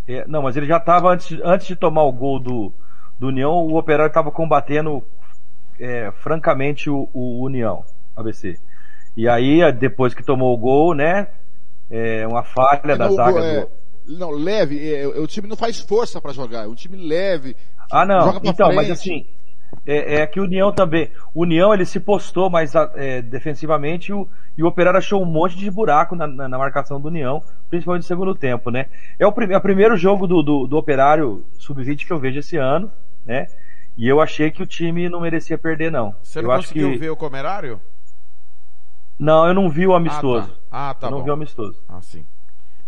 É, 0.07 0.25
não, 0.27 0.43
mas 0.43 0.55
ele 0.57 0.65
já 0.65 0.77
estava 0.77 1.09
antes, 1.11 1.37
antes 1.43 1.67
de 1.67 1.75
tomar 1.75 2.03
o 2.03 2.11
gol 2.11 2.39
do, 2.39 2.73
do 3.17 3.27
União, 3.27 3.51
o 3.51 3.77
Operário 3.77 4.09
estava 4.09 4.31
combatendo 4.31 5.03
é, 5.79 6.11
francamente 6.23 6.89
o, 6.89 7.09
o, 7.13 7.43
União, 7.43 7.83
ABC. 8.15 8.57
E 9.15 9.27
aí, 9.27 9.71
depois 9.73 10.13
que 10.13 10.23
tomou 10.23 10.53
o 10.53 10.57
gol, 10.57 10.93
né, 10.93 11.27
é 11.89 12.25
uma 12.25 12.43
falha 12.43 12.97
da 12.97 13.09
zaga 13.09 13.39
é, 13.39 13.61
do... 13.61 13.78
Não, 14.17 14.31
leve, 14.31 14.93
é, 14.93 15.07
o 15.07 15.27
time 15.27 15.47
não 15.47 15.55
faz 15.55 15.79
força 15.79 16.19
para 16.19 16.33
jogar, 16.33 16.63
é 16.63 16.67
um 16.67 16.73
time 16.73 16.97
leve. 16.97 17.55
Ah, 17.91 18.05
não, 18.05 18.39
então, 18.43 18.67
frente. 18.67 18.75
mas 18.75 18.89
assim, 18.89 19.25
é, 19.85 20.21
é, 20.21 20.27
que 20.27 20.39
o 20.39 20.43
União 20.43 20.71
também. 20.71 21.11
O 21.33 21.43
União 21.43 21.73
ele 21.73 21.85
se 21.85 21.99
postou 21.99 22.49
mais 22.49 22.73
é, 22.95 23.21
defensivamente 23.21 24.09
e 24.09 24.13
o, 24.13 24.27
e 24.57 24.63
o 24.63 24.67
Operário 24.67 24.97
achou 24.97 25.21
um 25.21 25.25
monte 25.25 25.55
de 25.55 25.69
buraco 25.69 26.15
na, 26.15 26.27
na, 26.27 26.49
na, 26.49 26.57
marcação 26.57 26.99
do 26.99 27.07
União, 27.07 27.41
principalmente 27.69 28.03
no 28.03 28.07
segundo 28.07 28.35
tempo, 28.35 28.71
né? 28.71 28.87
É 29.19 29.27
o, 29.27 29.33
é 29.49 29.57
o 29.57 29.61
primeiro 29.61 29.95
jogo 29.95 30.27
do, 30.27 30.41
do, 30.41 30.67
do 30.67 30.77
Operário 30.77 31.45
sub-20 31.57 32.05
que 32.05 32.11
eu 32.11 32.19
vejo 32.19 32.39
esse 32.39 32.57
ano, 32.57 32.91
né? 33.25 33.47
E 33.97 34.07
eu 34.07 34.21
achei 34.21 34.49
que 34.49 34.63
o 34.63 34.67
time 34.67 35.09
não 35.09 35.21
merecia 35.21 35.57
perder, 35.57 35.91
não. 35.91 36.15
Você 36.23 36.41
não 36.41 36.51
eu 36.51 36.57
conseguiu 36.57 36.87
acho 36.87 36.93
que... 36.93 36.99
ver 36.99 37.09
o 37.09 37.17
Comerário? 37.17 37.79
Não, 39.19 39.45
eu 39.45 39.53
não 39.53 39.69
vi 39.69 39.85
o 39.85 39.93
amistoso. 39.93 40.49
Ah, 40.71 40.71
tá. 40.71 40.89
Ah, 40.89 40.93
tá 40.93 41.07
eu 41.07 41.11
não 41.11 41.17
bom. 41.19 41.23
vi 41.25 41.29
o 41.29 41.33
amistoso. 41.33 41.83
Ah, 41.87 42.01
sim. 42.01 42.25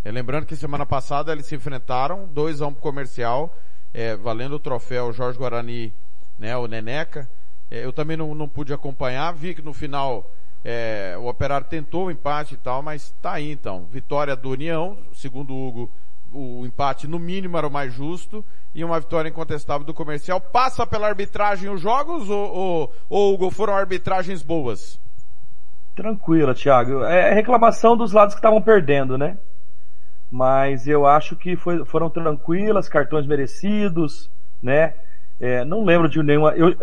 É, 0.03 0.11
lembrando 0.11 0.45
que 0.45 0.55
semana 0.55 0.85
passada 0.85 1.31
eles 1.31 1.45
se 1.45 1.55
enfrentaram, 1.55 2.27
2 2.33 2.61
a 2.61 2.65
1 2.65 2.69
um 2.69 2.73
pro 2.73 2.81
comercial, 2.81 3.55
é, 3.93 4.15
valendo 4.15 4.55
o 4.55 4.59
troféu 4.59 5.13
Jorge 5.13 5.37
Guarani 5.37 5.93
né, 6.39 6.57
o 6.57 6.67
Neneca. 6.67 7.29
É, 7.69 7.85
eu 7.85 7.93
também 7.93 8.17
não, 8.17 8.33
não 8.33 8.49
pude 8.49 8.73
acompanhar, 8.73 9.31
vi 9.31 9.53
que 9.53 9.61
no 9.61 9.73
final 9.73 10.29
é, 10.65 11.15
o 11.19 11.27
Operário 11.27 11.67
tentou 11.67 12.07
o 12.07 12.11
empate 12.11 12.55
e 12.55 12.57
tal, 12.57 12.81
mas 12.81 13.13
tá 13.21 13.33
aí 13.33 13.51
então. 13.51 13.85
Vitória 13.91 14.35
do 14.35 14.49
União, 14.49 14.97
segundo 15.13 15.53
o 15.53 15.67
Hugo, 15.67 15.91
o 16.33 16.65
empate 16.65 17.07
no 17.07 17.19
mínimo 17.19 17.57
era 17.57 17.67
o 17.67 17.71
mais 17.71 17.93
justo, 17.93 18.43
e 18.73 18.83
uma 18.83 18.99
vitória 18.99 19.29
incontestável 19.29 19.85
do 19.85 19.93
comercial. 19.93 20.41
Passa 20.41 20.87
pela 20.87 21.07
arbitragem 21.07 21.69
os 21.69 21.79
jogos 21.79 22.29
ou, 22.29 22.55
ou, 22.55 22.93
ou 23.09 23.33
Hugo, 23.33 23.51
foram 23.51 23.73
arbitragens 23.73 24.41
boas? 24.41 24.99
Tranquila, 25.95 26.55
Thiago. 26.55 27.03
É 27.03 27.33
reclamação 27.33 27.97
dos 27.97 28.13
lados 28.13 28.33
que 28.33 28.39
estavam 28.39 28.61
perdendo, 28.61 29.17
né? 29.17 29.37
Mas 30.32 30.88
eu 30.88 31.05
acho 31.05 31.36
que 31.36 31.57
foi, 31.57 31.84
foram 31.84 32.09
tranquilas, 32.09 32.88
cartões 32.88 33.27
merecidos, 33.27 34.32
né? 34.63 34.93
É, 35.39 35.66
não 35.66 35.83
lembro 35.83 36.08
de 36.08 36.24
nenhuma. 36.24 36.51
Eu, 36.51 36.74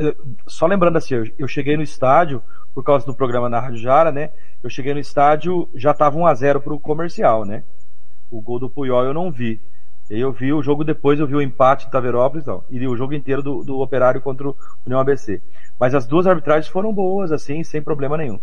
só 0.46 0.66
lembrando 0.66 0.98
assim, 0.98 1.14
eu, 1.14 1.24
eu, 1.38 1.48
cheguei 1.48 1.76
no 1.76 1.82
estádio, 1.82 2.42
por 2.74 2.84
causa 2.84 3.06
do 3.06 3.14
programa 3.14 3.48
na 3.48 3.58
Rádio 3.58 3.78
Jara, 3.78 4.12
né? 4.12 4.30
Eu 4.62 4.68
cheguei 4.68 4.92
no 4.92 5.00
estádio, 5.00 5.68
já 5.74 5.94
tava 5.94 6.18
1x0 6.18 6.60
pro 6.60 6.78
comercial, 6.78 7.44
né? 7.44 7.62
O 8.30 8.42
gol 8.42 8.58
do 8.58 8.68
Puyol 8.68 9.04
eu 9.04 9.14
não 9.14 9.30
vi. 9.30 9.60
Eu 10.10 10.32
vi 10.32 10.52
o 10.52 10.62
jogo 10.62 10.84
depois, 10.84 11.20
eu 11.20 11.26
vi 11.26 11.36
o 11.36 11.42
empate 11.42 11.86
de 11.86 11.92
Taverópolis, 11.92 12.44
não. 12.46 12.64
E 12.68 12.86
o 12.86 12.96
jogo 12.96 13.14
inteiro 13.14 13.42
do, 13.42 13.62
do 13.62 13.80
Operário 13.80 14.20
contra 14.20 14.48
o 14.48 14.56
União 14.84 15.00
ABC. 15.00 15.40
Mas 15.78 15.94
as 15.94 16.06
duas 16.06 16.26
arbitragens 16.26 16.68
foram 16.68 16.92
boas, 16.92 17.30
assim, 17.30 17.62
sem 17.62 17.80
problema 17.80 18.16
nenhum. 18.16 18.40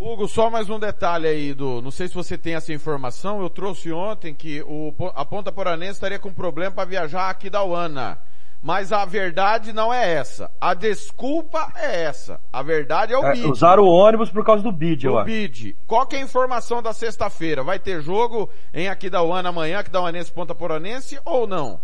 Hugo, 0.00 0.28
só 0.28 0.48
mais 0.48 0.70
um 0.70 0.78
detalhe 0.78 1.26
aí 1.26 1.52
do, 1.52 1.82
não 1.82 1.90
sei 1.90 2.06
se 2.06 2.14
você 2.14 2.38
tem 2.38 2.54
essa 2.54 2.72
informação, 2.72 3.42
eu 3.42 3.50
trouxe 3.50 3.90
ontem 3.90 4.32
que 4.32 4.62
o, 4.62 4.94
a 5.12 5.24
Ponta 5.24 5.50
Poranense 5.50 5.94
estaria 5.94 6.20
com 6.20 6.32
problema 6.32 6.70
para 6.70 6.88
viajar 6.88 7.28
aqui 7.28 7.50
da 7.50 7.64
UANA. 7.64 8.16
Mas 8.62 8.92
a 8.92 9.04
verdade 9.04 9.72
não 9.72 9.92
é 9.92 10.14
essa. 10.14 10.50
A 10.60 10.72
desculpa 10.72 11.72
é 11.76 12.04
essa. 12.04 12.40
A 12.52 12.62
verdade 12.62 13.12
é 13.12 13.18
o 13.18 13.24
é, 13.24 13.32
bid. 13.32 13.46
Usaram 13.46 13.82
o 13.82 13.88
ônibus 13.88 14.30
por 14.30 14.44
causa 14.44 14.62
do 14.62 14.70
bid, 14.70 15.04
eu 15.04 15.14
o 15.14 15.18
acho. 15.18 15.26
bid. 15.26 15.76
Qual 15.86 16.06
que 16.06 16.14
é 16.14 16.20
a 16.20 16.22
informação 16.22 16.80
da 16.80 16.92
sexta-feira? 16.92 17.64
Vai 17.64 17.80
ter 17.80 18.00
jogo 18.00 18.48
em 18.72 18.88
Aquidauana 18.88 19.48
amanhã, 19.48 19.80
Aquidauanense 19.80 20.32
Ponta 20.32 20.54
Poranense 20.54 21.18
ou 21.24 21.46
não? 21.46 21.80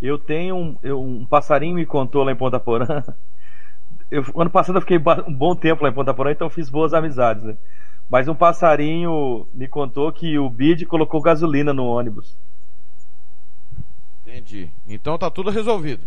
Eu 0.00 0.18
tenho 0.18 0.56
um, 0.56 0.78
eu, 0.82 1.00
um 1.00 1.26
passarinho 1.26 1.74
me 1.74 1.86
contou 1.86 2.22
lá 2.22 2.30
em 2.30 2.36
Ponta 2.36 2.60
Porã. 2.60 3.02
Eu, 4.10 4.24
ano 4.36 4.50
passado 4.50 4.76
eu 4.76 4.80
fiquei 4.80 4.98
um 5.26 5.34
bom 5.34 5.54
tempo 5.54 5.82
lá 5.82 5.90
em 5.90 5.92
Ponta 5.92 6.14
Porã, 6.14 6.30
então 6.30 6.48
fiz 6.48 6.68
boas 6.68 6.94
amizades, 6.94 7.42
né? 7.42 7.56
Mas 8.08 8.28
um 8.28 8.34
passarinho 8.34 9.48
me 9.52 9.66
contou 9.66 10.12
que 10.12 10.38
o 10.38 10.48
BID 10.48 10.86
colocou 10.86 11.20
gasolina 11.20 11.72
no 11.72 11.84
ônibus. 11.86 12.36
Entendi. 14.24 14.70
Então 14.86 15.18
tá 15.18 15.30
tudo 15.30 15.50
resolvido. 15.50 16.02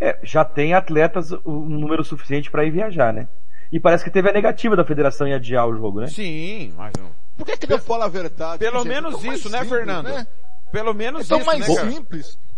É, 0.00 0.18
já 0.22 0.44
tem 0.44 0.72
atletas 0.72 1.32
um 1.44 1.66
número 1.66 2.04
suficiente 2.04 2.50
para 2.50 2.64
ir 2.64 2.70
viajar, 2.70 3.12
né? 3.12 3.28
E 3.72 3.78
parece 3.78 4.02
que 4.02 4.10
teve 4.10 4.28
a 4.28 4.32
negativa 4.32 4.74
da 4.74 4.84
federação 4.84 5.26
em 5.26 5.32
adiar 5.32 5.68
o 5.68 5.76
jogo, 5.76 6.00
né? 6.00 6.06
Sim, 6.06 6.72
mas 6.76 6.92
não. 6.98 7.10
Por 7.36 7.46
que, 7.46 7.56
que 7.56 7.66
não 7.68 7.78
fala 7.78 8.06
a 8.06 8.08
verdade? 8.08 8.58
Pelo 8.58 8.84
menos 8.84 9.22
isso, 9.24 9.48
né, 9.50 9.64
Fernando? 9.64 10.08
Né? 10.08 10.26
Pelo 10.72 10.94
menos 10.94 11.26
Então, 11.26 11.38
isso, 11.38 11.46
mais 11.46 11.60
né, 11.60 11.74
cara? 11.74 11.90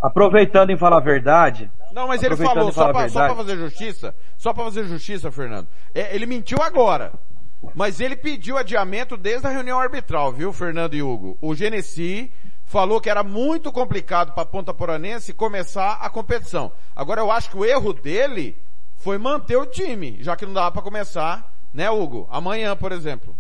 Aproveitando 0.02 0.70
em 0.70 0.76
falar 0.76 0.96
a 0.96 1.00
verdade. 1.00 1.70
Não, 1.92 2.08
mas 2.08 2.22
ele 2.22 2.36
falou, 2.36 2.72
só 2.72 2.86
falar 2.86 2.90
a 2.90 2.92
pra, 2.92 3.08
só 3.08 3.18
pra 3.20 3.28
verdade, 3.28 3.36
fazer 3.36 3.56
justiça, 3.56 4.14
só 4.36 4.52
pra 4.52 4.64
fazer 4.64 4.84
justiça, 4.84 5.30
Fernando. 5.30 5.68
É, 5.94 6.14
ele 6.14 6.26
mentiu 6.26 6.60
agora. 6.60 7.12
Mas 7.74 8.00
ele 8.00 8.16
pediu 8.16 8.58
adiamento 8.58 9.16
desde 9.16 9.46
a 9.46 9.50
reunião 9.50 9.78
arbitral, 9.78 10.32
viu, 10.32 10.52
Fernando 10.52 10.94
e 10.94 11.02
Hugo? 11.02 11.38
O 11.40 11.54
Genesi 11.54 12.32
falou 12.64 13.00
que 13.00 13.08
era 13.08 13.22
muito 13.22 13.70
complicado 13.70 14.32
para 14.32 14.44
Ponta 14.44 14.74
Poranense 14.74 15.32
começar 15.32 15.98
a 16.00 16.10
competição. 16.10 16.72
Agora 16.96 17.20
eu 17.20 17.30
acho 17.30 17.50
que 17.50 17.56
o 17.56 17.64
erro 17.64 17.92
dele 17.92 18.56
foi 18.96 19.18
manter 19.18 19.56
o 19.56 19.66
time, 19.66 20.18
já 20.20 20.34
que 20.34 20.46
não 20.46 20.54
dava 20.54 20.72
para 20.72 20.82
começar, 20.82 21.52
né, 21.72 21.88
Hugo? 21.90 22.26
Amanhã, 22.30 22.74
por 22.74 22.90
exemplo. 22.90 23.36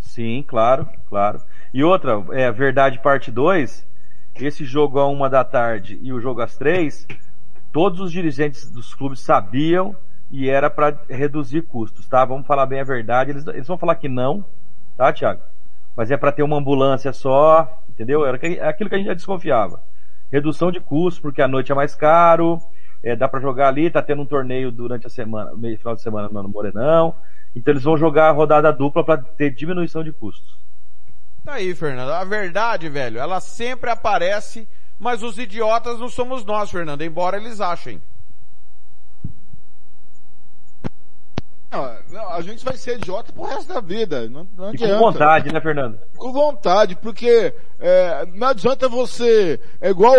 Sim, 0.00 0.44
claro, 0.46 0.86
claro. 1.08 1.40
E 1.72 1.82
outra, 1.82 2.22
é 2.32 2.52
verdade 2.52 2.98
parte 3.00 3.30
2, 3.30 3.86
esse 4.36 4.64
jogo 4.64 4.98
a 4.98 5.06
uma 5.06 5.28
da 5.28 5.44
tarde 5.44 5.98
e 6.02 6.12
o 6.12 6.20
jogo 6.20 6.40
às 6.40 6.56
três, 6.56 7.06
todos 7.72 8.00
os 8.00 8.12
dirigentes 8.12 8.70
dos 8.70 8.94
clubes 8.94 9.20
sabiam 9.20 9.96
e 10.30 10.48
era 10.48 10.70
para 10.70 10.98
reduzir 11.08 11.62
custos, 11.62 12.08
tá? 12.08 12.24
Vamos 12.24 12.46
falar 12.46 12.66
bem 12.66 12.80
a 12.80 12.84
verdade. 12.84 13.30
Eles, 13.30 13.46
eles 13.46 13.66
vão 13.66 13.76
falar 13.76 13.96
que 13.96 14.08
não, 14.08 14.44
tá, 14.96 15.12
Thiago? 15.12 15.42
Mas 15.94 16.10
é 16.10 16.16
para 16.16 16.32
ter 16.32 16.42
uma 16.42 16.56
ambulância 16.56 17.12
só, 17.12 17.82
entendeu? 17.88 18.24
Era 18.24 18.38
é 18.42 18.66
aquilo 18.66 18.88
que 18.88 18.94
a 18.94 18.98
gente 18.98 19.08
já 19.08 19.14
desconfiava. 19.14 19.82
Redução 20.30 20.72
de 20.72 20.80
custos, 20.80 21.20
porque 21.20 21.42
a 21.42 21.48
noite 21.48 21.70
é 21.70 21.74
mais 21.74 21.94
caro, 21.94 22.58
é, 23.02 23.14
dá 23.14 23.28
para 23.28 23.40
jogar 23.40 23.68
ali, 23.68 23.90
tá 23.90 24.00
tendo 24.00 24.22
um 24.22 24.26
torneio 24.26 24.72
durante 24.72 25.06
a 25.06 25.10
semana, 25.10 25.52
meio 25.54 25.76
final 25.76 25.94
de 25.94 26.00
semana 26.00 26.28
no 26.30 26.48
Morenão. 26.48 27.14
Então 27.54 27.72
eles 27.72 27.84
vão 27.84 27.98
jogar 27.98 28.28
a 28.28 28.32
rodada 28.32 28.72
dupla 28.72 29.04
para 29.04 29.18
ter 29.18 29.50
diminuição 29.50 30.02
de 30.02 30.12
custos. 30.12 30.61
Tá 31.44 31.54
aí, 31.54 31.74
Fernando. 31.74 32.10
A 32.12 32.24
verdade, 32.24 32.88
velho, 32.88 33.18
ela 33.18 33.40
sempre 33.40 33.90
aparece, 33.90 34.68
mas 34.98 35.22
os 35.22 35.38
idiotas 35.38 35.98
não 35.98 36.08
somos 36.08 36.44
nós, 36.44 36.70
Fernando, 36.70 37.02
embora 37.02 37.36
eles 37.36 37.60
achem. 37.60 38.00
Não, 42.10 42.28
a 42.28 42.42
gente 42.42 42.62
vai 42.62 42.76
ser 42.76 42.96
idiota 42.96 43.32
pro 43.32 43.44
resto 43.44 43.72
da 43.72 43.80
vida. 43.80 44.28
Não, 44.28 44.46
não 44.56 44.74
E 44.74 44.78
com 44.78 44.84
adianta. 44.84 44.98
vontade, 44.98 45.52
né, 45.52 45.58
Fernando? 45.58 45.98
Com 46.16 46.30
vontade, 46.30 46.94
porque 46.96 47.54
é, 47.80 48.26
não 48.26 48.48
adianta 48.48 48.90
você, 48.90 49.58
é 49.80 49.88
igual 49.88 50.14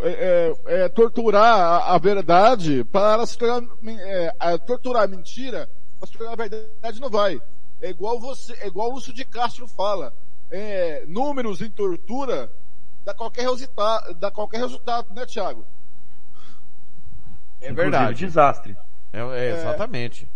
é, 0.00 0.08
é, 0.08 0.84
é, 0.84 0.88
torturar 0.88 1.44
a, 1.60 1.94
a 1.94 1.98
verdade 1.98 2.84
para 2.84 3.12
ela 3.12 3.26
se 3.26 3.36
tornar, 3.36 3.68
é, 3.86 4.34
a- 4.40 4.56
torturar 4.56 5.02
a 5.02 5.06
mentira 5.06 5.68
para 6.00 6.06
se 6.06 6.16
tornar 6.16 6.32
a 6.32 6.36
verdade 6.36 7.00
não 7.02 7.10
vai. 7.10 7.38
É 7.82 7.90
igual 7.90 8.18
você, 8.18 8.54
é 8.54 8.66
igual 8.66 8.88
o 8.88 8.94
Lúcio 8.94 9.12
de 9.12 9.26
Castro 9.26 9.68
fala, 9.68 10.14
é, 10.50 11.04
números 11.06 11.60
em 11.60 11.70
tortura 11.70 12.50
dá 13.04 13.14
qualquer 13.14 13.42
resultado, 13.42 14.14
dá 14.14 14.30
qualquer 14.30 14.58
resultado, 14.58 15.12
né, 15.14 15.24
Thiago? 15.26 15.64
É 17.60 17.70
Inclusive, 17.70 17.74
verdade. 17.74 18.24
desastre. 18.24 18.76
É, 19.12 19.20
é, 19.20 19.50
exatamente. 19.52 20.28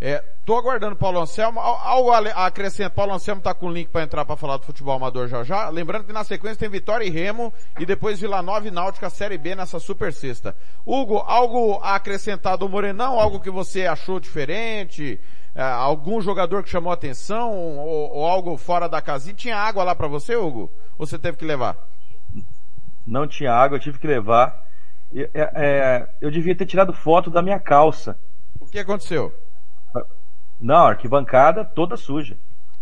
É, 0.00 0.24
tô 0.46 0.56
aguardando 0.56 0.94
o 0.94 0.98
Paulo 0.98 1.20
Anselmo. 1.20 1.60
Al- 1.60 1.76
Algo 1.82 2.12
a 2.12 2.46
acrescentar. 2.46 2.92
Paulo 2.92 3.12
Anselmo 3.12 3.42
tá 3.42 3.52
com 3.52 3.66
o 3.66 3.72
link 3.72 3.88
para 3.88 4.02
entrar 4.04 4.24
para 4.24 4.36
falar 4.36 4.56
do 4.56 4.62
futebol 4.64 4.94
amador 4.94 5.26
já 5.28 5.42
já. 5.42 5.68
Lembrando 5.68 6.04
que 6.04 6.12
na 6.12 6.24
sequência 6.24 6.60
tem 6.60 6.68
Vitória 6.68 7.04
e 7.04 7.10
Remo 7.10 7.52
e 7.78 7.84
depois 7.84 8.20
Vila 8.20 8.40
Nova 8.40 8.66
e 8.66 8.70
Náutica 8.70 9.10
Série 9.10 9.36
B 9.36 9.54
nessa 9.56 9.78
super 9.80 10.12
sexta. 10.12 10.56
Hugo, 10.86 11.18
algo 11.18 11.80
a 11.82 11.96
acrescentar 11.96 12.56
do 12.56 12.68
Morenão? 12.68 13.20
Algo 13.20 13.40
que 13.40 13.50
você 13.50 13.86
achou 13.86 14.20
diferente? 14.20 15.20
É, 15.54 15.62
algum 15.62 16.20
jogador 16.20 16.62
que 16.62 16.70
chamou 16.70 16.92
atenção? 16.92 17.50
Ou, 17.52 18.12
ou 18.12 18.24
algo 18.26 18.56
fora 18.56 18.88
da 18.88 19.02
casinha? 19.02 19.34
Tinha 19.34 19.56
água 19.56 19.82
lá 19.82 19.94
para 19.94 20.06
você, 20.06 20.36
Hugo? 20.36 20.70
Ou 20.96 21.06
você 21.06 21.18
teve 21.18 21.36
que 21.36 21.44
levar? 21.44 21.76
Não 23.06 23.26
tinha 23.26 23.52
água, 23.52 23.76
eu 23.76 23.80
tive 23.80 23.98
que 23.98 24.06
levar. 24.06 24.64
E, 25.12 25.22
é, 25.22 25.30
é, 25.34 26.08
eu 26.20 26.30
devia 26.30 26.54
ter 26.56 26.66
tirado 26.66 26.92
foto 26.92 27.30
da 27.30 27.42
minha 27.42 27.58
calça. 27.58 28.18
O 28.60 28.66
que 28.66 28.78
aconteceu? 28.78 29.32
Não, 30.60 30.86
arquibancada 30.86 31.64
toda 31.64 31.96
suja. 31.96 32.36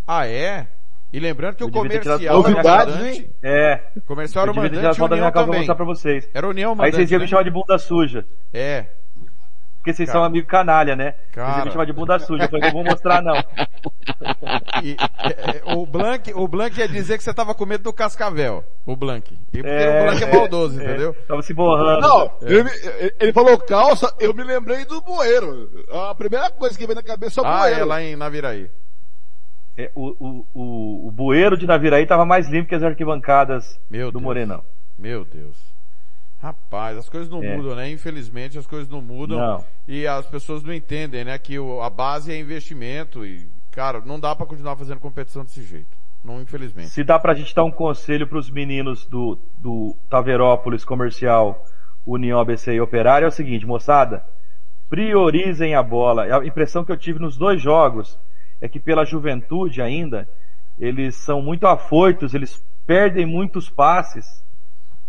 Ah, 0.07 0.27
é? 0.27 0.67
E 1.11 1.19
lembrando 1.19 1.55
que 1.55 1.63
o 1.63 1.67
Eu 1.67 1.71
tirado 1.71 2.19
comercial 2.19 2.19
era 2.19 2.37
o 2.37 2.43
calça. 2.63 2.85
mandante. 2.91 3.35
É. 3.41 3.81
Comercial 4.05 4.43
era 4.43 4.49
eu 4.49 4.51
o 4.51 4.55
devia 4.55 4.69
ter 4.69 4.75
mandante 4.75 4.79
tirado 4.79 4.95
e 4.95 4.97
foto 4.97 5.09
da 5.09 5.15
minha 5.15 5.31
calça 5.31 5.47
pra 5.49 5.57
mostrar 5.57 5.75
pra 5.75 5.85
vocês. 5.85 6.29
Era 6.33 6.47
União 6.47 6.71
Aí 6.71 6.77
mandante, 6.77 6.95
vocês 6.95 7.11
iam 7.11 7.19
né? 7.19 7.25
me 7.25 7.29
chamar 7.29 7.43
de 7.43 7.51
bunda 7.51 7.77
suja. 7.77 8.25
É. 8.53 8.87
Porque 9.85 9.93
vocês 9.97 10.09
Cara. 10.09 10.17
são 10.19 10.25
amigo 10.25 10.47
canalha, 10.47 10.95
né? 10.95 11.11
Vocês 11.11 11.35
Cara. 11.35 11.57
iam 11.59 11.65
me 11.65 11.71
chamar 11.71 11.85
de 11.85 11.93
bunda 11.93 12.17
suja. 12.17 12.45
Eu 12.45 12.49
falei, 12.49 12.65
não 12.65 12.71
vou 12.73 12.83
mostrar 12.83 13.21
não. 13.21 13.35
E, 14.83 14.97
é, 15.19 15.57
é, 15.69 15.75
o 15.75 15.85
Blank, 15.85 16.33
o 16.33 16.47
Blank 16.47 16.79
ia 16.79 16.87
dizer 16.87 17.19
que 17.19 17.23
você 17.23 17.31
tava 17.31 17.53
com 17.53 17.67
medo 17.67 17.83
do 17.83 17.93
Cascavel. 17.93 18.63
O 18.83 18.95
Blank. 18.95 19.31
E 19.53 19.57
porque 19.61 19.67
É, 19.69 20.01
o 20.01 20.03
Blank 20.05 20.23
é 20.23 20.33
maldoso, 20.35 20.81
é, 20.81 20.83
entendeu? 20.83 21.13
Tava 21.27 21.43
se 21.43 21.53
borrando. 21.53 22.01
Não, 22.01 22.21
É. 22.41 22.51
ele, 22.51 22.69
ele 23.19 23.31
falou 23.31 23.59
calça, 23.59 24.11
eu 24.19 24.33
me 24.33 24.43
lembrei 24.43 24.85
do 24.85 24.99
bueiro. 25.01 25.69
A 26.09 26.15
primeira 26.15 26.49
coisa 26.49 26.75
que 26.75 26.87
veio 26.87 26.95
na 26.95 27.03
cabeça 27.03 27.41
é 27.41 27.43
o 27.43 27.45
Ah, 27.45 27.59
bueiro. 27.59 27.79
é 27.81 27.85
lá 27.85 28.01
em 28.01 28.15
Naviraí. 28.15 28.67
É, 29.77 29.91
o, 29.93 30.07
o, 30.19 30.47
o, 30.55 31.07
o 31.09 31.11
bueiro 31.11 31.55
de 31.55 31.67
Naviraí 31.67 32.07
tava 32.07 32.25
mais 32.25 32.49
limpo 32.49 32.69
que 32.69 32.75
as 32.75 32.81
arquibancadas 32.81 33.79
Meu 33.87 34.07
do 34.07 34.13
Deus. 34.13 34.23
Morenão. 34.23 34.63
Meu 34.97 35.23
Deus. 35.25 35.74
Rapaz, 36.45 36.95
as 36.97 37.09
coisas 37.09 37.27
não 37.29 37.43
É. 37.43 37.57
mudam, 37.57 37.75
né? 37.75 37.89
Infelizmente 37.89 38.57
as 38.57 38.67
coisas 38.67 38.87
não 38.87 39.01
mudam. 39.01 39.37
Não. 39.39 39.65
E 39.87 40.05
as 40.05 40.27
pessoas 40.27 40.61
não 40.63 40.71
entendem, 40.73 41.23
né? 41.25 41.37
Que 41.39 41.57
o- 41.57 41.81
a 41.81 41.89
base 41.89 42.31
é 42.31 42.39
investimento 42.39 43.25
e, 43.25 43.49
cara, 43.71 43.99
não 44.05 44.19
dá 44.19 44.35
pra 44.35 44.45
continuar 44.45 44.75
fazendo 44.75 44.99
competição 44.99 45.43
desse 45.43 45.63
jeito. 45.63 45.97
Não, 46.23 46.39
infelizmente. 46.41 46.89
Se 46.89 47.03
dá 47.03 47.17
pra 47.17 47.33
gente 47.33 47.53
dar 47.55 47.63
um 47.63 47.71
conselho 47.71 48.27
pros 48.27 48.49
meninos 48.51 49.05
do, 49.07 49.39
do 49.57 49.95
Taverópolis 50.09 50.85
Comercial, 50.85 51.63
União 52.05 52.39
ABC 52.39 52.73
e 52.73 52.81
Operário 52.81 53.25
é 53.25 53.27
o 53.29 53.31
seguinte, 53.31 53.65
moçada, 53.65 54.23
priorizem 54.89 55.73
a 55.75 55.81
bola. 55.81 56.23
A 56.39 56.45
impressão 56.45 56.85
que 56.85 56.91
eu 56.91 56.97
tive 56.97 57.17
nos 57.19 57.37
dois 57.37 57.61
jogos 57.61 58.19
é 58.61 58.69
que 58.69 58.79
pela 58.79 59.03
juventude 59.05 59.81
ainda, 59.81 60.27
eles 60.77 61.15
são 61.15 61.41
muito 61.41 61.65
afoitos, 61.65 62.33
eles 62.33 62.63
perdem 62.85 63.25
muitos 63.25 63.69
passes, 63.69 64.43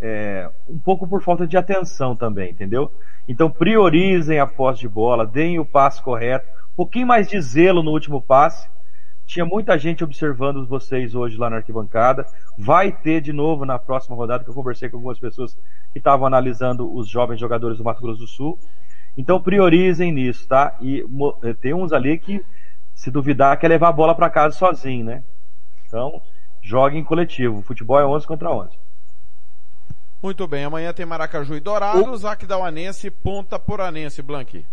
é, 0.00 0.50
um 0.68 0.78
pouco 0.78 1.06
por 1.06 1.22
falta 1.22 1.46
de 1.46 1.56
atenção 1.56 2.14
também, 2.14 2.50
entendeu? 2.50 2.90
Então 3.28 3.50
priorizem 3.50 4.38
a 4.38 4.46
posse 4.46 4.80
de 4.80 4.88
bola, 4.88 5.26
deem 5.26 5.58
o 5.58 5.64
passe 5.64 6.02
correto, 6.02 6.46
um 6.72 6.76
pouquinho 6.76 7.06
mais 7.06 7.28
de 7.28 7.40
zelo 7.40 7.82
no 7.82 7.90
último 7.90 8.20
passe. 8.20 8.68
Tinha 9.26 9.44
muita 9.44 9.76
gente 9.76 10.04
observando 10.04 10.66
vocês 10.66 11.14
hoje 11.14 11.36
lá 11.36 11.50
na 11.50 11.56
arquibancada. 11.56 12.24
Vai 12.56 12.92
ter 12.92 13.20
de 13.20 13.32
novo 13.32 13.64
na 13.64 13.76
próxima 13.76 14.14
rodada, 14.14 14.44
que 14.44 14.50
eu 14.50 14.54
conversei 14.54 14.88
com 14.88 14.98
algumas 14.98 15.18
pessoas 15.18 15.54
que 15.92 15.98
estavam 15.98 16.26
analisando 16.26 16.94
os 16.94 17.08
jovens 17.08 17.40
jogadores 17.40 17.78
do 17.78 17.82
Mato 17.82 18.00
Grosso 18.00 18.20
do 18.20 18.26
Sul. 18.28 18.56
Então 19.16 19.42
priorizem 19.42 20.12
nisso, 20.12 20.46
tá? 20.46 20.76
E 20.80 21.04
eh, 21.42 21.54
tem 21.54 21.74
uns 21.74 21.92
ali 21.92 22.18
que, 22.18 22.40
se 22.94 23.10
duvidar, 23.10 23.58
quer 23.58 23.68
levar 23.68 23.88
a 23.88 23.92
bola 23.92 24.14
para 24.14 24.30
casa 24.30 24.56
sozinho, 24.56 25.04
né? 25.04 25.24
Então, 25.86 26.22
joguem 26.62 27.00
em 27.00 27.04
coletivo. 27.04 27.62
Futebol 27.62 27.98
é 27.98 28.06
11 28.06 28.26
contra 28.26 28.50
11. 28.50 28.78
Muito 30.22 30.46
bem, 30.48 30.64
amanhã 30.64 30.92
tem 30.92 31.04
Maracaju 31.06 31.54
e 31.56 31.60
Dourados, 31.60 32.24
Aquidauanense 32.24 33.06
e 33.08 33.10
Ponta 33.10 33.58
Poranense, 33.58 34.22
Blank. 34.22 34.66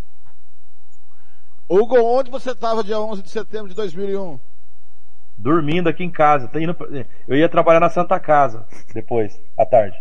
Hugo, 1.69 1.97
onde 2.01 2.31
você 2.31 2.51
estava 2.51 2.83
dia 2.83 2.99
11 2.99 3.21
de 3.21 3.29
setembro 3.29 3.69
de 3.69 3.75
2001? 3.75 4.39
Dormindo 5.37 5.89
aqui 5.89 6.03
em 6.03 6.11
casa. 6.11 6.47
Tô 6.47 6.59
indo 6.59 6.73
pra- 6.73 6.87
Eu 7.27 7.35
ia 7.35 7.49
trabalhar 7.49 7.79
na 7.79 7.89
Santa 7.89 8.19
Casa 8.19 8.65
depois, 8.93 9.39
à 9.57 9.65
tarde. 9.65 9.97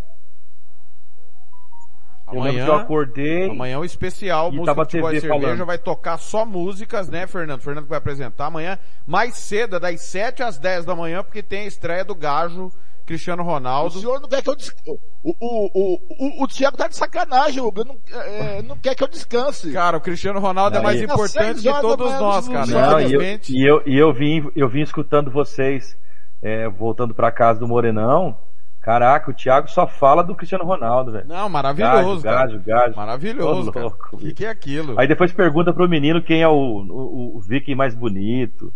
Eu 2.28 2.34
lembro 2.40 2.48
Amanhã, 2.50 2.64
que 2.64 2.70
eu 2.70 2.74
acordei. 2.76 3.50
amanhã 3.50 3.74
é 3.74 3.78
um 3.78 3.84
especial, 3.84 4.50
e 4.52 4.56
música, 4.56 4.74
futebol 4.74 5.10
e 5.12 5.20
cerveja, 5.20 5.42
falando. 5.42 5.66
vai 5.66 5.76
tocar 5.78 6.16
só 6.18 6.46
músicas, 6.46 7.08
né, 7.08 7.26
Fernando? 7.26 7.60
Fernando 7.60 7.84
que 7.84 7.90
vai 7.90 7.98
apresentar 7.98 8.46
amanhã, 8.46 8.78
mais 9.06 9.34
cedo, 9.36 9.76
é 9.76 9.80
das 9.80 10.00
7 10.00 10.42
às 10.42 10.58
10 10.58 10.84
da 10.86 10.94
manhã, 10.94 11.22
porque 11.22 11.42
tem 11.42 11.60
a 11.64 11.66
estreia 11.66 12.04
do 12.04 12.14
Gajo, 12.14 12.72
Cristiano 13.06 13.42
O 13.42 13.46
Ronaldo. 13.46 13.98
senhor 13.98 14.20
não 14.20 14.28
quer 14.28 14.42
que 14.42 14.48
eu 14.50 14.56
descanse. 14.56 14.98
O, 15.24 15.34
o, 15.40 15.70
o, 15.74 15.98
o, 16.40 16.44
o 16.44 16.48
Thiago 16.48 16.76
tá 16.76 16.88
de 16.88 16.96
sacanagem, 16.96 17.60
Hugo. 17.62 17.84
Não, 17.84 17.96
é, 18.12 18.62
não 18.66 18.76
quer 18.76 18.94
que 18.94 19.02
eu 19.02 19.08
descanse. 19.08 19.72
Cara, 19.72 19.96
o 19.96 20.00
Cristiano 20.00 20.40
Ronaldo 20.40 20.76
é 20.76 20.78
Não, 20.78 20.84
mais 20.84 21.00
e- 21.00 21.04
importante 21.04 21.60
que 21.62 21.80
todos 21.80 22.10
nós, 22.12 22.48
cara. 22.48 22.66
Não, 22.66 23.00
e 23.00 23.12
eu, 23.12 23.22
e 23.22 23.68
eu, 23.68 23.82
e 23.86 23.98
eu 23.98 24.12
vim, 24.12 24.50
eu 24.56 24.68
vim 24.68 24.80
escutando 24.82 25.30
vocês, 25.30 25.96
é, 26.42 26.68
voltando 26.68 27.14
pra 27.14 27.30
casa 27.32 27.60
do 27.60 27.68
Morenão. 27.68 28.36
Caraca, 28.82 29.30
o 29.30 29.34
Thiago 29.34 29.70
só 29.70 29.86
fala 29.86 30.24
do 30.24 30.34
Cristiano 30.34 30.64
Ronaldo, 30.64 31.12
velho. 31.12 31.28
Não, 31.28 31.48
maravilhoso, 31.48 32.20
Gajo, 32.20 32.22
cara. 32.22 32.36
gajo, 32.46 32.62
gajo. 32.66 32.96
Maravilhoso, 32.96 33.68
Ô, 33.70 33.72
cara. 33.72 33.86
louco, 33.86 34.08
O 34.16 34.34
que, 34.34 34.44
é 34.44 34.50
aquilo? 34.50 34.98
Aí 34.98 35.06
depois 35.06 35.30
pergunta 35.32 35.72
pro 35.72 35.88
menino 35.88 36.20
quem 36.20 36.42
é 36.42 36.48
o, 36.48 36.52
o, 36.52 37.36
o 37.36 37.40
Viking 37.40 37.76
mais 37.76 37.94
bonito. 37.94 38.72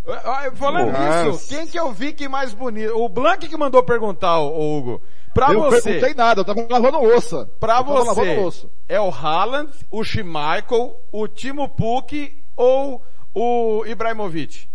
Falando 0.54 0.92
Nossa. 0.92 1.24
nisso, 1.24 1.48
quem 1.48 1.66
que 1.66 1.76
é 1.76 1.82
o 1.82 1.90
Viking 1.92 2.28
mais 2.28 2.54
bonito? 2.54 2.92
O 2.96 3.08
Blank 3.08 3.48
que 3.48 3.56
mandou 3.56 3.82
perguntar, 3.82 4.38
ô, 4.38 4.78
Hugo. 4.78 5.02
Pra 5.34 5.52
eu 5.52 5.60
você, 5.62 5.82
perguntei 5.82 6.14
nada, 6.14 6.40
eu 6.40 6.44
tava 6.44 6.64
lavando 6.70 6.98
louça. 6.98 7.46
pra 7.58 7.78
eu 7.80 7.84
você, 7.84 8.36
louça. 8.36 8.68
é 8.88 9.00
o 9.00 9.10
Haaland, 9.10 9.70
o 9.90 10.04
Schmeichel, 10.04 10.96
o 11.12 11.26
Timo 11.26 11.68
Puk 11.68 12.32
ou 12.56 13.02
o 13.34 13.84
Ibrahimovic? 13.84 14.68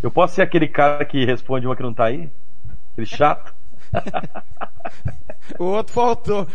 Eu 0.00 0.10
posso 0.12 0.36
ser 0.36 0.42
aquele 0.42 0.68
cara 0.68 1.04
que 1.04 1.24
responde 1.24 1.66
uma 1.66 1.74
que 1.76 1.82
não 1.82 1.92
tá 1.92 2.04
aí? 2.04 2.30
Aquele 2.92 3.06
chato? 3.06 3.51
O 5.58 5.64
outro 5.64 5.92
faltou. 5.92 6.46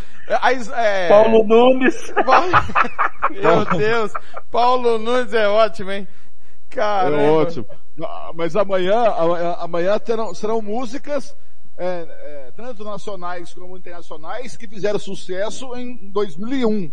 Aí, 0.42 0.60
é... 0.74 1.08
Paulo 1.08 1.44
Nunes. 1.44 1.96
Meu 3.32 3.66
Deus. 3.78 4.12
Paulo 4.52 4.98
Nunes 4.98 5.34
é 5.34 5.48
ótimo, 5.48 5.92
hein? 5.92 6.08
Caramba. 6.70 7.22
É 7.22 7.32
ótimo. 7.32 7.66
Mas 8.36 8.56
amanhã, 8.56 9.04
amanhã 9.60 9.98
terão, 10.00 10.34
serão 10.34 10.62
músicas 10.62 11.36
é, 11.78 12.08
é, 12.48 12.52
tanto 12.56 12.84
nacionais 12.84 13.54
como 13.54 13.78
internacionais 13.78 14.58
que 14.58 14.68
fizeram 14.68 15.00
sucesso 15.00 15.76
em 15.76 16.10
2001. 16.12 16.92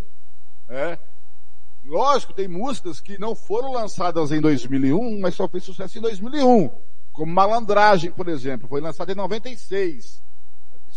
É. 0.69 0.99
Lógico, 1.85 2.33
tem 2.33 2.49
músicas 2.49 3.01
que 3.01 3.19
não 3.19 3.35
foram 3.35 3.73
lançadas 3.73 4.33
em 4.33 4.41
2001, 4.41 5.21
mas 5.21 5.35
só 5.35 5.49
fez 5.49 5.65
sucesso 5.65 5.99
em 5.99 6.01
2001. 6.01 6.71
Como 7.12 7.33
Malandragem, 7.33 8.11
por 8.11 8.29
exemplo, 8.29 8.69
foi 8.69 8.81
lançada 8.81 9.12
em 9.12 9.15
96. 9.15 10.23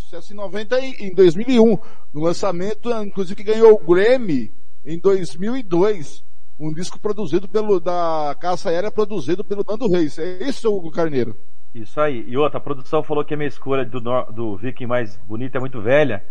Sucesso 0.08 0.32
em 0.32 0.38
90 0.38 0.80
e- 0.80 0.96
em 1.02 1.14
2001. 1.14 1.78
No 2.14 2.22
lançamento, 2.22 2.90
inclusive, 3.04 3.36
que 3.36 3.44
ganhou 3.52 3.74
o 3.74 3.94
Grammy 3.94 4.50
em 4.86 4.98
2002. 4.98 6.24
Um 6.58 6.74
disco 6.74 6.98
produzido 6.98 7.46
pelo, 7.46 7.78
da 7.78 8.34
Caça 8.40 8.70
Aérea, 8.70 8.90
produzido 8.90 9.44
pelo 9.44 9.66
Nando 9.68 9.90
Reis. 9.90 10.18
É 10.18 10.44
isso, 10.44 10.74
Hugo 10.74 10.92
Carneiro? 10.92 11.36
Isso 11.76 12.00
aí. 12.00 12.24
E 12.26 12.38
outra, 12.38 12.58
a 12.58 12.62
produção 12.62 13.04
falou 13.04 13.26
que 13.26 13.34
a 13.34 13.38
minha 13.38 13.50
escolha 13.50 13.84
do, 13.84 14.00
do 14.32 14.56
Viking 14.56 14.86
mais 14.86 15.18
bonita 15.28 15.58
é 15.58 15.60
muito 15.60 15.82
velha. 15.82 16.24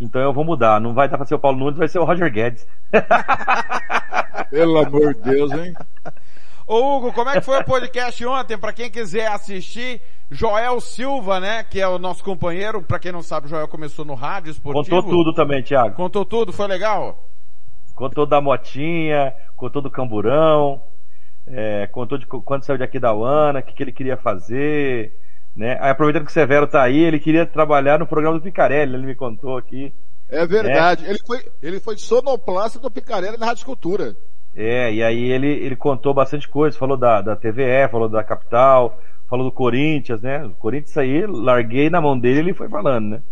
Então 0.00 0.20
eu 0.20 0.32
vou 0.32 0.44
mudar. 0.44 0.80
Não 0.80 0.92
vai 0.92 1.08
dar 1.08 1.18
pra 1.18 1.24
ser 1.26 1.36
o 1.36 1.38
Paulo 1.38 1.56
Nunes, 1.56 1.78
vai 1.78 1.86
ser 1.86 2.00
o 2.00 2.04
Roger 2.04 2.32
Guedes. 2.32 2.66
Pelo 4.50 4.76
amor 4.76 5.14
de 5.14 5.20
Deus, 5.20 5.52
hein? 5.52 5.72
Ô 6.68 6.96
Hugo, 6.98 7.14
como 7.14 7.30
é 7.30 7.32
que 7.32 7.40
foi 7.40 7.58
o 7.58 7.64
podcast 7.64 8.26
ontem? 8.26 8.58
Pra 8.58 8.74
quem 8.74 8.90
quiser 8.90 9.26
assistir, 9.28 10.02
Joel 10.30 10.78
Silva, 10.82 11.40
né? 11.40 11.64
Que 11.64 11.80
é 11.80 11.88
o 11.88 11.98
nosso 11.98 12.22
companheiro. 12.22 12.82
Pra 12.82 12.98
quem 12.98 13.10
não 13.10 13.22
sabe, 13.22 13.46
o 13.46 13.48
Joel 13.48 13.66
começou 13.66 14.04
no 14.04 14.14
rádio 14.14 14.50
esportivo. 14.50 14.96
Contou 14.96 15.10
tudo 15.10 15.32
também, 15.32 15.62
Thiago. 15.62 15.94
Contou 15.94 16.26
tudo, 16.26 16.52
foi 16.52 16.66
legal? 16.66 17.26
Contou 17.94 18.26
da 18.26 18.38
motinha, 18.42 19.32
contou 19.56 19.80
do 19.80 19.90
camburão, 19.90 20.82
é, 21.46 21.86
contou 21.86 22.18
de 22.18 22.26
quando 22.26 22.64
saiu 22.64 22.76
de 22.76 22.84
aqui 22.84 23.00
da 23.00 23.14
Uana, 23.14 23.60
o 23.60 23.62
que, 23.62 23.72
que 23.72 23.82
ele 23.82 23.90
queria 23.90 24.18
fazer, 24.18 25.18
né? 25.56 25.78
Aí, 25.80 25.90
aproveitando 25.90 26.26
que 26.26 26.30
o 26.30 26.34
Severo 26.34 26.66
tá 26.66 26.82
aí, 26.82 27.02
ele 27.02 27.18
queria 27.18 27.46
trabalhar 27.46 27.98
no 27.98 28.06
programa 28.06 28.38
do 28.38 28.42
Picarelli, 28.42 28.94
ele 28.94 29.06
me 29.06 29.14
contou 29.14 29.56
aqui. 29.56 29.90
É 30.28 30.46
verdade. 30.46 31.06
Ele 31.06 31.18
foi, 31.26 31.50
ele 31.62 31.80
foi 31.80 31.96
sonoplasta 31.96 32.78
do 32.78 32.90
Picarelli 32.90 33.38
na 33.38 33.46
Rádio 33.46 33.64
Cultura. 33.64 34.14
É, 34.54 34.92
e 34.92 35.02
aí 35.02 35.30
ele, 35.30 35.46
ele 35.48 35.76
contou 35.76 36.12
bastante 36.14 36.48
coisa, 36.48 36.76
falou 36.78 36.96
da, 36.96 37.20
da 37.22 37.36
TVE, 37.36 37.88
falou 37.88 38.08
da 38.08 38.24
Capital, 38.24 38.98
falou 39.28 39.44
do 39.46 39.52
Corinthians, 39.52 40.20
né? 40.22 40.44
O 40.44 40.54
Corinthians 40.56 40.96
aí, 40.96 41.26
larguei 41.26 41.88
na 41.90 42.00
mão 42.00 42.18
dele 42.18 42.40
ele 42.40 42.54
foi 42.54 42.68
falando, 42.68 43.08
né? 43.10 43.22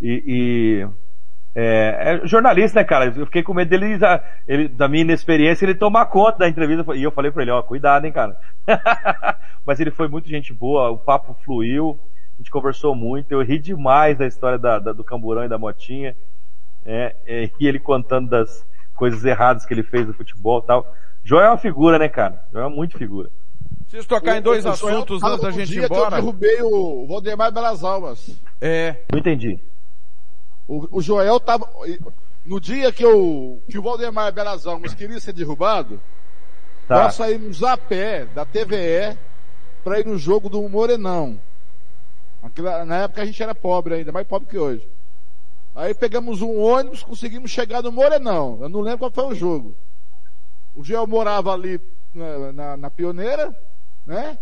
E, 0.00 0.24
e, 0.84 0.88
é, 1.60 2.20
é 2.24 2.26
jornalista, 2.26 2.80
né, 2.80 2.84
cara? 2.84 3.06
Eu 3.06 3.26
fiquei 3.26 3.42
com 3.42 3.54
medo 3.54 3.68
dele, 3.70 3.98
da- 3.98 4.22
ele, 4.48 4.68
da 4.68 4.88
minha 4.88 5.02
inexperiência, 5.02 5.64
ele 5.64 5.74
tomar 5.74 6.06
conta 6.06 6.38
da 6.40 6.48
entrevista. 6.48 6.94
E 6.96 7.02
eu 7.02 7.12
falei 7.12 7.30
pra 7.30 7.42
ele, 7.42 7.50
ó, 7.52 7.62
cuidado, 7.62 8.06
hein, 8.06 8.12
cara. 8.12 8.36
Mas 9.66 9.80
ele 9.80 9.90
foi 9.90 10.08
muito 10.08 10.28
gente 10.28 10.52
boa, 10.54 10.90
o 10.90 10.98
papo 10.98 11.34
fluiu, 11.44 11.98
a 12.38 12.42
gente 12.42 12.50
conversou 12.50 12.94
muito, 12.94 13.32
eu 13.32 13.42
ri 13.42 13.58
demais 13.58 14.18
da 14.18 14.26
história 14.26 14.58
da, 14.58 14.78
da- 14.78 14.92
do 14.92 15.04
camburão 15.04 15.44
e 15.44 15.48
da 15.48 15.58
motinha. 15.58 16.16
É, 16.84 17.14
é, 17.26 17.50
e 17.60 17.66
ele 17.66 17.78
contando 17.78 18.28
das 18.30 18.66
coisas 19.00 19.24
erradas 19.24 19.64
que 19.64 19.72
ele 19.72 19.82
fez 19.82 20.06
no 20.06 20.12
futebol 20.12 20.60
e 20.62 20.66
tal. 20.66 20.94
Joel 21.24 21.44
é 21.46 21.48
uma 21.48 21.56
figura, 21.58 21.98
né, 21.98 22.06
cara? 22.08 22.44
Joel 22.52 22.66
é 22.66 22.68
muito 22.68 22.98
figura. 22.98 23.30
Preciso 23.80 24.06
tocar 24.06 24.36
em 24.36 24.42
dois 24.42 24.64
assuntos 24.66 25.22
antes 25.22 25.40
da 25.40 25.48
no 25.48 25.52
gente 25.54 25.70
ir 25.70 25.72
dia 25.72 25.88
que 25.88 25.94
embora. 25.94 26.16
Eu 26.16 26.20
derrubei 26.20 26.62
o 26.62 27.06
Valdemar 27.08 27.50
Belas 27.50 27.82
Almas. 27.82 28.38
É. 28.60 28.96
Não 29.10 29.18
entendi. 29.18 29.58
O, 30.68 30.98
o 30.98 31.02
Joel 31.02 31.40
tava. 31.40 31.66
No 32.44 32.60
dia 32.60 32.92
que, 32.92 33.04
eu, 33.04 33.62
que 33.68 33.78
o 33.78 33.82
Valdemar 33.82 34.32
Belas 34.32 34.66
Almas 34.66 34.94
queria 34.94 35.18
ser 35.18 35.32
derrubado, 35.32 35.98
Tá. 36.86 37.04
nós 37.04 37.14
saímos 37.14 37.62
a 37.62 37.76
pé 37.76 38.26
da 38.34 38.44
TVE 38.44 39.16
para 39.82 40.00
ir 40.00 40.06
no 40.06 40.18
jogo 40.18 40.48
do 40.48 40.60
Morenão. 40.68 41.40
Aquela- 42.42 42.84
na 42.84 43.04
época 43.04 43.22
a 43.22 43.24
gente 43.24 43.42
era 43.42 43.54
pobre 43.54 43.94
ainda, 43.94 44.10
mais 44.12 44.26
pobre 44.26 44.48
que 44.48 44.58
hoje. 44.58 44.86
Aí 45.74 45.94
pegamos 45.94 46.42
um 46.42 46.60
ônibus, 46.60 47.02
conseguimos 47.02 47.50
chegar 47.50 47.82
no 47.82 47.92
Morenão. 47.92 48.58
Eu 48.60 48.68
não 48.68 48.80
lembro 48.80 48.98
qual 48.98 49.10
foi 49.10 49.26
o 49.26 49.34
jogo. 49.34 49.76
O 50.74 50.82
Joel 50.82 51.06
morava 51.06 51.52
ali 51.52 51.80
na, 52.14 52.52
na, 52.52 52.76
na 52.76 52.90
pioneira, 52.90 53.54
né? 54.06 54.38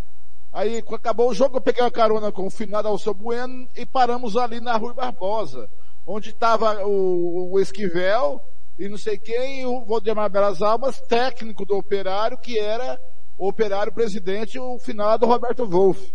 Aí 0.52 0.78
acabou 0.78 1.30
o 1.30 1.34
jogo, 1.34 1.58
eu 1.58 1.60
peguei 1.60 1.82
uma 1.82 1.90
carona 1.90 2.32
com 2.32 2.46
o 2.46 2.50
finado 2.50 2.88
Alceu 2.88 3.12
Bueno 3.12 3.68
e 3.76 3.84
paramos 3.84 4.36
ali 4.36 4.60
na 4.60 4.76
Rui 4.76 4.94
Barbosa, 4.94 5.68
onde 6.06 6.30
estava 6.30 6.86
o, 6.86 7.52
o 7.52 7.60
Esquivel 7.60 8.40
e 8.78 8.88
não 8.88 8.96
sei 8.96 9.18
quem, 9.18 9.66
o 9.66 9.84
Valdemar 9.84 10.30
Belas 10.30 10.62
Almas, 10.62 11.00
técnico 11.00 11.66
do 11.66 11.76
operário, 11.76 12.38
que 12.38 12.58
era 12.58 12.98
o 13.36 13.48
operário 13.48 13.92
presidente, 13.92 14.58
o 14.58 14.78
finado 14.78 15.26
Roberto 15.26 15.66
Wolff. 15.66 16.12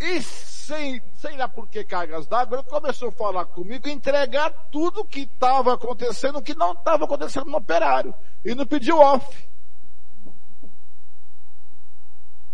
E 0.00 0.20
sem, 0.66 1.00
sei 1.14 1.36
lá 1.36 1.48
por 1.48 1.68
que 1.68 1.84
cargas 1.84 2.26
d'água, 2.26 2.58
ele 2.58 2.68
começou 2.68 3.08
a 3.08 3.12
falar 3.12 3.44
comigo, 3.46 3.88
entregar 3.88 4.50
tudo 4.70 5.04
que 5.04 5.20
estava 5.20 5.74
acontecendo, 5.74 6.42
que 6.42 6.54
não 6.54 6.72
estava 6.72 7.04
acontecendo 7.04 7.46
no 7.50 7.56
operário. 7.58 8.12
E 8.44 8.54
não 8.54 8.66
pediu 8.66 8.98
off. 8.98 9.46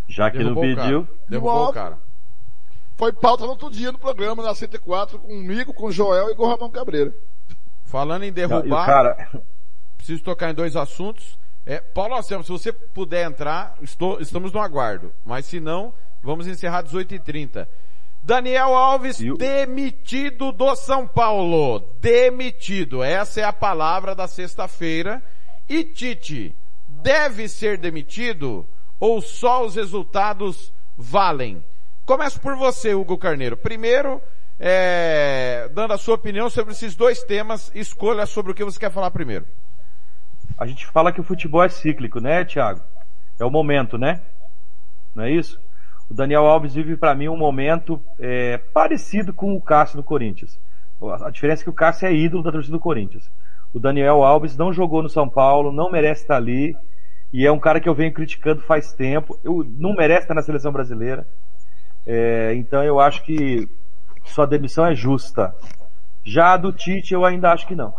Já 0.09 0.31
que 0.31 0.39
Derrubou 0.39 0.65
não 0.65 0.73
o 0.73 0.77
cara. 0.77 0.87
pediu. 0.89 1.09
Derrubou 1.29 1.53
o 1.53 1.63
off. 1.65 1.73
cara. 1.75 1.99
Foi 2.97 3.13
pauta 3.13 3.45
no 3.45 3.51
outro 3.51 3.71
dia 3.71 3.91
no 3.91 3.99
programa, 3.99 4.43
na 4.43 4.55
104, 4.55 5.19
comigo, 5.19 5.73
com 5.73 5.87
o 5.87 5.93
Joel 5.93 6.31
e 6.31 6.35
com 6.37 6.45
o 6.45 6.49
Ramon 6.49 6.71
Cabreira. 6.71 7.15
Falando 7.85 8.25
em 8.25 8.31
o 8.31 8.33
derrubar, 8.33 8.87
cara, 8.87 9.31
preciso 9.97 10.23
tocar 10.23 10.51
em 10.51 10.55
dois 10.55 10.77
assuntos. 10.77 11.39
É, 11.65 11.81
Paulo 11.81 12.15
Anselmo, 12.17 12.45
se 12.45 12.51
você 12.51 12.73
puder 12.73 13.27
entrar, 13.27 13.75
estou- 13.81 14.21
estamos 14.21 14.53
no 14.53 14.61
aguardo. 14.61 15.13
Mas 15.25 15.47
se 15.47 15.61
não, 15.61 15.95
vamos 16.23 16.47
encerrar 16.47 16.83
18h30. 16.83 17.67
Daniel 18.23 18.75
Alves 18.75 19.19
o- 19.21 19.35
demitido 19.35 20.53
do 20.53 20.75
São 20.77 21.07
Paulo. 21.07 21.81
Demitido. 22.01 23.03
Essa 23.03 23.41
é 23.41 23.45
a 23.45 23.53
palavra 23.53 24.15
da 24.15 24.29
sexta-feira. 24.29 25.23
E 25.69 25.85
Tite 25.85 26.55
deve 26.87 27.49
ser 27.49 27.79
demitido 27.79 28.67
ou 29.01 29.21
só 29.21 29.65
os 29.65 29.75
resultados 29.75 30.73
valem? 30.97 31.65
Começo 32.07 32.41
por 32.41 32.55
você, 32.57 32.95
Hugo 32.95 33.17
Carneiro. 33.19 33.57
Primeiro, 33.57 34.21
é, 34.59 35.69
dando 35.73 35.93
a 35.95 35.99
sua 35.99 36.15
opinião 36.15 36.49
sobre 36.51 36.73
esses 36.73 36.95
dois 36.95 37.23
temas, 37.25 37.71
escolha 37.75 38.27
sobre 38.27 38.53
o 38.53 38.55
que 38.55 38.65
você 38.65 38.79
quer 38.79 38.91
falar 38.93 39.11
primeiro. 39.11 39.47
a 40.59 40.67
gente 40.67 40.87
fala 40.87 41.13
que 41.13 41.21
o 41.21 41.25
futebol 41.25 41.63
é 41.65 41.69
cíclico, 41.69 42.21
né, 42.21 42.45
Thiago? 42.45 42.83
É 43.41 43.45
o 43.45 43.51
momento, 43.51 43.99
né? 43.99 44.21
Não 45.15 45.25
é 45.25 45.31
isso? 45.33 45.59
O 46.11 46.15
Daniel 46.15 46.47
Alves 46.47 46.75
vive 46.75 46.97
para 46.97 47.15
mim 47.15 47.29
um 47.29 47.37
momento 47.37 48.01
é, 48.19 48.59
parecido 48.59 49.33
com 49.33 49.55
o 49.55 49.61
Cássio 49.61 49.97
no 49.97 50.03
Corinthians. 50.03 50.59
A 51.23 51.31
diferença 51.31 51.63
é 51.63 51.65
que 51.65 51.71
o 51.71 51.75
Cássio 51.75 52.07
é 52.07 52.15
ídolo 52.15 52.43
da 52.43 52.53
torcida 52.53 52.77
do 52.77 52.81
Corinthians. 52.81 53.31
O 53.73 53.81
Daniel 53.81 54.23
Alves 54.23 54.57
não 54.57 54.73
jogou 54.73 55.03
no 55.03 55.09
São 55.09 55.29
Paulo, 55.29 55.73
não 55.73 55.91
merece 55.91 56.23
estar 56.23 56.37
ali. 56.37 56.77
E 57.33 57.47
é 57.47 57.51
um 57.51 57.59
cara 57.59 57.81
que 57.81 57.89
eu 57.89 57.95
venho 57.95 58.13
criticando 58.13 58.61
faz 58.61 58.93
tempo. 58.93 59.39
Eu, 59.43 59.65
não 59.79 59.95
merece 59.95 60.23
estar 60.23 60.35
na 60.35 60.43
seleção 60.43 60.71
brasileira. 60.71 61.27
É, 62.07 62.55
então 62.55 62.85
eu 62.85 63.01
acho 63.01 63.23
que 63.25 63.69
sua 64.25 64.47
demissão 64.47 64.87
é 64.87 64.95
justa. 64.95 65.55
Já 66.23 66.53
a 66.53 66.57
do 66.57 66.73
Tite 66.73 67.15
eu 67.15 67.25
ainda 67.25 67.51
acho 67.51 67.67
que 67.67 67.75
não. 67.75 67.95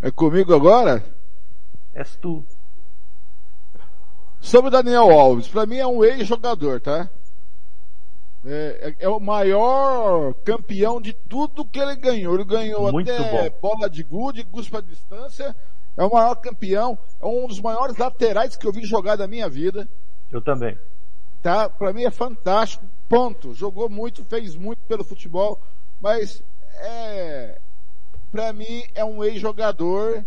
É 0.00 0.10
comigo 0.10 0.52
agora? 0.54 1.04
És 1.94 2.16
tu. 2.16 2.44
Sobre 4.42 4.68
o 4.68 4.70
Daniel 4.70 5.10
Alves, 5.10 5.46
pra 5.48 5.64
mim 5.64 5.76
é 5.76 5.86
um 5.86 6.04
ex-jogador, 6.04 6.80
tá? 6.80 7.08
É, 8.44 8.94
é- 8.98 9.04
é 9.04 9.08
o 9.08 9.20
maior 9.20 10.34
campeão 10.44 11.00
de 11.00 11.12
tudo 11.12 11.64
que 11.64 11.78
ele 11.78 11.94
ganhou. 11.94 12.34
Ele 12.34 12.44
ganhou 12.44 12.90
Muito 12.90 13.10
até 13.10 13.48
bom. 13.50 13.56
bola 13.62 13.88
de 13.88 14.02
gude, 14.02 14.42
cuspa 14.44 14.78
à 14.78 14.80
distância. 14.80 15.54
É 15.96 16.04
o 16.04 16.10
maior 16.12 16.34
campeão. 16.34 16.98
É 17.20 17.26
um 17.26 17.46
dos 17.46 17.60
maiores 17.60 17.96
laterais 17.96 18.56
que 18.56 18.66
eu 18.66 18.72
vi 18.72 18.84
jogar 18.84 19.14
da 19.16 19.28
minha 19.28 19.48
vida. 19.48 19.88
Eu 20.30 20.40
também. 20.42 20.76
tá? 21.40 21.68
Para 21.68 21.92
mim 21.92 22.04
é 22.04 22.10
fantástico. 22.10 22.84
Ponto. 23.08 23.52
Jogou 23.54 23.88
muito, 23.88 24.24
fez 24.24 24.54
muito 24.56 24.78
pelo 24.88 25.04
futebol, 25.04 25.60
mas 26.00 26.42
é 26.80 27.58
para 28.32 28.52
mim 28.52 28.82
é 28.94 29.04
um 29.04 29.22
ex-jogador 29.22 30.24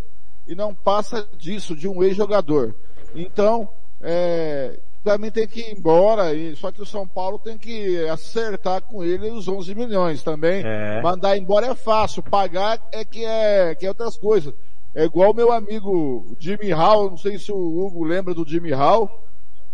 e 0.47 0.53
não 0.55 0.73
passa 0.75 1.27
disso 1.37 1.75
de 1.75 1.87
um 1.87 2.03
ex-jogador. 2.03 2.75
Então, 3.15 3.67
é, 4.07 4.79
mim 5.17 5.31
tem 5.31 5.47
que 5.47 5.61
ir 5.61 5.71
embora 5.71 6.33
e 6.33 6.55
só 6.55 6.71
que 6.71 6.81
o 6.81 6.85
São 6.85 7.07
Paulo 7.07 7.39
tem 7.39 7.57
que 7.57 8.07
acertar 8.07 8.81
com 8.83 9.03
ele 9.03 9.31
os 9.31 9.47
11 9.47 9.73
milhões 9.73 10.21
também. 10.21 10.63
É. 10.63 11.01
Mandar 11.01 11.35
embora 11.37 11.67
é 11.67 11.75
fácil, 11.75 12.21
pagar 12.21 12.79
é 12.91 13.03
que 13.03 13.25
é 13.25 13.73
que 13.73 13.85
é 13.85 13.89
outras 13.89 14.15
coisas. 14.15 14.53
É 14.93 15.03
igual 15.05 15.33
meu 15.33 15.51
amigo 15.51 16.35
Jimmy 16.39 16.71
Hall, 16.71 17.09
não 17.09 17.17
sei 17.17 17.39
se 17.39 17.51
o 17.51 17.55
Hugo 17.57 18.03
lembra 18.03 18.33
do 18.33 18.47
Jimmy 18.47 18.71
Hall, 18.71 19.09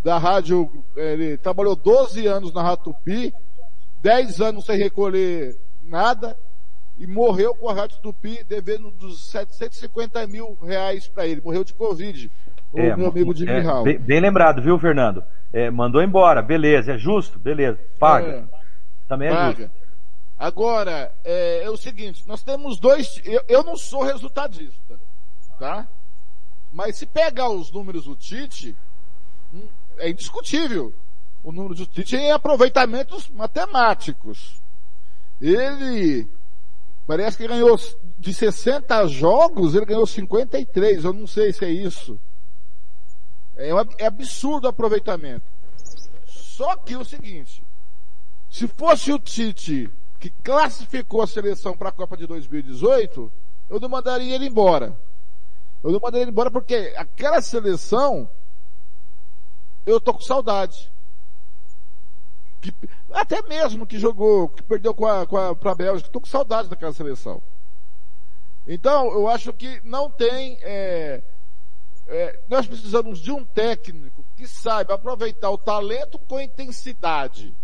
da 0.03 0.17
rádio, 0.17 0.71
ele 0.95 1.37
trabalhou 1.37 1.75
12 1.75 2.25
anos 2.25 2.53
na 2.53 2.63
Rádio 2.63 2.85
Tupi, 2.85 3.33
10 4.01 4.41
anos 4.41 4.65
sem 4.65 4.77
recolher 4.77 5.55
nada, 5.83 6.35
e 6.97 7.05
morreu 7.05 7.53
com 7.53 7.69
a 7.69 7.73
Rádio 7.73 7.99
Tupi 8.01 8.43
devendo 8.47 8.91
dos 8.91 9.29
750 9.29 10.25
mil 10.27 10.57
reais 10.61 11.07
para 11.07 11.27
ele. 11.27 11.41
Morreu 11.41 11.63
de 11.63 11.73
Covid. 11.73 12.31
O 12.71 12.79
É, 12.79 12.95
meu 12.95 13.09
amigo 13.09 13.33
de 13.33 13.47
é, 13.49 13.61
bem, 13.83 13.99
bem 13.99 14.19
lembrado, 14.19 14.61
viu, 14.61 14.79
Fernando? 14.79 15.23
É, 15.51 15.69
mandou 15.69 16.01
embora, 16.01 16.41
beleza, 16.41 16.93
é 16.93 16.97
justo, 16.97 17.37
beleza, 17.37 17.77
paga. 17.99 18.27
É. 18.27 18.43
Também 19.07 19.27
é 19.27 19.31
Paga. 19.31 19.63
justo. 19.63 19.81
Agora, 20.39 21.11
é, 21.23 21.63
é 21.63 21.69
o 21.69 21.75
seguinte, 21.77 22.23
nós 22.25 22.41
temos 22.41 22.79
dois. 22.79 23.21
Eu, 23.25 23.43
eu 23.47 23.63
não 23.63 23.75
sou 23.75 24.03
resultadista, 24.03 24.99
tá? 25.59 25.85
Mas 26.71 26.95
se 26.95 27.05
pegar 27.05 27.49
os 27.49 27.71
números 27.71 28.05
do 28.05 28.15
Tite, 28.15 28.75
hum, 29.53 29.67
é 29.97 30.09
indiscutível. 30.09 30.93
O 31.43 31.51
número 31.51 31.75
do 31.75 31.85
Tite 31.85 32.15
em 32.15 32.31
aproveitamentos 32.31 33.29
matemáticos. 33.29 34.61
Ele 35.41 36.27
parece 37.05 37.37
que 37.37 37.47
ganhou 37.47 37.77
de 38.17 38.33
60 38.33 39.07
jogos, 39.07 39.75
ele 39.75 39.85
ganhou 39.85 40.07
53. 40.07 41.03
Eu 41.03 41.13
não 41.13 41.27
sei 41.27 41.51
se 41.51 41.65
é 41.65 41.69
isso. 41.69 42.19
É, 43.61 43.71
ab- 43.71 43.95
é 43.97 44.05
absurdo 44.05 44.65
o 44.65 44.69
aproveitamento. 44.69 45.45
Só 46.25 46.75
que 46.75 46.95
o 46.95 47.03
seguinte, 47.05 47.63
se 48.49 48.67
fosse 48.67 49.11
o 49.11 49.19
Tite 49.19 49.89
que 50.19 50.29
classificou 50.43 51.21
a 51.21 51.27
seleção 51.27 51.75
para 51.75 51.89
a 51.89 51.91
Copa 51.91 52.15
de 52.15 52.27
2018, 52.27 53.31
eu 53.69 53.79
não 53.79 53.89
mandaria 53.89 54.35
ele 54.35 54.47
embora. 54.47 54.95
Eu 55.83 55.91
não 55.91 55.99
mandaria 55.99 56.23
ele 56.23 56.31
embora 56.31 56.51
porque 56.51 56.93
aquela 56.95 57.41
seleção 57.41 58.29
eu 59.85 59.99
tô 59.99 60.13
com 60.13 60.21
saudade. 60.21 60.91
Que- 62.61 62.73
até 63.11 63.41
mesmo 63.43 63.87
que 63.87 63.97
jogou, 63.97 64.47
que 64.49 64.61
perdeu 64.61 64.93
com 64.93 65.07
a, 65.07 65.25
com 65.25 65.37
a, 65.37 65.55
pra 65.55 65.73
Bélgica, 65.73 66.09
tô 66.11 66.21
com 66.21 66.27
saudade 66.27 66.69
daquela 66.69 66.93
seleção. 66.93 67.41
Então, 68.67 69.11
eu 69.11 69.27
acho 69.27 69.51
que 69.53 69.81
não 69.83 70.07
tem, 70.11 70.59
é, 70.61 71.23
é, 72.11 72.39
nós 72.49 72.67
precisamos 72.67 73.19
de 73.19 73.31
um 73.31 73.43
técnico 73.43 74.23
que 74.35 74.47
saiba 74.47 74.95
aproveitar 74.95 75.49
o 75.49 75.57
talento 75.57 76.19
com 76.19 76.39
intensidade. 76.39 77.55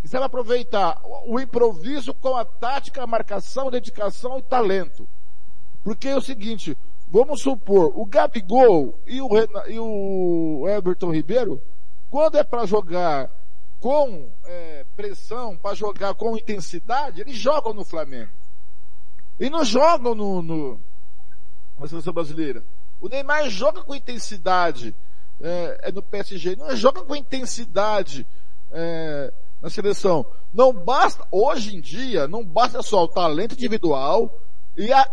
Que 0.00 0.08
saiba 0.08 0.26
aproveitar 0.26 1.00
o 1.26 1.38
improviso 1.38 2.14
com 2.14 2.36
a 2.36 2.44
tática, 2.44 3.02
a 3.02 3.06
marcação, 3.06 3.70
dedicação 3.70 4.38
e 4.38 4.42
talento. 4.42 5.08
Porque 5.84 6.08
é 6.08 6.16
o 6.16 6.20
seguinte, 6.20 6.76
vamos 7.06 7.40
supor, 7.42 7.92
o 7.94 8.06
Gabigol 8.06 8.98
e 9.06 9.20
o, 9.20 9.28
Rena- 9.28 9.68
e 9.68 9.78
o 9.78 10.64
Everton 10.68 11.12
Ribeiro, 11.12 11.60
quando 12.10 12.36
é 12.38 12.44
para 12.44 12.66
jogar 12.66 13.30
com 13.80 14.30
é, 14.44 14.86
pressão, 14.96 15.56
para 15.56 15.74
jogar 15.74 16.14
com 16.14 16.36
intensidade, 16.36 17.20
eles 17.20 17.36
jogam 17.36 17.74
no 17.74 17.84
Flamengo. 17.84 18.30
E 19.38 19.50
não 19.50 19.64
jogam 19.64 20.14
no, 20.14 20.40
no, 20.40 20.80
na 21.78 21.86
seleção 21.86 22.12
brasileira. 22.12 22.64
O 23.06 23.08
Neymar 23.08 23.48
joga 23.48 23.84
com 23.84 23.94
intensidade 23.94 24.92
é, 25.40 25.78
é 25.84 25.92
no 25.92 26.02
PSG, 26.02 26.56
não 26.56 26.74
joga 26.74 27.04
com 27.04 27.14
intensidade 27.14 28.26
é, 28.72 29.32
na 29.62 29.70
seleção. 29.70 30.26
Não 30.52 30.72
basta, 30.72 31.24
hoje 31.30 31.76
em 31.76 31.80
dia, 31.80 32.26
não 32.26 32.44
basta 32.44 32.82
só 32.82 33.04
o 33.04 33.08
talento 33.08 33.52
individual 33.52 34.40
e 34.76 34.92
a 34.92 35.08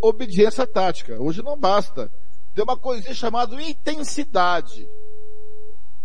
obediência 0.00 0.64
tática. 0.68 1.20
Hoje 1.20 1.42
não 1.42 1.58
basta. 1.58 2.08
Tem 2.54 2.62
uma 2.62 2.76
coisinha 2.76 3.12
chamada 3.12 3.60
intensidade. 3.60 4.88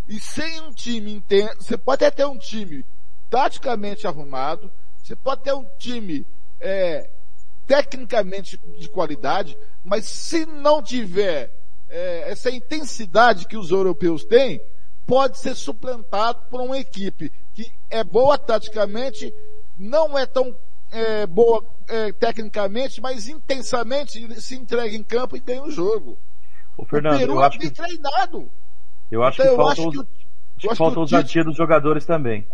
E 0.08 0.20
sem 0.20 0.60
um 0.62 0.74
time 0.74 1.14
intenso, 1.14 1.58
você 1.62 1.78
pode 1.78 2.04
até 2.04 2.24
ter 2.24 2.26
um 2.26 2.40
time 2.40 2.84
taticamente 3.30 4.08
arrumado, 4.08 4.72
você 5.04 5.16
pode 5.16 5.44
ter 5.44 5.54
um 5.54 5.66
time 5.78 6.26
é, 6.60 7.08
tecnicamente 7.68 8.58
de 8.80 8.88
qualidade, 8.90 9.58
mas 9.84 10.06
se 10.06 10.46
não 10.46 10.82
tiver 10.82 11.52
é, 11.90 12.32
essa 12.32 12.50
intensidade 12.50 13.46
que 13.46 13.58
os 13.58 13.70
europeus 13.72 14.24
têm, 14.24 14.62
pode 15.06 15.38
ser 15.38 15.54
suplantado 15.56 16.40
por 16.50 16.62
uma 16.62 16.78
equipe 16.80 17.32
que 17.54 17.72
é 17.90 18.04
boa 18.04 18.38
taticamente, 18.38 19.34
não 19.78 20.18
é 20.18 20.26
tão 20.26 20.56
é, 20.92 21.28
boa 21.28 21.64
é, 21.90 22.12
tecnicamente, 22.14 23.02
mas 23.02 23.28
intensamente 23.28 24.42
se 24.42 24.56
entrega 24.56 24.96
em 24.96 25.04
campo 25.04 25.36
e 25.36 25.40
ganha 25.42 25.62
o 25.64 25.70
jogo. 25.72 26.18
Ô, 26.78 26.86
Fernando, 26.86 27.16
o 27.16 27.20
Peru 27.20 27.34
eu 27.34 27.42
é 27.42 27.46
acho 27.48 27.60
bem 27.60 27.70
que, 27.70 27.76
treinado. 27.76 28.52
eu 29.12 29.24
acho 29.24 29.42
Então, 29.42 29.46
que 29.56 29.62
eu 29.62 29.66
falta, 29.66 29.82
acho 29.82 29.92
que 29.92 29.98
o- 29.98 30.02
acho 30.02 30.68
que 30.70 30.76
falta 30.76 30.94
que 30.94 30.98
o 30.98 31.02
ousadia 31.02 31.44
dos 31.44 31.58
jogadores 31.58 32.06
também. 32.06 32.48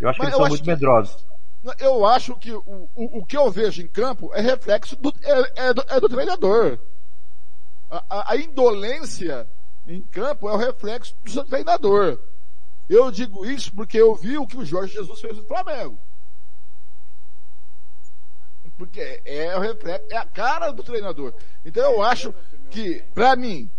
Eu 0.00 0.08
acho 0.08 0.18
que 0.18 0.24
Mas 0.26 0.34
eles 0.34 0.34
eu 0.34 0.38
são 0.40 0.48
muito 0.48 0.62
que- 0.62 0.68
medrosos. 0.68 1.26
Eu 1.78 2.04
acho 2.04 2.34
que 2.36 2.52
o, 2.52 2.88
o, 2.94 3.18
o 3.20 3.24
que 3.26 3.36
eu 3.36 3.50
vejo 3.50 3.80
em 3.82 3.86
campo 3.86 4.30
é 4.34 4.40
reflexo 4.40 4.96
do, 4.96 5.12
é, 5.22 5.68
é 5.68 5.74
do, 5.74 5.84
é 5.88 6.00
do 6.00 6.08
treinador. 6.08 6.78
A, 7.90 8.04
a- 8.10 8.32
a 8.32 8.36
indolência 8.36 9.48
em 9.86 10.02
campo 10.02 10.48
é 10.48 10.52
o 10.52 10.56
reflexo 10.56 11.14
do 11.22 11.30
seu 11.30 11.44
treinador. 11.44 12.18
Eu 12.88 13.10
digo 13.12 13.46
isso 13.46 13.72
porque 13.74 13.96
eu 13.96 14.14
vi 14.14 14.36
o 14.38 14.46
que 14.46 14.56
o 14.56 14.64
Jorge 14.64 14.94
Jesus 14.94 15.20
fez 15.20 15.36
no 15.36 15.44
Flamengo. 15.44 15.98
Porque 18.76 19.22
é 19.24 19.56
o 19.56 19.60
reflexo, 19.60 20.06
é 20.10 20.16
a 20.16 20.24
cara 20.24 20.72
do 20.72 20.82
treinador. 20.82 21.32
Então 21.64 21.82
eu 21.92 22.02
acho 22.02 22.34
que, 22.70 23.04
pra 23.14 23.36
mim, 23.36 23.70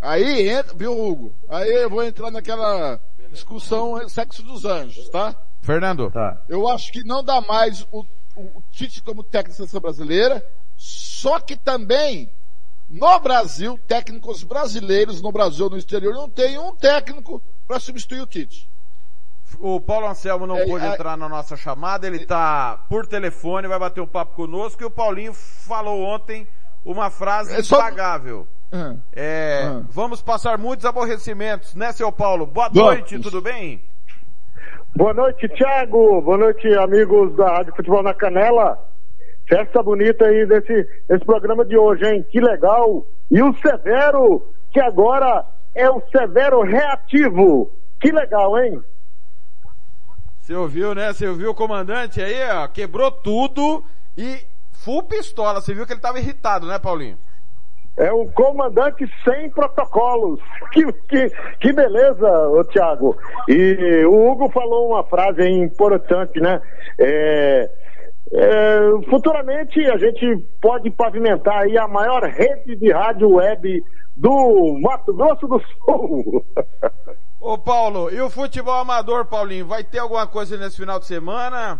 aí 0.00 0.48
entra, 0.48 0.74
viu, 0.76 0.92
Hugo? 0.98 1.34
Aí 1.48 1.70
eu 1.72 1.88
vou 1.88 2.02
entrar 2.04 2.30
naquela 2.30 3.00
discussão 3.30 4.06
sexo 4.08 4.42
dos 4.42 4.64
anjos, 4.66 5.08
tá? 5.08 5.34
Fernando. 5.62 6.10
Tá. 6.10 6.40
Eu 6.48 6.68
acho 6.68 6.92
que 6.92 7.02
não 7.04 7.22
dá 7.24 7.40
mais 7.40 7.86
o, 7.90 8.04
o, 8.36 8.40
o 8.58 8.62
Tite 8.70 9.00
como 9.02 9.22
técnico 9.22 9.50
da 9.52 9.56
seleção 9.56 9.80
brasileira, 9.80 10.44
só 10.76 11.38
que 11.40 11.56
também 11.56 12.28
no 12.88 13.18
Brasil, 13.20 13.78
técnicos 13.88 14.42
brasileiros 14.42 15.22
no 15.22 15.32
Brasil 15.32 15.64
ou 15.66 15.70
no 15.70 15.78
exterior 15.78 16.12
não 16.12 16.28
tem 16.28 16.58
um 16.58 16.74
técnico 16.76 17.40
para 17.66 17.80
substituir 17.80 18.20
o 18.20 18.26
Tite. 18.26 18.68
O 19.58 19.80
Paulo 19.80 20.06
Anselmo 20.08 20.46
não 20.46 20.56
É, 20.56 20.66
pôde 20.66 20.84
é- 20.84 20.88
entrar 20.88 21.16
na 21.16 21.28
nossa 21.28 21.56
chamada, 21.56 22.06
ele 22.06 22.26
tá 22.26 22.84
por 22.88 23.06
telefone, 23.06 23.68
vai 23.68 23.78
bater 23.78 24.00
um 24.00 24.06
papo 24.06 24.34
conosco 24.34 24.82
e 24.82 24.86
o 24.86 24.90
Paulinho 24.90 25.32
falou 25.34 26.02
ontem 26.02 26.46
uma 26.84 27.10
frase 27.10 27.54
É 27.54 27.62
só- 27.62 27.76
impagável. 27.76 28.48
Ah, 28.72 28.96
É, 29.12 29.64
Ah. 29.66 29.82
vamos 29.90 30.22
passar 30.22 30.56
muitos 30.56 30.86
aborrecimentos, 30.86 31.74
né, 31.74 31.92
seu 31.92 32.10
Paulo? 32.10 32.46
Boa 32.46 32.68
Vamos. 32.70 32.82
noite, 32.88 33.18
tudo 33.20 33.40
bem? 33.42 33.84
Boa 34.94 35.14
noite, 35.14 35.48
Thiago. 35.48 36.20
Boa 36.20 36.36
noite, 36.36 36.68
amigos 36.76 37.34
da 37.34 37.48
Rádio 37.56 37.74
Futebol 37.74 38.02
na 38.02 38.12
Canela. 38.12 38.78
Festa 39.48 39.82
bonita 39.82 40.26
aí 40.26 40.44
desse, 40.44 40.86
desse 41.08 41.24
programa 41.24 41.64
de 41.64 41.78
hoje, 41.78 42.04
hein? 42.04 42.22
Que 42.30 42.38
legal. 42.38 43.06
E 43.30 43.42
o 43.42 43.54
Severo, 43.54 44.46
que 44.70 44.78
agora 44.78 45.46
é 45.74 45.88
o 45.88 46.02
Severo 46.14 46.60
reativo. 46.60 47.72
Que 48.02 48.12
legal, 48.12 48.62
hein? 48.62 48.82
Você 50.38 50.54
ouviu, 50.54 50.94
né? 50.94 51.10
Você 51.10 51.26
ouviu 51.26 51.52
o 51.52 51.54
comandante 51.54 52.20
aí, 52.20 52.42
ó, 52.50 52.68
quebrou 52.68 53.10
tudo 53.10 53.82
e 54.16 54.44
full 54.72 55.04
pistola. 55.04 55.62
Você 55.62 55.72
viu 55.72 55.86
que 55.86 55.94
ele 55.94 56.00
tava 56.00 56.18
irritado, 56.18 56.66
né, 56.66 56.78
Paulinho? 56.78 57.16
É 57.96 58.12
um 58.12 58.26
comandante 58.28 59.06
sem 59.24 59.50
protocolos. 59.50 60.40
Que, 60.72 60.90
que, 60.90 61.30
que 61.60 61.70
beleza, 61.70 62.26
ô 62.48 62.64
Thiago. 62.64 63.14
E 63.46 64.06
o 64.06 64.30
Hugo 64.30 64.48
falou 64.50 64.88
uma 64.88 65.04
frase 65.04 65.46
importante, 65.46 66.40
né? 66.40 66.62
É, 66.98 67.70
é, 68.32 68.80
futuramente 69.10 69.78
a 69.90 69.98
gente 69.98 70.38
pode 70.62 70.90
pavimentar 70.90 71.58
aí 71.58 71.76
a 71.76 71.86
maior 71.86 72.22
rede 72.22 72.74
de 72.76 72.90
rádio 72.90 73.34
web 73.34 73.84
do 74.16 74.78
Mato 74.80 75.12
Grosso 75.12 75.46
do 75.46 75.60
Sul. 75.60 76.42
Ô 77.38 77.58
Paulo, 77.58 78.10
e 78.10 78.18
o 78.20 78.30
futebol 78.30 78.74
amador, 78.74 79.26
Paulinho, 79.26 79.66
vai 79.66 79.84
ter 79.84 79.98
alguma 79.98 80.26
coisa 80.26 80.56
nesse 80.56 80.76
final 80.76 80.98
de 80.98 81.06
semana? 81.06 81.78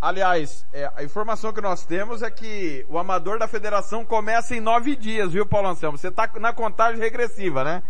Aliás, 0.00 0.66
é, 0.72 0.90
a 0.94 1.02
informação 1.02 1.52
que 1.52 1.60
nós 1.60 1.84
temos 1.84 2.22
é 2.22 2.30
que 2.30 2.84
o 2.88 2.98
amador 2.98 3.38
da 3.38 3.48
federação 3.48 4.04
começa 4.04 4.54
em 4.54 4.60
nove 4.60 4.94
dias, 4.96 5.32
viu, 5.32 5.46
Paulo 5.46 5.68
Anselmo? 5.68 5.98
Você 5.98 6.10
tá 6.10 6.30
na 6.40 6.52
contagem 6.52 7.00
regressiva, 7.00 7.64
né? 7.64 7.82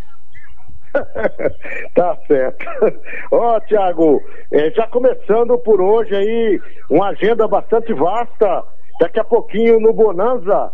tá 1.94 2.16
certo. 2.26 2.64
Ó, 3.30 3.60
Tiago, 3.60 4.22
já 4.74 4.86
começando 4.88 5.58
por 5.58 5.80
hoje 5.80 6.14
aí, 6.14 6.60
uma 6.90 7.08
agenda 7.08 7.46
bastante 7.46 7.92
vasta. 7.92 8.64
Daqui 9.00 9.20
a 9.20 9.24
pouquinho 9.24 9.78
no 9.78 9.92
Bonanza 9.92 10.72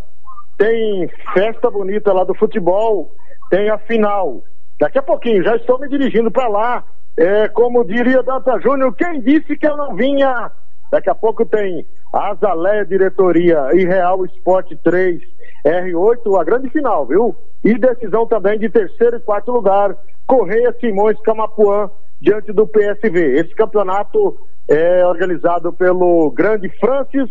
tem 0.57 1.09
festa 1.33 1.69
bonita 1.69 2.13
lá 2.13 2.23
do 2.23 2.35
futebol, 2.35 3.11
tem 3.49 3.69
a 3.69 3.77
final. 3.79 4.43
Daqui 4.79 4.97
a 4.97 5.03
pouquinho, 5.03 5.43
já 5.43 5.55
estou 5.55 5.79
me 5.79 5.89
dirigindo 5.89 6.31
para 6.31 6.47
lá. 6.47 6.83
É, 7.17 7.47
como 7.49 7.85
diria 7.85 8.23
Danta 8.23 8.59
Júnior, 8.59 8.95
quem 8.95 9.21
disse 9.21 9.55
que 9.55 9.67
eu 9.67 9.77
não 9.77 9.95
vinha? 9.95 10.51
Daqui 10.93 11.09
a 11.09 11.15
pouco 11.15 11.43
tem 11.43 11.87
Azaleia 12.13 12.85
Diretoria 12.85 13.69
e 13.73 13.83
Real 13.83 14.23
Esporte 14.25 14.75
3, 14.83 15.19
R8, 15.65 16.39
a 16.39 16.43
grande 16.43 16.69
final, 16.69 17.07
viu? 17.07 17.35
E 17.63 17.73
decisão 17.79 18.27
também 18.27 18.59
de 18.59 18.69
terceiro 18.69 19.17
e 19.17 19.19
quarto 19.19 19.51
lugar 19.51 19.97
Correia 20.27 20.71
Simões 20.79 21.19
Camapuã 21.21 21.89
diante 22.21 22.53
do 22.53 22.67
PSV. 22.67 23.39
Esse 23.39 23.55
campeonato 23.55 24.37
é 24.69 25.03
organizado 25.03 25.73
pelo 25.73 26.29
grande 26.29 26.69
Francis. 26.77 27.27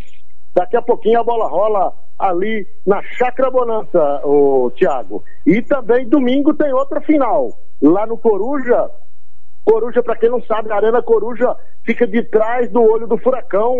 Daqui 0.52 0.76
a 0.76 0.82
pouquinho 0.82 1.20
a 1.20 1.24
bola 1.24 1.46
rola 1.46 1.92
ali 2.18 2.66
na 2.84 3.00
Chácara 3.00 3.48
Bonança, 3.48 4.22
o 4.24 4.72
Thiago. 4.72 5.22
E 5.46 5.62
também 5.62 6.08
domingo 6.08 6.52
tem 6.52 6.72
outra 6.72 7.00
final. 7.00 7.56
Lá 7.80 8.08
no 8.08 8.18
Coruja, 8.18 8.90
Coruja, 9.64 10.02
para 10.02 10.16
quem 10.16 10.30
não 10.30 10.42
sabe, 10.42 10.72
a 10.72 10.76
Arena 10.76 11.02
Coruja 11.02 11.54
fica 11.84 12.06
de 12.06 12.22
trás 12.24 12.70
do 12.70 12.82
olho 12.82 13.06
do 13.06 13.18
furacão. 13.18 13.76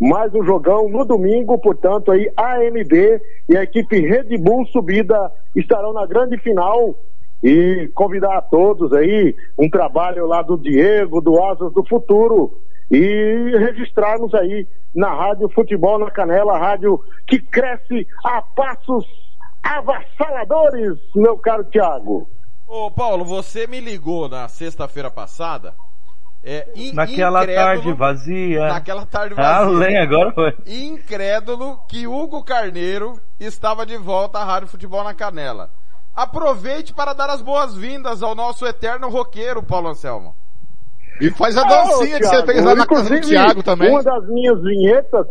Mais 0.00 0.34
um 0.34 0.42
jogão 0.42 0.88
no 0.88 1.04
domingo, 1.04 1.58
portanto, 1.58 2.10
aí 2.10 2.30
AMD 2.36 3.20
e 3.50 3.56
a 3.56 3.62
equipe 3.62 4.00
Red 4.00 4.38
Bull 4.38 4.64
Subida 4.66 5.30
estarão 5.54 5.92
na 5.92 6.06
grande 6.06 6.38
final 6.38 6.94
e 7.44 7.90
convidar 7.94 8.38
a 8.38 8.42
todos 8.42 8.92
aí 8.92 9.34
um 9.58 9.68
trabalho 9.68 10.26
lá 10.26 10.42
do 10.42 10.56
Diego, 10.56 11.20
do 11.20 11.42
Asas 11.42 11.72
do 11.74 11.84
Futuro 11.86 12.50
e 12.90 13.56
registrarmos 13.58 14.34
aí 14.34 14.66
na 14.94 15.14
Rádio 15.14 15.48
Futebol 15.50 15.98
na 15.98 16.10
Canela, 16.10 16.58
rádio 16.58 17.00
que 17.26 17.38
cresce 17.38 18.06
a 18.24 18.42
passos 18.42 19.06
avassaladores, 19.62 20.98
meu 21.14 21.38
caro 21.38 21.64
Tiago. 21.64 22.26
Ô 22.72 22.88
Paulo, 22.88 23.24
você 23.24 23.66
me 23.66 23.80
ligou 23.80 24.28
na 24.28 24.46
sexta-feira 24.46 25.10
passada. 25.10 25.74
É, 26.42 26.70
in, 26.76 26.92
Naquela 26.92 27.44
tarde 27.44 27.92
vazia. 27.92 28.68
Naquela 28.68 29.04
tarde 29.04 29.34
Ah, 29.36 29.64
vazia. 29.64 29.76
lembro, 29.76 30.02
agora 30.02 30.32
foi. 30.32 30.56
Incrédulo 30.66 31.80
que 31.88 32.06
Hugo 32.06 32.44
Carneiro 32.44 33.20
estava 33.40 33.84
de 33.84 33.96
volta 33.96 34.38
à 34.38 34.44
Rádio 34.44 34.68
Futebol 34.68 35.02
na 35.02 35.12
Canela. 35.12 35.68
Aproveite 36.14 36.94
para 36.94 37.12
dar 37.12 37.28
as 37.28 37.42
boas-vindas 37.42 38.22
ao 38.22 38.36
nosso 38.36 38.64
eterno 38.64 39.08
roqueiro, 39.08 39.64
Paulo 39.64 39.88
Anselmo. 39.88 40.34
E 41.20 41.30
faz 41.30 41.56
a 41.56 41.62
Ah, 41.62 41.64
dancinha 41.64 42.16
ô, 42.16 42.18
que 42.20 42.26
você 42.26 42.46
fez 42.46 42.64
lá 42.64 42.74
na 42.74 42.86
casa 42.86 43.14
do 43.14 43.20
Thiago 43.20 43.62
também. 43.62 43.90
Uma 43.90 44.02
das 44.02 44.26
minhas 44.28 44.60
vinhetas 44.62 45.26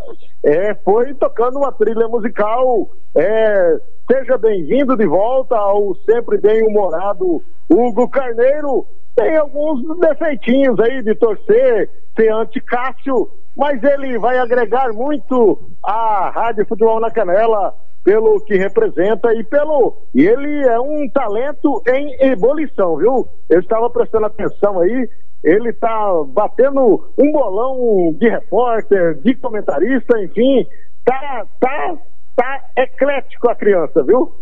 é, 0.46 0.76
foi 0.86 1.14
tocando 1.16 1.58
uma 1.58 1.72
trilha 1.72 2.08
musical. 2.08 2.90
É, 3.16 3.78
seja 4.12 4.38
bem-vindo 4.38 4.96
de 4.96 5.06
volta 5.06 5.56
ao 5.56 5.96
sempre 6.06 6.38
bem-humorado 6.38 7.42
Hugo 7.70 8.08
Carneiro. 8.10 8.86
Tem 9.16 9.36
alguns 9.36 10.00
defeitinhos 10.00 10.80
aí 10.80 11.02
de 11.02 11.16
torcer, 11.16 11.90
ser 12.16 12.32
anti-Cássio, 12.32 13.30
mas 13.58 13.84
ele 13.84 14.18
vai 14.20 14.38
agregar 14.38 14.94
muito 14.94 15.60
à 15.84 16.30
Rádio 16.30 16.66
Futebol 16.68 17.00
na 17.00 17.10
Canela 17.12 17.74
pelo 18.04 18.40
que 18.46 18.56
representa 18.56 19.34
e 19.34 19.44
pelo 19.44 19.98
e 20.16 20.26
ele 20.26 20.66
é 20.68 20.80
um 20.80 21.08
talento 21.10 21.82
em 21.88 22.32
ebulição, 22.32 22.96
viu? 22.96 23.28
Eu 23.50 23.60
estava 23.60 23.90
prestando 23.90 24.26
atenção 24.26 24.80
aí, 24.80 25.10
ele 25.44 25.72
tá 25.74 26.12
batendo 26.28 27.12
um 27.18 27.32
bolão 27.32 28.14
de 28.14 28.30
repórter, 28.30 29.16
de 29.22 29.36
comentarista, 29.36 30.20
enfim, 30.22 30.68
tá 31.06 31.46
tá 31.60 31.98
tá 32.36 32.66
eclético 32.78 33.50
a 33.50 33.56
criança, 33.56 34.04
viu? 34.04 34.34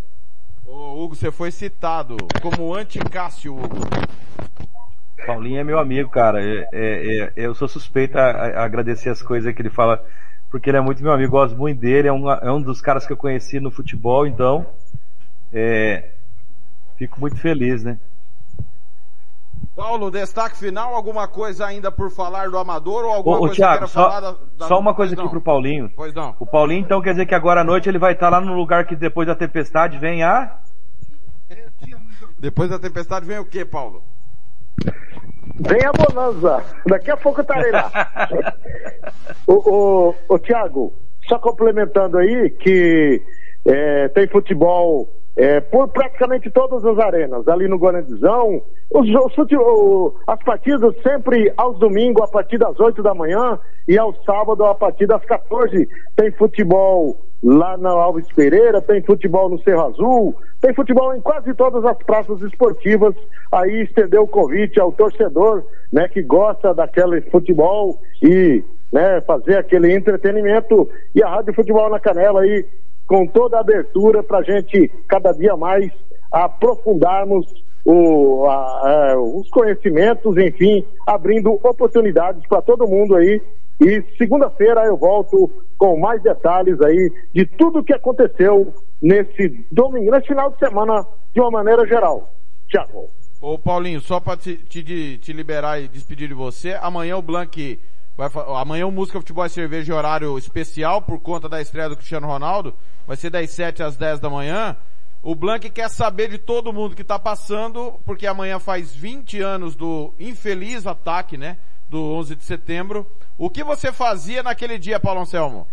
Ô, 0.66 1.04
Hugo, 1.04 1.16
você 1.16 1.32
foi 1.32 1.50
citado 1.52 2.16
como 2.42 2.74
anti-Cássio, 2.74 3.56
Hugo. 3.56 3.78
Paulinho 5.26 5.60
é 5.60 5.64
meu 5.64 5.80
amigo, 5.80 6.10
cara. 6.10 6.44
É- 6.44 6.68
é- 6.72 7.20
é- 7.24 7.34
eu 7.36 7.54
sou 7.56 7.68
suspeito 7.68 8.18
a, 8.18 8.30
a 8.30 8.64
agradecer 8.64 9.10
as 9.10 9.22
coisas 9.22 9.54
que 9.54 9.62
ele 9.62 9.70
fala, 9.70 10.04
porque 10.52 10.70
ele 10.70 10.78
é 10.78 10.82
muito 10.82 11.02
meu 11.02 11.12
amigo, 11.12 11.32
gosto 11.32 11.58
muito 11.58 11.80
dele, 11.80 12.08
é 12.08 12.14
um, 12.14 12.30
é 12.30 12.52
um 12.52 12.62
dos 12.62 12.82
caras 12.82 13.06
que 13.06 13.14
eu 13.14 13.18
conheci 13.18 13.60
no 13.60 13.72
futebol, 13.72 14.28
então 14.28 14.66
é, 15.52 16.12
fico 16.98 17.20
muito 17.20 17.38
feliz, 17.38 17.84
né? 17.84 17.98
Paulo, 19.78 20.10
destaque 20.10 20.58
final, 20.58 20.96
alguma 20.96 21.28
coisa 21.28 21.68
ainda 21.68 21.92
por 21.92 22.10
falar 22.10 22.50
do 22.50 22.58
Amador 22.58 23.06
ou 23.06 23.12
alguma 23.12 23.36
Ô, 23.36 23.38
ô 23.38 23.40
coisa 23.42 23.54
que 23.54 23.62
Thiago, 23.62 23.74
queira 23.78 23.88
só, 23.88 24.10
falar 24.10 24.20
da, 24.22 24.32
da- 24.58 24.68
só 24.68 24.80
uma 24.80 24.96
coisa 24.96 25.12
Pois 25.12 25.20
aqui 25.20 25.24
não. 25.26 25.30
pro 25.32 25.40
Paulinho. 25.42 25.92
Pois 25.96 26.14
não. 26.16 26.36
O 26.40 26.48
Paulinho, 26.48 26.82
então, 26.82 27.00
quer 27.00 27.12
dizer 27.12 27.28
que 27.28 27.36
agora 27.36 27.62
à 27.62 27.64
noite 27.64 27.88
ele 27.88 28.00
vai 28.00 28.14
estar 28.14 28.30
lá 28.30 28.42
no 28.42 28.56
lugar 28.56 28.88
que 28.88 28.96
depois 28.96 29.28
da 29.28 29.36
tempestade 29.36 30.00
vem 30.00 30.24
a. 30.24 30.58
Depois 32.40 32.72
da 32.72 32.80
tempestade 32.80 33.28
vem 33.28 33.38
o 33.38 33.46
que, 33.46 33.64
Paulo? 33.64 34.02
Vem 35.60 35.86
a 35.86 35.92
bonança. 35.92 36.64
Daqui 36.88 37.12
a 37.12 37.18
pouco 37.18 37.40
eu 37.40 37.44
estarei 37.44 37.72
lá. 37.72 37.92
o, 39.46 39.54
o, 40.10 40.16
o 40.28 40.40
Tiago, 40.40 40.92
só 41.28 41.38
complementando 41.38 42.18
aí 42.18 42.50
que 42.50 43.22
é, 43.64 44.08
tem 44.10 44.28
futebol 44.28 45.08
é, 45.38 45.62
por 45.62 45.88
praticamente 45.90 46.50
todas 46.50 46.84
as 46.84 46.98
arenas. 46.98 47.48
Ali 47.48 47.68
no 47.68 47.78
Guarandizão, 47.78 48.62
os, 48.90 49.08
os 49.08 50.14
as 50.26 50.44
partidas 50.44 50.96
sempre 51.04 51.54
aos 51.56 51.78
domingos 51.78 52.24
a 52.24 52.28
partir 52.28 52.58
das 52.58 52.78
8 52.80 53.04
da 53.04 53.14
manhã 53.14 53.60
e 53.88 53.98
ao 53.98 54.14
sábado 54.24 54.66
a 54.66 54.74
partir 54.74 55.06
das 55.06 55.24
14. 55.26 55.88
Tem 56.16 56.32
futebol 56.32 57.20
lá 57.44 57.78
na 57.78 57.92
Alves 57.92 58.28
Pereira, 58.34 58.82
tem 58.82 59.02
futebol 59.04 59.48
no 59.48 59.62
Cerro 59.62 59.86
Azul, 59.86 60.36
tem 60.60 60.74
futebol 60.74 61.14
em 61.16 61.22
quase 61.22 61.54
todas 61.54 61.86
as 61.86 61.98
praças 62.00 62.42
esportivas. 62.42 63.14
Aí 63.52 63.84
estendeu 63.84 64.24
o 64.24 64.28
convite 64.28 64.80
ao 64.80 64.92
torcedor, 64.92 65.64
né, 65.94 66.08
que 66.08 66.24
gosta 66.24 66.74
daquele 66.74 67.22
futebol 67.22 68.02
e, 68.24 68.64
né, 68.92 69.22
fazer 69.22 69.58
aquele 69.58 69.94
entretenimento. 69.94 70.90
E 71.14 71.22
a 71.22 71.30
Rádio 71.30 71.54
Futebol 71.54 71.90
na 71.92 72.00
Canela 72.00 72.42
aí, 72.42 72.66
com 73.08 73.26
toda 73.26 73.58
a 73.58 73.62
abertura 73.62 74.22
pra 74.22 74.42
gente 74.44 74.92
cada 75.08 75.32
dia 75.32 75.56
mais 75.56 75.92
aprofundarmos 76.32 77.46
o, 77.86 78.46
a- 78.46 79.12
a- 79.14 79.20
os 79.22 79.50
conhecimentos, 79.50 80.36
enfim, 80.38 80.84
abrindo 81.06 81.52
oportunidades 81.54 82.46
para 82.48 82.62
todo 82.62 82.88
mundo 82.88 83.16
aí. 83.16 83.42
E 83.80 84.04
segunda-feira 84.18 84.84
eu 84.86 84.98
volto 84.98 85.50
com 85.78 85.98
mais 86.00 86.22
detalhes 86.22 86.82
aí 86.82 87.12
de 87.34 87.46
tudo 87.46 87.84
que 87.84 87.94
aconteceu 87.94 88.74
nesse 89.02 89.66
domingo, 89.72 90.12
nesse 90.12 90.28
final 90.28 90.52
de 90.52 90.58
semana, 90.60 91.06
de 91.34 91.40
uma 91.40 91.52
maneira 91.52 91.86
geral. 91.88 92.34
Tchau. 92.68 93.08
Ô 93.40 93.58
Paulinho, 93.60 94.02
só 94.02 94.20
pra 94.20 94.36
te, 94.36 94.58
te, 94.58 95.18
te 95.20 95.32
liberar 95.32 95.80
e 95.80 95.88
despedir 95.88 96.28
de 96.28 96.34
você, 96.34 96.74
amanhã 96.82 97.16
o 97.18 97.22
Blank 97.22 97.80
vai 98.18 98.30
amanhã 98.60 98.88
o 98.88 98.92
Música 98.92 99.20
Futebol 99.20 99.46
e 99.46 99.50
Cerveja 99.50 99.94
horário 99.94 100.38
especial 100.40 101.04
por 101.04 101.20
conta 101.20 101.48
da 101.48 101.62
estreia 101.62 101.88
do 101.88 101.96
Cristiano 101.96 102.26
Ronaldo, 102.26 102.74
vai 103.06 103.16
ser 103.16 103.30
das 103.30 103.52
7 103.52 103.84
às 103.84 103.96
10 103.96 104.20
da 104.20 104.30
manhã. 104.30 104.76
O 105.22 105.36
Blank 105.36 105.70
quer 105.70 105.90
saber 105.90 106.30
de 106.30 106.40
todo 106.40 106.74
mundo 106.74 106.96
que 106.96 107.04
tá 107.04 107.20
passando, 107.20 107.94
porque 108.06 108.26
amanhã 108.26 108.60
faz 108.60 108.94
20 108.96 109.40
anos 109.42 109.76
do 109.76 110.14
infeliz 110.20 110.88
ataque, 110.88 111.38
né, 111.38 111.58
do 111.88 112.02
11 112.14 112.36
de 112.36 112.44
setembro. 112.44 113.06
O 113.38 113.50
que 113.50 113.64
você 113.64 113.92
fazia 113.92 114.42
naquele 114.42 114.80
dia, 114.80 115.00
Paulo 115.00 115.22
Anselmo? 115.22 115.68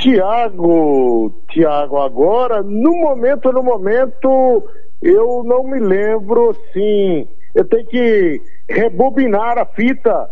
Tiago, 0.00 1.42
Tiago, 1.48 1.98
agora, 1.98 2.62
no 2.62 2.92
momento, 2.96 3.52
no 3.52 3.62
momento, 3.62 4.64
eu 5.02 5.42
não 5.44 5.64
me 5.64 5.78
lembro, 5.80 6.54
sim. 6.72 7.26
Eu 7.54 7.64
tenho 7.64 7.86
que 7.86 8.40
rebobinar 8.68 9.58
a 9.58 9.64
fita 9.66 10.30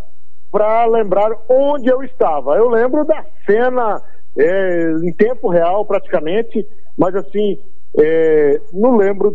para 0.51 0.87
lembrar 0.87 1.31
onde 1.49 1.89
eu 1.89 2.03
estava. 2.03 2.55
Eu 2.57 2.69
lembro 2.69 3.05
da 3.05 3.25
cena 3.45 4.03
é, 4.37 4.91
em 5.03 5.13
tempo 5.13 5.49
real, 5.49 5.85
praticamente, 5.85 6.67
mas 6.97 7.15
assim, 7.15 7.59
é, 7.99 8.61
não 8.73 8.97
lembro 8.97 9.33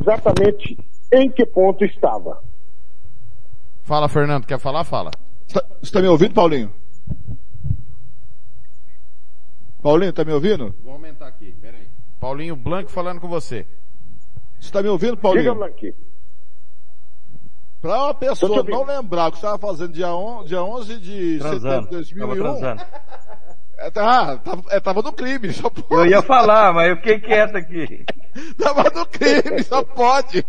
exatamente 0.00 0.76
em 1.12 1.30
que 1.30 1.44
ponto 1.46 1.84
estava. 1.84 2.40
Fala, 3.82 4.08
Fernando, 4.08 4.46
quer 4.46 4.58
falar? 4.58 4.84
Fala. 4.84 5.10
Você 5.46 5.60
tá- 5.60 5.66
você 5.82 5.92
tá 5.92 6.00
me 6.00 6.08
ouvindo, 6.08 6.34
Paulinho? 6.34 6.72
Paulinho, 9.82 10.12
tá 10.12 10.24
me 10.24 10.32
ouvindo? 10.32 10.74
Vou 10.82 10.94
aumentar 10.94 11.26
aqui, 11.28 11.54
peraí. 11.60 11.86
Paulinho 12.18 12.56
Blanco 12.56 12.90
falando 12.90 13.20
com 13.20 13.28
você. 13.28 13.66
Você 14.58 14.72
tá 14.72 14.82
me 14.82 14.88
ouvindo, 14.88 15.16
Paulinho? 15.16 15.52
Diga, 15.52 15.54
Blanqui. 15.54 15.94
Pra 17.84 18.04
uma 18.04 18.14
pessoa 18.14 18.64
não 18.64 18.82
lembrar 18.82 19.28
o 19.28 19.32
que 19.32 19.36
você 19.36 19.44
estava 19.46 19.58
fazendo 19.58 19.92
dia, 19.92 20.08
on, 20.08 20.42
dia 20.42 20.62
11 20.62 20.98
de 21.00 21.38
Transando. 21.38 21.84
setembro 21.84 22.02
de 22.02 22.14
Tava 22.18 22.34
2001, 22.34 22.42
transando. 22.42 22.82
é, 23.76 23.90
tá, 23.90 24.38
tava, 24.38 24.62
é, 24.70 24.80
tava 24.80 25.02
no 25.02 25.12
crime, 25.12 25.52
só 25.52 25.68
pode. 25.68 25.92
Eu 25.92 26.06
ia 26.06 26.22
falar, 26.22 26.72
mas 26.72 26.88
eu 26.88 26.96
fiquei 26.96 27.20
quieto 27.20 27.56
aqui. 27.56 28.06
Tava 28.56 28.84
no 28.84 29.04
crime, 29.04 29.62
só 29.62 29.84
pode. 29.84 30.42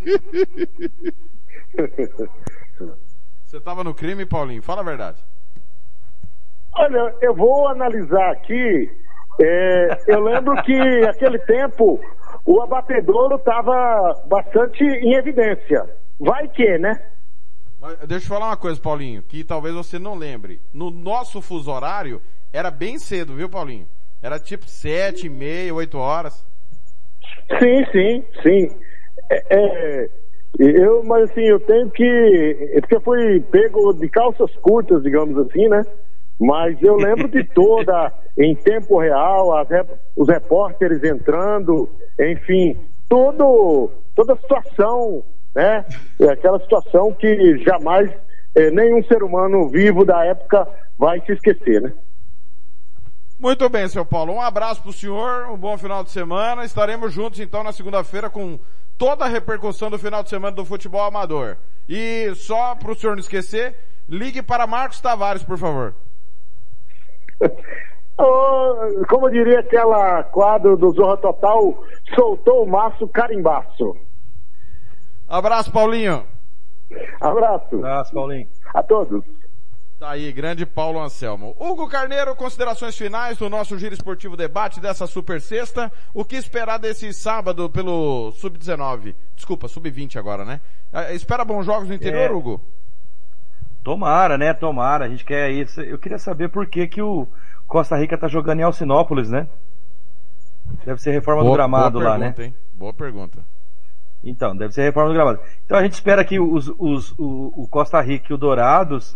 Você 3.43 3.59
tava 3.59 3.83
no 3.83 3.93
crime, 3.93 4.25
Paulinho? 4.25 4.63
Fala 4.63 4.79
a 4.79 4.85
verdade. 4.85 5.21
Olha, 6.77 7.13
eu 7.21 7.35
vou 7.35 7.67
analisar 7.67 8.31
aqui. 8.31 8.89
É, 9.41 9.97
eu 10.07 10.21
lembro 10.21 10.55
que 10.63 10.73
aquele 11.09 11.39
tempo 11.39 11.99
o 12.45 12.61
abatedouro 12.61 13.35
estava 13.35 14.23
bastante 14.25 14.85
em 14.85 15.15
evidência. 15.15 15.83
Vai 16.17 16.47
que, 16.47 16.77
né? 16.77 16.97
Deixa 18.07 18.25
eu 18.25 18.29
falar 18.29 18.47
uma 18.47 18.57
coisa, 18.57 18.79
Paulinho, 18.79 19.21
que 19.21 19.43
talvez 19.43 19.75
você 19.75 19.99
não 19.99 20.15
lembre. 20.15 20.59
No 20.73 20.89
nosso 20.89 21.41
fuso 21.41 21.71
horário, 21.71 22.21
era 22.51 22.71
bem 22.71 22.97
cedo, 22.97 23.35
viu, 23.35 23.49
Paulinho? 23.49 23.87
Era 24.21 24.39
tipo 24.39 24.67
sete, 24.67 25.27
e 25.27 25.29
meia, 25.29 25.73
oito 25.73 25.97
horas. 25.97 26.45
Sim, 27.59 27.85
sim, 27.91 28.23
sim. 28.41 28.75
É, 29.29 29.55
é, 29.55 30.09
eu, 30.59 31.03
mas 31.03 31.29
assim, 31.29 31.41
eu 31.41 31.59
tenho 31.59 31.89
que. 31.91 32.69
É 32.73 32.81
porque 32.81 32.95
eu 32.95 33.01
fui 33.01 33.39
pego 33.51 33.93
de 33.93 34.09
calças 34.09 34.51
curtas, 34.61 35.03
digamos 35.03 35.37
assim, 35.37 35.67
né? 35.67 35.83
Mas 36.39 36.81
eu 36.81 36.95
lembro 36.95 37.27
de 37.27 37.43
toda, 37.53 38.11
em 38.37 38.55
tempo 38.55 38.99
real, 38.99 39.63
rep- 39.65 39.99
os 40.15 40.27
repórteres 40.27 41.03
entrando, 41.03 41.89
enfim, 42.19 42.77
tudo, 43.09 43.91
toda 44.15 44.33
a 44.33 44.37
situação, 44.37 45.23
né? 45.55 45.85
É 46.19 46.29
aquela 46.29 46.59
situação 46.59 47.13
que 47.13 47.57
jamais 47.59 48.11
eh, 48.55 48.69
nenhum 48.71 49.01
ser 49.05 49.23
humano 49.23 49.69
vivo 49.69 50.03
da 50.03 50.23
época 50.25 50.67
vai 50.97 51.19
se 51.21 51.31
esquecer, 51.31 51.81
né? 51.81 51.93
Muito 53.39 53.67
bem, 53.69 53.87
seu 53.87 54.05
Paulo. 54.05 54.33
Um 54.33 54.41
abraço 54.41 54.81
pro 54.81 54.93
senhor, 54.93 55.49
um 55.49 55.57
bom 55.57 55.77
final 55.77 56.03
de 56.03 56.11
semana. 56.11 56.63
Estaremos 56.63 57.13
juntos 57.13 57.39
então 57.39 57.63
na 57.63 57.71
segunda-feira 57.71 58.29
com 58.29 58.59
toda 58.97 59.25
a 59.25 59.27
repercussão 59.27 59.89
do 59.89 59.99
final 59.99 60.23
de 60.23 60.29
semana 60.29 60.55
do 60.55 60.63
futebol 60.63 61.01
amador. 61.01 61.57
E 61.87 62.33
só 62.35 62.75
pro 62.75 62.95
senhor 62.95 63.13
não 63.13 63.19
esquecer, 63.19 63.75
ligue 64.07 64.41
para 64.41 64.65
Marcos 64.65 65.01
Tavares, 65.01 65.43
por 65.43 65.57
favor. 65.57 65.93
Como 69.09 69.29
diria 69.29 69.59
aquela 69.59 70.23
quadro 70.23 70.77
do 70.77 70.91
Zorra 70.91 71.17
Total, 71.17 71.83
soltou 72.15 72.63
o 72.63 72.67
maço 72.67 73.05
carimbaço. 73.09 73.97
Abraço, 75.27 75.71
Paulinho. 75.71 76.23
Abraço. 77.19 77.75
Abraço, 77.75 78.13
Paulinho. 78.13 78.47
A 78.73 78.83
todos. 78.83 79.23
Tá 79.99 80.11
aí, 80.11 80.31
grande 80.33 80.65
Paulo 80.65 80.99
Anselmo. 81.01 81.55
Hugo 81.57 81.87
Carneiro, 81.87 82.35
considerações 82.35 82.97
finais 82.97 83.37
do 83.37 83.49
nosso 83.49 83.77
Giro 83.79 83.93
Esportivo 83.93 84.35
Debate 84.35 84.79
dessa 84.81 85.07
super 85.07 85.39
sexta. 85.39 85.91
O 86.13 86.25
que 86.25 86.35
esperar 86.35 86.77
desse 86.77 87.11
sábado 87.13 87.69
pelo 87.69 88.31
Sub-19? 88.33 89.15
Desculpa, 89.35 89.67
Sub-20 89.69 90.17
agora, 90.17 90.43
né? 90.43 90.59
Ah, 90.91 91.13
Espera 91.13 91.45
bons 91.45 91.65
jogos 91.65 91.87
no 91.87 91.95
interior, 91.95 92.29
É. 92.29 92.31
Hugo? 92.31 92.61
Tomara, 93.83 94.37
né? 94.37 94.53
Tomara. 94.53 95.05
A 95.05 95.09
gente 95.09 95.23
quer 95.23 95.49
isso. 95.51 95.79
Eu 95.81 95.97
queria 95.97 96.17
saber 96.19 96.49
por 96.49 96.67
que, 96.67 96.87
que 96.87 97.01
o 97.01 97.27
Costa 97.67 97.95
Rica 97.97 98.17
tá 98.17 98.27
jogando 98.27 98.59
em 98.59 98.63
Alcinópolis, 98.63 99.29
né? 99.29 99.47
Deve 100.85 100.99
ser 101.01 101.11
reforma 101.11 101.41
do 101.41 101.45
Boa- 101.47 101.57
gramado 101.57 101.99
boa 101.99 102.11
lá, 102.11 102.17
né? 102.17 102.31
pergunta, 102.31 102.43
hein? 102.43 102.55
Boa 102.73 102.93
pergunta. 102.93 103.45
Então, 104.25 104.57
deve 104.57 104.73
ser 104.73 104.81
reforma 104.81 105.09
do 105.09 105.13
gramado. 105.13 105.39
Então 105.65 105.77
a 105.77 105.83
gente 105.83 105.93
espera 105.93 106.25
que 106.25 106.39
os, 106.39 106.67
os- 106.79 107.11
o, 107.17 107.53
o 107.63 107.67
Costa 107.67 108.01
Rica 108.01 108.27
e 108.31 108.33
o 108.33 108.37
Dourados 108.37 109.15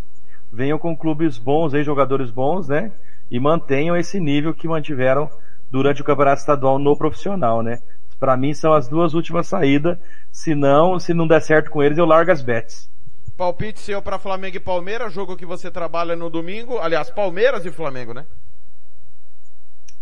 venham 0.53 0.77
com 0.77 0.95
clubes 0.95 1.37
bons, 1.37 1.73
aí, 1.73 1.83
jogadores 1.83 2.29
bons, 2.29 2.67
né? 2.69 2.91
E 3.29 3.39
mantenham 3.39 3.97
esse 3.97 4.19
nível 4.19 4.53
que 4.53 4.67
mantiveram 4.67 5.29
durante 5.71 6.01
o 6.01 6.05
campeonato 6.05 6.39
estadual 6.41 6.77
no 6.79 6.95
profissional, 6.95 7.63
né? 7.63 7.79
Para 8.19 8.37
mim 8.37 8.53
são 8.53 8.73
as 8.73 8.87
duas 8.87 9.13
últimas 9.13 9.47
saídas. 9.47 9.97
Se 10.31 10.53
não, 10.53 10.99
se 10.99 11.13
não 11.13 11.25
der 11.27 11.41
certo 11.41 11.71
com 11.71 11.81
eles, 11.81 11.97
eu 11.97 12.05
largo 12.05 12.31
as 12.31 12.41
bets. 12.41 12.89
Palpite 13.37 13.79
seu 13.79 14.01
para 14.01 14.19
Flamengo 14.19 14.57
e 14.57 14.59
Palmeiras, 14.59 15.13
jogo 15.13 15.37
que 15.37 15.45
você 15.45 15.71
trabalha 15.71 16.15
no 16.15 16.29
domingo. 16.29 16.77
Aliás, 16.77 17.09
Palmeiras 17.09 17.65
e 17.65 17.71
Flamengo, 17.71 18.13
né? 18.13 18.25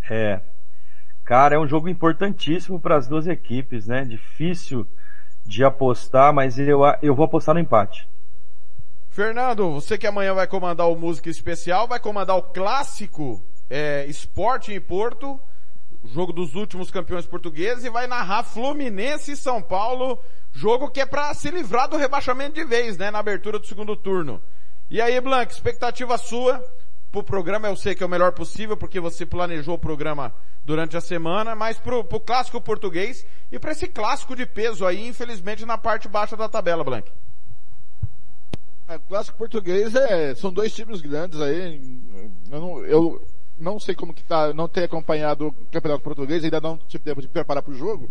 É. 0.10 0.42
Cara, 1.26 1.56
é 1.56 1.60
um 1.60 1.68
jogo 1.68 1.90
importantíssimo 1.90 2.80
para 2.80 2.96
as 2.96 3.08
duas 3.08 3.28
equipes, 3.28 3.86
né? 3.88 4.04
Difícil 4.06 4.88
de 5.48 5.64
apostar, 5.64 6.34
mas 6.34 6.60
eu, 6.60 6.82
eu 7.02 7.16
vou 7.16 7.26
apostar 7.26 7.56
no 7.56 7.62
empate. 7.62 8.08
Fernando, 9.10 9.72
você 9.72 9.98
que 9.98 10.06
amanhã 10.06 10.34
vai 10.34 10.46
comandar 10.46 10.90
o 10.90 10.96
Música 10.96 11.30
Especial, 11.30 11.88
vai 11.88 12.00
comandar 12.00 12.36
o 12.36 12.44
clássico 12.44 13.42
é, 13.70 14.06
Esporte 14.06 14.74
em 14.74 14.80
Porto, 14.80 15.40
jogo 16.04 16.34
dos 16.34 16.54
últimos 16.54 16.92
campeões 16.92 17.26
portugueses, 17.26 17.86
e 17.86 17.90
vai 17.90 18.06
narrar 18.06 18.44
Fluminense 18.44 19.32
e 19.32 19.38
São 19.38 19.62
Paulo, 19.62 20.20
jogo 20.52 20.92
que 20.92 21.00
é 21.00 21.06
para 21.06 21.34
se 21.34 21.50
livrar 21.50 21.88
do 21.88 21.98
rebaixamento 21.98 22.56
de 22.56 22.66
vez, 22.66 22.98
né, 22.98 23.10
na 23.10 23.20
abertura 23.20 23.58
do 23.58 23.66
segundo 23.66 23.96
turno. 23.96 24.42
E 24.92 25.02
aí, 25.02 25.20
Blanc, 25.20 25.52
expectativa 25.52 26.18
sua 26.18 26.64
pro 27.18 27.24
programa, 27.24 27.68
eu 27.68 27.76
sei 27.76 27.96
que 27.96 28.04
é 28.04 28.06
o 28.06 28.10
melhor 28.10 28.32
possível, 28.32 28.78
porque 28.78 29.00
você 29.00 29.26
planejou 29.26 29.76
o 29.76 29.80
programa 29.80 30.34
durante 30.64 30.98
a 30.98 31.02
semana, 31.02 31.56
mas 31.56 31.80
pro, 31.80 32.04
pro 32.04 32.20
clássico 32.20 32.60
português 32.62 33.26
e 33.52 33.58
para 33.58 33.72
esse 33.72 33.88
clássico 33.88 34.36
de 34.36 34.46
peso 34.46 34.86
aí, 34.86 35.08
infelizmente, 35.08 35.66
na 35.66 35.78
parte 35.78 36.08
baixa 36.08 36.36
da 36.36 36.50
tabela, 36.50 36.84
Blanc. 36.84 37.12
É, 38.88 38.98
clássico 39.00 39.38
português 39.38 39.96
é, 39.96 40.36
são 40.36 40.52
dois 40.52 40.74
times 40.74 41.02
grandes 41.02 41.42
aí. 41.42 42.00
Eu 42.50 42.62
não, 42.62 42.86
eu 42.86 43.28
não 43.58 43.80
sei 43.80 43.96
como 43.96 44.14
que 44.14 44.24
tá, 44.24 44.54
não 44.54 44.68
tenho 44.68 44.86
acompanhado 44.86 45.48
o 45.48 45.54
campeonato 45.72 46.04
português, 46.04 46.44
ainda 46.44 46.62
não 46.62 46.78
tive 46.78 47.04
tempo 47.04 47.22
de 47.22 47.28
preparar 47.28 47.64
para 47.64 47.74
o 47.74 47.78
jogo. 47.78 48.10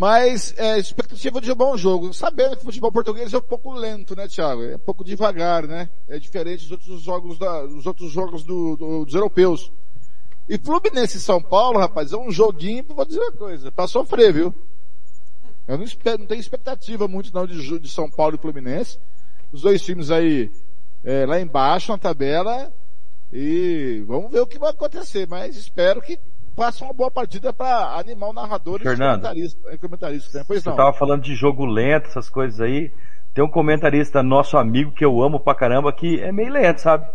Mas 0.00 0.54
é, 0.56 0.78
expectativa 0.78 1.42
de 1.42 1.52
um 1.52 1.54
bom 1.54 1.76
jogo. 1.76 2.14
Sabendo 2.14 2.56
que 2.56 2.62
o 2.62 2.64
futebol 2.64 2.90
português 2.90 3.34
é 3.34 3.36
um 3.36 3.42
pouco 3.42 3.70
lento, 3.74 4.16
né, 4.16 4.26
Thiago? 4.26 4.62
É 4.62 4.76
um 4.76 4.78
pouco 4.78 5.04
devagar, 5.04 5.66
né? 5.66 5.90
É 6.08 6.18
diferente 6.18 6.62
dos 6.62 6.70
outros 6.72 7.02
jogos, 7.02 7.38
da, 7.38 7.66
dos 7.66 7.84
outros 7.86 8.10
jogos 8.10 8.42
do, 8.42 8.76
do- 8.78 9.04
dos 9.04 9.14
europeus. 9.14 9.70
E 10.48 10.56
Fluminense 10.56 11.18
e 11.18 11.20
São 11.20 11.42
Paulo, 11.42 11.78
rapaz, 11.78 12.14
é 12.14 12.16
um 12.16 12.30
joguinho, 12.32 12.82
vou 12.88 13.04
dizer 13.04 13.20
uma 13.20 13.32
coisa, 13.32 13.70
pra 13.70 13.86
sofrer, 13.86 14.32
viu? 14.32 14.54
Eu 15.68 15.76
não, 15.76 15.84
espero, 15.84 16.16
não 16.20 16.26
tenho 16.26 16.40
expectativa 16.40 17.06
muito 17.06 17.30
não 17.34 17.46
de, 17.46 17.78
de 17.78 17.88
São 17.90 18.10
Paulo 18.10 18.36
e 18.36 18.38
Fluminense. 18.38 18.98
Os 19.52 19.60
dois 19.60 19.82
times 19.82 20.10
aí 20.10 20.50
é, 21.04 21.26
lá 21.26 21.38
embaixo 21.38 21.92
na 21.92 21.98
tabela 21.98 22.72
e 23.30 24.02
vamos 24.06 24.30
ver 24.32 24.40
o 24.40 24.46
que 24.46 24.58
vai 24.58 24.70
acontecer, 24.70 25.28
mas 25.28 25.56
espero 25.58 26.00
que 26.00 26.18
faça 26.64 26.84
uma 26.84 26.92
boa 26.92 27.10
partida 27.10 27.52
para 27.52 27.98
animar 27.98 28.28
o 28.28 28.32
narrador 28.34 28.74
e 28.80 28.82
os 28.82 28.88
Fernando. 28.88 29.22
comentaristas. 29.22 29.80
comentaristas 29.80 30.34
né? 30.34 30.44
Pois 30.46 30.62
Você 30.62 30.68
não. 30.68 30.76
tava 30.76 30.92
falando 30.92 31.22
de 31.22 31.34
jogo 31.34 31.64
lento, 31.64 32.06
essas 32.08 32.28
coisas 32.28 32.60
aí. 32.60 32.92
Tem 33.34 33.42
um 33.44 33.48
comentarista 33.48 34.22
nosso 34.22 34.58
amigo 34.58 34.90
que 34.92 35.04
eu 35.04 35.22
amo 35.22 35.40
pra 35.40 35.54
caramba 35.54 35.92
que 35.92 36.20
é 36.20 36.30
meio 36.32 36.52
lento, 36.52 36.80
sabe? 36.80 37.06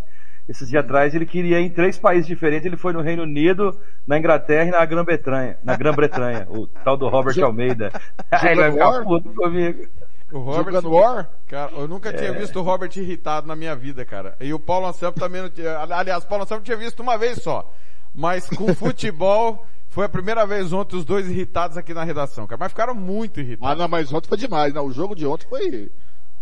Esses 0.48 0.70
dias 0.70 0.84
atrás 0.84 1.14
ele 1.14 1.26
queria 1.26 1.60
ir 1.60 1.66
em 1.66 1.70
três 1.70 1.98
países 1.98 2.26
diferentes. 2.28 2.66
Ele 2.66 2.78
foi 2.78 2.94
no 2.94 3.02
Reino 3.02 3.24
Unido, 3.24 3.78
na 4.08 4.18
Inglaterra 4.18 4.68
e 4.68 4.72
na 4.72 4.86
Grã-Bretanha. 4.86 5.58
Na 5.64 5.76
Grã-Bretanha, 5.76 6.48
o 6.50 6.66
tal 6.68 6.96
do 6.98 7.08
Robert 7.08 7.36
Almeida. 7.44 7.92
Ele 8.44 8.56
vai 8.56 8.72
Jogando 8.72 8.74
ficar 8.74 8.90
War? 8.90 9.04
puto 9.04 9.34
comigo. 9.34 9.88
O 10.32 10.40
Robert, 10.40 10.74
Jogando 10.74 10.92
War? 10.92 11.30
Cara, 11.48 11.72
eu 11.74 11.88
nunca 11.88 12.12
tinha 12.14 12.30
É. 12.30 12.34
visto 12.34 12.60
o 12.60 12.64
Robert 12.64 12.92
irritado 12.96 13.48
na 13.48 13.56
minha 13.56 13.76
vida, 13.76 14.04
cara. 14.06 14.36
E 14.40 14.54
o 14.54 14.60
Paulo 14.60 14.88
Anselmo 14.88 15.18
também 15.18 15.42
não 15.42 15.50
tinha, 15.50 15.78
aliás, 15.80 16.24
o 16.24 16.28
Paulo 16.28 16.44
Anselmo 16.44 16.64
tinha 16.64 16.78
visto 16.78 17.02
uma 17.02 17.18
vez 17.18 17.42
só. 17.42 17.72
Mas 18.16 18.48
com 18.50 18.74
futebol, 18.74 19.66
foi 19.90 20.06
a 20.06 20.10
primeira 20.10 20.46
vez 20.46 20.72
ontem 20.72 20.96
os 20.96 21.04
dois 21.06 21.28
irritados 21.30 21.78
aqui 21.78 21.94
na 21.94 22.04
redação, 22.04 22.48
cara. 22.48 22.58
Mas 22.60 22.72
ficaram 22.72 22.96
muito 22.96 23.40
irritados. 23.40 23.74
Ah, 23.74 23.76
não, 23.76 23.88
mas 23.88 24.12
ontem 24.14 24.28
foi 24.28 24.38
demais, 24.38 24.74
não. 24.74 24.86
O 24.86 24.92
jogo 24.92 25.16
de 25.16 25.26
ontem 25.28 25.46
foi, 25.48 25.92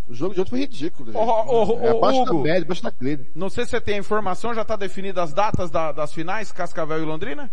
o 0.08 0.14
jogo 0.14 0.36
de 0.36 0.41
ontem 0.41 0.50
foi 0.52 0.60
ridículo. 0.60 1.12
gente. 1.12 1.20
É 1.86 1.90
abaixo 1.90 2.22
Hugo. 2.22 2.38
da 2.38 2.44
média, 2.44 2.64
abaixo 2.64 2.84
da 2.84 2.91
clínica. 2.91 3.30
Não 3.36 3.50
sei 3.50 3.66
se 3.66 3.72
você 3.72 3.82
tem 3.82 3.95
a 3.95 4.00
informação, 4.00 4.54
já 4.54 4.64
tá 4.64 4.76
definida 4.76 5.24
as 5.24 5.34
datas 5.34 5.72
da- 5.72 5.91
das 5.91 6.14
finais, 6.14 6.52
Cascavel 6.52 7.02
e 7.02 7.06
Londrina? 7.06 7.50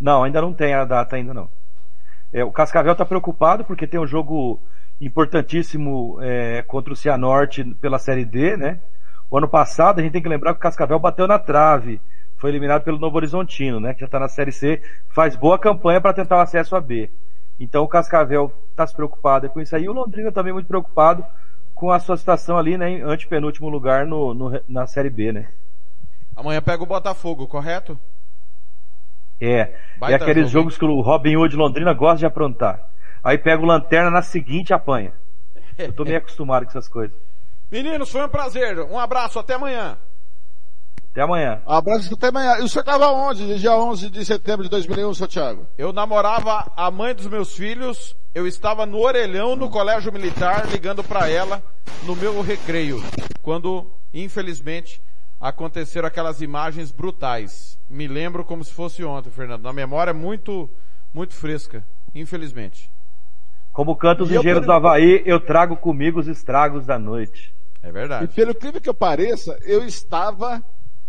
Não, 0.00 0.22
ainda 0.22 0.40
não 0.40 0.52
tem 0.54 0.74
a 0.74 0.84
data 0.84 1.16
ainda 1.16 1.34
não. 1.34 1.48
É, 2.32 2.44
o 2.44 2.52
Cascavel 2.52 2.92
está 2.92 3.04
preocupado 3.04 3.64
porque 3.64 3.86
tem 3.86 3.98
um 3.98 4.06
jogo 4.06 4.60
importantíssimo 5.00 6.18
é, 6.20 6.62
contra 6.62 6.92
o 6.92 6.96
Cianorte 6.96 7.64
pela 7.80 7.98
Série 7.98 8.24
D, 8.24 8.56
né? 8.56 8.78
O 9.30 9.36
ano 9.38 9.48
passado 9.48 9.98
a 9.98 10.02
gente 10.02 10.12
tem 10.12 10.22
que 10.22 10.28
lembrar 10.28 10.52
que 10.52 10.58
o 10.58 10.62
Cascavel 10.62 10.98
bateu 10.98 11.26
na 11.26 11.38
trave, 11.38 12.00
foi 12.38 12.50
eliminado 12.50 12.82
pelo 12.82 12.98
Novo 12.98 13.16
Horizontino, 13.16 13.78
né? 13.80 13.92
Que 13.94 14.00
já 14.00 14.06
está 14.06 14.18
na 14.18 14.28
Série 14.28 14.52
C, 14.52 14.80
faz 15.10 15.36
boa 15.36 15.58
campanha 15.58 16.00
para 16.00 16.14
tentar 16.14 16.36
o 16.38 16.40
acesso 16.40 16.74
a 16.76 16.80
B. 16.80 17.10
Então 17.60 17.82
o 17.84 17.88
Cascavel 17.88 18.52
está 18.70 18.86
se 18.86 18.94
preocupado 18.94 19.48
com 19.50 19.60
isso 19.60 19.74
aí. 19.76 19.84
E 19.84 19.88
o 19.88 19.92
Londrina 19.92 20.30
também 20.32 20.52
muito 20.52 20.68
preocupado 20.68 21.24
com 21.74 21.90
a 21.90 21.98
sua 21.98 22.16
situação 22.16 22.56
ali, 22.56 22.78
né? 22.78 22.88
Em 22.90 23.02
antepenúltimo 23.02 23.68
lugar 23.68 24.06
no, 24.06 24.32
no- 24.32 24.60
na 24.68 24.86
Série 24.86 25.10
B, 25.10 25.32
né? 25.32 25.48
Amanhã 26.36 26.62
pega 26.62 26.82
o 26.82 26.86
Botafogo, 26.86 27.46
correto? 27.48 27.98
É, 29.40 29.74
Baita 29.98 30.14
é 30.14 30.16
aqueles 30.16 30.50
jogo, 30.50 30.70
jogos 30.70 30.78
que 30.78 30.84
o 30.84 31.00
Robin 31.00 31.36
Hood 31.36 31.54
Londrina 31.56 31.92
gosta 31.92 32.18
de 32.18 32.26
aprontar. 32.26 32.88
Aí 33.22 33.38
pega 33.38 33.62
o 33.62 33.66
Lanterna 33.66 34.10
na 34.10 34.22
seguinte 34.22 34.72
apanha. 34.72 35.12
Eu 35.76 35.92
tô 35.92 36.04
meio 36.04 36.18
acostumado 36.18 36.64
com 36.64 36.70
essas 36.70 36.88
coisas. 36.88 37.16
Meninos, 37.70 38.10
foi 38.10 38.24
um 38.24 38.28
prazer. 38.28 38.78
Um 38.80 38.98
abraço, 38.98 39.38
até 39.38 39.54
amanhã. 39.54 39.96
Até 41.18 41.24
amanhã. 41.24 41.60
Abraço 41.66 42.14
até 42.14 42.28
amanhã. 42.28 42.58
E 42.60 42.62
o 42.62 42.68
senhor 42.68 42.82
estava 42.82 43.10
onde, 43.10 43.58
dia 43.58 43.76
11 43.76 44.08
de 44.08 44.24
setembro 44.24 44.62
de 44.62 44.70
2001, 44.70 45.14
seu 45.14 45.26
Thiago? 45.26 45.66
Eu 45.76 45.92
namorava 45.92 46.70
a 46.76 46.88
mãe 46.92 47.12
dos 47.12 47.26
meus 47.26 47.56
filhos, 47.56 48.14
eu 48.32 48.46
estava 48.46 48.86
no 48.86 49.00
orelhão 49.00 49.56
no 49.56 49.68
colégio 49.68 50.12
militar 50.12 50.68
ligando 50.70 51.02
para 51.02 51.28
ela 51.28 51.60
no 52.04 52.14
meu 52.14 52.40
recreio, 52.40 53.02
quando, 53.42 53.90
infelizmente, 54.14 55.02
aconteceram 55.40 56.06
aquelas 56.06 56.40
imagens 56.40 56.92
brutais. 56.92 57.76
Me 57.90 58.06
lembro 58.06 58.44
como 58.44 58.62
se 58.62 58.72
fosse 58.72 59.02
ontem, 59.02 59.30
Fernando. 59.30 59.64
Na 59.64 59.72
memória 59.72 60.14
muito, 60.14 60.70
muito 61.12 61.34
fresca, 61.34 61.84
infelizmente. 62.14 62.88
Como 63.72 63.96
canta 63.96 64.22
os 64.22 64.30
E 64.30 64.36
engenheiros 64.36 64.64
do 64.64 64.70
Havaí, 64.70 65.20
eu 65.26 65.40
trago 65.40 65.76
comigo 65.76 66.20
os 66.20 66.28
estragos 66.28 66.86
da 66.86 66.96
noite. 66.96 67.52
É 67.82 67.88
E 67.88 67.92
verdade. 67.92 68.28
pelo 68.28 68.52
incrível 68.52 68.80
que 68.80 68.88
eu 68.88 68.94
pareça, 68.94 69.58
eu 69.62 69.84
estava 69.84 70.62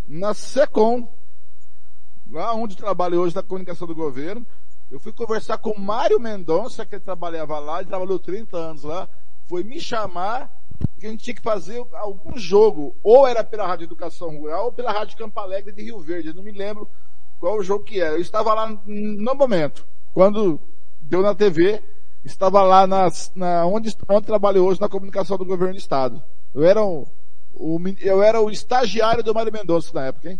na 0.09 0.33
SECOM, 0.33 1.07
lá 2.31 2.55
onde 2.55 2.75
trabalho 2.75 3.21
hoje 3.21 3.35
na 3.35 3.43
comunicação 3.43 3.87
do 3.87 3.93
governo, 3.93 4.45
Eu 4.91 4.99
fui 4.99 5.13
conversar 5.13 5.59
com 5.59 5.69
o 5.69 5.79
Mário 5.79 6.19
Mendonça, 6.19 6.83
que 6.83 6.95
ele 6.95 7.03
trabalhava 7.03 7.59
lá, 7.59 7.79
ele 7.79 7.89
trabalhou 7.89 8.17
30 8.17 8.57
anos 8.57 8.83
lá, 8.83 9.07
foi 9.47 9.63
me 9.63 9.79
chamar 9.79 10.51
que 10.99 11.05
a 11.05 11.11
gente 11.11 11.23
tinha 11.23 11.35
que 11.35 11.43
fazer 11.43 11.85
algum 11.93 12.35
jogo, 12.39 12.95
ou 13.03 13.27
era 13.27 13.43
pela 13.43 13.67
Rádio 13.67 13.83
Educação 13.83 14.35
Rural, 14.35 14.65
ou 14.65 14.71
pela 14.71 14.91
Rádio 14.91 15.15
Campo 15.15 15.39
Alegre 15.39 15.71
de 15.71 15.83
Rio 15.83 15.99
Verde, 15.99 16.29
eu 16.29 16.33
não 16.33 16.41
me 16.41 16.51
lembro 16.51 16.89
qual 17.39 17.57
o 17.57 17.63
jogo 17.63 17.83
que 17.83 18.01
era. 18.01 18.15
Eu 18.15 18.21
estava 18.21 18.51
lá 18.55 18.67
no 18.83 19.35
momento, 19.35 19.85
quando 20.11 20.59
deu 21.01 21.21
na 21.21 21.35
TV, 21.35 21.83
estava 22.25 22.63
lá 22.63 22.87
nas, 22.87 23.31
na, 23.35 23.67
onde, 23.67 23.95
onde 24.09 24.25
trabalho 24.25 24.65
hoje, 24.65 24.81
na 24.81 24.89
comunicação 24.89 25.37
do 25.37 25.45
governo 25.45 25.75
do 25.75 25.79
estado. 25.79 26.19
Eu 26.53 26.63
era 26.63 26.83
o, 26.83 27.07
o 27.59 27.77
eu 27.99 28.23
era 28.23 28.41
o 28.41 28.49
estagiário 28.49 29.21
do 29.21 29.33
Mário 29.33 29.51
Mendonça 29.51 29.91
na 29.93 30.05
época, 30.05 30.31
hein? 30.31 30.39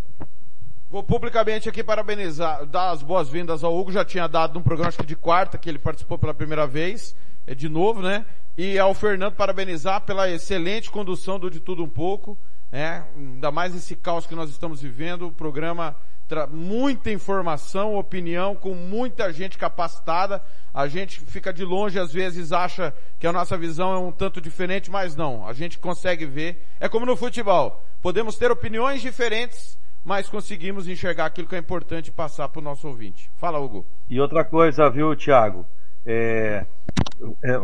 Vou 0.90 1.04
publicamente 1.04 1.70
aqui 1.70 1.84
parabenizar, 1.84 2.66
dar 2.66 2.90
as 2.90 3.04
boas-vindas 3.04 3.64
ao 3.64 3.78
Hugo, 3.78 3.92
já 3.92 4.04
tinha 4.04 4.28
dado 4.28 4.56
num 4.56 4.64
programa 4.64 4.88
acho 4.88 4.98
que 4.98 5.06
de 5.06 5.16
quarta, 5.16 5.58
que 5.58 5.70
ele 5.70 5.78
participou 5.78 6.18
pela 6.18 6.34
primeira 6.34 6.66
vez, 6.66 7.16
é 7.46 7.54
de 7.54 7.70
novo, 7.70 8.02
né? 8.02 8.26
E 8.58 8.80
ao 8.80 8.94
Fernando 8.94 9.36
parabenizar 9.36 10.02
pela 10.02 10.30
excelente 10.30 10.90
condução 10.90 11.38
do 11.38 11.50
De 11.50 11.60
Tudo 11.60 11.84
Um 11.84 11.90
Pouco, 11.90 12.38
né? 12.72 13.06
Ainda 13.16 13.52
mais 13.52 13.76
esse 13.76 13.96
caos 13.96 14.26
que 14.26 14.34
nós 14.34 14.50
estamos 14.50 14.82
vivendo, 14.82 15.28
o 15.28 15.32
programa 15.32 15.96
muita 16.52 17.12
informação, 17.12 17.96
opinião, 17.96 18.56
com 18.56 18.74
muita 18.74 19.32
gente 19.34 19.58
capacitada. 19.58 20.42
A 20.74 20.88
gente 20.88 21.20
fica 21.20 21.52
de 21.52 21.64
longe, 21.64 22.00
às 22.00 22.14
vezes 22.14 22.52
acha 22.52 22.94
que 23.20 23.28
a 23.28 23.34
nossa 23.34 23.58
visão 23.58 23.94
é 23.94 23.98
um 23.98 24.12
tanto 24.12 24.40
diferente, 24.40 24.92
mas 24.92 25.16
não. 25.16 25.48
A 25.48 25.54
gente 25.54 25.80
consegue 25.80 26.26
ver. 26.26 26.64
É 26.80 26.88
como 26.88 27.06
no 27.06 27.16
futebol. 27.16 27.84
Podemos 28.02 28.38
ter 28.38 28.52
opiniões 28.52 29.02
diferentes, 29.02 29.78
mas 30.06 30.30
conseguimos 30.30 30.88
enxergar 30.88 31.26
aquilo 31.26 31.48
que 31.48 31.56
é 31.56 31.60
importante 31.60 32.12
passar 32.12 32.48
para 32.50 32.60
o 32.60 32.64
nosso 32.64 32.88
ouvinte. 32.88 33.30
Fala, 33.38 33.60
Hugo. 33.60 33.86
E 34.10 34.20
outra 34.22 34.46
coisa, 34.46 34.90
viu, 34.90 35.16
Thiago? 35.16 35.66
É, 36.06 36.66
é, 37.44 37.62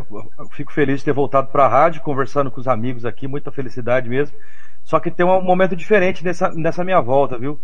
fico 0.52 0.72
feliz 0.72 0.98
de 0.98 1.06
ter 1.06 1.12
voltado 1.12 1.48
para 1.48 1.64
a 1.64 1.68
rádio, 1.68 2.02
conversando 2.02 2.50
com 2.50 2.60
os 2.60 2.68
amigos 2.68 3.04
aqui, 3.04 3.26
muita 3.26 3.50
felicidade 3.50 4.08
mesmo. 4.08 4.36
Só 4.84 5.00
que 5.00 5.10
tem 5.10 5.26
um 5.26 5.42
momento 5.42 5.74
diferente 5.74 6.24
nessa, 6.24 6.50
nessa 6.50 6.84
minha 6.84 7.00
volta, 7.00 7.38
viu? 7.38 7.60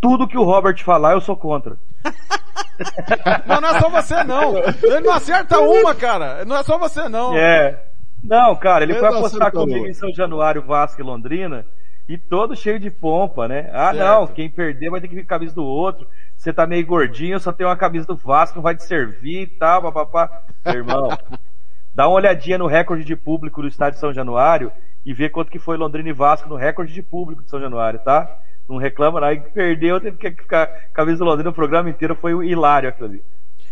Tudo 0.00 0.28
que 0.28 0.38
o 0.38 0.44
Robert 0.44 0.82
falar, 0.82 1.12
eu 1.12 1.20
sou 1.20 1.36
contra. 1.36 1.76
não, 3.46 3.60
não 3.60 3.68
é 3.68 3.80
só 3.80 3.88
você 3.88 4.24
não. 4.24 4.56
Ele 4.56 5.00
não 5.00 5.12
acerta 5.12 5.58
uma, 5.60 5.94
cara. 5.94 6.44
Não 6.44 6.56
é 6.56 6.62
só 6.62 6.78
você 6.78 7.08
não. 7.08 7.36
É. 7.36 7.84
Não, 8.22 8.54
cara, 8.56 8.84
ele 8.84 8.94
foi 8.94 9.08
apostar 9.08 9.52
comigo 9.52 9.86
em 9.86 9.94
São 9.94 10.12
Januário, 10.12 10.62
Vasco 10.62 11.00
e 11.00 11.04
Londrina, 11.04 11.64
e 12.08 12.18
todo 12.18 12.56
cheio 12.56 12.80
de 12.80 12.90
pompa, 12.90 13.46
né? 13.46 13.70
Ah, 13.72 13.92
certo. 13.92 13.98
não, 13.98 14.26
quem 14.26 14.50
perder 14.50 14.90
vai 14.90 15.00
ter 15.00 15.08
que 15.08 15.14
vir 15.14 15.22
com 15.22 15.34
a 15.34 15.38
camisa 15.38 15.54
do 15.54 15.64
outro. 15.64 16.06
Você 16.36 16.52
tá 16.52 16.66
meio 16.66 16.86
gordinho, 16.86 17.38
só 17.38 17.52
tem 17.52 17.66
uma 17.66 17.76
camisa 17.76 18.06
do 18.06 18.16
Vasco, 18.16 18.56
não 18.56 18.62
vai 18.62 18.74
te 18.74 18.84
servir 18.84 19.42
e 19.42 19.46
tal, 19.46 19.82
papapá. 19.82 20.42
Irmão, 20.66 21.08
dá 21.94 22.08
uma 22.08 22.16
olhadinha 22.16 22.58
no 22.58 22.66
recorde 22.66 23.04
de 23.04 23.14
público 23.14 23.60
do 23.60 23.68
estádio 23.68 23.94
de 23.94 24.00
São 24.00 24.12
Januário 24.12 24.72
e 25.04 25.12
vê 25.12 25.28
quanto 25.28 25.50
que 25.50 25.58
foi 25.58 25.76
Londrina 25.76 26.08
e 26.08 26.12
Vasco 26.12 26.48
no 26.48 26.56
recorde 26.56 26.92
de 26.92 27.02
público 27.02 27.42
de 27.42 27.50
São 27.50 27.60
Januário, 27.60 28.00
tá? 28.00 28.38
Não 28.68 28.76
reclama, 28.76 29.24
aí 29.24 29.40
perdeu, 29.40 30.00
teve 30.00 30.16
que 30.16 30.30
ficar 30.30 30.66
camisa 30.92 31.18
do 31.18 31.24
Londrina 31.24 31.50
o 31.50 31.54
programa 31.54 31.88
inteiro, 31.88 32.14
foi 32.14 32.34
um 32.34 32.42
hilário 32.42 32.88
aquilo 32.88 33.08
ali. 33.08 33.24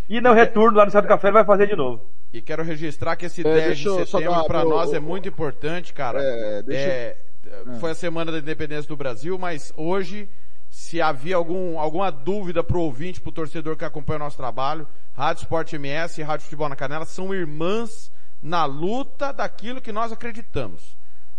E 0.08 0.20
no 0.20 0.32
retorno 0.32 0.78
lá 0.78 0.84
no 0.84 0.88
Estado 0.88 1.04
do 1.04 1.08
Café 1.08 1.28
ele 1.28 1.34
vai 1.34 1.44
fazer 1.44 1.66
de 1.66 1.76
novo. 1.76 2.00
E 2.32 2.40
quero 2.40 2.62
registrar 2.62 3.16
que 3.16 3.26
esse 3.26 3.40
é, 3.40 3.44
10 3.44 3.78
de 3.78 4.06
setembro 4.06 4.44
para 4.46 4.64
nós 4.64 4.92
é 4.92 5.00
muito 5.00 5.28
importante, 5.28 5.92
cara. 5.92 6.20
É, 6.22 6.62
é, 6.68 7.16
foi 7.80 7.90
a 7.90 7.94
semana 7.94 8.32
da 8.32 8.38
independência 8.38 8.88
do 8.88 8.96
Brasil, 8.96 9.38
mas 9.38 9.72
hoje, 9.76 10.28
se 10.70 11.00
havia 11.00 11.36
algum, 11.36 11.78
alguma 11.78 12.10
dúvida 12.10 12.62
pro 12.62 12.80
ouvinte, 12.80 13.20
pro 13.20 13.32
torcedor 13.32 13.76
que 13.76 13.84
acompanha 13.84 14.16
o 14.16 14.24
nosso 14.24 14.36
trabalho, 14.36 14.86
Rádio 15.14 15.42
Sport 15.42 15.72
MS 15.72 16.20
e 16.20 16.24
Rádio 16.24 16.44
Futebol 16.44 16.68
na 16.68 16.76
Canela 16.76 17.04
são 17.04 17.34
irmãs 17.34 18.12
na 18.42 18.64
luta 18.64 19.32
daquilo 19.32 19.80
que 19.80 19.92
nós 19.92 20.12
acreditamos. 20.12 20.96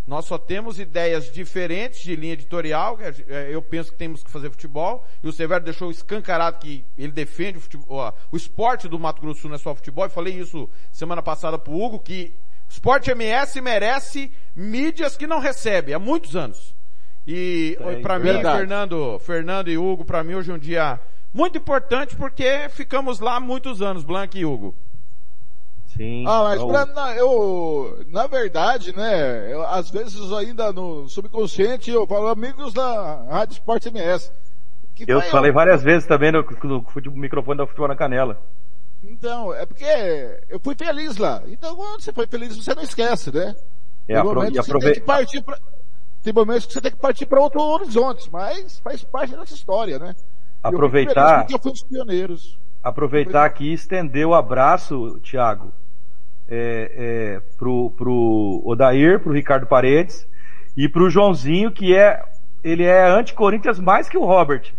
Nós 0.07 0.23
só 0.23 0.37
temos 0.37 0.79
ideias 0.79 1.29
diferentes 1.29 1.99
de 1.99 2.15
linha 2.15 2.31
editorial. 2.31 2.97
É, 3.27 3.49
eu 3.51 3.61
penso 3.61 3.91
que 3.91 3.97
temos 3.97 4.23
que 4.23 4.31
fazer 4.31 4.49
futebol. 4.49 5.05
E 5.21 5.27
o 5.27 5.33
Severo 5.33 5.61
deixou 5.61 5.91
escancarado 5.91 6.59
que 6.59 6.85
ele 6.97 7.11
defende 7.11 7.57
o, 7.57 7.61
futebol, 7.61 8.15
o 8.31 8.37
esporte 8.37 8.87
do 8.87 8.97
Mato 8.97 9.21
Grosso 9.21 9.41
Sul 9.41 9.49
não 9.49 9.55
é 9.55 9.59
só 9.59 9.75
futebol. 9.75 10.05
Eu 10.05 10.09
falei 10.09 10.33
isso 10.33 10.69
semana 10.93 11.21
passada 11.21 11.59
pro 11.59 11.73
Hugo, 11.73 11.99
que 11.99 12.33
o 12.69 12.71
esporte 12.71 13.11
MS 13.11 13.59
merece 13.59 14.31
mídias 14.55 15.17
que 15.17 15.27
não 15.27 15.39
recebe 15.39 15.93
há 15.93 15.99
muitos 15.99 16.37
anos. 16.37 16.73
E 17.27 17.77
é, 17.81 17.99
para 17.99 18.17
mim, 18.17 18.41
Fernando, 18.41 19.19
Fernando 19.19 19.69
e 19.69 19.77
Hugo, 19.77 20.05
para 20.05 20.23
mim 20.23 20.35
hoje 20.35 20.49
é 20.49 20.53
um 20.53 20.59
dia 20.59 20.97
muito 21.33 21.57
importante 21.57 22.15
porque 22.15 22.69
ficamos 22.69 23.19
lá 23.19 23.41
muitos 23.41 23.81
anos, 23.81 24.05
Blanc 24.05 24.39
e 24.39 24.45
Hugo. 24.45 24.73
Sim. 25.97 26.23
Ah, 26.27 26.43
mas 26.43 26.63
pra, 26.63 26.85
na, 26.85 27.15
eu, 27.15 28.05
na 28.07 28.27
verdade, 28.27 28.95
né, 28.95 29.51
eu, 29.51 29.65
às 29.65 29.89
vezes 29.89 30.31
ainda 30.31 30.71
no 30.71 31.09
subconsciente 31.09 31.89
eu 31.89 32.05
falo 32.05 32.27
amigos 32.27 32.71
da 32.71 33.25
Rádio 33.29 33.53
Esporte 33.53 33.89
MS. 33.89 34.31
eu 35.07 35.19
falei 35.23 35.49
eu... 35.49 35.55
várias 35.55 35.81
vezes 35.81 36.07
também 36.07 36.31
no, 36.31 36.45
no, 36.63 36.85
no 37.05 37.11
microfone 37.13 37.57
da 37.57 37.65
Futebol 37.65 37.87
na 37.87 37.95
Canela. 37.95 38.39
Então, 39.03 39.53
é 39.53 39.65
porque 39.65 39.85
eu 40.49 40.59
fui 40.59 40.75
feliz 40.75 41.17
lá. 41.17 41.41
Então, 41.47 41.75
quando 41.75 42.01
você 42.01 42.13
foi 42.13 42.27
feliz, 42.27 42.55
você 42.55 42.75
não 42.75 42.83
esquece, 42.83 43.33
né? 43.33 43.55
É, 44.07 44.15
tem 44.15 44.23
momentos 44.23 44.59
aprove... 44.59 44.85
você 44.85 44.91
tem 44.93 45.01
que 45.01 45.07
partir 45.07 45.41
pra... 45.41 45.57
Tem 46.23 46.33
momentos 46.33 46.65
que 46.65 46.73
você 46.73 46.81
tem 46.81 46.91
que 46.91 46.97
partir 46.97 47.25
para 47.25 47.39
outro 47.39 47.61
horizonte, 47.61 48.29
mas 48.31 48.79
faz 48.79 49.03
parte 49.03 49.35
dessa 49.35 49.53
história, 49.53 49.97
né? 49.97 50.15
Aproveitar. 50.61 51.45
Eu, 51.49 51.55
eu 51.55 51.59
fui 51.59 51.71
um 51.71 51.73
dos 51.73 51.83
pioneiros. 51.83 52.59
Aproveitar 52.83 53.45
aqui 53.45 53.65
e 53.69 53.73
estender 53.73 54.27
o 54.27 54.33
abraço, 54.33 55.19
Thiago, 55.21 55.73
é, 56.47 56.91
é, 56.95 57.39
pro, 57.57 57.91
pro 57.91 58.61
Odair, 58.65 59.19
pro 59.19 59.33
Ricardo 59.33 59.67
Paredes 59.67 60.27
e 60.75 60.87
pro 60.87 61.09
Joãozinho, 61.09 61.71
que 61.71 61.95
é 61.95 62.21
ele 62.63 62.83
é 62.83 63.07
anti-Corinthians 63.07 63.79
mais 63.79 64.09
que 64.09 64.17
o 64.17 64.25
Robert. 64.25 64.73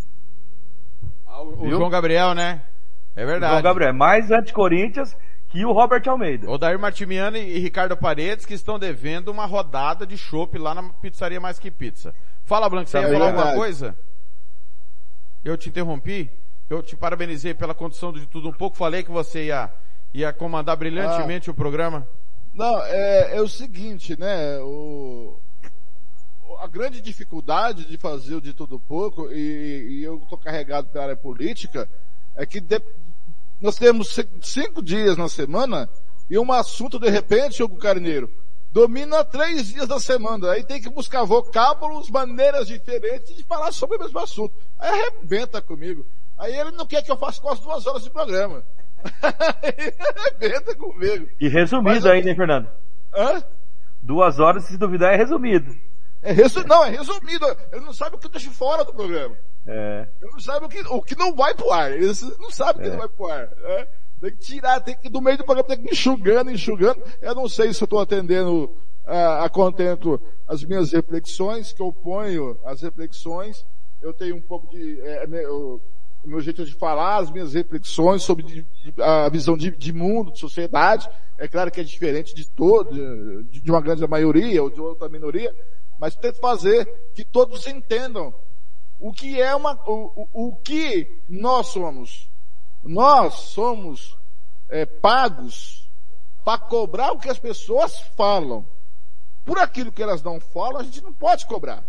Ah, 1.26 1.42
o, 1.42 1.66
o 1.66 1.70
João 1.70 1.90
Gabriel, 1.90 2.34
né? 2.34 2.62
É 3.14 3.24
verdade. 3.24 3.52
O 3.52 3.54
João 3.54 3.62
Gabriel 3.62 3.90
é 3.90 3.92
mais 3.92 4.30
anti-Corinthians 4.30 5.16
que 5.48 5.64
o 5.64 5.72
Robert 5.72 6.02
Almeida. 6.06 6.50
Odair 6.50 6.78
Martimiano 6.78 7.36
e 7.36 7.58
Ricardo 7.58 7.96
Paredes 7.96 8.44
que 8.44 8.54
estão 8.54 8.78
devendo 8.78 9.28
uma 9.28 9.46
rodada 9.46 10.06
de 10.06 10.16
chopp 10.16 10.58
lá 10.58 10.74
na 10.74 10.82
pizzaria 10.82 11.40
Mais 11.40 11.58
Que 11.58 11.70
Pizza. 11.70 12.14
Fala, 12.44 12.68
Blanco, 12.68 12.88
você 12.88 12.98
é 12.98 13.02
ia 13.02 13.08
falar 13.08 13.26
alguma 13.26 13.54
coisa? 13.54 13.96
Eu 15.44 15.56
te 15.56 15.68
interrompi? 15.68 16.30
Eu 16.68 16.82
te 16.82 16.96
parabenizei 16.96 17.54
pela 17.54 17.74
condução 17.74 18.12
de 18.12 18.26
tudo 18.26 18.50
um 18.50 18.52
pouco, 18.52 18.76
falei 18.76 19.02
que 19.02 19.10
você 19.10 19.46
ia 19.46 19.70
ia 20.12 20.32
comandar 20.32 20.76
brilhantemente 20.76 21.48
ah, 21.48 21.52
o 21.52 21.54
programa? 21.54 22.06
Não, 22.54 22.82
é, 22.84 23.36
é, 23.36 23.42
o 23.42 23.48
seguinte, 23.48 24.18
né? 24.18 24.58
O, 24.60 25.38
a 26.60 26.66
grande 26.66 27.00
dificuldade 27.00 27.84
de 27.84 27.96
fazer 27.96 28.34
o 28.34 28.40
de 28.40 28.52
tudo 28.52 28.80
pouco, 28.80 29.30
e, 29.32 30.00
e 30.00 30.04
eu 30.04 30.18
estou 30.18 30.38
carregado 30.38 30.88
pela 30.88 31.04
área 31.04 31.16
política, 31.16 31.88
é 32.34 32.44
que 32.44 32.60
de, 32.60 32.80
nós 33.60 33.76
temos 33.76 34.16
cinco 34.42 34.82
dias 34.82 35.16
na 35.16 35.28
semana 35.28 35.88
e 36.30 36.38
um 36.38 36.52
assunto 36.52 36.98
de 36.98 37.08
repente, 37.08 37.62
Hugo 37.62 37.76
Carneiro, 37.76 38.30
domina 38.70 39.24
três 39.24 39.68
dias 39.68 39.88
da 39.88 39.98
semana. 39.98 40.52
Aí 40.52 40.62
tem 40.62 40.80
que 40.80 40.90
buscar 40.90 41.24
vocábulos, 41.24 42.10
maneiras 42.10 42.68
diferentes 42.68 43.34
de 43.34 43.42
falar 43.42 43.72
sobre 43.72 43.96
o 43.96 44.00
mesmo 44.00 44.18
assunto. 44.18 44.54
Aí 44.78 44.90
arrebenta 44.90 45.60
comigo. 45.62 46.06
Aí 46.36 46.54
ele 46.54 46.70
não 46.70 46.86
quer 46.86 47.02
que 47.02 47.10
eu 47.10 47.16
faça 47.16 47.40
quase 47.40 47.62
duas 47.62 47.86
horas 47.86 48.02
de 48.02 48.10
programa. 48.10 48.64
Comigo. 50.78 51.28
E 51.40 51.48
resumido 51.48 52.08
ainda, 52.08 52.28
hein, 52.28 52.36
Fernando? 52.36 52.68
Hã? 53.14 53.42
Duas 54.02 54.38
horas, 54.38 54.64
se 54.64 54.76
duvidar, 54.76 55.12
é 55.12 55.16
resumido. 55.16 55.74
É 56.22 56.32
resu... 56.32 56.64
Não, 56.66 56.84
é 56.84 56.90
resumido. 56.90 57.46
Ele 57.72 57.84
não 57.84 57.92
sabe 57.92 58.16
o 58.16 58.18
que 58.18 58.28
deixa 58.28 58.50
fora 58.50 58.84
do 58.84 58.92
programa. 58.92 59.36
É. 59.66 60.08
Ele 60.20 60.30
não 60.32 60.40
sabe 60.40 60.66
o 60.66 60.68
que, 60.68 60.80
o 60.80 61.02
que 61.02 61.16
não 61.16 61.34
vai 61.34 61.54
pro 61.54 61.70
ar. 61.70 61.92
Ele 61.92 62.06
não 62.38 62.50
sabe 62.50 62.80
o 62.80 62.82
que 62.82 62.88
é. 62.88 62.90
não 62.90 62.98
vai 62.98 63.08
pro 63.08 63.26
ar. 63.26 63.48
É. 63.62 63.88
Tem 64.20 64.30
que 64.32 64.38
tirar, 64.38 64.80
tem 64.80 64.96
que, 64.96 65.08
do 65.08 65.20
meio 65.20 65.38
do 65.38 65.44
programa, 65.44 65.68
tem 65.68 65.80
que 65.80 65.92
enxugando, 65.92 66.50
enxugando. 66.50 67.00
Eu 67.20 67.34
não 67.34 67.48
sei 67.48 67.72
se 67.72 67.82
eu 67.82 67.86
estou 67.86 68.00
atendendo 68.00 68.76
a, 69.06 69.44
a 69.44 69.48
contento 69.48 70.20
as 70.46 70.64
minhas 70.64 70.92
reflexões, 70.92 71.72
que 71.72 71.80
eu 71.80 71.92
ponho 71.92 72.58
as 72.64 72.82
reflexões. 72.82 73.64
Eu 74.02 74.12
tenho 74.12 74.36
um 74.36 74.40
pouco 74.40 74.68
de, 74.68 75.00
é, 75.00 75.24
eu, 75.44 75.80
meu 76.28 76.40
jeito 76.40 76.64
de 76.64 76.74
falar, 76.74 77.18
as 77.18 77.30
minhas 77.30 77.54
reflexões 77.54 78.22
sobre 78.22 78.66
a 78.98 79.28
visão 79.28 79.56
de, 79.56 79.70
de, 79.70 79.92
mundo, 79.92 80.32
de 80.32 80.38
sociedade. 80.38 81.08
É 81.36 81.48
claro 81.48 81.70
que 81.70 81.80
é 81.80 81.84
diferente 81.84 82.34
de 82.34 82.46
todo, 82.48 83.44
de, 83.44 83.60
de 83.60 83.70
uma 83.70 83.80
grande 83.80 84.06
maioria 84.06 84.62
ou 84.62 84.70
de 84.70 84.80
outra 84.80 85.08
minoria, 85.08 85.54
mas 85.98 86.14
tento 86.14 86.38
fazer 86.38 86.86
que 87.14 87.24
todos 87.24 87.66
entendam 87.66 88.34
o 89.00 89.12
que 89.12 89.40
é 89.40 89.54
uma, 89.54 89.74
o, 89.86 90.28
o, 90.32 90.48
o 90.48 90.56
que 90.56 91.20
nós 91.28 91.68
somos. 91.68 92.28
Nós 92.82 93.34
somos 93.34 94.16
é, 94.68 94.84
pagos 94.84 95.88
para 96.44 96.58
cobrar 96.58 97.12
o 97.12 97.18
que 97.18 97.28
as 97.28 97.38
pessoas 97.38 97.98
falam. 98.16 98.66
Por 99.44 99.58
aquilo 99.58 99.92
que 99.92 100.02
elas 100.02 100.22
não 100.22 100.40
falam, 100.40 100.80
a 100.80 100.84
gente 100.84 101.02
não 101.02 101.12
pode 101.12 101.46
cobrar. 101.46 101.84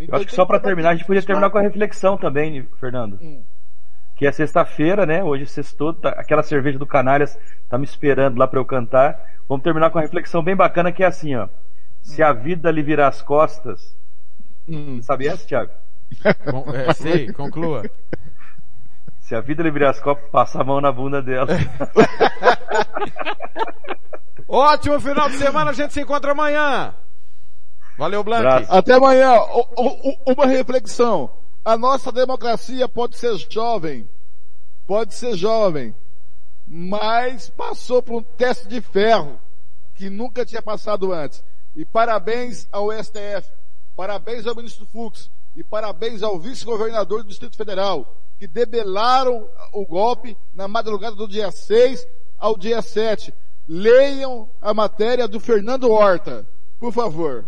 Então, 0.00 0.14
eu 0.14 0.16
acho 0.16 0.26
que 0.26 0.34
só 0.34 0.46
para 0.46 0.58
terminar, 0.58 0.90
a 0.90 0.94
gente 0.94 1.06
podia 1.06 1.22
terminar 1.22 1.50
com 1.50 1.58
a 1.58 1.62
reflexão 1.62 2.16
também, 2.16 2.66
Fernando. 2.78 3.18
Hum. 3.20 3.44
que 4.16 4.26
é 4.26 4.32
sexta-feira, 4.32 5.04
né? 5.04 5.22
Hoje 5.22 5.46
sextou, 5.46 5.92
tá, 5.92 6.10
aquela 6.10 6.42
cerveja 6.42 6.78
do 6.78 6.86
Canalhas 6.86 7.38
tá 7.68 7.78
me 7.78 7.84
esperando 7.84 8.38
lá 8.38 8.46
para 8.46 8.58
eu 8.58 8.64
cantar. 8.64 9.18
Vamos 9.48 9.62
terminar 9.62 9.90
com 9.90 9.98
uma 9.98 10.04
reflexão 10.04 10.42
bem 10.42 10.56
bacana 10.56 10.92
que 10.92 11.02
é 11.02 11.06
assim, 11.06 11.34
ó. 11.34 11.48
Se 12.02 12.22
a 12.22 12.32
vida 12.32 12.70
lhe 12.70 12.82
virar 12.82 13.08
as 13.08 13.20
costas. 13.20 13.94
Hum. 14.68 15.02
Sabe 15.02 15.28
essa, 15.28 15.46
Thiago? 15.46 15.72
Com, 16.50 16.74
é, 16.74 16.92
sei, 16.94 17.32
conclua. 17.32 17.82
Se 19.20 19.34
a 19.34 19.40
vida 19.40 19.62
lhe 19.62 19.70
virar 19.70 19.90
as 19.90 20.00
costas, 20.00 20.28
passa 20.30 20.60
a 20.60 20.64
mão 20.64 20.80
na 20.80 20.90
bunda 20.90 21.22
dela. 21.22 21.48
Ótimo 24.48 24.98
final 24.98 25.28
de 25.28 25.36
semana, 25.36 25.70
a 25.70 25.74
gente 25.74 25.92
se 25.92 26.00
encontra 26.00 26.32
amanhã. 26.32 26.94
Valeu, 28.00 28.24
Blanc. 28.24 28.64
Até 28.70 28.94
amanhã. 28.94 29.38
O, 29.42 29.60
o, 29.76 30.32
uma 30.32 30.46
reflexão. 30.46 31.30
A 31.62 31.76
nossa 31.76 32.10
democracia 32.10 32.88
pode 32.88 33.18
ser 33.18 33.36
jovem, 33.50 34.08
pode 34.86 35.12
ser 35.12 35.36
jovem, 35.36 35.94
mas 36.66 37.50
passou 37.50 38.02
por 38.02 38.16
um 38.16 38.22
teste 38.22 38.66
de 38.66 38.80
ferro 38.80 39.38
que 39.94 40.08
nunca 40.08 40.46
tinha 40.46 40.62
passado 40.62 41.12
antes. 41.12 41.44
E 41.76 41.84
parabéns 41.84 42.66
ao 42.72 42.90
STF, 42.90 43.52
parabéns 43.94 44.46
ao 44.46 44.56
ministro 44.56 44.86
Fux 44.86 45.30
e 45.54 45.62
parabéns 45.62 46.22
ao 46.22 46.38
vice-governador 46.38 47.22
do 47.22 47.28
Distrito 47.28 47.58
Federal, 47.58 48.16
que 48.38 48.46
debelaram 48.46 49.46
o 49.74 49.84
golpe 49.84 50.38
na 50.54 50.66
madrugada 50.66 51.14
do 51.14 51.28
dia 51.28 51.50
6 51.50 52.08
ao 52.38 52.56
dia 52.56 52.80
7. 52.80 53.34
Leiam 53.68 54.48
a 54.58 54.72
matéria 54.72 55.28
do 55.28 55.38
Fernando 55.38 55.92
Horta, 55.92 56.46
por 56.78 56.94
favor. 56.94 57.44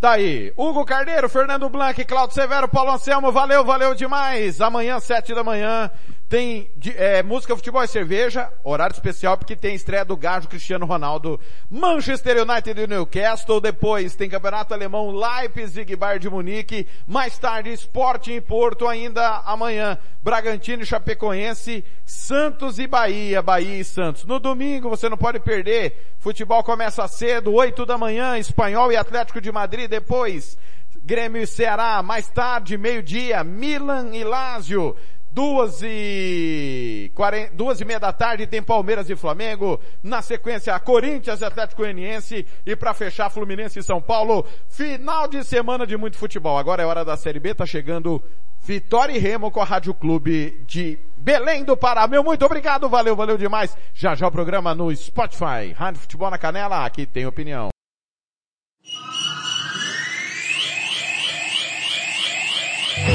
Tá 0.00 0.12
aí. 0.12 0.52
Hugo 0.56 0.84
Carneiro, 0.84 1.28
Fernando 1.28 1.68
Blanc, 1.68 2.04
Claudio 2.04 2.32
Severo, 2.32 2.68
Paulo 2.68 2.92
Anselmo, 2.92 3.32
valeu, 3.32 3.64
valeu 3.64 3.96
demais. 3.96 4.60
Amanhã, 4.60 5.00
sete 5.00 5.34
da 5.34 5.42
manhã, 5.42 5.90
tem 6.28 6.70
é, 6.96 7.22
música, 7.22 7.56
futebol 7.56 7.82
e 7.82 7.88
cerveja, 7.88 8.52
horário 8.62 8.92
especial 8.92 9.38
porque 9.38 9.56
tem 9.56 9.74
estreia 9.74 10.04
do 10.04 10.14
Gajo 10.14 10.46
Cristiano 10.46 10.84
Ronaldo, 10.84 11.40
Manchester 11.70 12.42
United 12.42 12.78
e 12.78 12.86
Newcastle, 12.86 13.60
depois 13.60 14.14
tem 14.14 14.28
Campeonato 14.28 14.74
Alemão 14.74 15.10
Leipzig 15.10 15.96
Bayern 15.96 16.20
de 16.20 16.28
Munique, 16.28 16.86
mais 17.06 17.38
tarde 17.38 17.72
Sporting 17.72 18.34
e 18.34 18.40
Porto 18.42 18.86
ainda 18.86 19.38
amanhã, 19.46 19.96
Bragantino 20.22 20.82
e 20.82 20.86
Chapecoense, 20.86 21.82
Santos 22.04 22.78
e 22.78 22.86
Bahia, 22.86 23.40
Bahia 23.40 23.80
e 23.80 23.84
Santos. 23.84 24.26
No 24.26 24.38
domingo 24.38 24.90
você 24.90 25.08
não 25.08 25.16
pode 25.16 25.40
perder, 25.40 26.14
futebol 26.18 26.62
começa 26.62 27.08
cedo, 27.08 27.54
oito 27.54 27.86
da 27.86 27.96
manhã, 27.96 28.36
Espanhol 28.36 28.92
e 28.92 28.96
Atlético 28.96 29.40
de 29.40 29.50
Madrid, 29.50 29.88
depois 29.88 30.58
Grêmio 31.04 31.40
e 31.40 31.46
Ceará, 31.46 32.02
mais 32.02 32.28
tarde, 32.28 32.76
meio-dia, 32.76 33.42
Milan 33.42 34.14
e 34.14 34.22
Lazio, 34.24 34.94
Duas 35.38 35.80
e, 35.84 37.12
quarenta, 37.14 37.54
duas 37.54 37.80
e 37.80 37.84
meia 37.84 38.00
da 38.00 38.12
tarde 38.12 38.44
tem 38.44 38.60
Palmeiras 38.60 39.08
e 39.08 39.14
Flamengo. 39.14 39.80
Na 40.02 40.20
sequência, 40.20 40.76
Corinthians 40.80 41.40
e 41.40 41.44
Atlético 41.44 41.82
Goianiense. 41.82 42.44
E 42.66 42.74
para 42.74 42.92
fechar, 42.92 43.30
Fluminense 43.30 43.78
e 43.78 43.82
São 43.84 44.02
Paulo. 44.02 44.44
Final 44.68 45.28
de 45.28 45.44
semana 45.44 45.86
de 45.86 45.96
muito 45.96 46.18
futebol. 46.18 46.58
Agora 46.58 46.82
é 46.82 46.86
hora 46.86 47.04
da 47.04 47.16
Série 47.16 47.38
B. 47.38 47.54
Tá 47.54 47.64
chegando 47.64 48.20
Vitória 48.60 49.12
e 49.12 49.18
Remo 49.18 49.52
com 49.52 49.60
a 49.60 49.64
Rádio 49.64 49.94
Clube 49.94 50.60
de 50.66 50.98
Belém 51.16 51.62
do 51.62 51.76
Pará. 51.76 52.08
Meu 52.08 52.24
muito 52.24 52.44
obrigado. 52.44 52.88
Valeu, 52.88 53.14
valeu 53.14 53.38
demais. 53.38 53.78
Já 53.94 54.16
já 54.16 54.26
o 54.26 54.32
programa 54.32 54.74
no 54.74 54.92
Spotify. 54.92 55.72
Rádio 55.72 56.00
Futebol 56.00 56.32
na 56.32 56.38
Canela. 56.38 56.84
Aqui 56.84 57.06
tem 57.06 57.26
opinião. 57.26 57.68